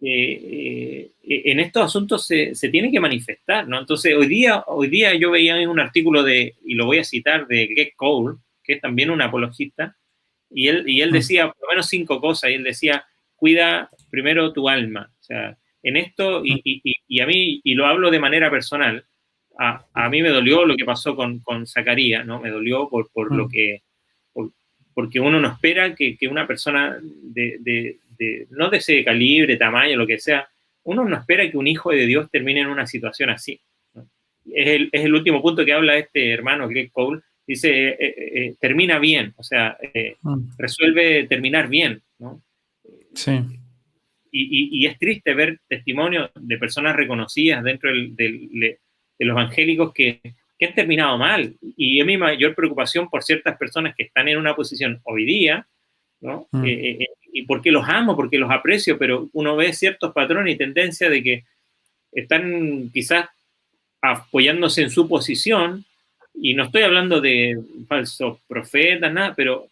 Ah, 0.01 1.09
en 1.31 1.61
estos 1.61 1.85
asuntos 1.85 2.27
se, 2.27 2.55
se, 2.55 2.69
tiene 2.69 2.91
que 2.91 3.01
manifestar, 3.01 3.67
¿no? 3.67 3.81
Entonces, 3.81 4.15
hoy 4.15 4.29
día, 4.29 4.63
hoy 4.67 4.89
día 4.89 5.15
yo 5.15 5.31
veía 5.31 5.57
un 5.69 5.81
artículo 5.81 6.23
de, 6.23 6.55
y 6.65 6.75
lo 6.75 6.87
voy 6.87 6.99
a 6.99 7.05
citar, 7.05 7.47
de 7.49 7.67
Greg 7.67 7.95
Cole, 7.97 8.37
que 8.63 8.75
es 8.75 8.81
también 8.81 9.11
un 9.11 9.21
apologista, 9.23 9.97
y 10.51 10.69
él, 10.69 10.89
y 10.89 11.01
él 11.01 11.11
mm. 11.11 11.15
decía 11.15 11.47
por 11.49 11.63
lo 11.63 11.69
menos 11.69 11.87
cinco 11.87 12.21
cosas, 12.21 12.51
y 12.51 12.55
él 12.55 12.65
decía, 12.65 13.05
cuida 13.35 13.91
primero 14.11 14.53
tu 14.53 14.69
alma, 14.69 15.11
o 15.21 15.23
sea, 15.23 15.59
en 15.83 15.97
esto, 15.97 16.43
y, 16.45 17.21
a 17.21 17.27
mí, 17.27 17.61
y 17.65 17.75
lo 17.75 17.87
hablo 17.87 18.11
de 18.11 18.21
manera 18.21 18.51
personal, 18.51 19.05
a, 19.59 19.85
a 19.93 20.09
mí 20.09 20.23
me 20.23 20.29
dolió 20.29 20.65
lo 20.65 20.77
que 20.77 20.85
pasó 20.85 21.17
con, 21.17 21.41
con 21.41 21.67
Zacarías, 21.67 22.25
¿no? 22.25 22.41
Me 22.41 22.51
dolió 22.51 22.89
por, 22.89 23.11
por 23.11 23.35
lo 23.35 23.47
mm. 23.47 23.51
que, 23.51 23.83
porque 24.95 25.21
uno 25.21 25.39
no 25.39 25.49
espera 25.49 25.95
que, 25.95 26.17
que 26.17 26.27
una 26.27 26.47
persona 26.47 26.99
de, 27.01 27.59
de, 27.61 27.99
de, 28.19 28.47
no 28.51 28.71
de 28.71 28.79
ese 28.79 29.05
calibre, 29.05 29.57
tamaño, 29.57 29.97
lo 29.97 30.07
que 30.07 30.19
sea, 30.19 30.49
uno 30.85 31.05
no 31.05 31.17
espera 31.17 31.51
que 31.51 31.57
un 31.57 31.67
hijo 31.67 31.91
de 31.91 32.07
Dios 32.07 32.31
termine 32.31 32.61
en 32.61 32.69
una 32.69 32.87
situación 32.87 33.31
así. 33.31 33.61
Es, 34.45 34.69
el, 34.69 34.89
es, 34.93 35.05
el, 35.05 35.15
último 35.15 35.43
punto 35.43 35.65
que 35.65 35.73
habla 35.73 35.99
este 35.99 36.33
hermano 36.33 36.69
Greg 36.69 36.91
Cole, 36.91 37.21
dice, 37.47 37.89
eh, 37.89 37.97
eh, 38.01 38.31
eh, 38.35 38.55
termina 38.61 38.99
bien, 38.99 39.35
o 39.37 39.43
sea, 39.43 39.77
mm. 40.23 40.57
resuelve 40.57 41.27
terminar 41.29 41.69
bien, 41.69 42.03
¿no? 42.19 42.43
Sí 43.15 43.41
y, 44.31 44.87
es 44.87 44.99
triste 44.99 45.35
ver 45.35 45.61
testimonios 45.69 46.31
de 46.35 46.59
personas 46.59 46.97
reconocidas 46.97 47.63
dentro 47.63 47.91
de 47.93 48.79
los 49.19 49.35
evangélicos 49.35 49.93
que, 49.93 50.21
han 50.61 50.75
terminado 50.75 51.17
mal. 51.19 51.57
Y 51.77 52.01
es 52.01 52.07
mi 52.07 52.17
mayor 52.17 52.55
preocupación 52.55 53.09
por 53.09 53.23
ciertas 53.23 53.57
personas 53.57 53.95
que 53.97 54.05
están 54.05 54.27
en 54.29 54.39
una 54.39 54.57
posición 54.57 55.01
hoy 55.05 55.25
día, 55.25 55.69
¿no? 56.21 56.49
Mm. 56.51 56.65
Eh, 56.65 56.73
eh, 56.73 56.99
eh, 57.01 57.07
y 57.33 57.43
porque 57.43 57.71
los 57.71 57.89
amo, 57.89 58.17
porque 58.17 58.39
los 58.39 58.51
aprecio, 58.51 58.99
pero 58.99 59.29
uno 59.33 59.57
ve 59.57 59.73
ciertos 59.73 60.13
patrones 60.13 60.55
y 60.55 60.59
tendencias 60.59 61.11
de 61.11 61.23
que 61.23 61.45
están 62.13 62.91
quizás 62.93 63.29
apoyándose 64.01 64.83
en 64.83 64.91
su 64.91 65.09
posición, 65.09 65.85
y 66.35 66.55
no 66.55 66.65
estoy 66.65 66.83
hablando 66.83 67.21
de 67.21 67.59
falsos 67.89 68.39
profetas, 68.47 69.13
nada, 69.13 69.35
pero 69.35 69.69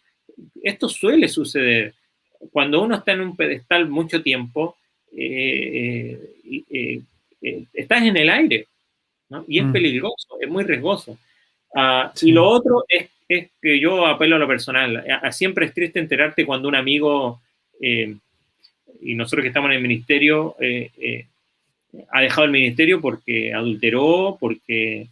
esto 0.61 0.89
suele 0.89 1.27
suceder 1.27 1.93
cuando 2.51 2.81
uno 2.81 2.95
está 2.95 3.13
en 3.13 3.21
un 3.21 3.35
pedestal 3.35 3.87
mucho 3.87 4.21
tiempo, 4.21 4.77
eh, 5.15 6.19
eh, 6.69 7.01
eh, 7.41 7.63
estás 7.73 8.03
en 8.03 8.17
el 8.17 8.29
aire, 8.29 8.67
¿no? 9.29 9.45
Y 9.47 9.59
es 9.59 9.65
mm. 9.65 9.71
peligroso, 9.71 10.37
es 10.39 10.49
muy 10.49 10.63
riesgoso. 10.63 11.17
Ah, 11.75 12.11
y 12.21 12.31
lo 12.31 12.47
otro 12.47 12.85
es, 12.87 13.09
es, 13.27 13.49
que 13.61 13.79
yo 13.79 14.05
apelo 14.05 14.35
a 14.35 14.39
lo 14.39 14.47
personal. 14.47 15.03
siempre 15.31 15.65
es 15.65 15.73
triste 15.73 15.99
enterarte 15.99 16.45
cuando 16.45 16.67
un 16.67 16.75
amigo, 16.75 17.41
y 17.79 19.15
nosotros 19.15 19.43
que 19.43 19.49
estamos 19.49 19.69
en 19.69 19.77
el 19.77 19.81
ministerio, 19.81 20.55
ha 22.11 22.21
dejado 22.21 22.45
el 22.45 22.51
ministerio 22.51 23.01
porque 23.01 23.53
adulteró, 23.53 24.37
porque, 24.39 25.07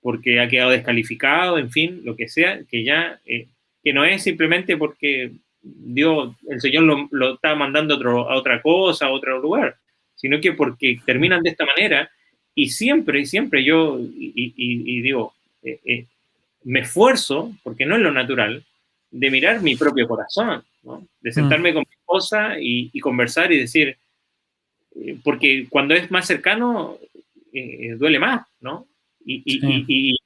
porque 0.00 0.40
ha 0.40 0.48
quedado 0.48 0.70
descalificado, 0.70 1.58
en 1.58 1.70
fin, 1.70 2.00
lo 2.04 2.16
que 2.16 2.28
sea, 2.28 2.60
que 2.70 2.84
ya, 2.84 3.20
que 3.24 3.92
no 3.92 4.04
es 4.04 4.22
simplemente 4.22 4.76
porque 4.76 5.32
Dios, 5.62 6.34
el 6.48 6.60
Señor 6.60 6.84
lo, 6.84 7.08
lo 7.10 7.34
está 7.34 7.54
mandando 7.54 7.94
a, 7.94 8.36
otra 8.36 8.62
cosa, 8.62 9.06
a 9.06 9.10
otro 9.10 9.38
lugar, 9.40 9.76
sino 10.14 10.40
que 10.40 10.52
porque 10.52 11.00
terminan 11.04 11.42
de 11.42 11.50
esta 11.50 11.66
manera 11.66 12.10
y 12.54 12.70
siempre, 12.70 13.24
siempre 13.24 13.62
yo, 13.62 13.98
y, 14.00 15.00
digo, 15.00 15.32
eh, 15.62 15.78
eh, 15.84 16.06
me 16.64 16.80
esfuerzo, 16.80 17.52
porque 17.62 17.86
no 17.86 17.96
es 17.96 18.02
lo 18.02 18.10
natural, 18.10 18.64
de 19.10 19.30
mirar 19.30 19.62
mi 19.62 19.76
propio 19.76 20.08
corazón, 20.08 20.64
de 21.20 21.32
sentarme 21.32 21.70
mm. 21.70 21.74
con 21.74 21.84
mi 21.88 21.96
esposa 22.08 22.56
y, 22.60 22.98
conversar 23.00 23.52
y 23.52 23.58
decir, 23.58 23.96
eh, 24.96 25.16
porque 25.22 25.66
cuando 25.68 25.94
es 25.94 26.10
más 26.10 26.26
cercano, 26.26 26.98
duele 27.96 28.18
más, 28.18 28.46
¿no? 28.60 28.86
Y, 29.24 30.16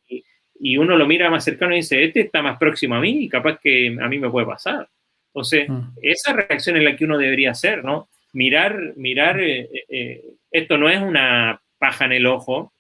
y, 0.59 0.77
uno 0.77 0.97
lo 0.97 1.07
mira 1.07 1.29
más 1.29 1.45
cercano 1.45 1.73
y 1.73 1.79
dice, 1.79 2.05
este 2.05 2.21
está 2.21 2.41
más 2.41 2.57
próximo 2.59 2.95
a 2.95 3.01
mí 3.01 3.25
y 3.25 3.29
capaz 3.29 3.59
que 3.59 3.97
a 4.01 4.09
mí 4.09 4.19
me 4.19 4.31
puede 4.31 4.47
pasar. 4.47 4.89
Entonces, 5.35 5.69
mm. 5.69 5.81
esa 6.03 6.33
reacción 6.35 6.77
es 6.77 6.85
la 6.85 6.95
que 6.95 7.05
uno 7.05 7.17
debería 7.17 7.53
hacer, 7.53 7.83
¿no? 7.85 8.09
Mirar, 8.35 8.93
mirar, 8.97 9.41
eh, 9.41 9.61
eh, 9.61 9.85
eh, 9.89 10.25
esto 10.51 10.77
no 10.77 10.89
es 10.89 11.01
una 11.01 11.61
paja 11.79 12.05
en 12.05 12.13
el 12.13 12.27
ojo 12.27 12.73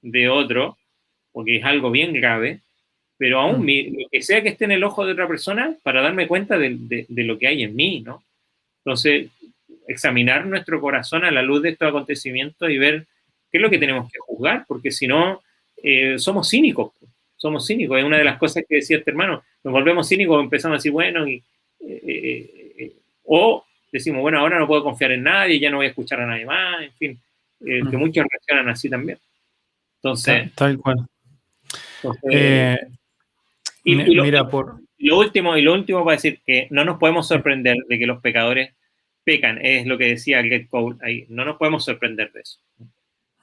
de 0.00 0.28
otro, 0.28 0.78
porque 1.32 1.56
es 1.56 1.64
algo 1.64 1.90
bien 1.90 2.14
grave, 2.14 2.60
pero 3.18 3.40
aún 3.40 3.64
mm. 3.64 4.00
lo 4.00 4.08
que 4.10 4.22
sea 4.22 4.42
que 4.42 4.48
esté 4.48 4.64
en 4.64 4.72
el 4.72 4.84
ojo 4.84 5.04
de 5.04 5.12
otra 5.12 5.28
persona 5.28 5.76
para 5.82 6.00
darme 6.00 6.26
cuenta 6.26 6.56
de, 6.58 7.06
lo 7.08 7.38
que 7.38 7.46
hay 7.46 7.62
en 7.62 7.76
mí, 7.76 8.00
¿no? 8.00 8.22
Entonces, 8.88 9.28
examinar 9.86 10.46
nuestro 10.46 10.80
corazón 10.80 11.24
a 11.24 11.30
la 11.30 11.42
luz 11.42 11.60
de 11.60 11.70
estos 11.70 11.88
acontecimientos 11.88 12.70
y 12.70 12.78
ver 12.78 13.06
qué 13.52 13.58
es 13.58 13.62
lo 13.62 13.68
que 13.68 13.78
tenemos 13.78 14.10
que 14.10 14.18
juzgar, 14.18 14.64
porque 14.66 14.90
si 14.90 15.06
no, 15.06 15.42
somos 16.16 16.48
cínicos, 16.48 16.92
somos 17.36 17.66
cínicos. 17.66 17.98
Es 17.98 18.04
una 18.04 18.16
de 18.16 18.24
las 18.24 18.38
cosas 18.38 18.64
que 18.66 18.76
decía 18.76 18.96
este 18.96 19.10
hermano, 19.10 19.42
nos 19.62 19.72
volvemos 19.72 20.08
cínicos, 20.08 20.42
empezamos 20.42 20.76
a 20.76 20.78
decir, 20.78 20.92
bueno, 20.92 21.28
y, 21.28 21.42
eh, 21.80 22.02
eh, 22.02 22.74
eh, 22.78 22.92
o 23.24 23.62
decimos, 23.92 24.22
bueno, 24.22 24.38
ahora 24.38 24.58
no 24.58 24.66
puedo 24.66 24.82
confiar 24.82 25.12
en 25.12 25.22
nadie, 25.22 25.60
ya 25.60 25.70
no 25.70 25.76
voy 25.76 25.86
a 25.86 25.90
escuchar 25.90 26.20
a 26.20 26.26
nadie 26.26 26.46
más, 26.46 26.82
en 26.82 26.92
fin, 26.92 27.20
que 27.60 27.96
muchos 27.96 28.24
reaccionan 28.30 28.70
así 28.70 28.88
también. 28.88 29.18
Entonces, 29.96 30.50
tal, 30.54 30.78
cual. 30.78 31.06
y, 33.84 34.14
lo, 34.14 34.24
mira, 34.24 34.48
por... 34.48 34.80
lo 34.98 35.18
último, 35.18 35.56
y 35.56 35.62
lo 35.62 35.74
último 35.74 36.04
para 36.04 36.16
decir 36.16 36.40
que 36.46 36.68
no 36.70 36.84
nos 36.84 36.98
podemos 36.98 37.28
sorprender 37.28 37.76
de 37.86 37.98
que 37.98 38.06
los 38.06 38.20
pecadores 38.20 38.72
pecan, 39.28 39.58
es 39.62 39.84
lo 39.84 39.98
que 39.98 40.06
decía 40.06 40.42
Get 40.42 40.68
Cole 40.70 40.96
ahí, 41.02 41.26
no 41.28 41.44
nos 41.44 41.58
podemos 41.58 41.84
sorprender 41.84 42.32
de 42.32 42.40
eso. 42.40 42.58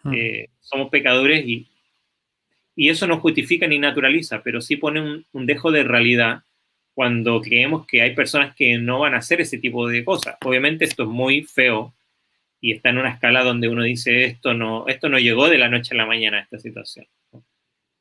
Mm. 0.02 0.16
somos 0.62 0.90
pecadores 0.90 1.46
y, 1.46 1.68
y 2.76 2.90
eso 2.90 3.06
no 3.06 3.20
justifica 3.20 3.68
ni 3.68 3.78
naturaliza, 3.78 4.42
pero 4.42 4.62
sí 4.62 4.78
pone 4.78 5.00
un, 5.00 5.26
un 5.32 5.46
dejo 5.46 5.72
de 5.72 5.84
realidad 5.84 6.42
cuando 6.96 7.40
creemos 7.40 7.86
que 7.86 8.02
hay 8.02 8.16
personas 8.16 8.56
que 8.56 8.80
no 8.80 9.00
van 9.00 9.14
a 9.14 9.18
hacer 9.18 9.42
ese 9.42 9.60
tipo 9.60 9.88
de 9.88 10.04
cosas. 10.04 10.38
Obviamente 10.44 10.86
esto 10.86 11.04
es 11.04 11.10
muy 11.10 11.44
feo 11.44 11.94
y 12.60 12.72
está 12.72 12.90
en 12.90 12.98
una 12.98 13.12
escala 13.12 13.44
donde 13.44 13.68
uno 13.68 13.84
dice 13.84 14.26
esto 14.26 14.56
no, 14.56 14.88
esto 14.88 15.08
no 15.08 15.20
llegó 15.20 15.48
de 15.48 15.60
la 15.60 15.70
noche 15.70 15.94
a 15.94 15.98
la 15.98 16.08
mañana 16.08 16.40
esta 16.40 16.58
situación. 16.58 17.06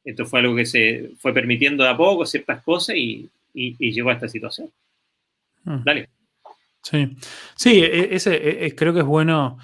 Esto 0.04 0.24
fue 0.24 0.40
algo 0.40 0.56
que 0.56 0.64
se 0.64 1.10
fue 1.18 1.34
permitiendo 1.34 1.84
de 1.84 1.90
a 1.90 1.96
poco 1.98 2.24
ciertas 2.24 2.62
cosas 2.62 2.96
y, 2.96 3.28
llegó 3.52 4.08
a 4.08 4.14
esta 4.14 4.28
situación. 4.28 4.70
Hmm. 5.64 5.84
Dale. 5.84 6.08
Sí, 6.84 7.16
sí, 7.56 7.82
e, 7.82 8.14
ese, 8.14 8.34
e, 8.36 8.66
e, 8.66 8.74
creo 8.76 8.92
que 8.92 9.00
es 9.00 9.06
bueno 9.06 9.58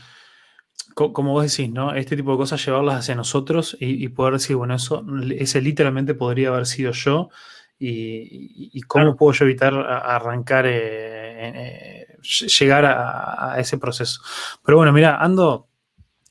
como 0.95 1.33
vos 1.33 1.45
decís, 1.45 1.73
¿no? 1.73 1.95
Este 1.95 2.17
tipo 2.17 2.33
de 2.33 2.39
cosas 2.39 2.65
llevarlas 2.65 2.97
hacia 3.01 3.15
nosotros 3.15 3.77
y, 3.81 4.09
poder 4.09 4.35
decir, 4.35 4.57
bueno, 4.57 4.75
eso, 4.75 5.05
ese 5.39 5.61
literalmente 5.63 6.15
podría 6.15 6.49
haber 6.49 6.67
sido 6.67 6.93
yo 6.93 7.31
y, 7.79 8.81
cómo 8.83 9.17
puedo 9.17 9.33
yo 9.33 9.45
evitar 9.47 9.75
arrancar, 9.75 10.67
eh, 10.67 10.73
eh, 11.55 12.07
llegar 12.59 12.85
a, 12.85 13.57
ese 13.59 13.79
proceso. 13.79 14.21
Pero 14.65 14.79
bueno, 14.79 14.93
mira, 14.93 15.17
ando, 15.17 15.69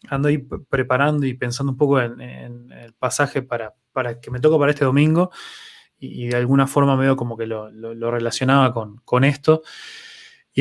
ando 0.09 0.27
ahí 0.27 0.37
preparando 0.37 1.25
y 1.25 1.33
pensando 1.33 1.71
un 1.71 1.77
poco 1.77 1.99
en, 1.99 2.71
el 2.71 2.93
pasaje 2.93 3.41
para, 3.41 3.73
para, 3.91 4.19
que 4.19 4.31
me 4.31 4.39
toque 4.39 4.59
para 4.59 4.71
este 4.71 4.85
domingo 4.85 5.31
y, 5.97 6.27
de 6.27 6.37
alguna 6.37 6.67
forma 6.67 6.95
medio 6.95 7.15
como 7.15 7.37
que 7.37 7.47
lo, 7.47 7.71
relacionaba 8.11 8.73
con, 8.73 8.97
con, 8.97 9.23
esto. 9.23 9.63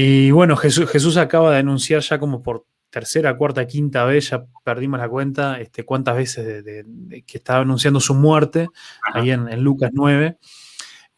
Y 0.00 0.30
bueno, 0.30 0.56
Jesús, 0.56 0.88
Jesús 0.88 1.16
acaba 1.16 1.50
de 1.50 1.58
anunciar 1.58 2.02
ya 2.02 2.20
como 2.20 2.40
por 2.40 2.64
tercera, 2.88 3.36
cuarta, 3.36 3.66
quinta 3.66 4.04
vez, 4.04 4.30
ya 4.30 4.44
perdimos 4.62 5.00
la 5.00 5.08
cuenta, 5.08 5.60
este, 5.60 5.84
cuántas 5.84 6.14
veces 6.16 6.64
de, 6.64 7.24
que 7.26 7.38
estaba 7.38 7.62
anunciando 7.62 7.98
su 7.98 8.14
muerte, 8.14 8.68
ahí 9.12 9.32
en, 9.32 9.60
Lucas 9.60 9.90
9. 9.92 10.38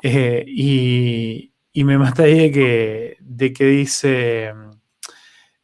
Eh, 0.03 0.45
y, 0.47 1.53
me 1.85 1.99
mata 1.99 2.23
ahí 2.23 2.39
de 2.39 2.51
que, 2.51 3.17
de 3.21 3.53
que 3.53 3.67
dice, 3.67 4.55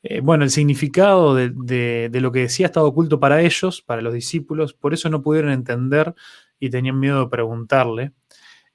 eh, 0.03 0.21
bueno, 0.21 0.45
el 0.45 0.51
significado 0.51 1.35
de, 1.35 2.11
lo 2.13 2.31
que 2.31 2.41
decía 2.41 2.67
estaba 2.67 2.85
oculto 2.85 3.19
para 3.19 3.41
ellos, 3.41 3.81
para 3.81 4.03
los 4.03 4.13
discípulos, 4.13 4.75
por 4.75 4.93
eso 4.93 5.09
no 5.09 5.23
pudieron 5.23 5.53
entender 5.53 6.15
y 6.61 6.69
tenían 6.69 7.01
miedo 7.01 7.21
de 7.21 7.31
preguntarle. 7.31 8.13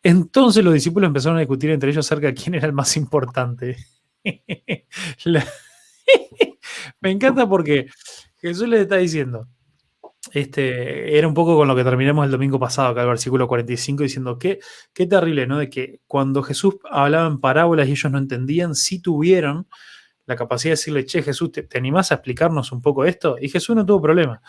Entonces 0.01 0.63
los 0.63 0.73
discípulos 0.73 1.09
empezaron 1.09 1.37
a 1.37 1.41
discutir 1.41 1.69
entre 1.69 1.91
ellos 1.91 2.07
acerca 2.07 2.25
de 2.25 2.33
quién 2.33 2.55
era 2.55 2.65
el 2.65 2.73
más 2.73 2.97
importante. 2.97 3.77
Me 7.01 7.11
encanta 7.11 7.47
porque 7.47 7.87
Jesús 8.37 8.67
les 8.67 8.81
está 8.81 8.97
diciendo, 8.97 9.47
este, 10.33 11.17
era 11.17 11.27
un 11.27 11.33
poco 11.33 11.55
con 11.55 11.67
lo 11.67 11.75
que 11.75 11.83
terminamos 11.83 12.25
el 12.25 12.31
domingo 12.31 12.59
pasado, 12.59 12.89
acá 12.89 13.01
el 13.01 13.07
versículo 13.07 13.47
45, 13.47 14.03
diciendo 14.03 14.37
que 14.37 14.59
qué 14.93 15.07
terrible, 15.07 15.47
¿no? 15.47 15.57
De 15.57 15.69
que 15.69 15.99
cuando 16.07 16.43
Jesús 16.43 16.75
hablaba 16.89 17.27
en 17.27 17.39
parábolas 17.39 17.87
y 17.87 17.91
ellos 17.91 18.11
no 18.11 18.17
entendían, 18.17 18.75
sí 18.75 19.01
tuvieron 19.01 19.67
la 20.25 20.35
capacidad 20.35 20.71
de 20.71 20.77
decirle, 20.77 21.05
che, 21.05 21.23
Jesús, 21.23 21.51
¿te, 21.51 21.67
animás 21.77 22.11
a 22.11 22.15
explicarnos 22.15 22.71
un 22.71 22.81
poco 22.81 23.05
esto? 23.05 23.37
Y 23.41 23.49
Jesús 23.49 23.75
no 23.75 23.85
tuvo 23.85 24.01
problema. 24.01 24.41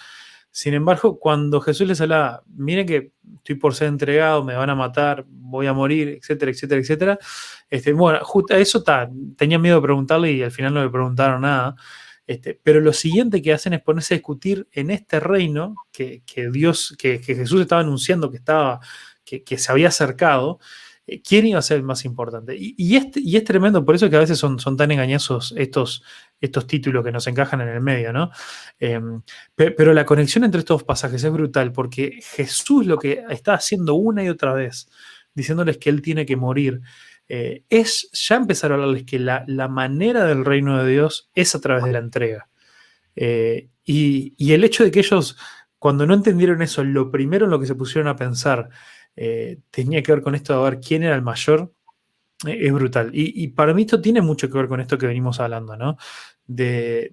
Sin 0.55 0.75
embargo, 0.75 1.19
cuando 1.19 1.63
Jesús 1.63 1.89
les 1.89 2.01
hablaba, 2.03 2.43
miren 2.55 2.87
que 2.87 3.13
estoy 3.37 3.55
por 3.55 3.75
ser 3.75 3.89
entregado, 3.89 4.45
me 4.45 4.55
van 4.55 4.69
a 4.69 4.75
matar, 4.75 5.25
voy 5.27 5.67
a 5.67 5.73
morir, 5.73 6.09
etcétera, 6.09 6.51
etcétera, 6.51 6.81
etcétera, 6.81 7.19
este, 7.71 7.95
bueno, 7.95 8.19
justo 8.23 8.55
eso 8.55 8.79
está, 8.79 9.09
tenía 9.37 9.59
miedo 9.59 9.77
de 9.77 9.83
preguntarle 9.83 10.31
y 10.31 10.43
al 10.43 10.51
final 10.51 10.75
no 10.75 10.85
le 10.85 10.91
preguntaron 10.91 11.41
nada. 11.41 11.75
Este, 12.27 12.59
pero 12.63 12.81
lo 12.81 12.93
siguiente 12.93 13.41
que 13.41 13.55
hacen 13.55 13.73
es 13.73 13.81
ponerse 13.81 14.15
a 14.15 14.19
discutir 14.19 14.69
en 14.73 14.91
este 14.91 15.21
reino 15.21 15.75
que, 15.91 16.23
Dios, 16.53 16.95
que, 16.99 17.19
Jesús 17.19 17.63
estaba 17.63 17.81
anunciando 17.81 18.31
que 18.31 18.37
estaba, 18.37 18.81
que, 19.25 19.59
se 19.59 19.73
había 19.73 19.89
acercado, 19.89 20.61
eh, 21.07 21.21
quién 21.23 21.47
iba 21.47 21.59
a 21.59 21.63
ser 21.63 21.79
el 21.79 21.83
más 21.83 22.05
importante. 22.05 22.55
Y, 22.57 22.75
y, 22.77 22.97
es 22.97 23.45
tremendo, 23.45 23.85
por 23.85 23.95
eso 23.95 24.09
que 24.09 24.17
a 24.17 24.21
veces 24.21 24.39
son, 24.39 24.59
tan 24.77 24.91
engañosos 24.91 25.55
estos, 25.57 26.05
estos 26.41 26.67
títulos 26.67 27.05
que 27.05 27.13
nos 27.13 27.27
encajan 27.27 27.61
en 27.61 27.69
el 27.69 27.81
medio, 27.81 28.13
¿no? 28.13 28.31
Em, 28.79 29.23
pero 29.55 29.93
la 29.93 30.05
conexión 30.05 30.45
entre 30.45 30.61
estos 30.61 30.85
pasajes 30.85 31.23
es 31.23 31.33
brutal, 31.33 31.73
porque 31.73 32.21
Jesús 32.23 32.87
lo 32.87 32.99
que 32.99 33.25
está 33.31 33.55
haciendo 33.55 33.95
una 33.95 34.25
y 34.25 34.29
otra 34.29 34.53
vez, 34.53 34.89
diciéndoles 35.35 35.79
que 35.79 35.91
Él 35.91 36.03
tiene 36.03 36.27
que 36.27 36.37
morir, 36.37 36.83
eh, 37.29 37.65
es 37.71 38.11
ya 38.13 38.37
empezar 38.37 38.73
a 38.73 38.75
hablarles 38.75 39.05
que 39.05 39.19
la, 39.19 39.45
manera 39.69 40.25
del 40.25 40.45
reino 40.45 40.83
de 40.83 40.91
Dios 40.91 41.31
es 41.35 41.55
a 41.55 41.61
través 41.61 41.85
de 41.85 41.93
la 41.93 41.99
entrega. 41.99 42.49
Eh, 43.17 43.69
y, 43.85 44.53
el 44.53 44.65
hecho 44.65 44.85
de 44.85 44.91
que 44.91 45.01
ellos, 45.01 45.39
cuando 45.79 46.07
no 46.07 46.15
entendieron 46.15 46.63
eso, 46.63 46.85
lo 46.85 47.11
primero 47.11 47.47
en 47.47 47.51
lo 47.51 47.59
que 47.59 47.67
se 47.67 47.75
pusieron 47.75 48.09
a 48.09 48.17
pensar 48.17 48.69
eh, 49.17 49.59
tenía 49.71 50.03
que 50.03 50.13
ver 50.13 50.23
con 50.23 50.35
esto 50.35 50.57
de 50.57 50.71
ver 50.71 50.81
quién 50.81 51.03
era 51.03 51.15
el 51.15 51.23
mayor, 51.23 51.73
es 52.47 52.73
brutal. 52.73 53.11
Y, 53.13 53.49
para 53.49 53.75
mí 53.75 53.83
esto 53.83 54.01
tiene 54.01 54.21
mucho 54.21 54.49
que 54.49 54.59
ver 54.59 54.69
con 54.69 54.81
esto 54.81 54.99
que 54.99 55.07
venimos 55.07 55.41
hablando, 55.41 55.77
¿no? 55.77 55.97
De, 56.45 57.13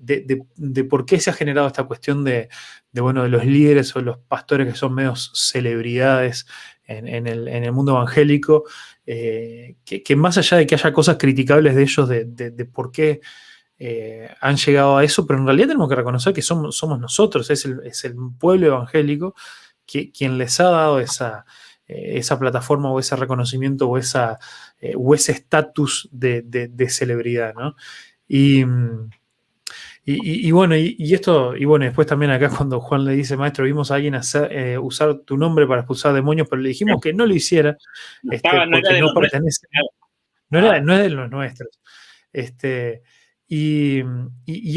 por 0.89 1.05
qué 1.05 1.19
se 1.19 1.29
ha 1.29 1.33
generado 1.33 1.67
esta 1.67 1.83
cuestión 1.83 2.23
de, 2.23 2.49
bueno, 2.93 3.23
de 3.23 3.29
los 3.29 3.45
líderes 3.45 3.95
o 3.95 4.01
los 4.01 4.17
pastores 4.17 4.67
que 4.67 4.77
son 4.77 4.95
medios 4.95 5.31
celebridades 5.35 6.47
en, 6.85 7.27
el, 7.27 7.71
mundo 7.71 7.91
evangélico, 7.91 8.63
eh, 9.05 9.75
que, 9.85 10.15
más 10.15 10.37
allá 10.39 10.57
de 10.57 10.65
que 10.65 10.75
haya 10.75 10.91
cosas 10.91 11.17
criticables 11.17 11.75
de 11.75 11.83
ellos, 11.83 12.09
de, 12.09 12.69
por 12.73 12.91
qué 12.91 13.21
eh, 13.77 14.29
han 14.41 14.57
llegado 14.57 14.97
a 14.97 15.03
eso, 15.03 15.27
pero 15.27 15.39
en 15.39 15.45
realidad 15.45 15.67
tenemos 15.67 15.89
que 15.89 15.95
reconocer 15.95 16.33
que 16.33 16.41
somos, 16.41 16.83
nosotros, 16.99 17.49
es 17.51 17.65
el, 18.05 18.15
pueblo 18.39 18.67
evangélico 18.67 19.35
que, 19.85 20.11
quien 20.11 20.39
les 20.39 20.59
ha 20.59 20.71
dado 20.71 20.99
esa, 20.99 21.45
eh, 21.45 21.45
esa 21.89 22.37
plataforma 22.37 22.91
o 22.91 22.99
ese 22.99 23.15
reconocimiento 23.15 23.89
o, 23.89 23.97
esa, 23.97 24.39
o 24.95 25.15
ese 25.15 25.31
estatus 25.33 26.07
de, 26.11 26.87
celebridad, 26.89 27.53
¿no? 27.55 27.75
Y, 28.27 28.63
mm, 28.63 29.09
y, 30.11 30.49
bueno, 30.51 30.75
y, 30.75 31.13
esto, 31.13 31.55
y 31.55 31.65
bueno, 31.65 31.85
después 31.85 32.07
también 32.07 32.31
acá 32.31 32.49
cuando 32.57 32.79
Juan 32.79 33.05
le 33.05 33.13
dice, 33.13 33.37
maestro, 33.37 33.65
vimos 33.65 33.91
a 33.91 33.95
alguien 33.95 34.15
hacer, 34.15 34.51
eh, 34.51 34.77
usar 34.77 35.19
tu 35.19 35.37
nombre 35.37 35.67
para 35.67 35.81
expulsar 35.81 36.13
demonios, 36.13 36.47
pero 36.49 36.63
le 36.63 36.69
dijimos 36.69 36.99
que 36.99 37.13
no 37.13 37.27
lo 37.27 37.35
hiciera, 37.35 37.77
este, 38.31 38.49
porque 38.49 38.99
no, 39.01 39.13
pertenece, 39.13 39.67
no, 40.49 40.57
era, 40.59 40.81
no 40.81 40.95
es 40.95 41.03
de 41.03 41.09
los 41.09 41.29
nuestros. 41.29 41.79
Este, 42.33 43.03
y, 43.47 44.01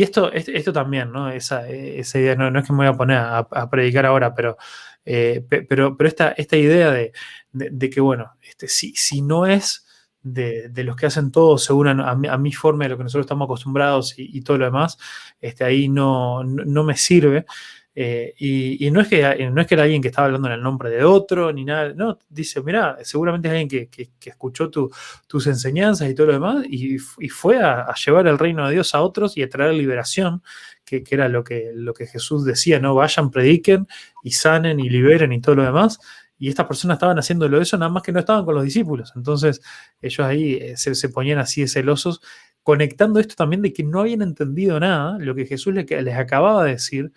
esto, 0.03 0.31
esto 0.33 0.73
también, 0.73 1.11
¿no? 1.11 1.31
Esa, 1.31 1.67
esa 1.67 2.19
idea, 2.19 2.35
no, 2.35 2.59
es 2.59 2.67
que 2.67 2.73
me 2.73 2.79
voy 2.81 2.87
a 2.89 2.93
poner 2.93 3.17
a, 3.17 3.71
predicar 3.71 4.05
ahora, 4.05 4.35
pero, 4.35 4.59
eh, 5.05 5.45
pero, 5.49 5.97
pero 5.97 6.09
esta, 6.09 6.31
esta 6.33 6.57
idea 6.57 6.91
de, 6.91 7.13
de, 7.53 7.91
que, 7.91 8.01
bueno, 8.01 8.33
este, 8.43 8.69
si, 8.69 8.93
si 8.95 9.23
no 9.23 9.47
es 9.47 9.87
de, 10.23 10.71
los 10.85 10.97
que 10.97 11.07
hacen 11.07 11.33
todo 11.33 11.59
según 11.59 11.89
a, 11.89 12.15
mi, 12.39 12.53
forma 12.53 12.85
de 12.85 12.91
lo 12.91 12.97
que 12.97 13.03
nosotros 13.05 13.25
estamos 13.25 13.47
acostumbrados 13.47 14.15
y, 14.17 14.41
todo 14.43 14.59
lo 14.59 14.65
demás, 14.67 14.99
este, 15.41 15.65
ahí 15.65 15.89
no, 15.89 16.45
no, 16.45 16.85
me 16.85 16.97
sirve. 16.97 17.45
Eh, 17.95 18.35
y, 18.39 18.91
no, 18.91 19.03
es 19.03 19.09
que, 19.09 19.51
no 19.53 19.61
es 19.61 19.67
que 19.67 19.75
era 19.75 19.85
alguien 19.85 20.01
que 20.01 20.09
estaba 20.09 20.27
hablando 20.27 20.49
en 20.49 20.55
el 20.55 20.63
nombre 20.63 20.89
de 20.89 21.05
otro, 21.05 21.53
ni 21.53 21.65
nada, 21.65 21.93
no, 21.95 22.19
dice, 22.29 22.63
mira, 22.63 22.97
seguramente 23.03 23.49
es 23.49 23.53
alguien 23.53 23.89
que, 23.91 24.11
escuchó 24.25 24.71
tus 24.71 25.47
enseñanzas 25.47 26.09
y 26.09 26.15
todo 26.15 26.29
lo 26.29 26.33
demás 26.33 26.65
y, 26.69 26.99
fue 27.29 27.59
a, 27.59 27.93
llevar 27.95 28.27
el 28.27 28.39
reino 28.39 28.67
de 28.67 28.75
Dios 28.75 28.95
a 28.95 29.03
otros 29.03 29.37
y 29.37 29.43
a 29.43 29.49
traer 29.49 29.75
liberación, 29.75 30.43
que, 30.85 31.05
era 31.11 31.29
lo 31.29 31.45
que, 31.45 31.73
lo 31.75 31.93
que 31.93 32.07
Jesús 32.07 32.45
decía, 32.45 32.79
¿no? 32.81 32.95
Vayan, 32.95 33.31
prediquen 33.31 33.87
y 34.23 34.31
sanen 34.33 34.81
y 34.81 34.89
liberen 34.89 35.33
y 35.33 35.41
todo 35.41 35.57
lo 35.57 35.65
demás 35.65 35.99
y 36.39 36.49
estas 36.49 36.67
personas 36.67 36.97
estaban 36.97 37.17
haciéndolo 37.21 37.61
eso, 37.61 37.79
nada 37.79 37.89
más 37.89 38.03
que 38.03 38.11
no 38.11 38.19
estaban 38.19 38.45
con 38.45 38.57
los 38.57 38.65
discípulos. 38.65 39.13
Entonces 39.15 39.61
ellos 40.01 40.27
ahí 40.27 40.55
eh, 40.55 40.77
se, 40.77 41.09
ponían 41.09 41.39
así 41.39 41.61
de 41.61 41.69
celosos, 41.69 42.21
conectando 42.65 43.21
esto 43.21 43.37
también 43.37 43.63
de 43.63 43.73
que 43.73 43.85
no 43.85 44.01
habían 44.01 44.23
entendido 44.23 44.81
nada, 44.81 45.19
lo 45.21 45.37
que 45.37 45.47
Jesús 45.47 45.73
les, 45.73 45.89
les 45.89 46.17
acababa 46.17 46.65
de 46.65 46.73
decir, 46.73 47.13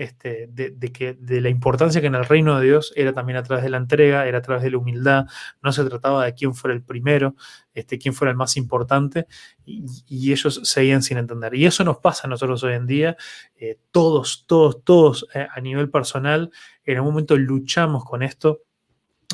este, 0.00 0.48
de, 0.50 0.92
que, 0.92 1.12
de 1.12 1.42
la 1.42 1.50
importancia 1.50 2.00
que 2.00 2.06
en 2.06 2.14
el 2.14 2.24
reino 2.24 2.58
de 2.58 2.64
Dios 2.64 2.90
era 2.96 3.12
también 3.12 3.36
a 3.36 3.42
través 3.42 3.62
de 3.62 3.68
la 3.68 3.76
entrega, 3.76 4.26
era 4.26 4.38
a 4.38 4.40
través 4.40 4.64
de 4.64 4.70
la 4.70 4.78
humildad, 4.78 5.26
no 5.62 5.72
se 5.72 5.84
trataba 5.84 6.24
de 6.24 6.32
quién 6.32 6.54
fuera 6.54 6.74
el 6.74 6.82
primero, 6.82 7.36
este, 7.74 7.98
quién 7.98 8.14
fuera 8.14 8.30
el 8.30 8.36
más 8.38 8.56
importante, 8.56 9.26
y, 9.66 10.32
ellos 10.32 10.62
seguían 10.64 11.02
sin 11.02 11.18
entender. 11.18 11.54
Y 11.54 11.66
eso 11.66 11.84
nos 11.84 11.98
pasa 11.98 12.26
a 12.26 12.30
nosotros 12.30 12.64
hoy 12.64 12.72
en 12.72 12.86
día, 12.86 13.16
eh, 13.56 13.78
todos, 13.90 14.46
todos, 14.46 14.82
todos 14.84 15.26
eh, 15.34 15.46
a 15.54 15.60
nivel 15.60 15.90
personal, 15.90 16.50
en 16.82 16.98
un 17.00 17.04
momento 17.04 17.36
luchamos 17.36 18.02
con 18.06 18.22
esto. 18.22 18.62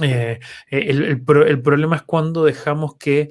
Eh, 0.02 0.40
el, 0.68 1.22
problema 1.22 1.94
es 1.94 2.02
cuando 2.02 2.44
dejamos 2.44 2.97
que 2.97 3.30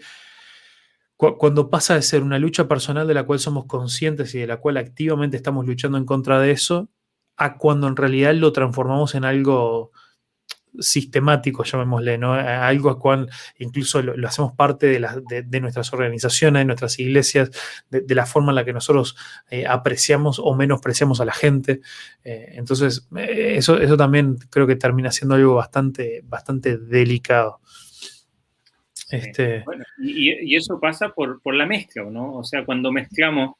cuando 1.18 1.70
pasa 1.70 1.96
de 1.96 2.02
ser 2.02 2.24
una 2.24 2.40
lucha 2.40 2.68
personal 2.68 3.08
de 3.08 3.14
la 3.14 3.24
cual 3.24 3.40
somos 3.40 3.66
conscientes 3.66 4.34
y 4.36 4.40
de 4.40 4.48
la 4.48 4.58
cual 4.58 4.78
activamente 4.78 5.36
estamos 5.36 5.66
luchando 5.66 5.98
en 5.98 6.06
contra 6.06 6.40
de 6.40 6.52
eso, 6.52 6.90
a 7.38 7.58
cuando 7.58 7.88
en 7.88 7.96
realidad 7.96 8.34
lo 8.36 8.52
transformamos 8.52 9.16
en 9.16 9.26
algo 9.26 9.92
sistemático, 10.80 11.64
llamémosle, 11.64 12.18
¿no? 12.18 12.34
Algo 12.34 12.90
a 12.90 13.00
cual 13.00 13.30
incluso 13.60 14.02
lo, 14.02 14.28
hacemos 14.28 14.54
parte 14.54 14.88
de, 14.88 15.44
de, 15.46 15.62
nuestras 15.62 15.92
organizaciones, 15.94 16.62
de 16.62 16.66
nuestras 16.66 17.00
iglesias, 17.00 17.52
de, 17.90 18.16
la 18.16 18.26
forma 18.26 18.52
en 18.52 18.56
la 18.56 18.66
que 18.66 18.74
nosotros 18.74 19.16
eh, 19.50 19.66
apreciamos 19.68 20.40
o 20.40 20.56
menospreciamos 20.56 21.22
a 21.22 21.26
la 21.26 21.34
gente. 21.34 21.82
Eh, 22.24 22.54
entonces, 22.54 23.08
eh, 23.18 23.56
eso, 23.58 23.80
eso 23.80 23.98
también 23.98 24.38
creo 24.50 24.68
que 24.68 24.76
termina 24.76 25.12
siendo 25.12 25.36
algo 25.36 25.56
bastante, 25.56 26.22
bastante 26.26 26.78
delicado. 26.78 27.60
Este... 29.10 29.64
y, 30.00 30.56
eso 30.56 30.80
pasa 30.80 31.10
por, 31.10 31.40
por, 31.42 31.54
la 31.54 31.68
mezcla, 31.68 32.04
¿no? 32.04 32.34
O 32.34 32.44
sea, 32.44 32.66
cuando 32.66 32.92
mezclamos 32.92 33.56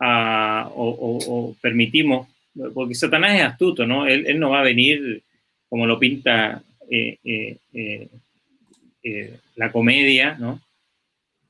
ah, 0.00 0.70
o 0.74 1.54
permitimos 1.60 2.28
porque 2.72 2.94
Satanás 2.94 3.34
es 3.34 3.42
astuto, 3.42 3.86
¿no? 3.86 4.06
Él, 4.06 4.38
no 4.38 4.50
va 4.50 4.60
a 4.60 4.64
venir 4.64 5.22
como 5.68 5.86
lo 5.86 5.98
pinta 5.98 6.62
eh, 6.90 7.18
eh, 7.24 8.08
eh, 9.02 9.36
la 9.56 9.72
comedia, 9.72 10.36
¿no? 10.38 10.60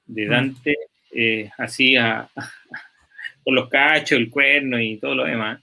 De 0.06 0.26
mm. 0.26 0.30
Dante, 0.30 0.76
así 1.58 1.96
a, 1.96 2.28
con 3.44 3.54
los 3.54 3.68
cachos, 3.68 4.18
el 4.18 4.30
cuerno 4.30 4.80
y 4.80 4.96
todo 4.96 5.14
lo 5.14 5.24
demás. 5.24 5.60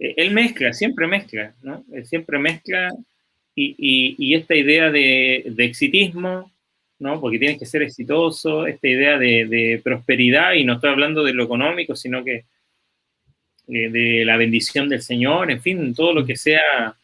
Eh, 0.00 0.14
él 0.16 0.32
mezcla, 0.32 0.72
siempre 0.72 1.06
mezcla, 1.06 1.54
¿no? 1.62 1.84
Él 1.92 2.04
siempre 2.06 2.38
mezcla 2.38 2.90
y, 3.54 4.16
y, 4.18 4.34
esta 4.34 4.56
idea 4.56 4.90
de, 4.90 5.44
de, 5.46 5.64
exitismo, 5.64 6.50
¿no? 6.98 7.20
Porque 7.20 7.38
tienes 7.38 7.58
que 7.58 7.66
ser 7.66 7.82
exitoso, 7.82 8.66
esta 8.66 8.88
idea 8.88 9.18
de, 9.18 9.44
de, 9.46 9.80
prosperidad, 9.84 10.54
y 10.54 10.64
no 10.64 10.74
estoy 10.74 10.90
hablando 10.90 11.22
de 11.22 11.34
lo 11.34 11.44
económico, 11.44 11.94
sino 11.94 12.24
que 12.24 12.44
de, 13.70 14.24
la 14.24 14.36
bendición 14.36 14.88
del 14.88 15.02
Señor, 15.02 15.50
en 15.50 15.60
fin, 15.60 15.94
todo 15.94 16.12
lo 16.12 16.26
que 16.26 16.36
sea 16.36 16.94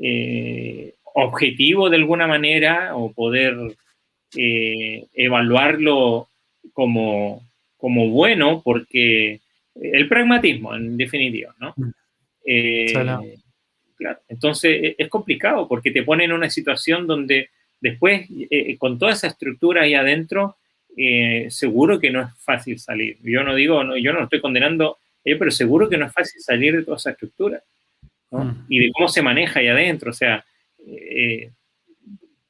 eh, 0.00 0.94
objetivo 1.14 1.90
de 1.90 1.96
alguna 1.96 2.26
manera 2.26 2.96
o 2.96 3.12
poder 3.12 3.56
eh, 4.36 5.04
evaluarlo 5.14 6.28
como, 6.72 7.42
como 7.76 8.08
bueno, 8.08 8.62
porque 8.64 9.40
el 9.74 10.08
pragmatismo, 10.08 10.74
en 10.74 10.96
definitiva, 10.96 11.54
¿no? 11.60 11.74
Mm. 11.76 11.90
Eh, 12.46 13.36
entonces 14.28 14.82
e, 14.82 14.96
es 14.98 15.08
complicado 15.08 15.68
porque 15.68 15.90
te 15.90 16.02
pone 16.02 16.24
en 16.24 16.32
una 16.32 16.50
situación 16.50 17.06
donde 17.06 17.50
después, 17.80 18.26
con 18.78 18.98
toda 18.98 19.12
esa 19.12 19.28
estructura 19.28 19.82
ahí 19.82 19.94
adentro, 19.94 20.56
seguro 21.48 22.00
que 22.00 22.10
no 22.10 22.22
es 22.22 22.28
fácil 22.38 22.78
salir. 22.78 23.18
Yo 23.22 23.44
no 23.44 23.54
digo, 23.54 23.84
no, 23.84 23.96
yo 23.96 24.12
no 24.12 24.24
estoy 24.24 24.40
condenando 24.40 24.98
pero 25.24 25.50
seguro 25.50 25.88
que 25.88 25.96
no 25.96 26.06
es 26.06 26.12
fácil 26.12 26.40
salir 26.40 26.76
de 26.76 26.84
toda 26.84 26.96
esa 26.96 27.10
estructura. 27.10 27.62
¿no? 28.30 28.44
Mm. 28.44 28.66
Y 28.68 28.80
de 28.80 28.92
cómo 28.92 29.08
se 29.08 29.22
maneja 29.22 29.60
ahí 29.60 29.68
adentro. 29.68 30.10
O 30.10 30.14
sea, 30.14 30.44
eh, 30.86 31.50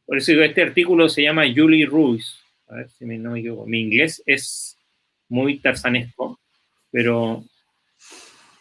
por 0.06 0.18
eso 0.18 0.32
digo, 0.32 0.42
este 0.42 0.62
artículo 0.62 1.08
se 1.08 1.22
llama 1.22 1.44
Julie 1.54 1.86
Ruiz. 1.86 2.38
A 2.68 2.76
ver 2.76 2.90
si 2.90 3.04
me, 3.04 3.18
no 3.18 3.30
me 3.30 3.40
equivoco. 3.40 3.66
Mi 3.66 3.80
inglés 3.80 4.22
es 4.26 4.78
muy 5.28 5.58
tarzanesco, 5.58 6.40
pero 6.90 7.44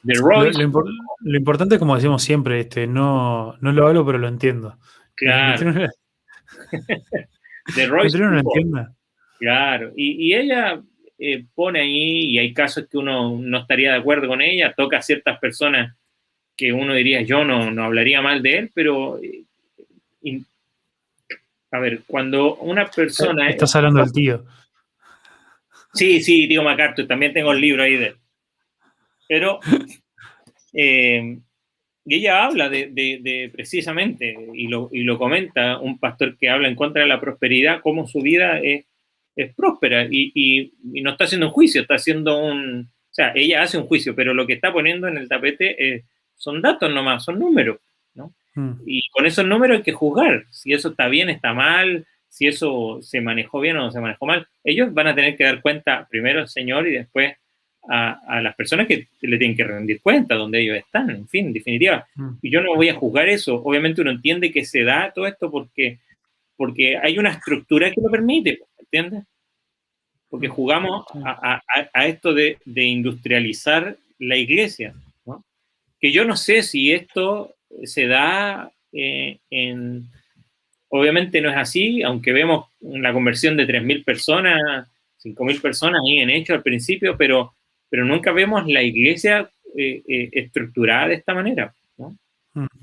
de 0.03 0.15
Royce, 0.15 0.61
lo, 0.61 1.37
importante, 1.37 1.79
como 1.79 1.95
decimos 1.95 2.23
siempre, 2.23 2.59
este, 2.59 2.87
no, 2.87 3.55
no 3.61 3.71
lo 3.71 3.87
hablo, 3.87 4.05
pero 4.05 4.17
lo 4.17 4.27
entiendo. 4.27 4.77
Claro. 5.15 5.71
de 7.75 7.87
Royce. 7.87 8.17
No 8.17 8.31
lo 8.31 8.39
entienda. 8.39 8.93
Claro. 9.39 9.93
Y, 9.95 10.27
y 10.27 10.35
ella 10.35 10.81
eh, 11.17 11.45
pone 11.53 11.81
ahí, 11.81 12.31
y 12.31 12.39
hay 12.39 12.53
casos 12.53 12.87
que 12.89 12.97
uno 12.97 13.37
no 13.39 13.59
estaría 13.59 13.91
de 13.91 13.97
acuerdo 13.97 14.27
con 14.27 14.41
ella, 14.41 14.73
toca 14.75 14.97
a 14.97 15.01
ciertas 15.01 15.39
personas 15.39 15.95
que 16.55 16.71
uno 16.73 16.93
diría, 16.93 17.21
yo 17.21 17.43
no, 17.43 17.71
no 17.71 17.83
hablaría 17.83 18.21
mal 18.21 18.41
de 18.41 18.57
él, 18.57 18.71
pero... 18.73 19.19
Eh, 19.21 19.43
a 21.71 21.79
ver, 21.79 22.01
cuando 22.05 22.55
una 22.57 22.85
persona... 22.85 23.49
Estás 23.49 23.75
hablando 23.75 24.01
del 24.01 24.11
tío. 24.11 24.45
Sí, 25.93 26.21
sí, 26.21 26.47
tío 26.47 26.61
MacArthur, 26.61 27.07
también 27.07 27.33
tengo 27.33 27.51
el 27.51 27.61
libro 27.61 27.83
ahí 27.83 27.97
de 27.97 28.05
él. 28.07 28.15
Pero... 29.27 29.59
Eh, 30.75 31.37
ella 32.05 32.45
habla 32.45 32.67
de, 32.67 32.87
de, 32.87 33.49
precisamente, 33.53 34.35
y 34.53 34.67
lo, 34.67 34.89
y 34.91 35.03
lo, 35.03 35.17
comenta, 35.17 35.79
un 35.79 35.99
pastor 35.99 36.37
que 36.37 36.49
habla 36.49 36.67
en 36.67 36.75
contra 36.75 37.03
de 37.03 37.07
la 37.07 37.21
prosperidad, 37.21 37.81
cómo 37.81 38.07
su 38.07 38.21
vida 38.21 38.59
es 38.59 38.85
es 39.35 39.53
próspera 39.55 40.05
y, 40.09 40.31
y, 40.35 41.01
no 41.01 41.11
está 41.11 41.25
haciendo 41.25 41.47
un 41.47 41.53
juicio, 41.53 41.81
está 41.81 41.95
haciendo 41.95 42.37
un... 42.37 42.81
O 42.81 43.13
sea, 43.15 43.31
ella 43.35 43.61
hace 43.61 43.77
un 43.77 43.85
juicio, 43.85 44.15
pero 44.15 44.33
lo 44.33 44.47
que 44.47 44.53
está 44.53 44.73
poniendo 44.73 45.07
en 45.07 45.17
el 45.17 45.29
tapete 45.29 46.03
son 46.35 46.61
datos 46.61 46.91
nomás, 46.93 47.23
son 47.23 47.39
números, 47.39 47.77
¿no? 48.15 48.33
Hmm. 48.55 48.73
Y 48.85 49.07
con 49.09 49.25
esos 49.25 49.45
números 49.45 49.77
hay 49.77 49.83
que 49.83 49.93
juzgar 49.93 50.45
si 50.51 50.73
eso 50.73 50.89
está 50.89 51.07
bien, 51.07 51.29
está 51.29 51.53
mal, 51.53 52.05
si 52.27 52.47
eso 52.47 52.99
se 53.01 53.21
manejó 53.21 53.59
bien 53.59 53.77
o 53.77 53.83
no 53.83 53.91
se 53.91 54.01
manejó 54.01 54.25
mal. 54.25 54.47
Ellos 54.63 54.93
van 54.93 55.07
a 55.07 55.15
tener 55.15 55.37
que 55.37 55.45
dar 55.45 55.61
cuenta 55.61 56.07
primero 56.09 56.41
al 56.41 56.49
Señor 56.49 56.87
y 56.87 56.91
después 56.91 57.33
a, 57.89 58.19
a, 58.27 58.41
las 58.41 58.55
personas 58.55 58.87
que 58.87 59.07
le 59.21 59.37
tienen 59.37 59.55
que 59.55 59.63
rendir 59.63 60.01
cuenta 60.01 60.35
donde 60.35 60.61
ellos 60.61 60.77
están, 60.77 61.09
en 61.09 61.27
fin, 61.27 61.47
en 61.47 61.53
definitiva. 61.53 62.07
Hmm. 62.15 62.31
Y 62.41 62.49
yo 62.49 62.61
no 62.61 62.75
voy 62.75 62.89
a 62.89 62.95
juzgar 62.95 63.29
eso. 63.29 63.55
Obviamente 63.63 64.01
uno 64.01 64.11
entiende 64.11 64.51
que 64.51 64.65
se 64.65 64.83
da 64.83 65.11
todo 65.13 65.27
esto 65.27 65.49
porque, 65.49 65.99
porque 66.57 66.97
hay 66.97 67.17
una 67.17 67.31
estructura 67.31 67.89
que 67.89 68.01
lo 68.01 68.09
permite. 68.09 68.63
¿Entiendes? 68.93 69.27
Porque 70.29 70.47
jugamos 70.47 71.05
a, 71.23 71.61
esto 72.05 72.33
de, 72.33 72.57
industrializar 72.65 73.97
la 74.19 74.37
iglesia, 74.37 74.93
¿no? 75.25 75.43
Que 75.99 76.11
yo 76.11 76.25
no 76.25 76.35
sé 76.35 76.63
si 76.63 76.91
esto 76.91 77.55
se 77.83 78.07
da 78.07 78.71
eh, 78.91 79.39
en... 79.49 80.05
Obviamente 80.89 81.41
no 81.41 81.49
es 81.49 81.57
así, 81.57 82.03
aunque 82.03 82.33
vemos 82.33 82.67
la 82.81 83.13
conversión 83.13 83.57
de 83.57 83.67
3.000 83.67 84.05
personas, 84.05 84.87
5.000 85.23 85.61
personas 85.61 86.01
ahí 86.05 86.19
en 86.19 86.29
hecho 86.29 86.53
al 86.53 86.61
principio, 86.61 87.17
pero, 87.17 87.55
pero 87.89 88.05
nunca 88.05 88.31
vemos 88.31 88.67
la 88.67 88.83
iglesia 88.83 89.49
eh, 89.75 90.03
eh, 90.07 90.29
estructurada 90.33 91.07
de 91.07 91.15
esta 91.15 91.33
manera, 91.33 91.73
¿no? 91.97 92.15
Mm. 92.53 92.82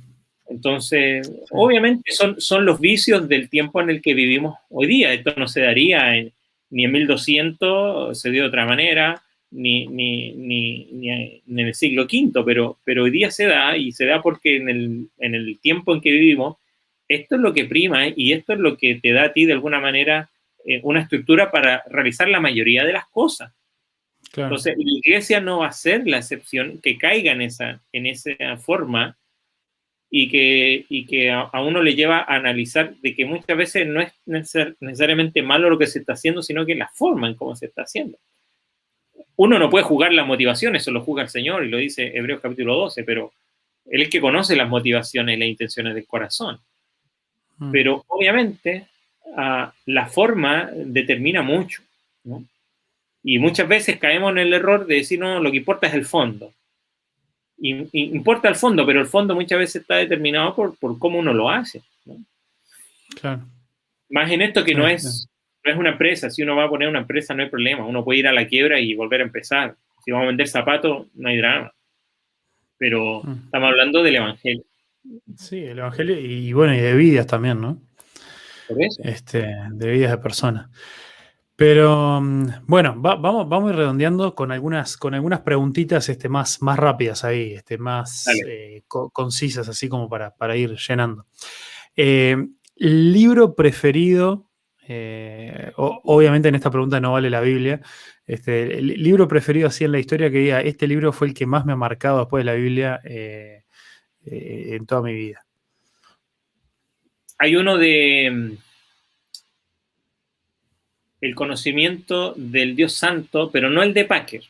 Entonces, 0.50 1.32
obviamente 1.50 2.10
son, 2.10 2.40
son 2.40 2.66
los 2.66 2.80
vicios 2.80 3.28
del 3.28 3.48
tiempo 3.48 3.80
en 3.80 3.88
el 3.88 4.02
que 4.02 4.14
vivimos 4.14 4.58
hoy 4.68 4.88
día. 4.88 5.12
Esto 5.12 5.32
no 5.36 5.46
se 5.46 5.60
daría 5.60 6.12
ni 6.70 6.84
en 6.84 6.92
1200, 6.92 8.20
se 8.20 8.30
dio 8.30 8.42
de 8.42 8.48
otra 8.48 8.66
manera, 8.66 9.22
ni, 9.52 9.86
ni, 9.86 10.32
ni, 10.32 11.42
en 11.48 11.58
el 11.58 11.74
siglo 11.74 12.04
V, 12.04 12.42
pero, 12.44 12.78
pero 12.84 13.04
hoy 13.04 13.10
día 13.10 13.30
se 13.30 13.46
da 13.46 13.76
y 13.76 13.92
se 13.92 14.06
da 14.06 14.22
porque 14.22 14.56
en 14.56 14.68
el, 14.68 15.08
en 15.18 15.34
el 15.34 15.58
tiempo 15.60 15.94
en 15.94 16.00
que 16.00 16.10
vivimos, 16.10 16.56
esto 17.08 17.36
es 17.36 17.40
lo 17.40 17.52
que 17.52 17.64
prima 17.64 18.08
y 18.08 18.32
esto 18.32 18.52
es 18.52 18.58
lo 18.58 18.76
que 18.76 18.96
te 18.96 19.12
da 19.12 19.24
a 19.24 19.32
ti 19.32 19.44
de 19.44 19.52
alguna 19.52 19.80
manera 19.80 20.30
eh, 20.64 20.80
una 20.82 21.00
estructura 21.00 21.50
para 21.50 21.82
realizar 21.88 22.28
la 22.28 22.40
mayoría 22.40 22.84
de 22.84 22.92
las 22.92 23.06
cosas. 23.08 23.52
Entonces, 24.36 24.76
la 24.76 24.98
iglesia 24.98 25.40
no 25.40 25.60
va 25.60 25.68
a 25.68 25.72
ser 25.72 26.06
la 26.06 26.18
excepción 26.18 26.78
que 26.80 26.98
caiga 26.98 27.32
en 27.32 27.42
esa, 27.42 27.82
en 27.92 28.06
esa 28.06 28.56
forma 28.58 29.16
y 30.10 30.28
que, 30.28 30.86
y 30.88 31.06
que 31.06 31.30
a, 31.30 31.48
uno 31.62 31.82
le 31.82 31.94
lleva 31.94 32.18
a 32.18 32.34
analizar 32.34 32.96
de 32.96 33.14
que 33.14 33.24
muchas 33.24 33.56
veces 33.56 33.86
no 33.86 34.00
es 34.00 34.12
necesariamente 34.26 35.40
malo 35.40 35.70
lo 35.70 35.78
que 35.78 35.86
se 35.86 36.00
está 36.00 36.14
haciendo, 36.14 36.42
sino 36.42 36.66
que 36.66 36.74
la 36.74 36.88
forma 36.88 37.28
en 37.28 37.34
cómo 37.34 37.54
se 37.54 37.66
está 37.66 37.82
haciendo. 37.82 38.18
Uno 39.36 39.58
no 39.58 39.70
puede 39.70 39.84
jugar 39.84 40.12
las 40.12 40.26
motivaciones, 40.26 40.82
eso 40.82 40.90
lo 40.90 41.02
juega 41.02 41.22
el 41.22 41.28
Señor 41.28 41.64
y 41.64 41.70
lo 41.70 41.78
dice 41.78 42.10
Hebreos 42.12 42.40
capítulo 42.40 42.74
12, 42.74 43.04
pero 43.04 43.32
Él 43.86 44.02
es 44.02 44.10
que 44.10 44.20
conoce 44.20 44.56
las 44.56 44.68
motivaciones 44.68 45.36
y 45.36 45.40
las 45.40 45.48
intenciones 45.48 45.94
del 45.94 46.06
corazón. 46.06 46.58
Mm. 47.58 47.70
Pero 47.70 48.04
obviamente 48.08 48.88
ah, 49.36 49.72
la 49.86 50.06
forma 50.06 50.70
determina 50.74 51.42
mucho, 51.42 51.82
¿no? 52.24 52.44
Y 53.22 53.38
muchas 53.38 53.68
veces 53.68 53.98
caemos 53.98 54.32
en 54.32 54.38
el 54.38 54.52
error 54.54 54.86
de 54.86 54.96
decir, 54.96 55.20
no, 55.20 55.40
lo 55.40 55.50
que 55.50 55.58
importa 55.58 55.86
es 55.86 55.94
el 55.94 56.06
fondo 56.06 56.52
importa 57.60 58.48
el 58.48 58.56
fondo, 58.56 58.86
pero 58.86 59.00
el 59.00 59.06
fondo 59.06 59.34
muchas 59.34 59.58
veces 59.58 59.82
está 59.82 59.96
determinado 59.96 60.54
por, 60.54 60.76
por 60.78 60.98
cómo 60.98 61.18
uno 61.18 61.32
lo 61.34 61.50
hace. 61.50 61.82
Claro. 63.20 63.42
Más 64.08 64.30
en 64.30 64.42
esto 64.42 64.64
que 64.64 64.74
no, 64.74 64.88
es, 64.88 65.28
no 65.64 65.72
es 65.72 65.78
una 65.78 65.90
empresa. 65.90 66.30
Si 66.30 66.42
uno 66.42 66.56
va 66.56 66.64
a 66.64 66.68
poner 66.68 66.88
una 66.88 67.00
empresa, 67.00 67.34
no 67.34 67.42
hay 67.42 67.50
problema. 67.50 67.86
Uno 67.86 68.04
puede 68.04 68.20
ir 68.20 68.28
a 68.28 68.32
la 68.32 68.46
quiebra 68.46 68.80
y 68.80 68.94
volver 68.94 69.20
a 69.20 69.24
empezar. 69.24 69.76
Si 70.04 70.10
vamos 70.10 70.24
a 70.24 70.28
vender 70.28 70.48
zapatos, 70.48 71.06
no 71.14 71.28
hay 71.28 71.36
drama. 71.36 71.72
Pero 72.78 73.22
mm. 73.22 73.44
estamos 73.44 73.68
hablando 73.68 74.02
del 74.02 74.16
Evangelio. 74.16 74.64
Sí, 75.36 75.64
el 75.64 75.78
Evangelio 75.78 76.18
y 76.18 76.52
bueno, 76.52 76.74
y 76.74 76.78
de 76.78 76.94
vidas 76.94 77.26
también, 77.26 77.60
¿no? 77.60 77.80
Por 78.68 78.82
eso. 78.82 79.02
Este, 79.04 79.46
de 79.70 79.90
vidas 79.90 80.10
de 80.10 80.18
personas. 80.18 80.70
Pero 81.60 82.22
mm, 82.22 82.64
bueno, 82.68 82.94
vamos, 82.96 83.46
vamos 83.46 83.68
a 83.68 83.72
ir 83.74 83.76
redondeando 83.76 84.34
con 84.34 84.50
algunas, 84.50 84.96
con 84.96 85.12
algunas 85.12 85.40
preguntitas 85.40 86.08
este, 86.08 86.30
más, 86.30 86.62
más 86.62 86.78
rápidas 86.78 87.22
ahí, 87.22 87.52
este, 87.52 87.76
más 87.76 88.26
eh, 88.46 88.82
concisas, 88.88 89.68
así 89.68 89.86
como 89.86 90.08
para, 90.08 90.56
ir 90.56 90.74
llenando. 90.76 91.26
Eh, 91.94 92.34
libro 92.76 93.54
preferido, 93.54 94.48
eh, 94.88 95.70
obviamente 95.76 96.48
en 96.48 96.54
esta 96.54 96.70
pregunta 96.70 96.98
no 96.98 97.12
vale 97.12 97.28
la 97.28 97.42
Biblia, 97.42 97.82
este, 98.24 98.78
el 98.78 98.86
libro 98.86 99.28
preferido 99.28 99.68
así 99.68 99.84
en 99.84 99.92
la 99.92 99.98
historia 99.98 100.30
que 100.30 100.38
diga, 100.38 100.62
este 100.62 100.88
libro 100.88 101.12
fue 101.12 101.26
el 101.26 101.34
que 101.34 101.44
más 101.44 101.66
me 101.66 101.74
ha 101.74 101.76
marcado 101.76 102.20
después 102.20 102.40
de 102.40 102.52
la 102.52 102.54
Biblia 102.54 103.02
en 103.04 104.86
toda 104.86 105.02
mi 105.02 105.12
vida. 105.12 105.44
Hay 107.36 107.54
uno 107.54 107.76
de 107.76 108.56
el 111.20 111.34
conocimiento 111.34 112.32
del 112.36 112.74
Dios 112.74 112.94
Santo, 112.94 113.50
pero 113.50 113.68
no 113.70 113.82
el 113.82 113.92
de 113.92 114.04
Packer, 114.04 114.42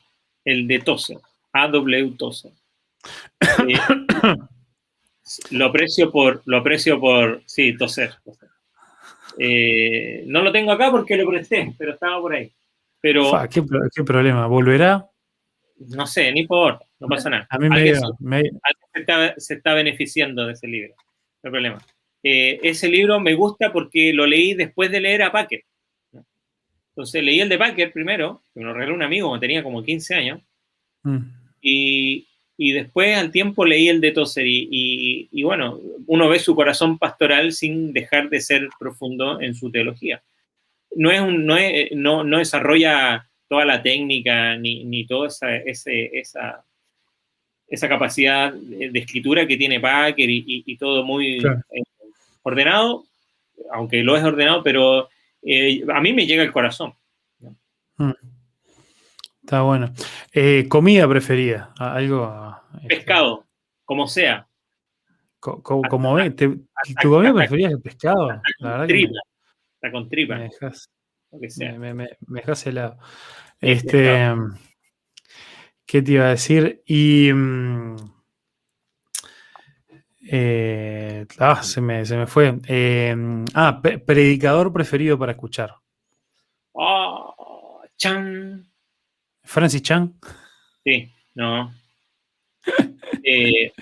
el 0.45 0.67
de 0.67 0.79
Tozer, 0.81 1.19
A.W. 1.53 2.13
Tozer. 2.17 2.53
Eh, 3.69 3.75
lo 5.51 5.67
aprecio 5.67 6.11
por, 6.11 6.43
lo 6.45 6.59
aprecio 6.59 7.01
por, 7.01 7.43
sí, 7.47 7.77
Tozer. 7.77 8.15
Eh, 9.39 10.25
no 10.27 10.43
lo 10.43 10.53
tengo 10.53 10.73
acá 10.73 10.91
porque 10.91 11.17
lo 11.17 11.29
presté, 11.29 11.75
pero 11.79 11.95
estaba 11.95 12.21
por 12.21 12.35
ahí. 12.35 12.53
Pero, 13.01 13.33
¿qué, 13.51 14.05
problema? 14.05 14.47
¿Volverá? 14.47 15.07
No 15.89 16.07
sé, 16.07 16.31
ni 16.33 16.47
por, 16.47 16.79
no 16.99 17.09
pasa 17.09 17.31
nada. 17.31 17.47
A 17.49 17.59
mí 17.59 17.69
me, 17.71 17.95
se, 19.39 19.55
está, 19.55 19.75
beneficiando 19.75 20.47
de 20.47 20.53
ese 20.53 20.67
libro, 20.67 20.95
no 20.99 21.49
hay 21.49 21.51
problema. 21.51 21.79
Eh, 22.23 22.61
ese 22.63 22.87
libro 22.89 23.19
me 23.19 23.33
gusta 23.33 23.73
porque 23.73 24.13
lo 24.13 24.27
leí 24.27 24.53
después 24.53 24.91
de 24.91 25.01
leer 25.01 25.23
a 25.23 25.33
Packer. 25.33 25.65
Entonces 27.01 27.25
leí 27.25 27.41
el 27.41 27.49
de 27.49 27.59
Packer 27.59 27.93
primero, 27.93 28.43
que 28.53 28.61
me 28.61 28.67
lo 28.67 28.75
regaló 28.75 28.95
un 28.95 29.03
amigo 29.03 29.29
cuando 29.29 29.41
tenía 29.41 29.63
como 29.63 29.83
15 29.83 30.15
años, 30.15 30.41
Mm. 31.03 31.19
Y, 31.61 32.27
y, 32.57 32.73
después 32.73 33.17
al 33.17 33.31
tiempo 33.31 33.65
leí 33.65 33.89
el 33.89 34.01
de 34.01 34.13
Tozer 34.13 34.47
y, 34.47 35.29
y, 35.31 35.43
bueno, 35.43 35.79
uno 36.07 36.29
ve 36.29 36.39
su 36.39 36.55
corazón 36.55 36.99
pastoral 36.99 37.53
sin 37.53 37.93
dejar 37.93 38.29
de 38.31 38.41
ser 38.41 38.69
profundo 38.79 39.41
en 39.41 39.55
su 39.55 39.71
teología. 39.71 40.23
No, 40.97 41.11
es 41.11 41.21
un, 41.21 41.47
no, 41.47 41.57
es, 41.57 41.93
no, 41.93 42.25
no 42.25 42.39
desarrolla 42.39 43.29
toda 43.49 43.65
la 43.65 43.83
técnica 43.83 44.57
ni, 44.57 44.85
ni 44.85 45.07
toda 45.07 45.29
esa, 45.29 45.57
esa, 45.57 46.65
esa 47.69 47.89
capacidad 47.89 48.53
de, 48.53 48.91
escritura 48.99 49.47
que 49.47 49.57
tiene 49.57 49.81
Packer 49.81 50.29
y, 50.31 50.77
todo 50.77 51.05
muy 51.05 51.39
eh, 51.39 51.83
ordenado, 52.43 53.05
aunque 53.73 54.03
lo 54.03 54.17
es 54.17 54.25
ordenado, 54.25 54.63
pero 54.63 55.09
eh, 55.43 55.85
a 55.93 56.01
mí 56.01 56.13
me 56.13 56.27
llega 56.27 56.43
el 56.43 56.53
corazón. 56.53 56.95
Mm. 57.97 58.13
Está 59.43 59.63
bueno. 59.63 59.93
Eh, 60.33 60.67
comida 60.69 61.09
preferida, 61.09 61.73
algo. 61.77 62.57
Este, 62.83 62.97
pescado, 62.97 63.45
como 63.85 64.07
sea. 64.07 64.49
como 65.41 66.15
ve, 66.15 66.31
¿tu 66.31 66.67
comida 67.03 67.35
preferida 67.35 67.69
es 67.69 67.75
el 67.75 67.81
pescado? 67.81 68.29
La 68.59 68.71
verdad 68.71 68.87
tripa, 68.87 69.21
está 69.75 69.93
con 69.93 70.09
tripa. 70.09 70.37
Me 70.37 70.45
dejas, 70.45 70.91
me, 71.79 71.95
me, 71.95 72.09
dejas 72.29 72.67
helado. 72.67 72.99
Este, 73.61 74.33
¿Qué 75.87 76.03
te 76.03 76.13
iba 76.13 76.27
a 76.27 76.31
decir? 76.31 76.83
Y. 76.87 77.33
Mm, 77.33 77.97
eh, 80.33 81.27
ah, 81.39 81.61
se 81.61 81.81
me, 81.81 82.05
se 82.05 82.17
me 82.17 82.27
fue. 82.29 82.55
Eh, 82.69 83.17
ah, 83.55 83.83
predicador 83.83 84.73
preferido 84.73 85.19
para 85.19 85.33
escuchar. 85.33 85.75
Oh, 86.73 87.83
Chan. 87.97 88.65
Francis 89.43 89.83
Chan. 89.83 90.15
Sí, 90.85 91.11
no. 91.35 91.75
Eh, 93.25 93.73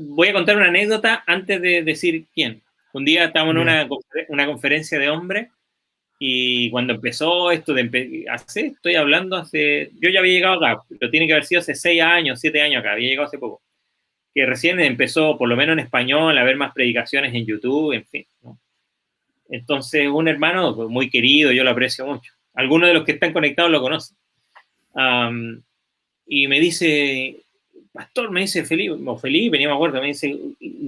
voy 0.00 0.28
a 0.28 0.32
contar 0.32 0.56
una 0.56 0.66
anécdota 0.66 1.22
antes 1.24 1.62
de 1.62 1.84
decir 1.84 2.26
quién. 2.34 2.60
Un 2.92 3.04
día 3.04 3.26
estábamos 3.26 3.54
en 3.54 3.60
una, 3.60 3.88
una 4.28 4.46
conferencia 4.46 4.98
de 4.98 5.08
hombres 5.08 5.50
y 6.18 6.68
cuando 6.70 6.94
empezó 6.94 7.52
esto 7.52 7.72
de 7.72 8.26
hace, 8.28 8.66
estoy 8.66 8.96
hablando 8.96 9.36
hace, 9.36 9.92
yo 10.00 10.10
ya 10.10 10.18
había 10.18 10.34
llegado 10.34 10.64
acá, 10.64 10.82
pero 10.98 11.10
tiene 11.10 11.26
que 11.26 11.32
haber 11.32 11.44
sido 11.44 11.60
hace 11.60 11.74
seis 11.74 12.02
años, 12.02 12.40
siete 12.40 12.60
años 12.60 12.80
acá, 12.80 12.92
había 12.92 13.08
llegado 13.08 13.28
hace 13.28 13.38
poco 13.38 13.62
que 14.34 14.46
recién 14.46 14.80
empezó, 14.80 15.38
por 15.38 15.48
lo 15.48 15.56
menos 15.56 15.74
en 15.74 15.84
español, 15.84 16.36
a 16.36 16.44
ver 16.44 16.56
más 16.56 16.74
predicaciones 16.74 17.32
en 17.34 17.46
YouTube, 17.46 17.92
en 17.92 18.04
fin. 18.04 18.26
Entonces, 19.48 20.08
un 20.08 20.26
hermano 20.26 20.74
muy 20.88 21.08
querido, 21.08 21.52
yo 21.52 21.62
lo 21.62 21.70
aprecio 21.70 22.04
mucho. 22.06 22.32
Algunos 22.54 22.88
de 22.88 22.94
los 22.94 23.04
que 23.04 23.12
están 23.12 23.32
conectados 23.32 23.70
lo 23.70 23.80
conocen. 23.80 24.16
y 26.26 26.48
me 26.48 26.58
dice, 26.58 27.36
pastor, 27.92 28.32
me 28.32 28.40
dice 28.40 28.64
Felipe, 28.64 28.96
o 29.06 29.16
Felipe, 29.16 29.56
ni 29.56 29.66
me 29.66 29.72
acuerdo, 29.72 30.00
me 30.00 30.08
dice, 30.08 30.36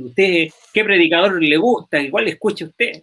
¿usted 0.05 0.49
qué 0.73 0.85
predicador 0.85 1.41
le 1.41 1.57
gusta? 1.57 2.01
Igual 2.01 2.27
escucha 2.27 2.65
usted. 2.65 3.03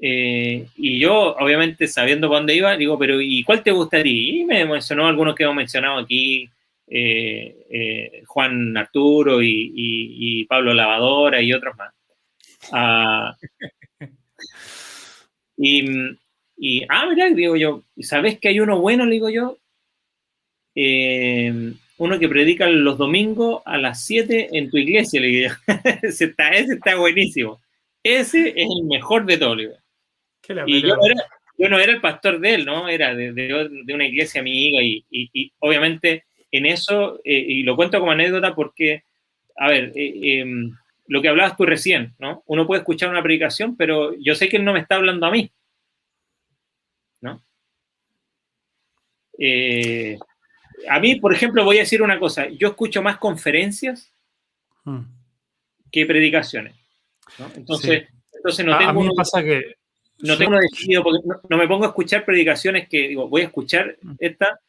Eh, 0.00 0.66
y 0.76 0.98
yo, 0.98 1.34
obviamente, 1.36 1.88
sabiendo 1.88 2.28
para 2.28 2.40
dónde 2.40 2.56
iba, 2.56 2.76
digo, 2.76 2.98
pero 2.98 3.22
¿y 3.22 3.42
cuál 3.42 3.62
te 3.62 3.70
gustaría? 3.70 4.40
Y 4.40 4.44
me 4.44 4.66
mencionó 4.66 5.06
algunos 5.06 5.34
que 5.34 5.44
hemos 5.44 5.56
mencionado 5.56 5.98
aquí, 5.98 6.50
eh, 6.86 7.66
eh, 7.70 8.22
Juan 8.26 8.76
Arturo 8.76 9.42
y, 9.42 10.44
Pablo 10.48 10.74
Lavadora 10.74 11.40
y 11.40 11.52
otros 11.52 11.76
más. 11.76 11.92
Ah, 12.72 13.34
y, 15.56 16.84
ah, 16.88 17.06
mira, 17.08 17.30
digo 17.30 17.56
yo, 17.56 17.84
¿sabes 18.00 18.38
que 18.38 18.48
hay 18.48 18.60
uno 18.60 18.80
bueno? 18.80 19.04
Le 19.06 19.12
digo 19.12 19.30
yo, 19.30 19.58
eh, 20.74 21.72
uno 21.96 22.18
que 22.18 22.28
predica 22.28 22.68
los 22.68 22.98
domingos 22.98 23.62
a 23.64 23.78
las 23.78 24.04
7 24.04 24.50
en 24.52 24.70
tu 24.70 24.76
iglesia, 24.76 25.20
le 25.20 25.26
digo 25.28 25.50
yo. 25.50 25.74
ese, 26.02 26.34
está, 26.72 26.96
buenísimo. 26.96 27.60
Ese 28.02 28.48
es 28.50 28.68
el 28.70 28.84
mejor 28.84 29.24
de 29.24 29.38
todo, 29.38 29.56
Y 30.66 30.82
yo, 30.82 30.96
no 31.68 31.78
era 31.78 31.92
el 31.92 32.00
pastor 32.00 32.40
de 32.40 32.54
él, 32.54 32.64
¿no? 32.66 32.88
Era 32.88 33.14
de, 33.14 33.70
una 33.94 34.06
iglesia 34.06 34.40
amiga 34.42 34.82
y, 34.82 35.04
y 35.10 35.52
obviamente 35.60 36.24
en 36.56 36.66
eso, 36.66 37.20
eh, 37.24 37.44
y 37.48 37.62
lo 37.64 37.74
cuento 37.74 37.98
como 37.98 38.12
anécdota 38.12 38.54
porque, 38.54 39.02
a 39.56 39.68
ver, 39.68 39.92
eh, 39.96 40.38
em, 40.40 40.72
lo 41.08 41.20
que 41.20 41.28
hablabas 41.28 41.56
tú 41.56 41.66
recién, 41.66 42.14
¿no? 42.20 42.44
Uno 42.46 42.64
puede 42.64 42.78
escuchar 42.78 43.10
una 43.10 43.24
predicación, 43.24 43.76
pero 43.76 44.14
yo 44.20 44.36
sé 44.36 44.48
que 44.48 44.58
él 44.58 44.64
no 44.64 44.72
me 44.72 44.78
está 44.78 44.94
hablando 44.94 45.26
a 45.26 45.32
mí, 45.32 45.50
¿no? 47.22 47.42
Eh, 49.36 50.16
a 50.88 51.00
mí, 51.00 51.16
por 51.16 51.34
ejemplo, 51.34 51.64
voy 51.64 51.78
a 51.78 51.80
decir 51.80 52.02
una 52.02 52.20
cosa, 52.20 52.48
yo 52.48 52.68
escucho 52.68 53.02
más 53.02 53.18
conferencias 53.18 54.12
hmm. 54.84 55.00
que 55.90 56.06
predicaciones, 56.06 56.76
¿no? 57.36 57.50
Entonces, 57.56 58.06
entonces 58.32 58.64
no 58.64 58.78
tengo... 58.78 58.90
A 58.90 58.92
mí 58.92 59.08
pasa 59.16 59.42
que... 59.42 59.74
No 60.20 60.38
tengo 60.38 60.56
decidido, 60.56 61.02
porque 61.02 61.18
no, 61.50 61.58
me 61.58 61.66
pongo 61.66 61.84
a 61.84 61.88
escuchar 61.88 62.24
predicaciones 62.24 62.88
que 62.88 63.08
digo, 63.08 63.28
voy 63.28 63.42
a 63.42 63.46
escuchar 63.46 63.98
hmm. 64.00 64.14
esta 64.20 64.60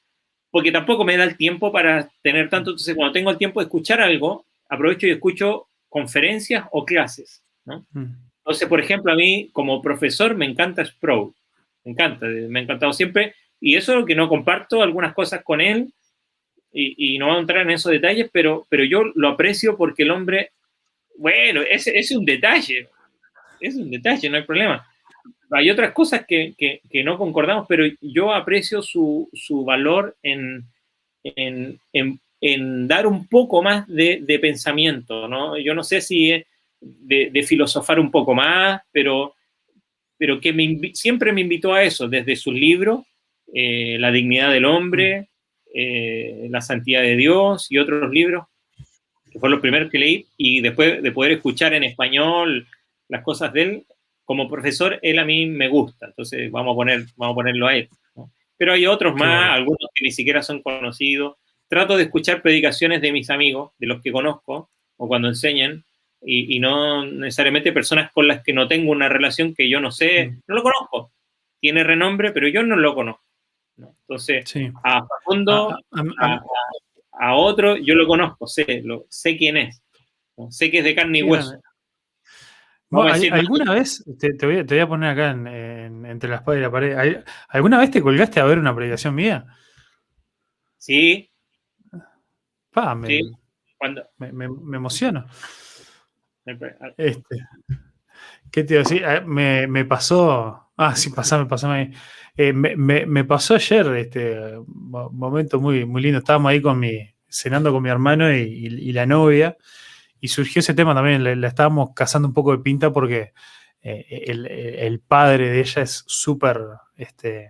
porque 0.56 0.72
tampoco 0.72 1.04
me 1.04 1.18
da 1.18 1.26
el 1.26 1.36
tiempo 1.36 1.70
para 1.70 2.10
tener 2.22 2.50
tanto. 2.50 2.70
Entonces, 2.70 2.96
cuando 2.96 3.12
tengo 3.12 3.30
el 3.30 3.38
tiempo 3.38 3.60
de 3.60 3.66
escuchar 3.66 4.00
algo, 4.00 4.46
aprovecho 4.70 5.06
y 5.06 5.12
escucho 5.12 5.68
conferencias 5.90 6.66
o 6.72 6.86
clases. 6.86 7.44
¿no? 7.66 7.86
Mm. 7.92 8.06
Entonces, 8.38 8.66
por 8.70 8.80
ejemplo, 8.80 9.12
a 9.12 9.18
mí 9.18 9.50
como 9.52 9.82
profesor 9.82 10.34
me 10.34 10.46
encanta 10.46 10.86
Sprout. 10.86 11.36
Me 11.84 11.92
encanta, 11.92 12.28
me 12.28 12.58
ha 12.58 12.64
encantado 12.64 12.94
siempre. 12.94 13.36
Y 13.60 13.76
eso 13.76 13.92
es 13.92 14.00
lo 14.00 14.06
que 14.06 14.16
no 14.16 14.30
comparto 14.30 14.82
algunas 14.82 15.14
cosas 15.14 15.44
con 15.44 15.60
él 15.60 15.92
y, 16.72 17.18
no 17.18 17.28
voy 17.28 17.36
a 17.36 17.40
entrar 17.42 17.64
en 17.64 17.72
esos 17.72 17.92
detalles, 17.92 18.30
pero, 18.32 18.66
pero 18.70 18.86
yo 18.86 19.04
lo 19.14 19.28
aprecio 19.28 19.76
porque 19.76 20.04
el 20.04 20.12
hombre, 20.12 20.52
bueno, 21.18 21.64
ese 21.70 22.00
es 22.00 22.12
un 22.12 22.24
detalle. 22.24 22.88
Es 23.60 23.76
un 23.76 23.92
detalle, 23.92 24.30
no 24.30 24.38
hay 24.38 24.44
problema 24.44 24.88
hay 25.52 25.70
otras 25.70 25.92
cosas 25.92 26.26
que, 26.28 26.54
que, 26.58 27.04
no 27.04 27.18
concordamos, 27.18 27.66
pero 27.68 27.86
yo 28.02 28.34
aprecio 28.34 28.82
su, 28.82 29.30
su 29.34 29.64
valor 29.64 30.16
en, 30.24 30.64
en, 31.24 31.80
en, 32.42 32.88
dar 32.88 33.08
un 33.08 33.28
poco 33.28 33.62
más 33.62 33.88
de, 33.88 34.20
de, 34.22 34.40
pensamiento, 34.40 35.28
¿no? 35.28 35.58
Yo 35.58 35.74
no 35.74 35.84
sé 35.84 36.02
si 36.02 36.32
es 36.32 36.46
de, 36.80 37.30
de 37.32 37.44
filosofar 37.44 38.00
un 38.00 38.12
poco 38.12 38.34
más, 38.34 38.82
pero, 38.92 39.36
pero 40.18 40.40
que 40.40 40.54
me, 40.54 40.94
siempre 40.94 41.32
me 41.32 41.42
invitó 41.42 41.74
a 41.74 41.84
eso, 41.84 42.08
desde 42.08 42.36
sus 42.36 42.54
libros, 42.54 43.06
eh, 43.54 43.98
La 44.00 44.12
dignidad 44.12 44.52
del 44.52 44.66
hombre, 44.66 45.30
eh, 45.74 46.48
La 46.50 46.62
santidad 46.62 47.02
de 47.02 47.16
Dios 47.16 47.68
y 47.70 47.78
otros 47.78 48.12
libros, 48.12 48.46
que 49.32 49.40
fueron 49.40 49.54
los 49.54 49.62
primeros 49.62 49.92
que 49.92 50.00
leí, 50.00 50.26
y 50.38 50.62
después 50.62 51.02
de 51.02 51.12
poder 51.12 51.34
escuchar 51.34 51.74
en 51.74 51.84
español 51.84 52.68
las 53.08 53.24
cosas 53.24 53.54
de 53.54 53.62
él, 53.62 53.86
como 54.26 54.50
profesor, 54.50 55.00
él 55.02 55.20
a 55.20 55.26
mí 55.26 55.46
me 55.46 55.68
gusta, 55.68 56.08
entonces 56.08 56.52
vamos 56.52 56.74
a, 56.74 56.76
poner, 56.76 57.06
vamos 57.16 57.34
a 57.34 57.36
ponerlo 57.36 57.68
a 57.68 57.76
él. 57.76 57.90
Pero 58.58 58.74
hay 58.74 58.88
otros 58.88 59.16
más, 59.16 59.52
algunos 59.52 59.90
que 59.94 60.04
ni 60.04 60.12
siquiera 60.12 60.42
son 60.42 60.62
conocidos. 60.62 61.38
Trato 61.68 61.98
de 61.98 62.04
escuchar 62.04 62.42
predicaciones 62.42 63.02
de 63.02 63.12
mis 63.12 63.30
amigos, 63.30 63.72
de 63.78 63.88
los 63.88 64.02
que 64.02 64.12
conozco, 64.12 64.70
o 64.98 65.08
cuando 65.08 65.28
enseñan, 65.28 65.84
y, 66.22 66.60
no 66.60 67.06
necesariamente 67.06 67.72
personas 67.72 68.12
con 68.12 68.28
las 68.28 68.42
que 68.42 68.54
no 68.54 68.68
tengo 68.68 68.92
una 68.92 69.10
relación 69.10 69.54
que 69.54 69.70
yo 69.70 69.80
no 69.80 69.92
sé, 69.92 70.28
mm. 70.28 70.42
no 70.48 70.56
lo 70.56 70.64
conozco. 70.64 71.12
Tiene 71.60 71.84
renombre, 71.84 72.32
pero 72.32 72.48
yo 72.48 72.64
no 72.64 72.76
lo 72.76 72.96
conozco. 72.96 73.24
Entonces, 73.78 74.46
a 74.84 75.06
Facundo, 75.06 75.78
a, 77.12 77.36
otro, 77.36 77.78
yo 77.78 77.94
lo 77.96 78.08
conozco, 78.08 78.48
sé, 78.48 78.82
lo, 78.84 79.06
sé 79.10 79.38
quién 79.38 79.58
es. 79.58 79.82
Sé 80.50 80.72
que 80.72 80.80
es 80.80 80.84
de 80.84 80.96
carne 80.96 81.20
y 81.20 81.24
hueso. 81.24 81.60
¿Alguna 83.04 83.74
vez, 83.74 84.04
te, 84.20 84.46
voy 84.46 84.80
a, 84.80 84.88
poner 84.88 85.10
acá 85.10 85.32
entre 85.32 86.30
la 86.30 86.38
espada 86.38 86.58
y 86.58 86.62
la 86.62 86.72
pared, 86.72 87.24
¿alguna 87.50 87.80
vez 87.80 87.92
te 87.92 88.02
colgaste 88.02 88.40
a 88.40 88.46
ver 88.46 88.60
una 88.60 88.76
predicación 88.76 89.16
mía? 89.16 89.46
Sí. 90.78 91.32
me, 92.96 94.32
me, 94.32 94.78
emociono. 94.78 95.26
Este, 96.98 97.38
¿Qué 98.52 98.64
te 98.64 98.76
iba 98.76 98.82
a 98.82 98.84
decir? 98.84 99.06
Ah, 99.06 99.22
me, 99.22 99.86
pasó. 99.86 100.72
Ah, 100.78 100.96
sí, 100.96 101.10
pasame, 101.10 101.46
pasame 101.46 101.94
ahí. 102.38 102.54
me, 102.54 103.24
pasó 103.24 103.56
ayer 103.56 103.88
este 103.96 104.40
momento 104.66 105.60
muy, 105.60 105.86
muy 105.86 106.02
lindo. 106.02 106.20
Estábamos 106.20 106.52
ahí 106.52 106.62
con 106.62 106.80
mi, 106.80 107.10
cenando 107.28 107.72
con 107.72 107.82
mi 107.82 107.90
hermano 107.90 108.32
y 108.32 108.92
la 108.92 109.06
novia 109.06 109.58
y 110.20 110.28
surgió 110.28 110.60
ese 110.60 110.74
tema 110.74 110.94
también, 110.96 111.24
le, 111.24 111.48
estábamos 111.48 111.90
cazando 111.96 112.28
un 112.28 112.34
poco 112.34 112.52
de 112.52 112.64
pinta 112.64 112.92
porque 112.92 113.34
eh, 113.82 114.26
el, 114.28 115.00
padre 115.00 115.50
de 115.50 115.60
ella 115.60 115.84
es 115.84 116.04
súper, 116.08 116.60
este, 116.96 117.50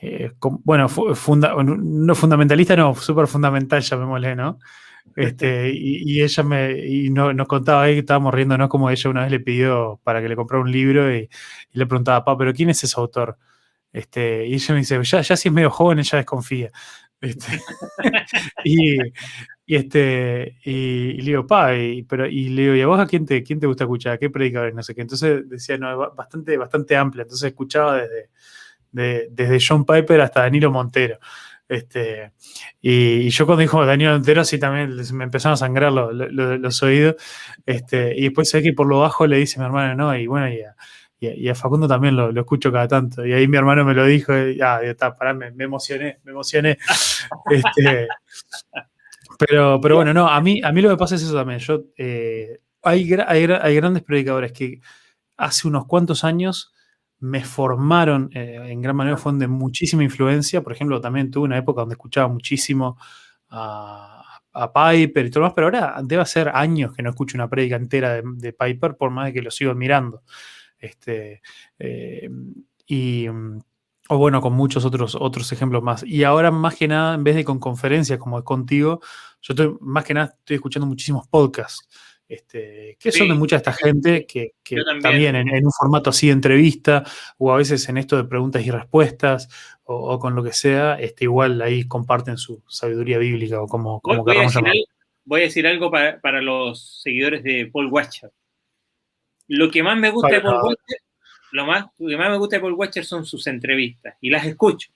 eh, 0.00 0.32
bueno, 0.40 0.86
no 0.86 2.14
fundamentalista, 2.14 2.76
no, 2.76 2.94
súper 2.94 3.26
fundamental, 3.26 3.82
llamémosle, 3.82 4.36
¿no? 4.36 4.58
Este, 5.16 5.70
y, 5.74 6.22
ella 6.22 6.42
me 6.42 6.72
y 6.86 7.10
nos 7.10 7.48
contaba 7.48 7.82
ahí 7.82 7.94
que 7.94 8.00
estábamos 8.00 8.32
riendo, 8.32 8.68
Como 8.68 8.90
ella 8.90 9.10
una 9.10 9.22
vez 9.22 9.30
le 9.30 9.40
pidió 9.40 10.00
para 10.04 10.22
que 10.22 10.28
le 10.28 10.36
comprara 10.36 10.62
un 10.62 10.72
libro 10.72 11.14
y, 11.14 11.28
le 11.72 11.86
preguntaba, 11.86 12.24
papá, 12.24 12.38
¿pero 12.38 12.54
quién 12.54 12.70
es 12.70 12.82
ese 12.84 12.98
autor? 12.98 13.38
Este, 13.92 14.46
y 14.46 14.54
ella 14.54 14.74
me 14.74 14.80
dice, 14.80 15.00
ya, 15.02 15.20
ya 15.20 15.36
si 15.36 15.48
es 15.48 15.54
medio 15.54 15.70
joven, 15.70 15.98
ella 15.98 16.18
desconfía. 16.18 16.70
Este, 17.20 17.60
y, 18.64 18.98
este, 19.76 20.58
y, 20.64 21.12
le 21.14 21.24
digo, 21.24 21.46
pa, 21.46 21.76
y, 21.76 22.02
pero, 22.04 22.26
y 22.26 22.48
le 22.48 22.62
digo, 22.62 22.74
¿y 22.74 22.80
a 22.80 22.86
vos 22.86 23.00
a 23.00 23.06
quién 23.06 23.26
te, 23.26 23.42
quién 23.42 23.60
te 23.60 23.66
gusta 23.66 23.84
escuchar? 23.84 24.18
¿Qué 24.18 24.30
predicadores? 24.30 24.74
No 24.74 24.82
sé 24.82 24.94
qué. 24.94 25.02
Entonces 25.02 25.48
decía, 25.48 25.76
no, 25.78 26.14
bastante, 26.14 26.56
bastante 26.56 26.96
amplia. 26.96 27.22
Entonces 27.22 27.48
escuchaba 27.48 28.02
desde, 28.92 29.28
desde 29.30 29.58
John 29.66 29.84
Piper 29.84 30.20
hasta 30.20 30.40
Danilo 30.40 30.70
Montero. 30.70 31.18
Este, 31.68 32.32
y, 32.80 33.28
yo 33.28 33.44
cuando 33.44 33.60
dijo 33.62 33.84
Danilo 33.84 34.12
Montero, 34.12 34.44
sí 34.44 34.58
también 34.58 34.96
me 35.12 35.24
empezaron 35.24 35.54
a 35.54 35.56
sangrar 35.58 35.92
los 35.92 36.82
oídos. 36.82 37.16
Este, 37.66 38.14
y 38.16 38.22
después 38.22 38.48
sé 38.48 38.62
que 38.62 38.72
por 38.72 38.86
lo 38.86 39.00
bajo 39.00 39.26
le 39.26 39.36
dice 39.38 39.58
mi 39.58 39.66
hermano, 39.66 39.94
no, 39.94 40.16
y 40.16 40.26
bueno, 40.26 40.48
y 40.48 40.62
y, 41.20 41.48
a 41.48 41.54
Facundo 41.54 41.88
también 41.88 42.16
lo, 42.16 42.30
escucho 42.30 42.70
cada 42.70 42.86
tanto. 42.86 43.26
Y 43.26 43.32
ahí 43.32 43.48
mi 43.48 43.56
hermano 43.56 43.84
me 43.84 43.94
lo 43.94 44.04
dijo, 44.04 44.36
y 44.36 44.56
ya, 44.56 44.80
está, 44.82 45.16
pará, 45.16 45.34
me, 45.34 45.48
emocioné, 45.58 46.20
me 46.24 46.32
emocioné. 46.32 46.78
Este, 47.50 48.08
pero, 49.38 49.80
pero 49.80 49.96
bueno, 49.96 50.12
no, 50.12 50.28
a 50.28 50.40
mí, 50.40 50.60
a 50.62 50.72
mí 50.72 50.82
lo 50.82 50.90
que 50.90 50.96
pasa 50.96 51.14
es 51.14 51.22
eso 51.22 51.34
también. 51.34 51.60
Yo, 51.60 51.84
eh, 51.96 52.58
hay, 52.82 53.12
hay, 53.12 53.74
grandes 53.76 54.02
predicadores 54.02 54.52
que 54.52 54.80
hace 55.36 55.68
unos 55.68 55.86
cuantos 55.86 56.24
años 56.24 56.72
me 57.20 57.44
formaron, 57.44 58.30
eh, 58.34 58.60
en 58.68 58.80
gran 58.80 58.96
manera 58.96 59.16
fueron 59.16 59.38
de 59.38 59.48
muchísima 59.48 60.04
influencia. 60.04 60.62
Por 60.62 60.72
ejemplo, 60.72 61.00
también 61.00 61.30
tuve 61.30 61.44
una 61.44 61.58
época 61.58 61.82
donde 61.82 61.94
escuchaba 61.94 62.28
muchísimo 62.28 62.98
a, 63.48 64.40
a 64.52 64.72
Piper 64.72 65.26
y 65.26 65.30
todo 65.30 65.40
lo 65.40 65.46
demás, 65.46 65.54
pero 65.54 65.66
ahora 65.66 66.00
debe 66.04 66.24
ser 66.26 66.50
años 66.54 66.94
que 66.94 67.02
no 67.02 67.10
escucho 67.10 67.36
una 67.36 67.48
prédica 67.48 67.76
entera 67.76 68.14
de, 68.14 68.22
de 68.24 68.52
Piper, 68.52 68.96
por 68.96 69.10
más 69.10 69.26
de 69.26 69.32
que 69.32 69.42
lo 69.42 69.50
sigo 69.50 69.74
mirando. 69.74 70.22
Este, 70.78 71.42
eh, 71.78 72.28
y, 72.86 73.26
o 74.08 74.16
bueno, 74.16 74.40
con 74.40 74.54
muchos 74.54 74.84
otros, 74.84 75.14
otros 75.14 75.52
ejemplos 75.52 75.82
más. 75.82 76.02
Y 76.04 76.24
ahora, 76.24 76.50
más 76.50 76.76
que 76.76 76.88
nada, 76.88 77.14
en 77.14 77.24
vez 77.24 77.36
de 77.36 77.44
con 77.44 77.58
conferencias 77.58 78.18
como 78.18 78.38
es 78.38 78.44
contigo, 78.44 79.00
yo 79.40 79.52
estoy, 79.52 79.76
más 79.80 80.04
que 80.04 80.14
nada 80.14 80.34
estoy 80.38 80.56
escuchando 80.56 80.86
muchísimos 80.86 81.26
podcasts. 81.28 81.88
Este, 82.28 82.98
que 83.00 83.10
son 83.10 83.28
de 83.28 83.34
mucha 83.34 83.56
esta 83.56 83.72
gente 83.72 84.26
que, 84.26 84.52
también, 85.00 85.34
en, 85.34 85.64
un 85.64 85.72
formato 85.72 86.10
así 86.10 86.26
de 86.26 86.34
entrevista 86.34 87.02
o 87.38 87.50
a 87.50 87.56
veces 87.56 87.88
en 87.88 87.96
esto 87.96 88.18
de 88.18 88.24
preguntas 88.24 88.62
y 88.66 88.70
respuestas 88.70 89.48
o, 89.84 90.18
con 90.18 90.34
lo 90.34 90.42
que 90.42 90.52
sea, 90.52 91.00
este, 91.00 91.24
igual 91.24 91.62
ahí 91.62 91.88
comparten 91.88 92.36
su 92.36 92.62
sabiduría 92.68 93.16
bíblica 93.16 93.62
o 93.62 93.66
como, 93.66 94.02
como 94.02 94.24
voy, 94.24 94.36
decir 94.36 94.58
algo, 94.58 94.84
voy, 95.24 95.40
a 95.40 95.44
decir 95.44 95.66
algo, 95.66 95.90
para, 95.90 96.20
para, 96.20 96.42
los 96.42 97.00
seguidores 97.02 97.42
de 97.42 97.70
Paul 97.72 97.86
Watcher. 97.86 98.30
Lo 99.46 99.70
que 99.70 99.82
más 99.82 99.96
me 99.96 100.10
gusta 100.10 100.34
de 100.34 100.40
Paul 100.42 100.66
Watcher, 100.66 100.98
lo, 101.52 101.64
más, 101.64 101.86
que 101.96 102.16
más 102.18 102.28
me 102.28 102.36
gusta 102.36 102.56
de 102.56 102.60
Paul 102.60 102.74
Watcher 102.74 103.06
son 103.06 103.24
sus 103.24 103.46
entrevistas 103.46 104.16
y 104.20 104.28
las 104.28 104.44
escucho. 104.44 104.90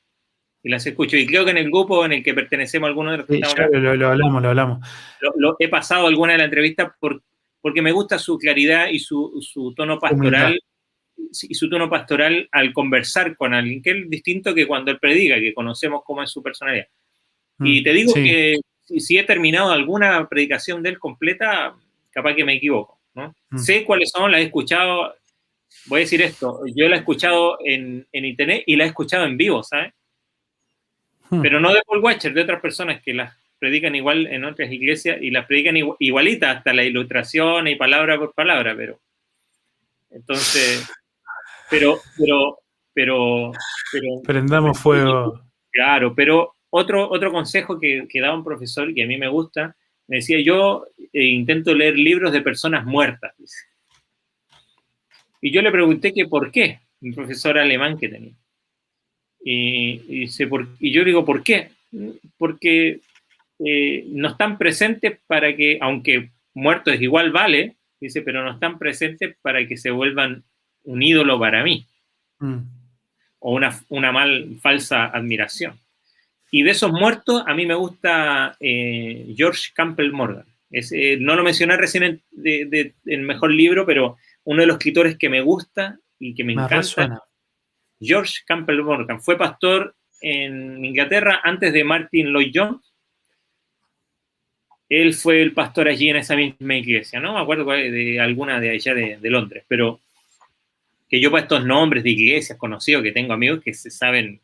Y 0.62 0.70
las 0.70 0.86
escucho. 0.86 1.16
Y 1.16 1.26
creo 1.26 1.44
que 1.44 1.50
en 1.50 1.58
el 1.58 1.70
grupo 1.70 2.04
en 2.04 2.12
el 2.12 2.22
que 2.22 2.34
pertenecemos 2.34 2.86
algunos 2.86 3.12
de 3.12 3.18
los 3.18 3.26
que 3.26 3.34
estamos 3.36 3.56
lo, 3.72 4.08
hablamos, 4.08 4.42
lo 4.42 4.48
hablamos. 4.48 4.88
Lo, 5.36 5.56
he 5.58 5.68
pasado 5.68 6.06
alguna 6.06 6.32
de 6.32 6.38
las 6.38 6.44
entrevistas 6.46 6.92
por, 7.00 7.22
porque 7.60 7.82
me 7.82 7.92
gusta 7.92 8.18
su 8.18 8.38
claridad 8.38 8.88
y 8.88 8.98
su, 8.98 9.38
su 9.40 9.74
tono 9.74 9.98
pastoral 9.98 10.58
y 11.48 11.54
su 11.54 11.68
tono 11.68 11.88
pastoral 11.88 12.48
al 12.52 12.72
conversar 12.72 13.36
con 13.36 13.54
alguien, 13.54 13.82
que 13.82 13.90
es 13.90 14.10
distinto 14.10 14.54
que 14.54 14.66
cuando 14.66 14.90
él 14.90 14.98
predica, 14.98 15.36
que 15.36 15.54
conocemos 15.54 16.02
cómo 16.04 16.22
es 16.22 16.30
su 16.30 16.42
personalidad. 16.42 16.86
y 17.60 17.80
mm, 17.80 17.84
te 17.84 17.92
digo 17.92 18.14
que 18.14 18.56
si, 18.98 19.18
he 19.18 19.22
terminado 19.22 19.70
alguna 19.70 20.28
predicación 20.28 20.82
de 20.82 20.90
él 20.90 20.98
completa, 20.98 21.74
capaz 22.10 22.34
que 22.34 22.44
me 22.44 22.54
equivoco. 22.54 22.98
Mm. 23.14 23.58
Sé 23.58 23.84
cuáles 23.84 24.10
son, 24.10 24.30
la 24.30 24.40
he 24.40 24.44
escuchado, 24.44 25.14
voy 25.86 26.00
a 26.00 26.04
decir 26.04 26.22
esto, 26.22 26.60
yo 26.74 26.88
la 26.88 26.96
he 26.96 26.98
escuchado 26.98 27.58
en, 27.64 28.06
internet 28.12 28.64
y 28.66 28.76
la 28.76 28.84
he 28.84 28.88
escuchado 28.88 29.24
en 29.24 29.36
vivo, 29.36 29.62
¿sabes? 29.62 29.92
Hmm. 31.32 31.40
Pero 31.40 31.60
no 31.60 31.72
de 31.72 31.80
Paul 31.86 32.00
Watcher, 32.00 32.34
de 32.34 32.42
otras 32.42 32.60
personas 32.60 33.00
que 33.02 33.14
las 33.14 33.34
predican 33.58 33.94
igual 33.94 34.26
en 34.26 34.44
otras 34.44 34.70
iglesias 34.70 35.16
y 35.20 35.30
las 35.30 35.46
predican 35.46 35.76
igualitas, 35.98 36.58
hasta 36.58 36.74
la 36.74 36.84
ilustración 36.84 37.68
y 37.68 37.76
palabra 37.76 38.18
por 38.18 38.34
palabra, 38.34 38.74
pero... 38.76 39.00
Entonces, 40.10 40.86
pero, 41.70 41.98
pero, 42.18 42.58
pero... 42.92 43.52
pero 43.90 44.22
Prendamos 44.22 44.78
fuego. 44.78 45.40
Claro, 45.70 46.14
pero 46.14 46.56
otro, 46.68 47.08
otro 47.08 47.32
consejo 47.32 47.80
que, 47.80 48.06
que 48.06 48.20
da 48.20 48.34
un 48.34 48.44
profesor 48.44 48.92
que 48.92 49.04
a 49.04 49.06
mí 49.06 49.16
me 49.16 49.28
gusta 49.28 49.74
me 50.08 50.16
decía, 50.16 50.40
yo 50.40 50.84
eh, 51.12 51.24
intento 51.24 51.74
leer 51.74 51.96
libros 51.96 52.32
de 52.32 52.42
personas 52.42 52.84
muertas. 52.84 53.32
Y 55.40 55.50
yo 55.50 55.62
le 55.62 55.70
pregunté 55.70 56.12
que 56.12 56.26
por 56.26 56.52
qué, 56.52 56.80
un 57.00 57.14
profesor 57.14 57.58
alemán 57.58 57.96
que 57.96 58.10
tenía. 58.10 58.34
Y, 59.44 60.24
y, 60.24 60.90
yo 60.92 61.04
digo, 61.04 61.24
¿por 61.24 61.42
qué? 61.42 61.70
Porque 62.38 63.00
eh, 63.58 64.04
no 64.08 64.28
están 64.28 64.58
presentes 64.58 65.18
para 65.26 65.54
que, 65.56 65.78
aunque 65.80 66.30
muertos 66.54 67.00
igual 67.00 67.32
vale, 67.32 67.76
dice, 68.00 68.22
pero 68.22 68.44
no 68.44 68.52
están 68.52 68.78
presentes 68.78 69.36
para 69.42 69.66
que 69.66 69.76
se 69.76 69.90
vuelvan 69.90 70.44
un 70.84 71.02
ídolo 71.02 71.38
para 71.38 71.62
mí. 71.62 71.86
Mm. 72.38 72.58
O 73.40 73.54
una, 73.54 73.78
una 73.88 74.12
mal, 74.12 74.56
falsa 74.60 75.06
admiración. 75.06 75.78
Y 76.50 76.62
de 76.62 76.72
esos 76.72 76.92
muertos, 76.92 77.42
a 77.46 77.54
mí 77.54 77.66
me 77.66 77.74
gusta 77.74 78.56
eh, 78.60 79.32
George 79.36 79.70
Campbell 79.74 80.12
Morgan. 80.12 80.44
Eh, 80.70 81.16
no 81.20 81.34
lo 81.34 81.42
mencioné 81.42 81.76
recién 81.76 82.02
en 82.02 82.22
de, 82.30 82.94
el 83.06 83.22
mejor 83.22 83.52
libro, 83.52 83.84
pero 83.84 84.16
uno 84.44 84.60
de 84.60 84.66
los 84.66 84.76
escritores 84.76 85.16
que 85.16 85.28
me 85.28 85.40
gusta 85.40 85.98
y 86.18 86.34
que 86.34 86.44
me, 86.44 86.52
encanta. 86.52 87.22
George 88.02 88.42
Campbell 88.46 88.82
Morgan. 88.82 89.20
Fue 89.20 89.38
pastor 89.38 89.94
en 90.20 90.84
Inglaterra 90.84 91.40
antes 91.44 91.72
de 91.72 91.84
Martin 91.84 92.32
Lloyd 92.32 92.52
Jones. 92.54 92.92
Él 94.88 95.14
fue 95.14 95.40
el 95.40 95.52
pastor 95.52 95.88
allí 95.88 96.10
en 96.10 96.16
esa 96.16 96.36
misma 96.36 96.76
iglesia, 96.76 97.20
¿no? 97.20 97.34
Me 97.34 97.40
acuerdo 97.40 97.70
de 97.70 98.20
alguna 98.20 98.60
de 98.60 98.70
allá 98.70 98.94
de, 98.94 99.16
de 99.16 99.30
Londres, 99.30 99.64
pero 99.66 100.00
que 101.08 101.20
yo 101.20 101.30
para 101.30 101.44
estos 101.44 101.64
nombres 101.64 102.04
de 102.04 102.10
iglesias 102.10 102.58
conocidos 102.58 103.02
que 103.02 103.12
tengo 103.12 103.32
amigos 103.32 103.62
que 103.62 103.72
se 103.72 103.90
saben 103.90 104.40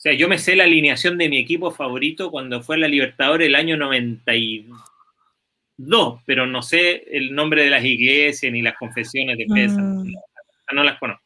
o 0.00 0.02
sea, 0.02 0.14
yo 0.14 0.28
me 0.28 0.38
sé 0.38 0.56
la 0.56 0.64
alineación 0.64 1.18
de 1.18 1.28
mi 1.28 1.36
equipo 1.36 1.70
favorito 1.72 2.30
cuando 2.30 2.62
fue 2.62 2.76
a 2.76 2.78
la 2.78 2.88
Libertadores 2.88 3.48
el 3.48 3.54
año 3.54 3.76
92, 3.76 6.22
pero 6.24 6.46
no 6.46 6.62
sé 6.62 7.04
el 7.10 7.34
nombre 7.34 7.64
de 7.64 7.68
las 7.68 7.84
iglesias 7.84 8.50
ni 8.50 8.62
las 8.62 8.78
confesiones 8.78 9.36
de 9.36 9.44
fe. 9.44 9.68
Mm. 9.68 10.14
No, 10.72 10.84
las 10.84 10.98
conozco. 10.98 11.22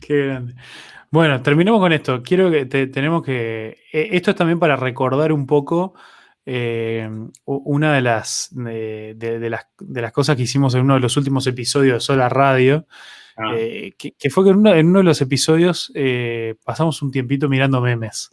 Qué 0.00 0.26
grande. 0.26 0.54
Bueno, 1.10 1.42
terminemos 1.42 1.80
con 1.80 1.92
esto. 1.92 2.22
Quiero 2.22 2.50
que 2.50 2.66
tenemos 2.66 3.22
que. 3.22 3.78
Eh, 3.92 4.08
esto 4.12 4.30
es 4.30 4.36
también 4.36 4.58
para 4.58 4.76
recordar 4.76 5.32
un 5.32 5.46
poco 5.46 5.94
eh, 6.46 7.08
una 7.44 7.94
de 7.94 8.00
las, 8.00 8.48
de, 8.52 9.48
las, 9.50 9.66
de 9.78 10.02
las 10.02 10.12
cosas 10.12 10.36
que 10.36 10.42
hicimos 10.42 10.74
en 10.74 10.82
uno 10.82 10.94
de 10.94 11.00
los 11.00 11.16
últimos 11.16 11.46
episodios 11.46 11.94
de 11.94 12.00
Sola 12.00 12.28
Radio, 12.28 12.86
Ah. 13.42 13.54
Eh, 13.56 13.94
que, 13.96 14.30
fue 14.30 14.44
que 14.44 14.50
en 14.50 14.58
uno, 14.58 14.98
de 14.98 15.04
los 15.04 15.20
episodios 15.22 15.90
eh, 15.94 16.56
pasamos 16.62 17.00
un 17.00 17.10
tiempito 17.10 17.48
mirando 17.48 17.80
memes. 17.80 18.30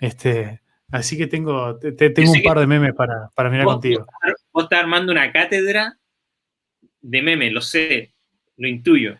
Este, 0.00 0.62
así 0.90 1.16
que 1.16 1.28
tengo, 1.28 1.78
tengo 1.78 2.32
un 2.32 2.42
par 2.42 2.58
de 2.58 2.66
memes 2.66 2.92
para, 2.94 3.50
mirar 3.50 3.66
contigo. 3.66 4.04
Vos, 4.52 4.64
estás 4.64 4.80
armando 4.80 5.12
una 5.12 5.30
cátedra 5.30 5.96
de 7.00 7.22
memes, 7.22 7.52
lo 7.52 7.60
sé, 7.60 8.14
lo 8.56 8.66
intuyo. 8.66 9.16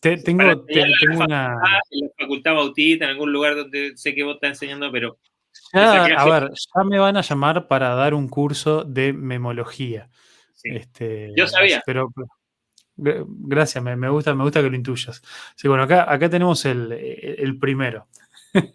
Tengo, 0.00 0.64
una. 1.16 1.58
En 1.90 2.06
la 2.06 2.12
facultad 2.18 2.54
bautista, 2.54 3.04
en 3.04 3.10
algún 3.12 3.32
lugar 3.32 3.56
donde 3.56 3.96
sé 3.96 4.14
que 4.14 4.22
vos 4.22 4.34
estás 4.34 4.50
enseñando, 4.50 4.90
pero. 4.92 5.18
a 5.72 6.24
ver, 6.24 6.50
ya 6.50 6.84
me 6.84 6.98
van 6.98 7.16
a 7.16 7.22
llamar 7.22 7.66
para 7.68 7.94
dar 7.94 8.14
un 8.14 8.28
curso 8.28 8.84
de 8.84 9.12
memología. 9.12 10.08
Este, 10.62 11.32
Yo 11.36 11.46
sabía. 11.46 11.82
Pero, 11.86 12.12
Gracias, 13.02 13.82
me, 13.82 14.08
gusta, 14.10 14.34
me 14.34 14.44
gusta 14.44 14.60
que 14.62 14.68
lo 14.68 14.76
intuyas. 14.76 15.22
Sí, 15.56 15.68
bueno, 15.68 15.84
acá, 15.84 16.12
acá 16.12 16.28
tenemos 16.28 16.64
el, 16.66 17.56
primero. 17.58 18.08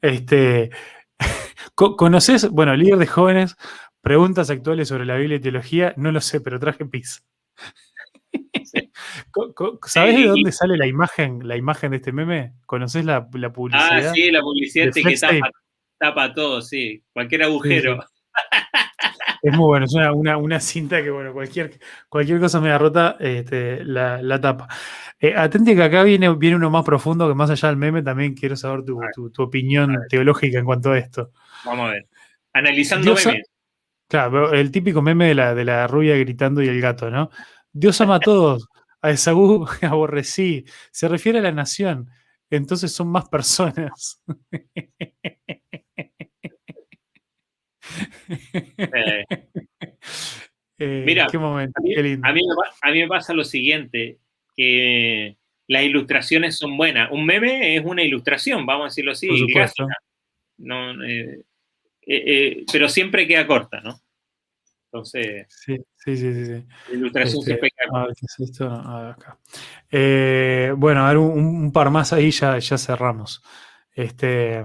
este, 0.00 0.70
¿Conoces, 1.74 2.48
bueno, 2.48 2.74
líder 2.74 2.98
de 2.98 3.06
jóvenes, 3.06 3.56
preguntas 4.00 4.48
actuales 4.48 4.88
sobre 4.88 5.04
la 5.04 5.16
Biblia 5.16 5.36
y 5.36 5.40
teología? 5.40 5.92
No 5.96 6.12
lo 6.12 6.20
sé, 6.20 6.40
pero 6.40 6.58
traje 6.58 6.86
pizza. 6.86 7.20
¿Sabes 9.86 10.16
de 10.16 10.26
dónde 10.26 10.52
sale 10.52 10.76
la 10.76 10.86
imagen, 10.86 11.46
la 11.46 11.56
imagen 11.56 11.90
de 11.90 11.98
este 11.98 12.12
meme? 12.12 12.54
¿Conoces 12.66 13.04
la, 13.04 13.28
publicidad? 13.28 14.08
Ah, 14.08 14.12
sí, 14.14 14.30
la 14.30 14.40
publicidad 14.40 14.92
que 14.92 15.40
tapa, 15.98 16.34
todo, 16.34 16.60
sí. 16.60 17.02
Cualquier 17.12 17.44
agujero. 17.44 18.04
Es 19.42 19.52
muy 19.56 19.66
bueno, 19.66 19.86
es 19.86 19.94
una, 19.94 20.60
cinta 20.60 21.02
que, 21.02 21.10
bueno, 21.10 21.32
cualquier, 21.32 21.72
cualquier 22.08 22.38
cosa 22.38 22.60
me 22.60 22.76
rota, 22.78 23.16
este, 23.18 23.84
la, 23.84 24.40
tapa. 24.40 24.68
Eh, 25.18 25.34
atente 25.36 25.74
que 25.74 25.82
acá 25.82 26.04
viene, 26.04 26.32
viene 26.36 26.56
uno 26.56 26.70
más 26.70 26.84
profundo, 26.84 27.28
que 27.28 27.34
más 27.34 27.50
allá 27.50 27.68
del 27.68 27.76
meme, 27.76 28.02
también 28.02 28.34
quiero 28.34 28.56
saber 28.56 28.84
tu, 28.84 29.00
opinión 29.38 29.98
teológica 30.08 30.60
en 30.60 30.64
cuanto 30.64 30.92
a 30.92 30.98
esto. 30.98 31.32
Vamos 31.64 31.88
a 31.88 31.92
ver. 31.92 32.06
Analizando 32.52 33.14
memes. 33.14 33.50
Claro, 34.06 34.52
el 34.52 34.70
típico 34.70 35.02
meme 35.02 35.28
de 35.28 35.34
la, 35.34 35.54
de 35.54 35.64
la 35.64 35.86
rubia 35.88 36.16
gritando 36.16 36.62
y 36.62 36.68
el 36.68 36.80
gato, 36.80 37.10
¿no? 37.10 37.30
Dios 37.72 38.00
ama 38.00 38.16
a 38.16 38.20
todos, 38.20 38.68
a 39.02 39.10
Esaú 39.10 39.66
aborrecí. 39.82 40.64
Se 40.90 41.08
refiere 41.08 41.40
a 41.40 41.42
la 41.42 41.52
nación. 41.52 42.08
Entonces 42.50 42.92
son 42.92 43.08
más 43.08 43.28
personas. 43.28 44.22
Eh, 50.78 51.04
Mira, 51.06 51.28
qué 51.30 51.38
momento, 51.38 51.78
a, 51.78 51.82
mí, 51.82 51.94
qué 51.94 52.02
lindo. 52.02 52.26
A, 52.26 52.32
mí, 52.90 53.00
me 53.00 53.06
pasa 53.06 53.32
lo 53.32 53.44
siguiente, 53.44 54.18
que 54.56 55.36
las 55.68 55.84
ilustraciones 55.84 56.56
son 56.56 56.76
buenas. 56.76 57.10
Un 57.12 57.24
meme 57.24 57.76
es 57.76 57.84
una 57.84 58.02
ilustración, 58.02 58.66
vamos 58.66 58.84
a 58.84 58.88
decirlo 58.88 59.12
así. 59.12 59.28
No, 60.58 61.04
eh, 61.04 61.44
eh, 62.04 62.64
pero 62.72 62.88
siempre 62.88 63.28
queda 63.28 63.46
corta, 63.46 63.80
¿no? 63.80 64.00
Entonces... 64.86 65.46
Sí 65.48 65.78
sí, 66.04 66.16
sí, 66.16 66.46
sí. 66.46 66.66
La 66.88 66.94
ilustración 66.94 67.42
este. 67.42 67.70
A 67.92 68.04
ver, 68.04 68.14
¿qué 68.18 68.26
es 68.26 68.40
esto? 68.40 68.70
A 68.70 69.02
ver, 69.02 69.10
acá. 69.12 69.38
bueno, 70.76 71.04
a 71.04 71.08
ver, 71.08 71.18
un, 71.18 71.38
un, 71.38 71.72
par 71.72 71.90
más 71.90 72.12
ahí 72.12 72.30
ya, 72.30 72.58
ya 72.58 72.78
cerramos. 72.78 73.42
Este. 73.94 74.64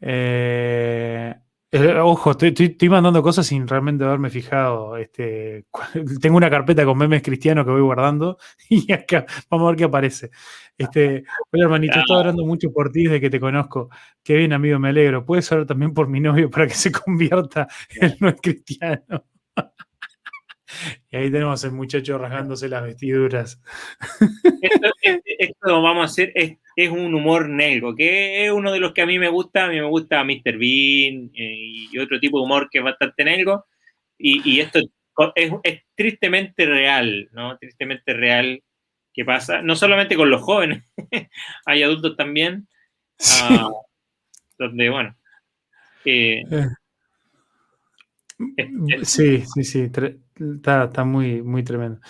Eh, 0.00 1.34
eh, 1.70 1.98
ojo, 1.98 2.30
estoy, 2.30 2.88
mandando 2.88 3.22
cosas 3.22 3.46
sin 3.46 3.68
realmente 3.68 4.04
haberme 4.04 4.30
fijado. 4.30 4.96
Este, 4.96 5.66
tengo 6.20 6.36
una 6.36 6.50
carpeta 6.50 6.84
con 6.84 6.96
memes 6.96 7.22
cristianos 7.22 7.64
que 7.64 7.72
voy 7.72 7.82
guardando 7.82 8.38
y 8.70 8.90
acá 8.92 9.26
vamos 9.50 9.66
a 9.66 9.70
ver 9.70 9.76
qué 9.76 9.84
aparece. 9.84 10.30
Este, 10.76 11.24
hola 11.50 11.64
hermanito, 11.64 11.98
estoy 11.98 12.16
hablando 12.16 12.46
mucho 12.46 12.72
por 12.72 12.90
ti 12.90 13.04
desde 13.04 13.20
que 13.20 13.30
te 13.30 13.40
conozco. 13.40 13.90
Qué 14.22 14.36
bien, 14.36 14.52
amigo, 14.52 14.78
me 14.78 14.90
alegro. 14.90 15.24
Puedes 15.24 15.50
hablar 15.52 15.66
también 15.66 15.92
por 15.92 16.08
mi 16.08 16.20
novio 16.20 16.48
para 16.50 16.66
que 16.66 16.74
se 16.74 16.92
convierta 16.92 17.68
en 18.00 18.16
no 18.20 18.34
cristiano. 18.36 19.24
Y 21.10 21.16
ahí 21.16 21.30
tenemos 21.30 21.64
el 21.64 21.72
muchacho 21.72 22.18
rasgándose 22.18 22.68
las 22.68 22.82
vestiduras. 22.82 23.60
Esto, 25.38 25.82
vamos 25.82 26.02
a 26.02 26.04
hacer, 26.04 26.32
es, 26.34 26.90
un 26.90 27.14
humor 27.14 27.48
negro, 27.48 27.94
que 27.96 28.44
es 28.44 28.52
uno 28.52 28.72
de 28.72 28.80
los 28.80 28.92
que 28.92 29.02
a 29.02 29.06
mí 29.06 29.18
me 29.18 29.28
gusta. 29.28 29.64
A 29.64 29.68
mí 29.68 29.76
me 29.76 29.86
gusta 29.86 30.22
Mr. 30.22 30.58
Bean 30.58 31.30
eh, 31.34 31.88
y 31.90 31.98
otro 31.98 32.20
tipo 32.20 32.38
de 32.38 32.44
humor 32.44 32.68
que 32.70 32.78
es 32.78 32.84
bastante 32.84 33.24
negro. 33.24 33.66
Y, 34.18 34.60
esto 34.60 34.80
es, 35.34 35.82
tristemente 35.94 36.66
real, 36.66 37.28
¿no? 37.32 37.56
Tristemente 37.56 38.12
real 38.12 38.62
que 39.14 39.24
pasa, 39.24 39.62
no 39.62 39.74
solamente 39.74 40.16
con 40.16 40.30
los 40.30 40.42
jóvenes, 40.42 40.84
hay 41.66 41.82
adultos 41.82 42.16
también, 42.16 42.68
ah, 43.42 43.70
donde, 44.58 44.90
bueno, 44.90 45.16
eh, 46.04 46.42
eh. 46.50 46.66
Sí, 49.02 49.42
sí, 49.54 49.64
sí, 49.64 49.90
está, 50.40 51.04
muy, 51.04 51.42
muy 51.42 51.62
tremendo. 51.62 52.00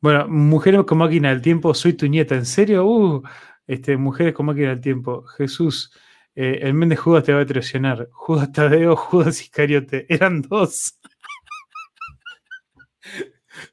Bueno, 0.00 0.28
Mujeres 0.28 0.84
con 0.84 0.98
máquina 0.98 1.30
del 1.30 1.42
tiempo, 1.42 1.74
soy 1.74 1.92
tu 1.94 2.06
nieta, 2.06 2.34
¿en 2.34 2.46
serio? 2.46 2.86
Uh, 2.86 3.22
este, 3.66 3.96
Mujeres 3.96 4.34
con 4.34 4.46
máquina 4.46 4.70
del 4.70 4.80
tiempo, 4.80 5.24
Jesús, 5.36 5.92
eh, 6.34 6.60
el 6.62 6.74
men 6.74 6.88
de 6.88 6.96
Judas 6.96 7.24
te 7.24 7.32
va 7.32 7.42
a 7.42 7.46
traicionar. 7.46 8.08
Judas 8.12 8.50
Tadeo, 8.52 8.96
Judas 8.96 9.40
Iscariote, 9.40 10.06
eran 10.08 10.42
dos. 10.42 10.98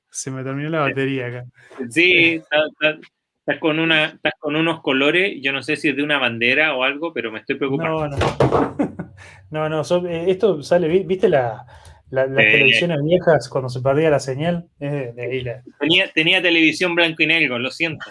Se 0.09 0.31
me 0.31 0.43
terminó 0.43 0.69
la 0.69 0.81
batería 0.81 1.27
acá. 1.27 1.45
Sí, 1.89 2.41
estás 2.43 3.59
con, 3.59 3.79
una, 3.79 4.05
estás 4.05 4.33
con 4.39 4.55
unos 4.55 4.81
colores, 4.81 5.39
yo 5.41 5.53
no 5.53 5.63
sé 5.63 5.77
si 5.77 5.89
es 5.89 5.95
de 5.95 6.03
una 6.03 6.19
bandera 6.19 6.75
o 6.75 6.83
algo, 6.83 7.13
pero 7.13 7.31
me 7.31 7.39
estoy 7.39 7.55
preocupando. 7.55 8.17
No, 8.17 8.75
no, 9.49 9.69
no, 9.69 9.81
no 9.81 10.07
eh, 10.07 10.29
esto 10.29 10.61
sale, 10.61 10.87
¿viste 11.03 11.29
la, 11.29 11.65
las 12.09 12.27
televisiones 12.33 12.97
viejas, 13.03 13.49
cuando 13.49 13.69
se 13.69 13.81
perdía 13.81 14.09
la 14.09 14.19
señal, 14.19 14.67
tenía, 14.79 16.11
tenía, 16.13 16.41
televisión 16.41 16.95
blanco 16.95 17.23
y 17.23 17.27
negro, 17.27 17.59
lo 17.59 17.71
siento. 17.71 18.05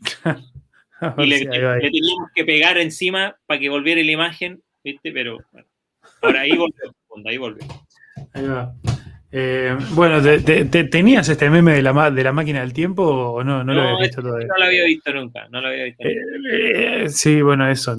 y 1.18 1.26
le, 1.26 1.46
teníamos 1.46 2.30
que 2.34 2.44
pegar 2.44 2.78
encima 2.78 3.36
para 3.46 3.60
que 3.60 3.68
volviera 3.68 4.02
la 4.02 4.12
imagen, 4.12 4.62
¿viste? 4.82 5.12
Pero 5.12 5.38
bueno, 5.52 5.68
ahora 6.22 6.40
ahí 6.40 6.56
volvió, 6.56 6.94
ahí 7.26 7.36
volvió. 7.36 7.66
Ahí 8.32 8.46
va. 8.46 8.74
Eh, 9.30 9.76
bueno, 9.90 10.22
tenías 10.90 11.28
este 11.28 11.50
meme 11.50 11.74
de 11.74 11.82
la, 11.82 12.10
de 12.10 12.24
la 12.24 12.32
máquina 12.32 12.60
del 12.60 12.72
tiempo 12.72 13.02
o 13.02 13.44
no? 13.44 13.62
No, 13.62 13.74
lo 13.74 13.82
había 13.82 13.98
visto 14.00 14.22
todavía. 14.22 14.46
No 14.46 14.56
lo 14.56 14.64
había 14.64 14.84
visto 14.84 15.12
nunca, 15.12 15.48
no 15.50 15.60
lo 15.60 15.68
había 15.68 15.84
visto 15.84 16.02
eh, 16.04 17.04
eh, 17.04 17.08
sí, 17.10 17.42
bueno, 17.42 17.68
eso. 17.68 17.96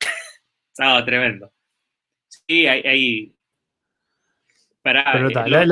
Ah, 0.78 1.00
tremendo. 1.04 1.52
Sí, 2.28 2.66
hay, 4.84 5.32
para, 5.32 5.66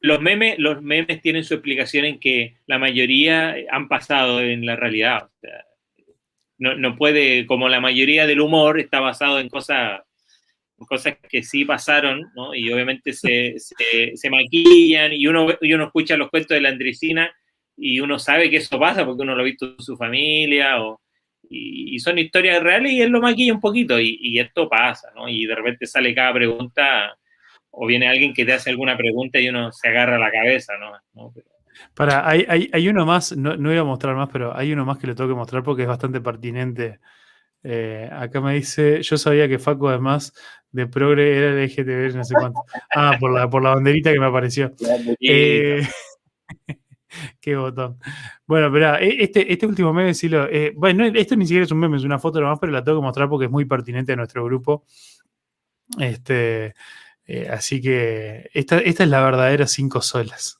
los, 0.00 0.20
memes, 0.20 0.58
los 0.58 0.82
memes 0.82 1.20
tienen 1.20 1.44
su 1.44 1.54
explicación 1.54 2.04
en 2.04 2.18
que 2.18 2.56
la 2.66 2.78
mayoría 2.78 3.56
han 3.70 3.88
pasado 3.88 4.40
en 4.40 4.64
la 4.66 4.76
realidad. 4.76 5.28
no, 6.58 6.96
puede, 6.96 7.46
como 7.46 7.68
la 7.68 7.80
mayoría 7.80 8.26
del 8.26 8.40
humor 8.40 8.80
está 8.80 9.00
basado 9.00 9.40
en 9.40 9.48
cosas, 9.48 10.00
cosas 10.86 11.16
que 11.28 11.42
sí 11.42 11.64
pasaron, 11.64 12.30
¿no? 12.34 12.54
Y 12.54 12.72
obviamente 12.72 13.12
se, 13.12 13.56
se, 13.58 14.30
maquillan 14.30 15.12
y 15.12 15.26
uno, 15.26 15.48
y 15.60 15.72
uno 15.72 15.84
escucha 15.84 16.16
los 16.16 16.30
cuentos 16.30 16.54
de 16.54 16.60
la 16.60 16.70
Andricina 16.70 17.34
y 17.76 18.00
uno 18.00 18.18
sabe 18.18 18.50
que 18.50 18.58
eso 18.58 18.78
pasa 18.78 19.04
porque 19.04 19.22
uno 19.22 19.34
lo 19.34 19.42
ha 19.42 19.44
visto 19.44 19.66
en 19.66 19.80
su 19.80 19.96
familia 19.96 20.82
o, 20.82 21.00
y, 21.50 21.98
son 21.98 22.18
historias 22.18 22.62
reales 22.62 22.92
y 22.92 23.02
él 23.02 23.10
lo 23.10 23.20
maquilla 23.20 23.52
un 23.52 23.60
poquito 23.60 23.98
y, 24.00 24.18
y, 24.20 24.38
esto 24.38 24.68
pasa, 24.68 25.10
¿no? 25.14 25.28
Y 25.28 25.44
de 25.46 25.54
repente 25.54 25.86
sale 25.86 26.14
cada 26.14 26.32
pregunta 26.32 27.16
o 27.76 27.86
viene 27.86 28.08
alguien 28.08 28.32
que 28.32 28.44
te 28.44 28.52
hace 28.52 28.70
alguna 28.70 28.96
pregunta 28.96 29.38
y 29.40 29.48
uno 29.48 29.72
se 29.72 29.88
agarra 29.88 30.18
la 30.18 30.30
cabeza, 30.30 30.74
¿no? 30.78 31.32
Para, 31.94 32.28
hay, 32.28 32.46
hay, 32.72 32.88
uno 32.88 33.04
más, 33.04 33.36
no, 33.36 33.56
no, 33.56 33.68
voy 33.68 33.78
a 33.78 33.84
mostrar 33.84 34.14
más, 34.14 34.28
pero 34.32 34.56
hay 34.56 34.72
uno 34.72 34.84
más 34.84 34.98
que 34.98 35.08
le 35.08 35.14
tengo 35.14 35.30
que 35.30 35.36
mostrar 35.36 35.62
porque 35.62 35.82
es 35.82 35.88
bastante 35.88 36.20
pertinente. 36.20 37.00
Eh, 37.62 38.08
acá 38.12 38.40
me 38.40 38.54
dice, 38.54 39.02
yo 39.02 39.16
sabía 39.16 39.48
que 39.48 39.58
Facu 39.58 39.88
además 39.88 40.34
de 40.70 40.86
progre 40.86 41.36
era 41.36 41.48
el 41.50 41.64
LGTB, 41.64 42.16
no 42.16 42.24
sé 42.24 42.34
cuánto. 42.34 42.60
Ah, 42.94 43.16
por 43.18 43.32
la, 43.32 43.48
por 43.48 43.62
la 43.62 43.74
banderita 43.74 44.12
que 44.12 44.20
me 44.20 44.26
apareció. 44.26 44.72
Eh, 45.20 45.80
qué 47.40 47.56
botón. 47.56 47.98
Bueno, 48.46 48.70
pero 48.70 48.96
este, 48.98 49.50
este 49.52 49.66
último 49.66 49.92
meme, 49.92 50.08
decirlo, 50.08 50.46
eh, 50.50 50.72
bueno, 50.76 51.06
esto 51.06 51.36
ni 51.36 51.46
siquiera 51.46 51.64
es 51.64 51.72
un 51.72 51.78
meme, 51.78 51.96
es 51.96 52.04
una 52.04 52.18
foto 52.18 52.40
nomás, 52.40 52.58
pero 52.60 52.72
la 52.72 52.84
tengo 52.84 53.00
que 53.00 53.04
mostrar 53.04 53.28
porque 53.28 53.46
es 53.46 53.50
muy 53.50 53.64
pertinente 53.64 54.12
a 54.12 54.16
nuestro 54.16 54.44
grupo. 54.44 54.84
Este, 55.98 56.74
eh, 57.26 57.48
así 57.50 57.80
que 57.80 58.50
esta, 58.52 58.78
esta 58.78 59.04
es 59.04 59.08
la 59.08 59.22
verdadera 59.22 59.66
cinco 59.66 60.02
solas. 60.02 60.58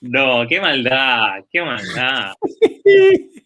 No, 0.00 0.46
qué 0.48 0.60
maldad, 0.60 1.44
qué 1.50 1.62
maldad. 1.62 2.32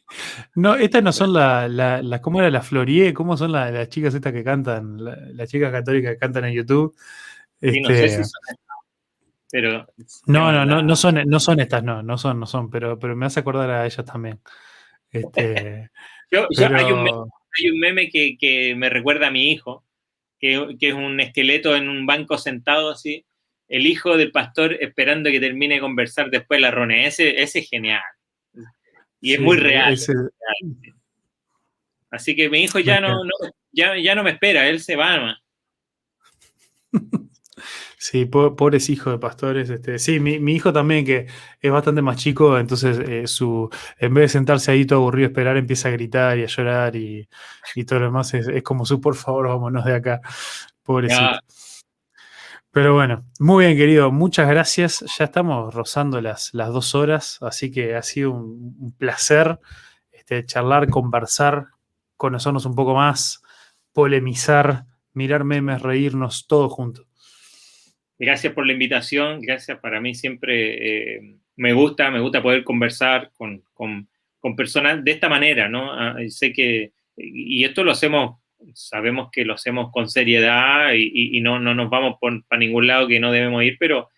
No, 0.55 0.77
estas 0.77 1.03
no 1.03 1.13
son 1.13 1.33
las, 1.33 1.69
la, 1.69 2.21
¿cómo 2.23 2.39
era 2.39 2.51
la 2.51 2.63
Florie? 2.63 3.13
¿Cómo 3.13 3.37
son 3.37 3.51
las 3.53 3.89
chicas 3.89 4.15
estas 4.15 4.33
que 4.33 4.45
cantan? 4.45 4.97
las 5.03 5.51
chicas 5.51 5.73
católicas 5.73 6.13
que 6.13 6.19
cantan 6.19 6.45
en 6.45 6.55
YouTube. 6.55 6.95
Sí, 7.61 7.81
no 7.81 7.89
sé 7.89 7.97
si 7.97 8.05
este, 8.05 8.25
son 8.25 8.41
estas, 8.49 8.77
pero. 9.51 9.87
No, 10.27 10.53
no, 10.53 10.65
no, 10.65 10.83
no 10.83 10.97
son, 10.97 11.23
no 11.27 11.41
son 11.41 11.61
estas, 11.61 11.83
no, 11.83 12.03
no 12.03 12.19
son, 12.19 12.39
no 12.39 12.47
son, 12.47 12.71
pero, 12.71 12.99
pero 12.99 13.17
me 13.17 13.27
hace 13.27 13.41
acordar 13.41 13.71
a 13.71 13.87
ellas 13.87 14.05
también. 14.05 14.41
Este, 15.11 15.91
yo, 16.31 16.47
hay, 16.59 16.93
un 16.93 17.03
meme, 17.03 17.19
hay 17.59 17.71
un 17.71 17.79
meme 17.81 18.09
que, 18.09 18.37
que 18.39 18.75
me 18.77 18.89
recuerda 18.91 19.29
a 19.29 19.33
mi 19.33 19.51
hijo, 19.51 19.84
que, 20.79 20.89
es 20.89 20.95
un 20.95 21.21
esqueleto 21.21 21.75
en 21.75 21.89
un 21.89 22.05
banco 22.05 22.37
sentado 22.37 22.91
así, 22.91 23.25
el 23.69 23.87
hijo 23.87 24.17
del 24.17 24.31
pastor 24.31 24.77
esperando 24.81 25.31
que 25.31 25.41
termine 25.41 25.77
de 25.77 25.81
conversar 25.81 26.31
después 26.31 26.61
la 26.61 26.71
Rone. 26.71 27.07
Ese, 27.07 27.43
ese 27.43 27.61
es 27.61 27.69
genial. 27.71 28.03
Y 29.21 29.33
es 29.35 29.41
muy 29.41 29.57
real, 29.57 29.97
Así 32.11 32.37
que 32.37 32.49
mi 32.49 32.63
hijo 32.63 32.79
ya 32.79 33.01
no, 33.01 33.17
ya, 33.73 33.99
ya 33.99 34.15
no 34.15 34.23
me 34.23 34.31
espera, 34.31 34.69
él 34.69 34.81
se 34.81 34.95
va 34.95 35.41
Sí, 38.07 38.27
pobres 38.27 38.91
hijos 38.91 39.15
de 39.15 39.19
pastores. 39.19 39.71
Este, 39.71 39.99
sí, 39.99 40.21
mi, 40.21 40.35
hijo 40.53 40.75
también, 40.75 41.07
que 41.07 41.27
es 41.59 41.73
bastante 41.73 42.03
más 42.03 42.19
chico, 42.19 42.59
entonces 42.59 42.99
eh, 42.99 43.27
su, 43.27 43.71
en 43.99 44.13
vez 44.13 44.25
de 44.25 44.29
sentarse 44.29 44.71
ahí 44.71 44.85
todo 44.85 44.99
aburrido 44.99 45.29
a 45.29 45.31
esperar, 45.31 45.57
empieza 45.57 45.89
a 45.89 45.93
gritar 45.93 46.37
y 46.39 46.43
a 46.43 46.47
llorar 46.47 46.97
y, 46.97 47.27
todo 47.87 48.01
lo 48.01 48.05
demás. 48.07 48.35
Es, 48.35 48.63
como 48.63 48.85
su, 48.85 49.01
por 49.01 49.15
favor, 49.15 49.49
vámonos 49.49 49.87
de 49.87 49.95
acá. 49.95 50.21
Pobrecito. 50.83 51.41
Pero 52.71 52.93
bueno, 52.93 53.25
muy 53.39 53.65
bien, 53.65 53.79
querido. 53.79 54.13
Muchas 54.13 54.49
gracias. 54.51 55.03
Ya 55.19 55.25
estamos 55.25 55.73
rozando 55.73 56.21
las, 56.21 56.53
las 56.53 56.75
dos 56.75 56.95
horas, 56.95 57.39
así 57.41 57.71
que 57.71 57.95
ha 57.97 58.03
sido 58.03 58.33
un, 58.33 58.95
placer 58.99 59.61
este, 60.13 60.45
charlar, 60.45 60.91
conversar, 60.91 61.69
conocernos 62.19 62.67
un 62.67 62.75
poco 62.75 62.95
más, 62.95 63.43
polemizar, 63.95 64.85
mirar 65.15 65.45
memes, 65.45 65.81
reírnos, 65.81 66.47
todo 66.47 66.69
juntos. 66.69 67.07
Gracias 68.19 68.53
por 68.53 68.67
la 68.67 68.73
invitación, 68.73 69.41
gracias. 69.41 69.79
Para 69.81 70.01
mí 70.01 70.15
siempre 70.15 71.17
eh, 71.17 71.37
me 71.57 71.73
gusta, 71.73 72.11
me 72.11 72.21
gusta 72.21 72.43
poder 72.43 72.63
conversar 72.65 73.33
con, 73.37 73.63
personas 74.57 75.03
de 75.03 75.11
esta 75.11 75.29
manera, 75.29 75.69
¿no? 75.69 75.93
Ah, 75.93 76.17
sé 76.29 76.53
que, 76.53 76.93
y 77.17 77.65
esto 77.65 77.83
lo 77.83 77.93
hacemos, 77.93 78.41
sabemos 78.75 79.31
que 79.33 79.45
lo 79.45 79.55
hacemos 79.55 79.91
con 79.91 80.09
seriedad 80.09 80.93
y, 80.95 81.41
no, 81.41 81.59
no 81.59 81.75
nos 81.75 81.91
vamos 81.91 82.19
para 82.21 82.59
ningún 82.59 82.87
lado 82.87 83.09
que 83.09 83.21
no 83.21 83.33
debemos 83.33 83.65
ir, 83.65 83.77
pero, 83.81 84.11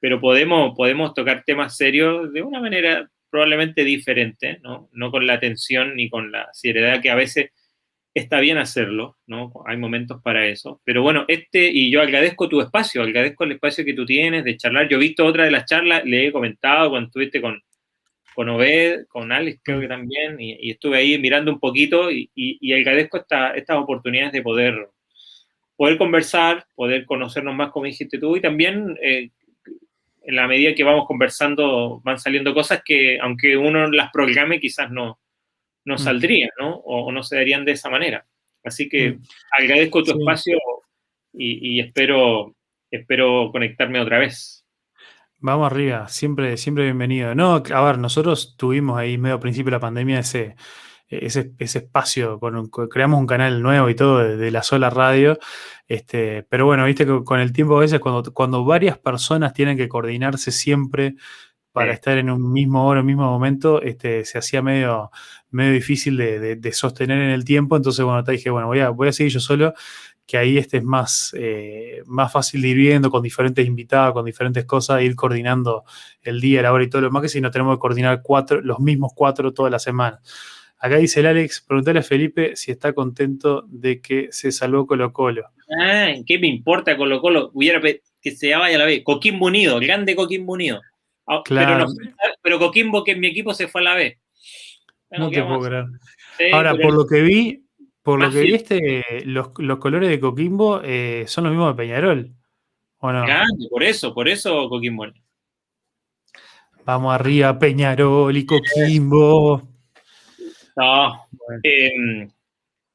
pero 0.00 0.20
podemos, 0.20 0.74
podemos 0.76 1.14
tocar 1.14 1.44
temas 1.46 1.76
serios 1.76 2.32
de 2.32 2.42
una 2.42 2.60
manera 2.60 3.08
probablemente 3.30 3.84
diferente, 3.84 4.58
¿no? 4.62 4.88
No 4.92 5.10
con 5.10 5.26
la 5.26 5.34
atención 5.34 5.94
ni 5.96 6.10
con 6.10 6.32
la 6.32 6.48
seriedad 6.52 7.00
que 7.00 7.10
a 7.10 7.14
veces 7.14 7.50
está 8.14 8.40
bien 8.40 8.58
hacerlo, 8.58 9.16
¿no? 9.26 9.52
Hay 9.66 9.76
momentos 9.76 10.20
para 10.22 10.46
eso. 10.46 10.80
Pero 10.84 11.02
bueno, 11.02 11.24
este, 11.28 11.70
y 11.70 11.90
yo 11.90 12.00
agradezco 12.02 12.48
tu 12.48 12.60
espacio, 12.60 13.02
agradezco 13.02 13.44
el 13.44 13.52
espacio 13.52 13.84
que 13.84 13.94
tú 13.94 14.04
tienes 14.04 14.44
de 14.44 14.56
charlar. 14.56 14.88
Yo 14.88 14.96
he 14.96 15.00
visto 15.00 15.24
otra 15.24 15.44
de 15.44 15.50
las 15.50 15.66
charlas, 15.66 16.04
le 16.04 16.26
he 16.26 16.32
comentado 16.32 16.90
cuando 16.90 17.06
estuviste 17.08 17.40
con, 17.40 17.62
con 18.34 18.48
Obed, 18.48 19.06
con 19.08 19.32
Alex 19.32 19.60
creo 19.64 19.80
que 19.80 19.88
también, 19.88 20.40
y, 20.40 20.70
estuve 20.70 20.98
ahí 20.98 21.18
mirando 21.18 21.52
un 21.52 21.60
poquito 21.60 22.10
y, 22.10 22.30
y, 22.34 22.72
agradezco 22.72 23.18
estas 23.18 23.76
oportunidades 23.76 24.32
de 24.32 24.42
poder, 24.42 24.88
poder 25.76 25.98
conversar, 25.98 26.64
poder 26.74 27.04
conocernos 27.04 27.54
más 27.54 27.70
como 27.70 27.86
dijiste 27.86 28.18
tú 28.18 28.36
y 28.36 28.40
también 28.40 28.96
eh, 29.02 29.30
en 30.22 30.36
la 30.36 30.46
medida 30.46 30.74
que 30.74 30.84
vamos 30.84 31.06
conversando 31.06 32.00
van 32.04 32.20
saliendo 32.20 32.54
cosas 32.54 32.82
que 32.84 33.18
aunque 33.20 33.56
uno 33.56 33.90
las 33.90 34.12
programe 34.12 34.60
quizás 34.60 34.90
no, 34.90 35.18
no 35.88 35.94
mm. 35.94 35.98
saldrían, 35.98 36.50
¿no? 36.60 36.76
O, 36.84 37.10
no 37.10 37.22
se 37.22 37.36
darían 37.36 37.64
de 37.64 37.72
esa 37.72 37.88
manera. 37.88 38.26
Así 38.62 38.88
que 38.88 39.12
mm. 39.12 39.22
agradezco 39.58 40.02
tu 40.04 40.18
espacio 40.18 40.58
y, 41.32 41.80
espero, 41.80 42.54
espero 42.90 43.50
conectarme 43.50 44.00
otra 44.00 44.18
vez. 44.18 44.66
Vamos 45.38 45.70
arriba, 45.70 46.08
siempre, 46.08 46.56
siempre 46.56 46.84
bienvenido. 46.84 47.34
No, 47.34 47.62
a 47.72 47.82
ver, 47.82 47.98
nosotros 47.98 48.56
tuvimos 48.56 48.98
ahí 48.98 49.16
medio 49.18 49.36
a 49.36 49.40
principio 49.40 49.70
de 49.70 49.76
la 49.76 49.80
pandemia 49.80 50.18
ese, 50.18 50.56
ese, 51.08 51.54
espacio, 51.58 52.38
con, 52.38 52.68
creamos 52.90 53.20
un 53.20 53.26
canal 53.26 53.62
nuevo 53.62 53.88
y 53.88 53.94
todo 53.94 54.36
de, 54.36 54.50
la 54.50 54.62
sola 54.62 54.90
radio, 54.90 55.38
este, 55.86 56.42
pero 56.42 56.66
bueno, 56.66 56.84
viste 56.84 57.06
que 57.06 57.22
con 57.24 57.40
el 57.40 57.52
tiempo 57.52 57.76
a 57.76 57.80
veces 57.80 58.00
cuando, 58.00 58.34
cuando 58.34 58.64
varias 58.64 58.98
personas 58.98 59.54
tienen 59.54 59.76
que 59.76 59.88
coordinarse 59.88 60.50
siempre 60.50 61.14
para 61.72 61.92
estar 61.92 62.18
en 62.18 62.30
un 62.30 62.52
mismo 62.52 62.86
hora, 62.86 63.00
un 63.00 63.06
mismo 63.06 63.30
momento, 63.30 63.82
este, 63.82 64.24
se 64.24 64.38
hacía 64.38 64.62
medio, 64.62 65.10
medio 65.50 65.72
difícil 65.72 66.16
de, 66.16 66.72
sostener 66.72 67.18
en 67.18 67.30
el 67.30 67.44
tiempo. 67.44 67.76
Entonces, 67.76 68.04
bueno, 68.04 68.24
te 68.24 68.32
dije, 68.32 68.50
bueno, 68.50 68.66
voy 68.66 68.80
a, 68.80 68.90
voy 68.90 69.08
a 69.08 69.12
seguir 69.12 69.32
yo 69.32 69.40
solo, 69.40 69.74
que 70.26 70.36
ahí 70.36 70.58
este 70.58 70.78
es 70.78 70.84
más, 70.84 71.34
eh, 71.38 72.02
más 72.06 72.32
fácil 72.32 72.62
de 72.62 72.68
ir 72.68 72.76
viendo 72.76 73.10
con 73.10 73.22
diferentes 73.22 73.66
invitados, 73.66 74.12
con 74.12 74.24
diferentes 74.24 74.64
cosas, 74.64 75.02
ir 75.02 75.14
coordinando 75.14 75.84
el 76.22 76.40
día, 76.40 76.62
la 76.62 76.72
hora 76.72 76.84
y 76.84 76.88
todo 76.88 77.02
lo 77.02 77.08
demás, 77.08 77.22
que 77.22 77.28
si 77.28 77.40
no 77.40 77.50
tenemos 77.50 77.76
que 77.76 77.80
coordinar 77.80 78.22
cuatro, 78.22 78.60
los 78.60 78.80
mismos 78.80 79.12
cuatro 79.14 79.52
toda 79.52 79.70
la 79.70 79.78
semana. 79.78 80.20
Acá 80.80 80.96
dice 80.96 81.20
el 81.20 81.26
Alex, 81.26 81.64
preguntale 81.66 82.00
a 82.00 82.02
Felipe 82.04 82.54
si 82.54 82.70
está 82.70 82.92
contento 82.92 83.64
de 83.68 84.00
que 84.00 84.28
se 84.30 84.52
salvó 84.52 84.86
Colo 84.86 85.12
Colo. 85.12 85.46
Ah, 85.80 86.12
¿qué 86.24 86.38
me 86.38 86.46
importa 86.46 86.96
Colo 86.96 87.20
Colo? 87.20 87.50
Hubiera 87.52 87.80
que 87.80 88.30
se 88.30 88.54
vaya 88.54 88.76
a 88.76 88.78
la 88.78 88.84
vez. 88.84 89.02
Coquimbo 89.02 89.46
Unido, 89.46 89.80
grande 89.80 90.14
Coquimbo 90.14 90.52
Unido. 90.52 90.80
Ah, 91.28 91.42
claro. 91.44 91.86
pero, 92.42 92.58
Coquimbo, 92.58 93.04
que 93.04 93.12
en 93.12 93.20
mi 93.20 93.28
equipo 93.28 93.52
se 93.52 93.68
fue 93.68 93.82
a 93.82 93.84
la 93.84 93.94
B. 93.94 94.18
no 95.10 95.30
te 95.30 95.42
puedo 95.42 95.60
creer. 95.60 95.84
Ahora, 96.54 96.74
por 96.74 96.94
lo 96.94 97.06
que 97.06 97.20
vi, 97.20 97.64
por 98.02 98.20
lo 98.20 98.30
que 98.30 98.40
vi, 98.40 98.54
este, 98.54 99.04
los, 99.26 99.50
colores 99.78 100.08
de 100.08 100.18
Coquimbo 100.18 100.80
eh, 100.82 101.24
son 101.26 101.44
los 101.44 101.52
mismos 101.52 101.76
de 101.76 101.82
Peñarol. 101.82 102.32
¿o 103.00 103.12
no? 103.12 103.24
por 103.70 103.84
eso, 103.84 104.14
por 104.14 104.28
eso 104.28 104.68
Coquimbo. 104.68 105.06
Vamos 106.84 107.14
arriba, 107.14 107.58
Peñarol 107.58 108.34
y 108.34 108.46
Coquimbo. 108.46 109.68
No, 110.74 111.26
em, 111.62 112.28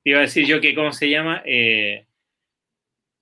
te 0.03 0.10
iba 0.10 0.19
a 0.19 0.23
decir 0.23 0.47
yo 0.47 0.60
que, 0.60 0.73
¿cómo 0.73 0.91
se 0.91 1.10
llama? 1.10 1.43
Eh, 1.45 2.07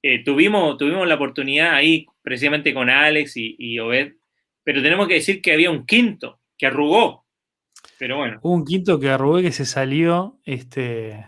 eh, 0.02 0.24
tuvimos, 0.24 0.78
tuvimos 0.78 1.08
la 1.08 1.16
oportunidad 1.16 1.74
ahí, 1.74 2.06
precisamente 2.22 2.74
con 2.74 2.90
Alex 2.90 3.36
y, 3.38 3.56
y 3.60 3.80
Obed, 3.80 4.14
pero 4.72 4.84
tenemos 4.84 5.06
que 5.10 5.16
decir 5.16 5.42
que 5.42 5.52
había 5.52 5.70
un 5.70 5.86
quinto 5.86 6.40
que 6.58 6.66
arrugó. 6.66 7.26
Pero 8.00 8.16
bueno. 8.16 8.40
Hubo 8.42 8.54
un 8.54 8.64
quinto 8.64 8.98
que 8.98 9.10
arrugó 9.10 9.40
y 9.40 9.44
que 9.44 9.52
se 9.52 9.66
salió. 9.66 10.40
Este, 10.46 11.28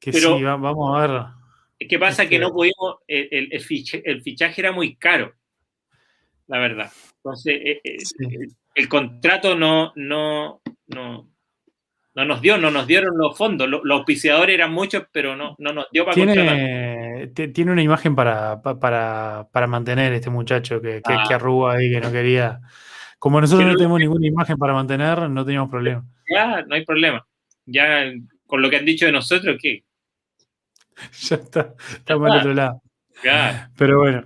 que 0.00 0.12
sí, 0.12 0.42
vamos 0.42 0.98
a 0.98 1.06
ver. 1.06 1.88
¿Qué 1.88 1.96
pasa? 1.96 2.28
Que 2.28 2.34
este 2.34 2.44
no 2.44 2.52
pudimos. 2.52 2.96
El, 3.06 3.60
fichaje, 3.60 4.60
era 4.60 4.72
muy 4.72 4.96
caro. 4.96 5.32
La 6.48 6.58
verdad. 6.58 6.90
Entonces, 7.18 7.54
eh, 7.54 7.80
eh, 7.84 7.98
el, 8.74 8.88
contrato 8.88 9.54
no, 9.54 9.92
no, 9.94 10.60
no, 10.88 11.30
no 12.16 12.24
nos 12.24 12.40
dio, 12.40 12.56
no 12.56 12.70
nos 12.70 12.86
dieron 12.86 13.16
los 13.18 13.36
fondos. 13.36 13.68
Los, 13.68 13.82
auspiciadores 13.90 14.54
eran 14.54 14.72
muchos, 14.72 15.04
pero 15.12 15.36
no, 15.36 15.54
no 15.58 15.72
nos 15.74 15.86
dio 15.92 16.06
para 16.06 16.14
tiene, 16.14 17.28
tiene 17.52 17.72
una 17.72 17.82
imagen 17.82 18.16
para, 18.16 18.62
para, 18.62 19.66
mantener 19.68 20.14
este 20.14 20.30
muchacho 20.30 20.80
que, 20.80 21.02
que, 21.02 21.12
ah. 21.12 21.26
arruga 21.30 21.74
ahí, 21.74 21.90
que 21.90 22.00
no 22.00 22.10
quería. 22.10 22.60
Como 23.18 23.38
nosotros 23.38 23.68
no 23.68 23.76
tenemos 23.76 24.00
ninguna 24.00 24.26
imagen 24.26 24.56
para 24.56 24.72
mantener, 24.72 25.28
no 25.28 25.44
teníamos 25.44 25.68
problema. 25.68 26.06
Ya, 26.34 26.62
no 26.62 26.74
hay 26.74 26.86
problema. 26.86 27.26
Ya 27.66 28.10
con 28.46 28.62
lo 28.62 28.70
que 28.70 28.78
han 28.78 28.86
dicho 28.86 29.04
de 29.04 29.12
nosotros, 29.12 29.58
¿qué? 29.60 29.84
ya 31.20 31.36
está, 31.36 31.74
estamos 31.90 32.30
al 32.30 32.38
otro 32.38 32.54
lado. 32.54 32.82
Ya. 33.22 33.70
Pero 33.76 33.98
bueno. 33.98 34.24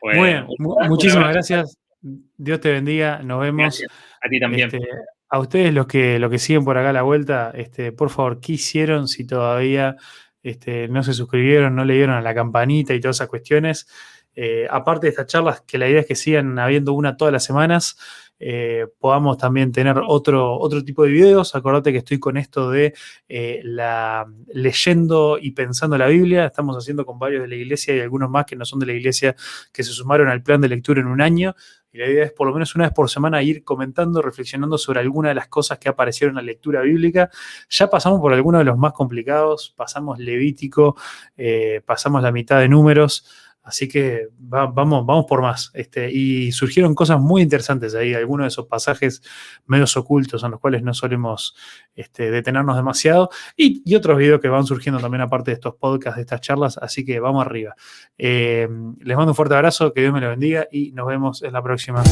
bueno, 0.00 0.48
muchísimas 0.88 1.30
gracias. 1.32 1.78
Dios 2.00 2.60
te 2.60 2.72
bendiga. 2.72 3.22
Nos 3.22 3.40
vemos. 3.40 3.80
A 4.20 4.28
ti 4.28 4.40
también. 4.40 4.66
Este, 4.74 4.88
a 5.28 5.38
ustedes 5.38 5.72
los 5.74 5.86
que, 5.86 6.26
que 6.30 6.38
siguen 6.38 6.64
por 6.64 6.78
acá 6.78 6.92
la 6.92 7.02
vuelta, 7.02 7.50
este, 7.54 7.92
por 7.92 8.10
favor, 8.10 8.40
¿qué 8.40 8.54
hicieron 8.54 9.08
si 9.08 9.26
todavía 9.26 9.96
este, 10.42 10.88
no 10.88 11.02
se 11.02 11.14
suscribieron, 11.14 11.76
no 11.76 11.84
le 11.84 11.94
dieron 11.94 12.14
a 12.16 12.22
la 12.22 12.34
campanita 12.34 12.94
y 12.94 13.00
todas 13.00 13.16
esas 13.16 13.28
cuestiones? 13.28 13.86
Eh, 14.34 14.68
aparte 14.70 15.06
de 15.06 15.10
estas 15.10 15.26
charlas, 15.26 15.62
que 15.62 15.78
la 15.78 15.88
idea 15.88 16.00
es 16.00 16.06
que 16.06 16.14
sigan 16.14 16.58
habiendo 16.58 16.92
una 16.92 17.16
todas 17.16 17.32
las 17.32 17.44
semanas, 17.44 17.98
eh, 18.40 18.86
podamos 19.00 19.36
también 19.36 19.72
tener 19.72 20.00
otro, 20.06 20.56
otro 20.58 20.84
tipo 20.84 21.02
de 21.02 21.10
videos. 21.10 21.54
Acordate 21.54 21.90
que 21.90 21.98
estoy 21.98 22.20
con 22.20 22.36
esto 22.36 22.70
de 22.70 22.94
eh, 23.28 23.60
la, 23.64 24.26
leyendo 24.54 25.38
y 25.40 25.50
pensando 25.50 25.98
la 25.98 26.06
Biblia. 26.06 26.46
Estamos 26.46 26.76
haciendo 26.76 27.04
con 27.04 27.18
varios 27.18 27.42
de 27.42 27.48
la 27.48 27.56
iglesia 27.56 27.96
y 27.96 28.00
algunos 28.00 28.30
más 28.30 28.46
que 28.46 28.54
no 28.54 28.64
son 28.64 28.78
de 28.78 28.86
la 28.86 28.92
iglesia 28.92 29.34
que 29.72 29.82
se 29.82 29.92
sumaron 29.92 30.28
al 30.28 30.42
plan 30.42 30.60
de 30.60 30.68
lectura 30.68 31.00
en 31.00 31.08
un 31.08 31.20
año. 31.20 31.54
Y 31.92 31.98
la 31.98 32.06
idea 32.06 32.24
es 32.24 32.32
por 32.32 32.46
lo 32.46 32.52
menos 32.52 32.74
una 32.74 32.84
vez 32.84 32.92
por 32.92 33.08
semana 33.08 33.42
ir 33.42 33.64
comentando, 33.64 34.20
reflexionando 34.20 34.76
sobre 34.76 35.00
alguna 35.00 35.30
de 35.30 35.34
las 35.34 35.48
cosas 35.48 35.78
que 35.78 35.88
aparecieron 35.88 36.32
en 36.38 36.44
la 36.44 36.52
lectura 36.52 36.82
bíblica. 36.82 37.30
Ya 37.70 37.88
pasamos 37.88 38.20
por 38.20 38.32
algunos 38.32 38.60
de 38.60 38.64
los 38.66 38.76
más 38.76 38.92
complicados, 38.92 39.72
pasamos 39.76 40.18
Levítico, 40.18 40.96
eh, 41.36 41.80
pasamos 41.84 42.22
la 42.22 42.32
mitad 42.32 42.60
de 42.60 42.68
números. 42.68 43.26
Así 43.68 43.86
que 43.86 44.28
vamos, 44.38 45.04
vamos 45.04 45.26
por 45.26 45.42
más. 45.42 45.70
Este, 45.74 46.10
y 46.10 46.52
surgieron 46.52 46.94
cosas 46.94 47.20
muy 47.20 47.42
interesantes 47.42 47.94
ahí, 47.94 48.14
algunos 48.14 48.44
de 48.44 48.48
esos 48.48 48.66
pasajes 48.66 49.22
medios 49.66 49.94
ocultos 49.98 50.42
en 50.42 50.52
los 50.52 50.60
cuales 50.60 50.82
no 50.82 50.94
solemos 50.94 51.54
este, 51.94 52.30
detenernos 52.30 52.76
demasiado. 52.76 53.28
Y, 53.56 53.94
otros 53.94 54.16
videos 54.16 54.40
que 54.40 54.48
van 54.48 54.64
surgiendo 54.64 55.00
también 55.00 55.22
aparte 55.22 55.50
de 55.50 55.56
estos 55.56 55.74
podcasts, 55.74 56.16
de 56.16 56.22
estas 56.22 56.40
charlas. 56.40 56.78
Así 56.78 57.04
que 57.04 57.20
vamos 57.20 57.44
arriba. 57.44 57.74
Eh, 58.16 58.68
les 59.00 59.16
mando 59.16 59.32
un 59.32 59.36
fuerte 59.36 59.54
abrazo, 59.54 59.92
que 59.92 60.00
Dios 60.00 60.12
me 60.14 60.20
lo 60.20 60.30
bendiga 60.30 60.66
y 60.70 60.92
nos 60.92 61.06
vemos 61.06 61.42
en 61.42 61.52
la 61.52 61.62
próxima. 61.62 62.02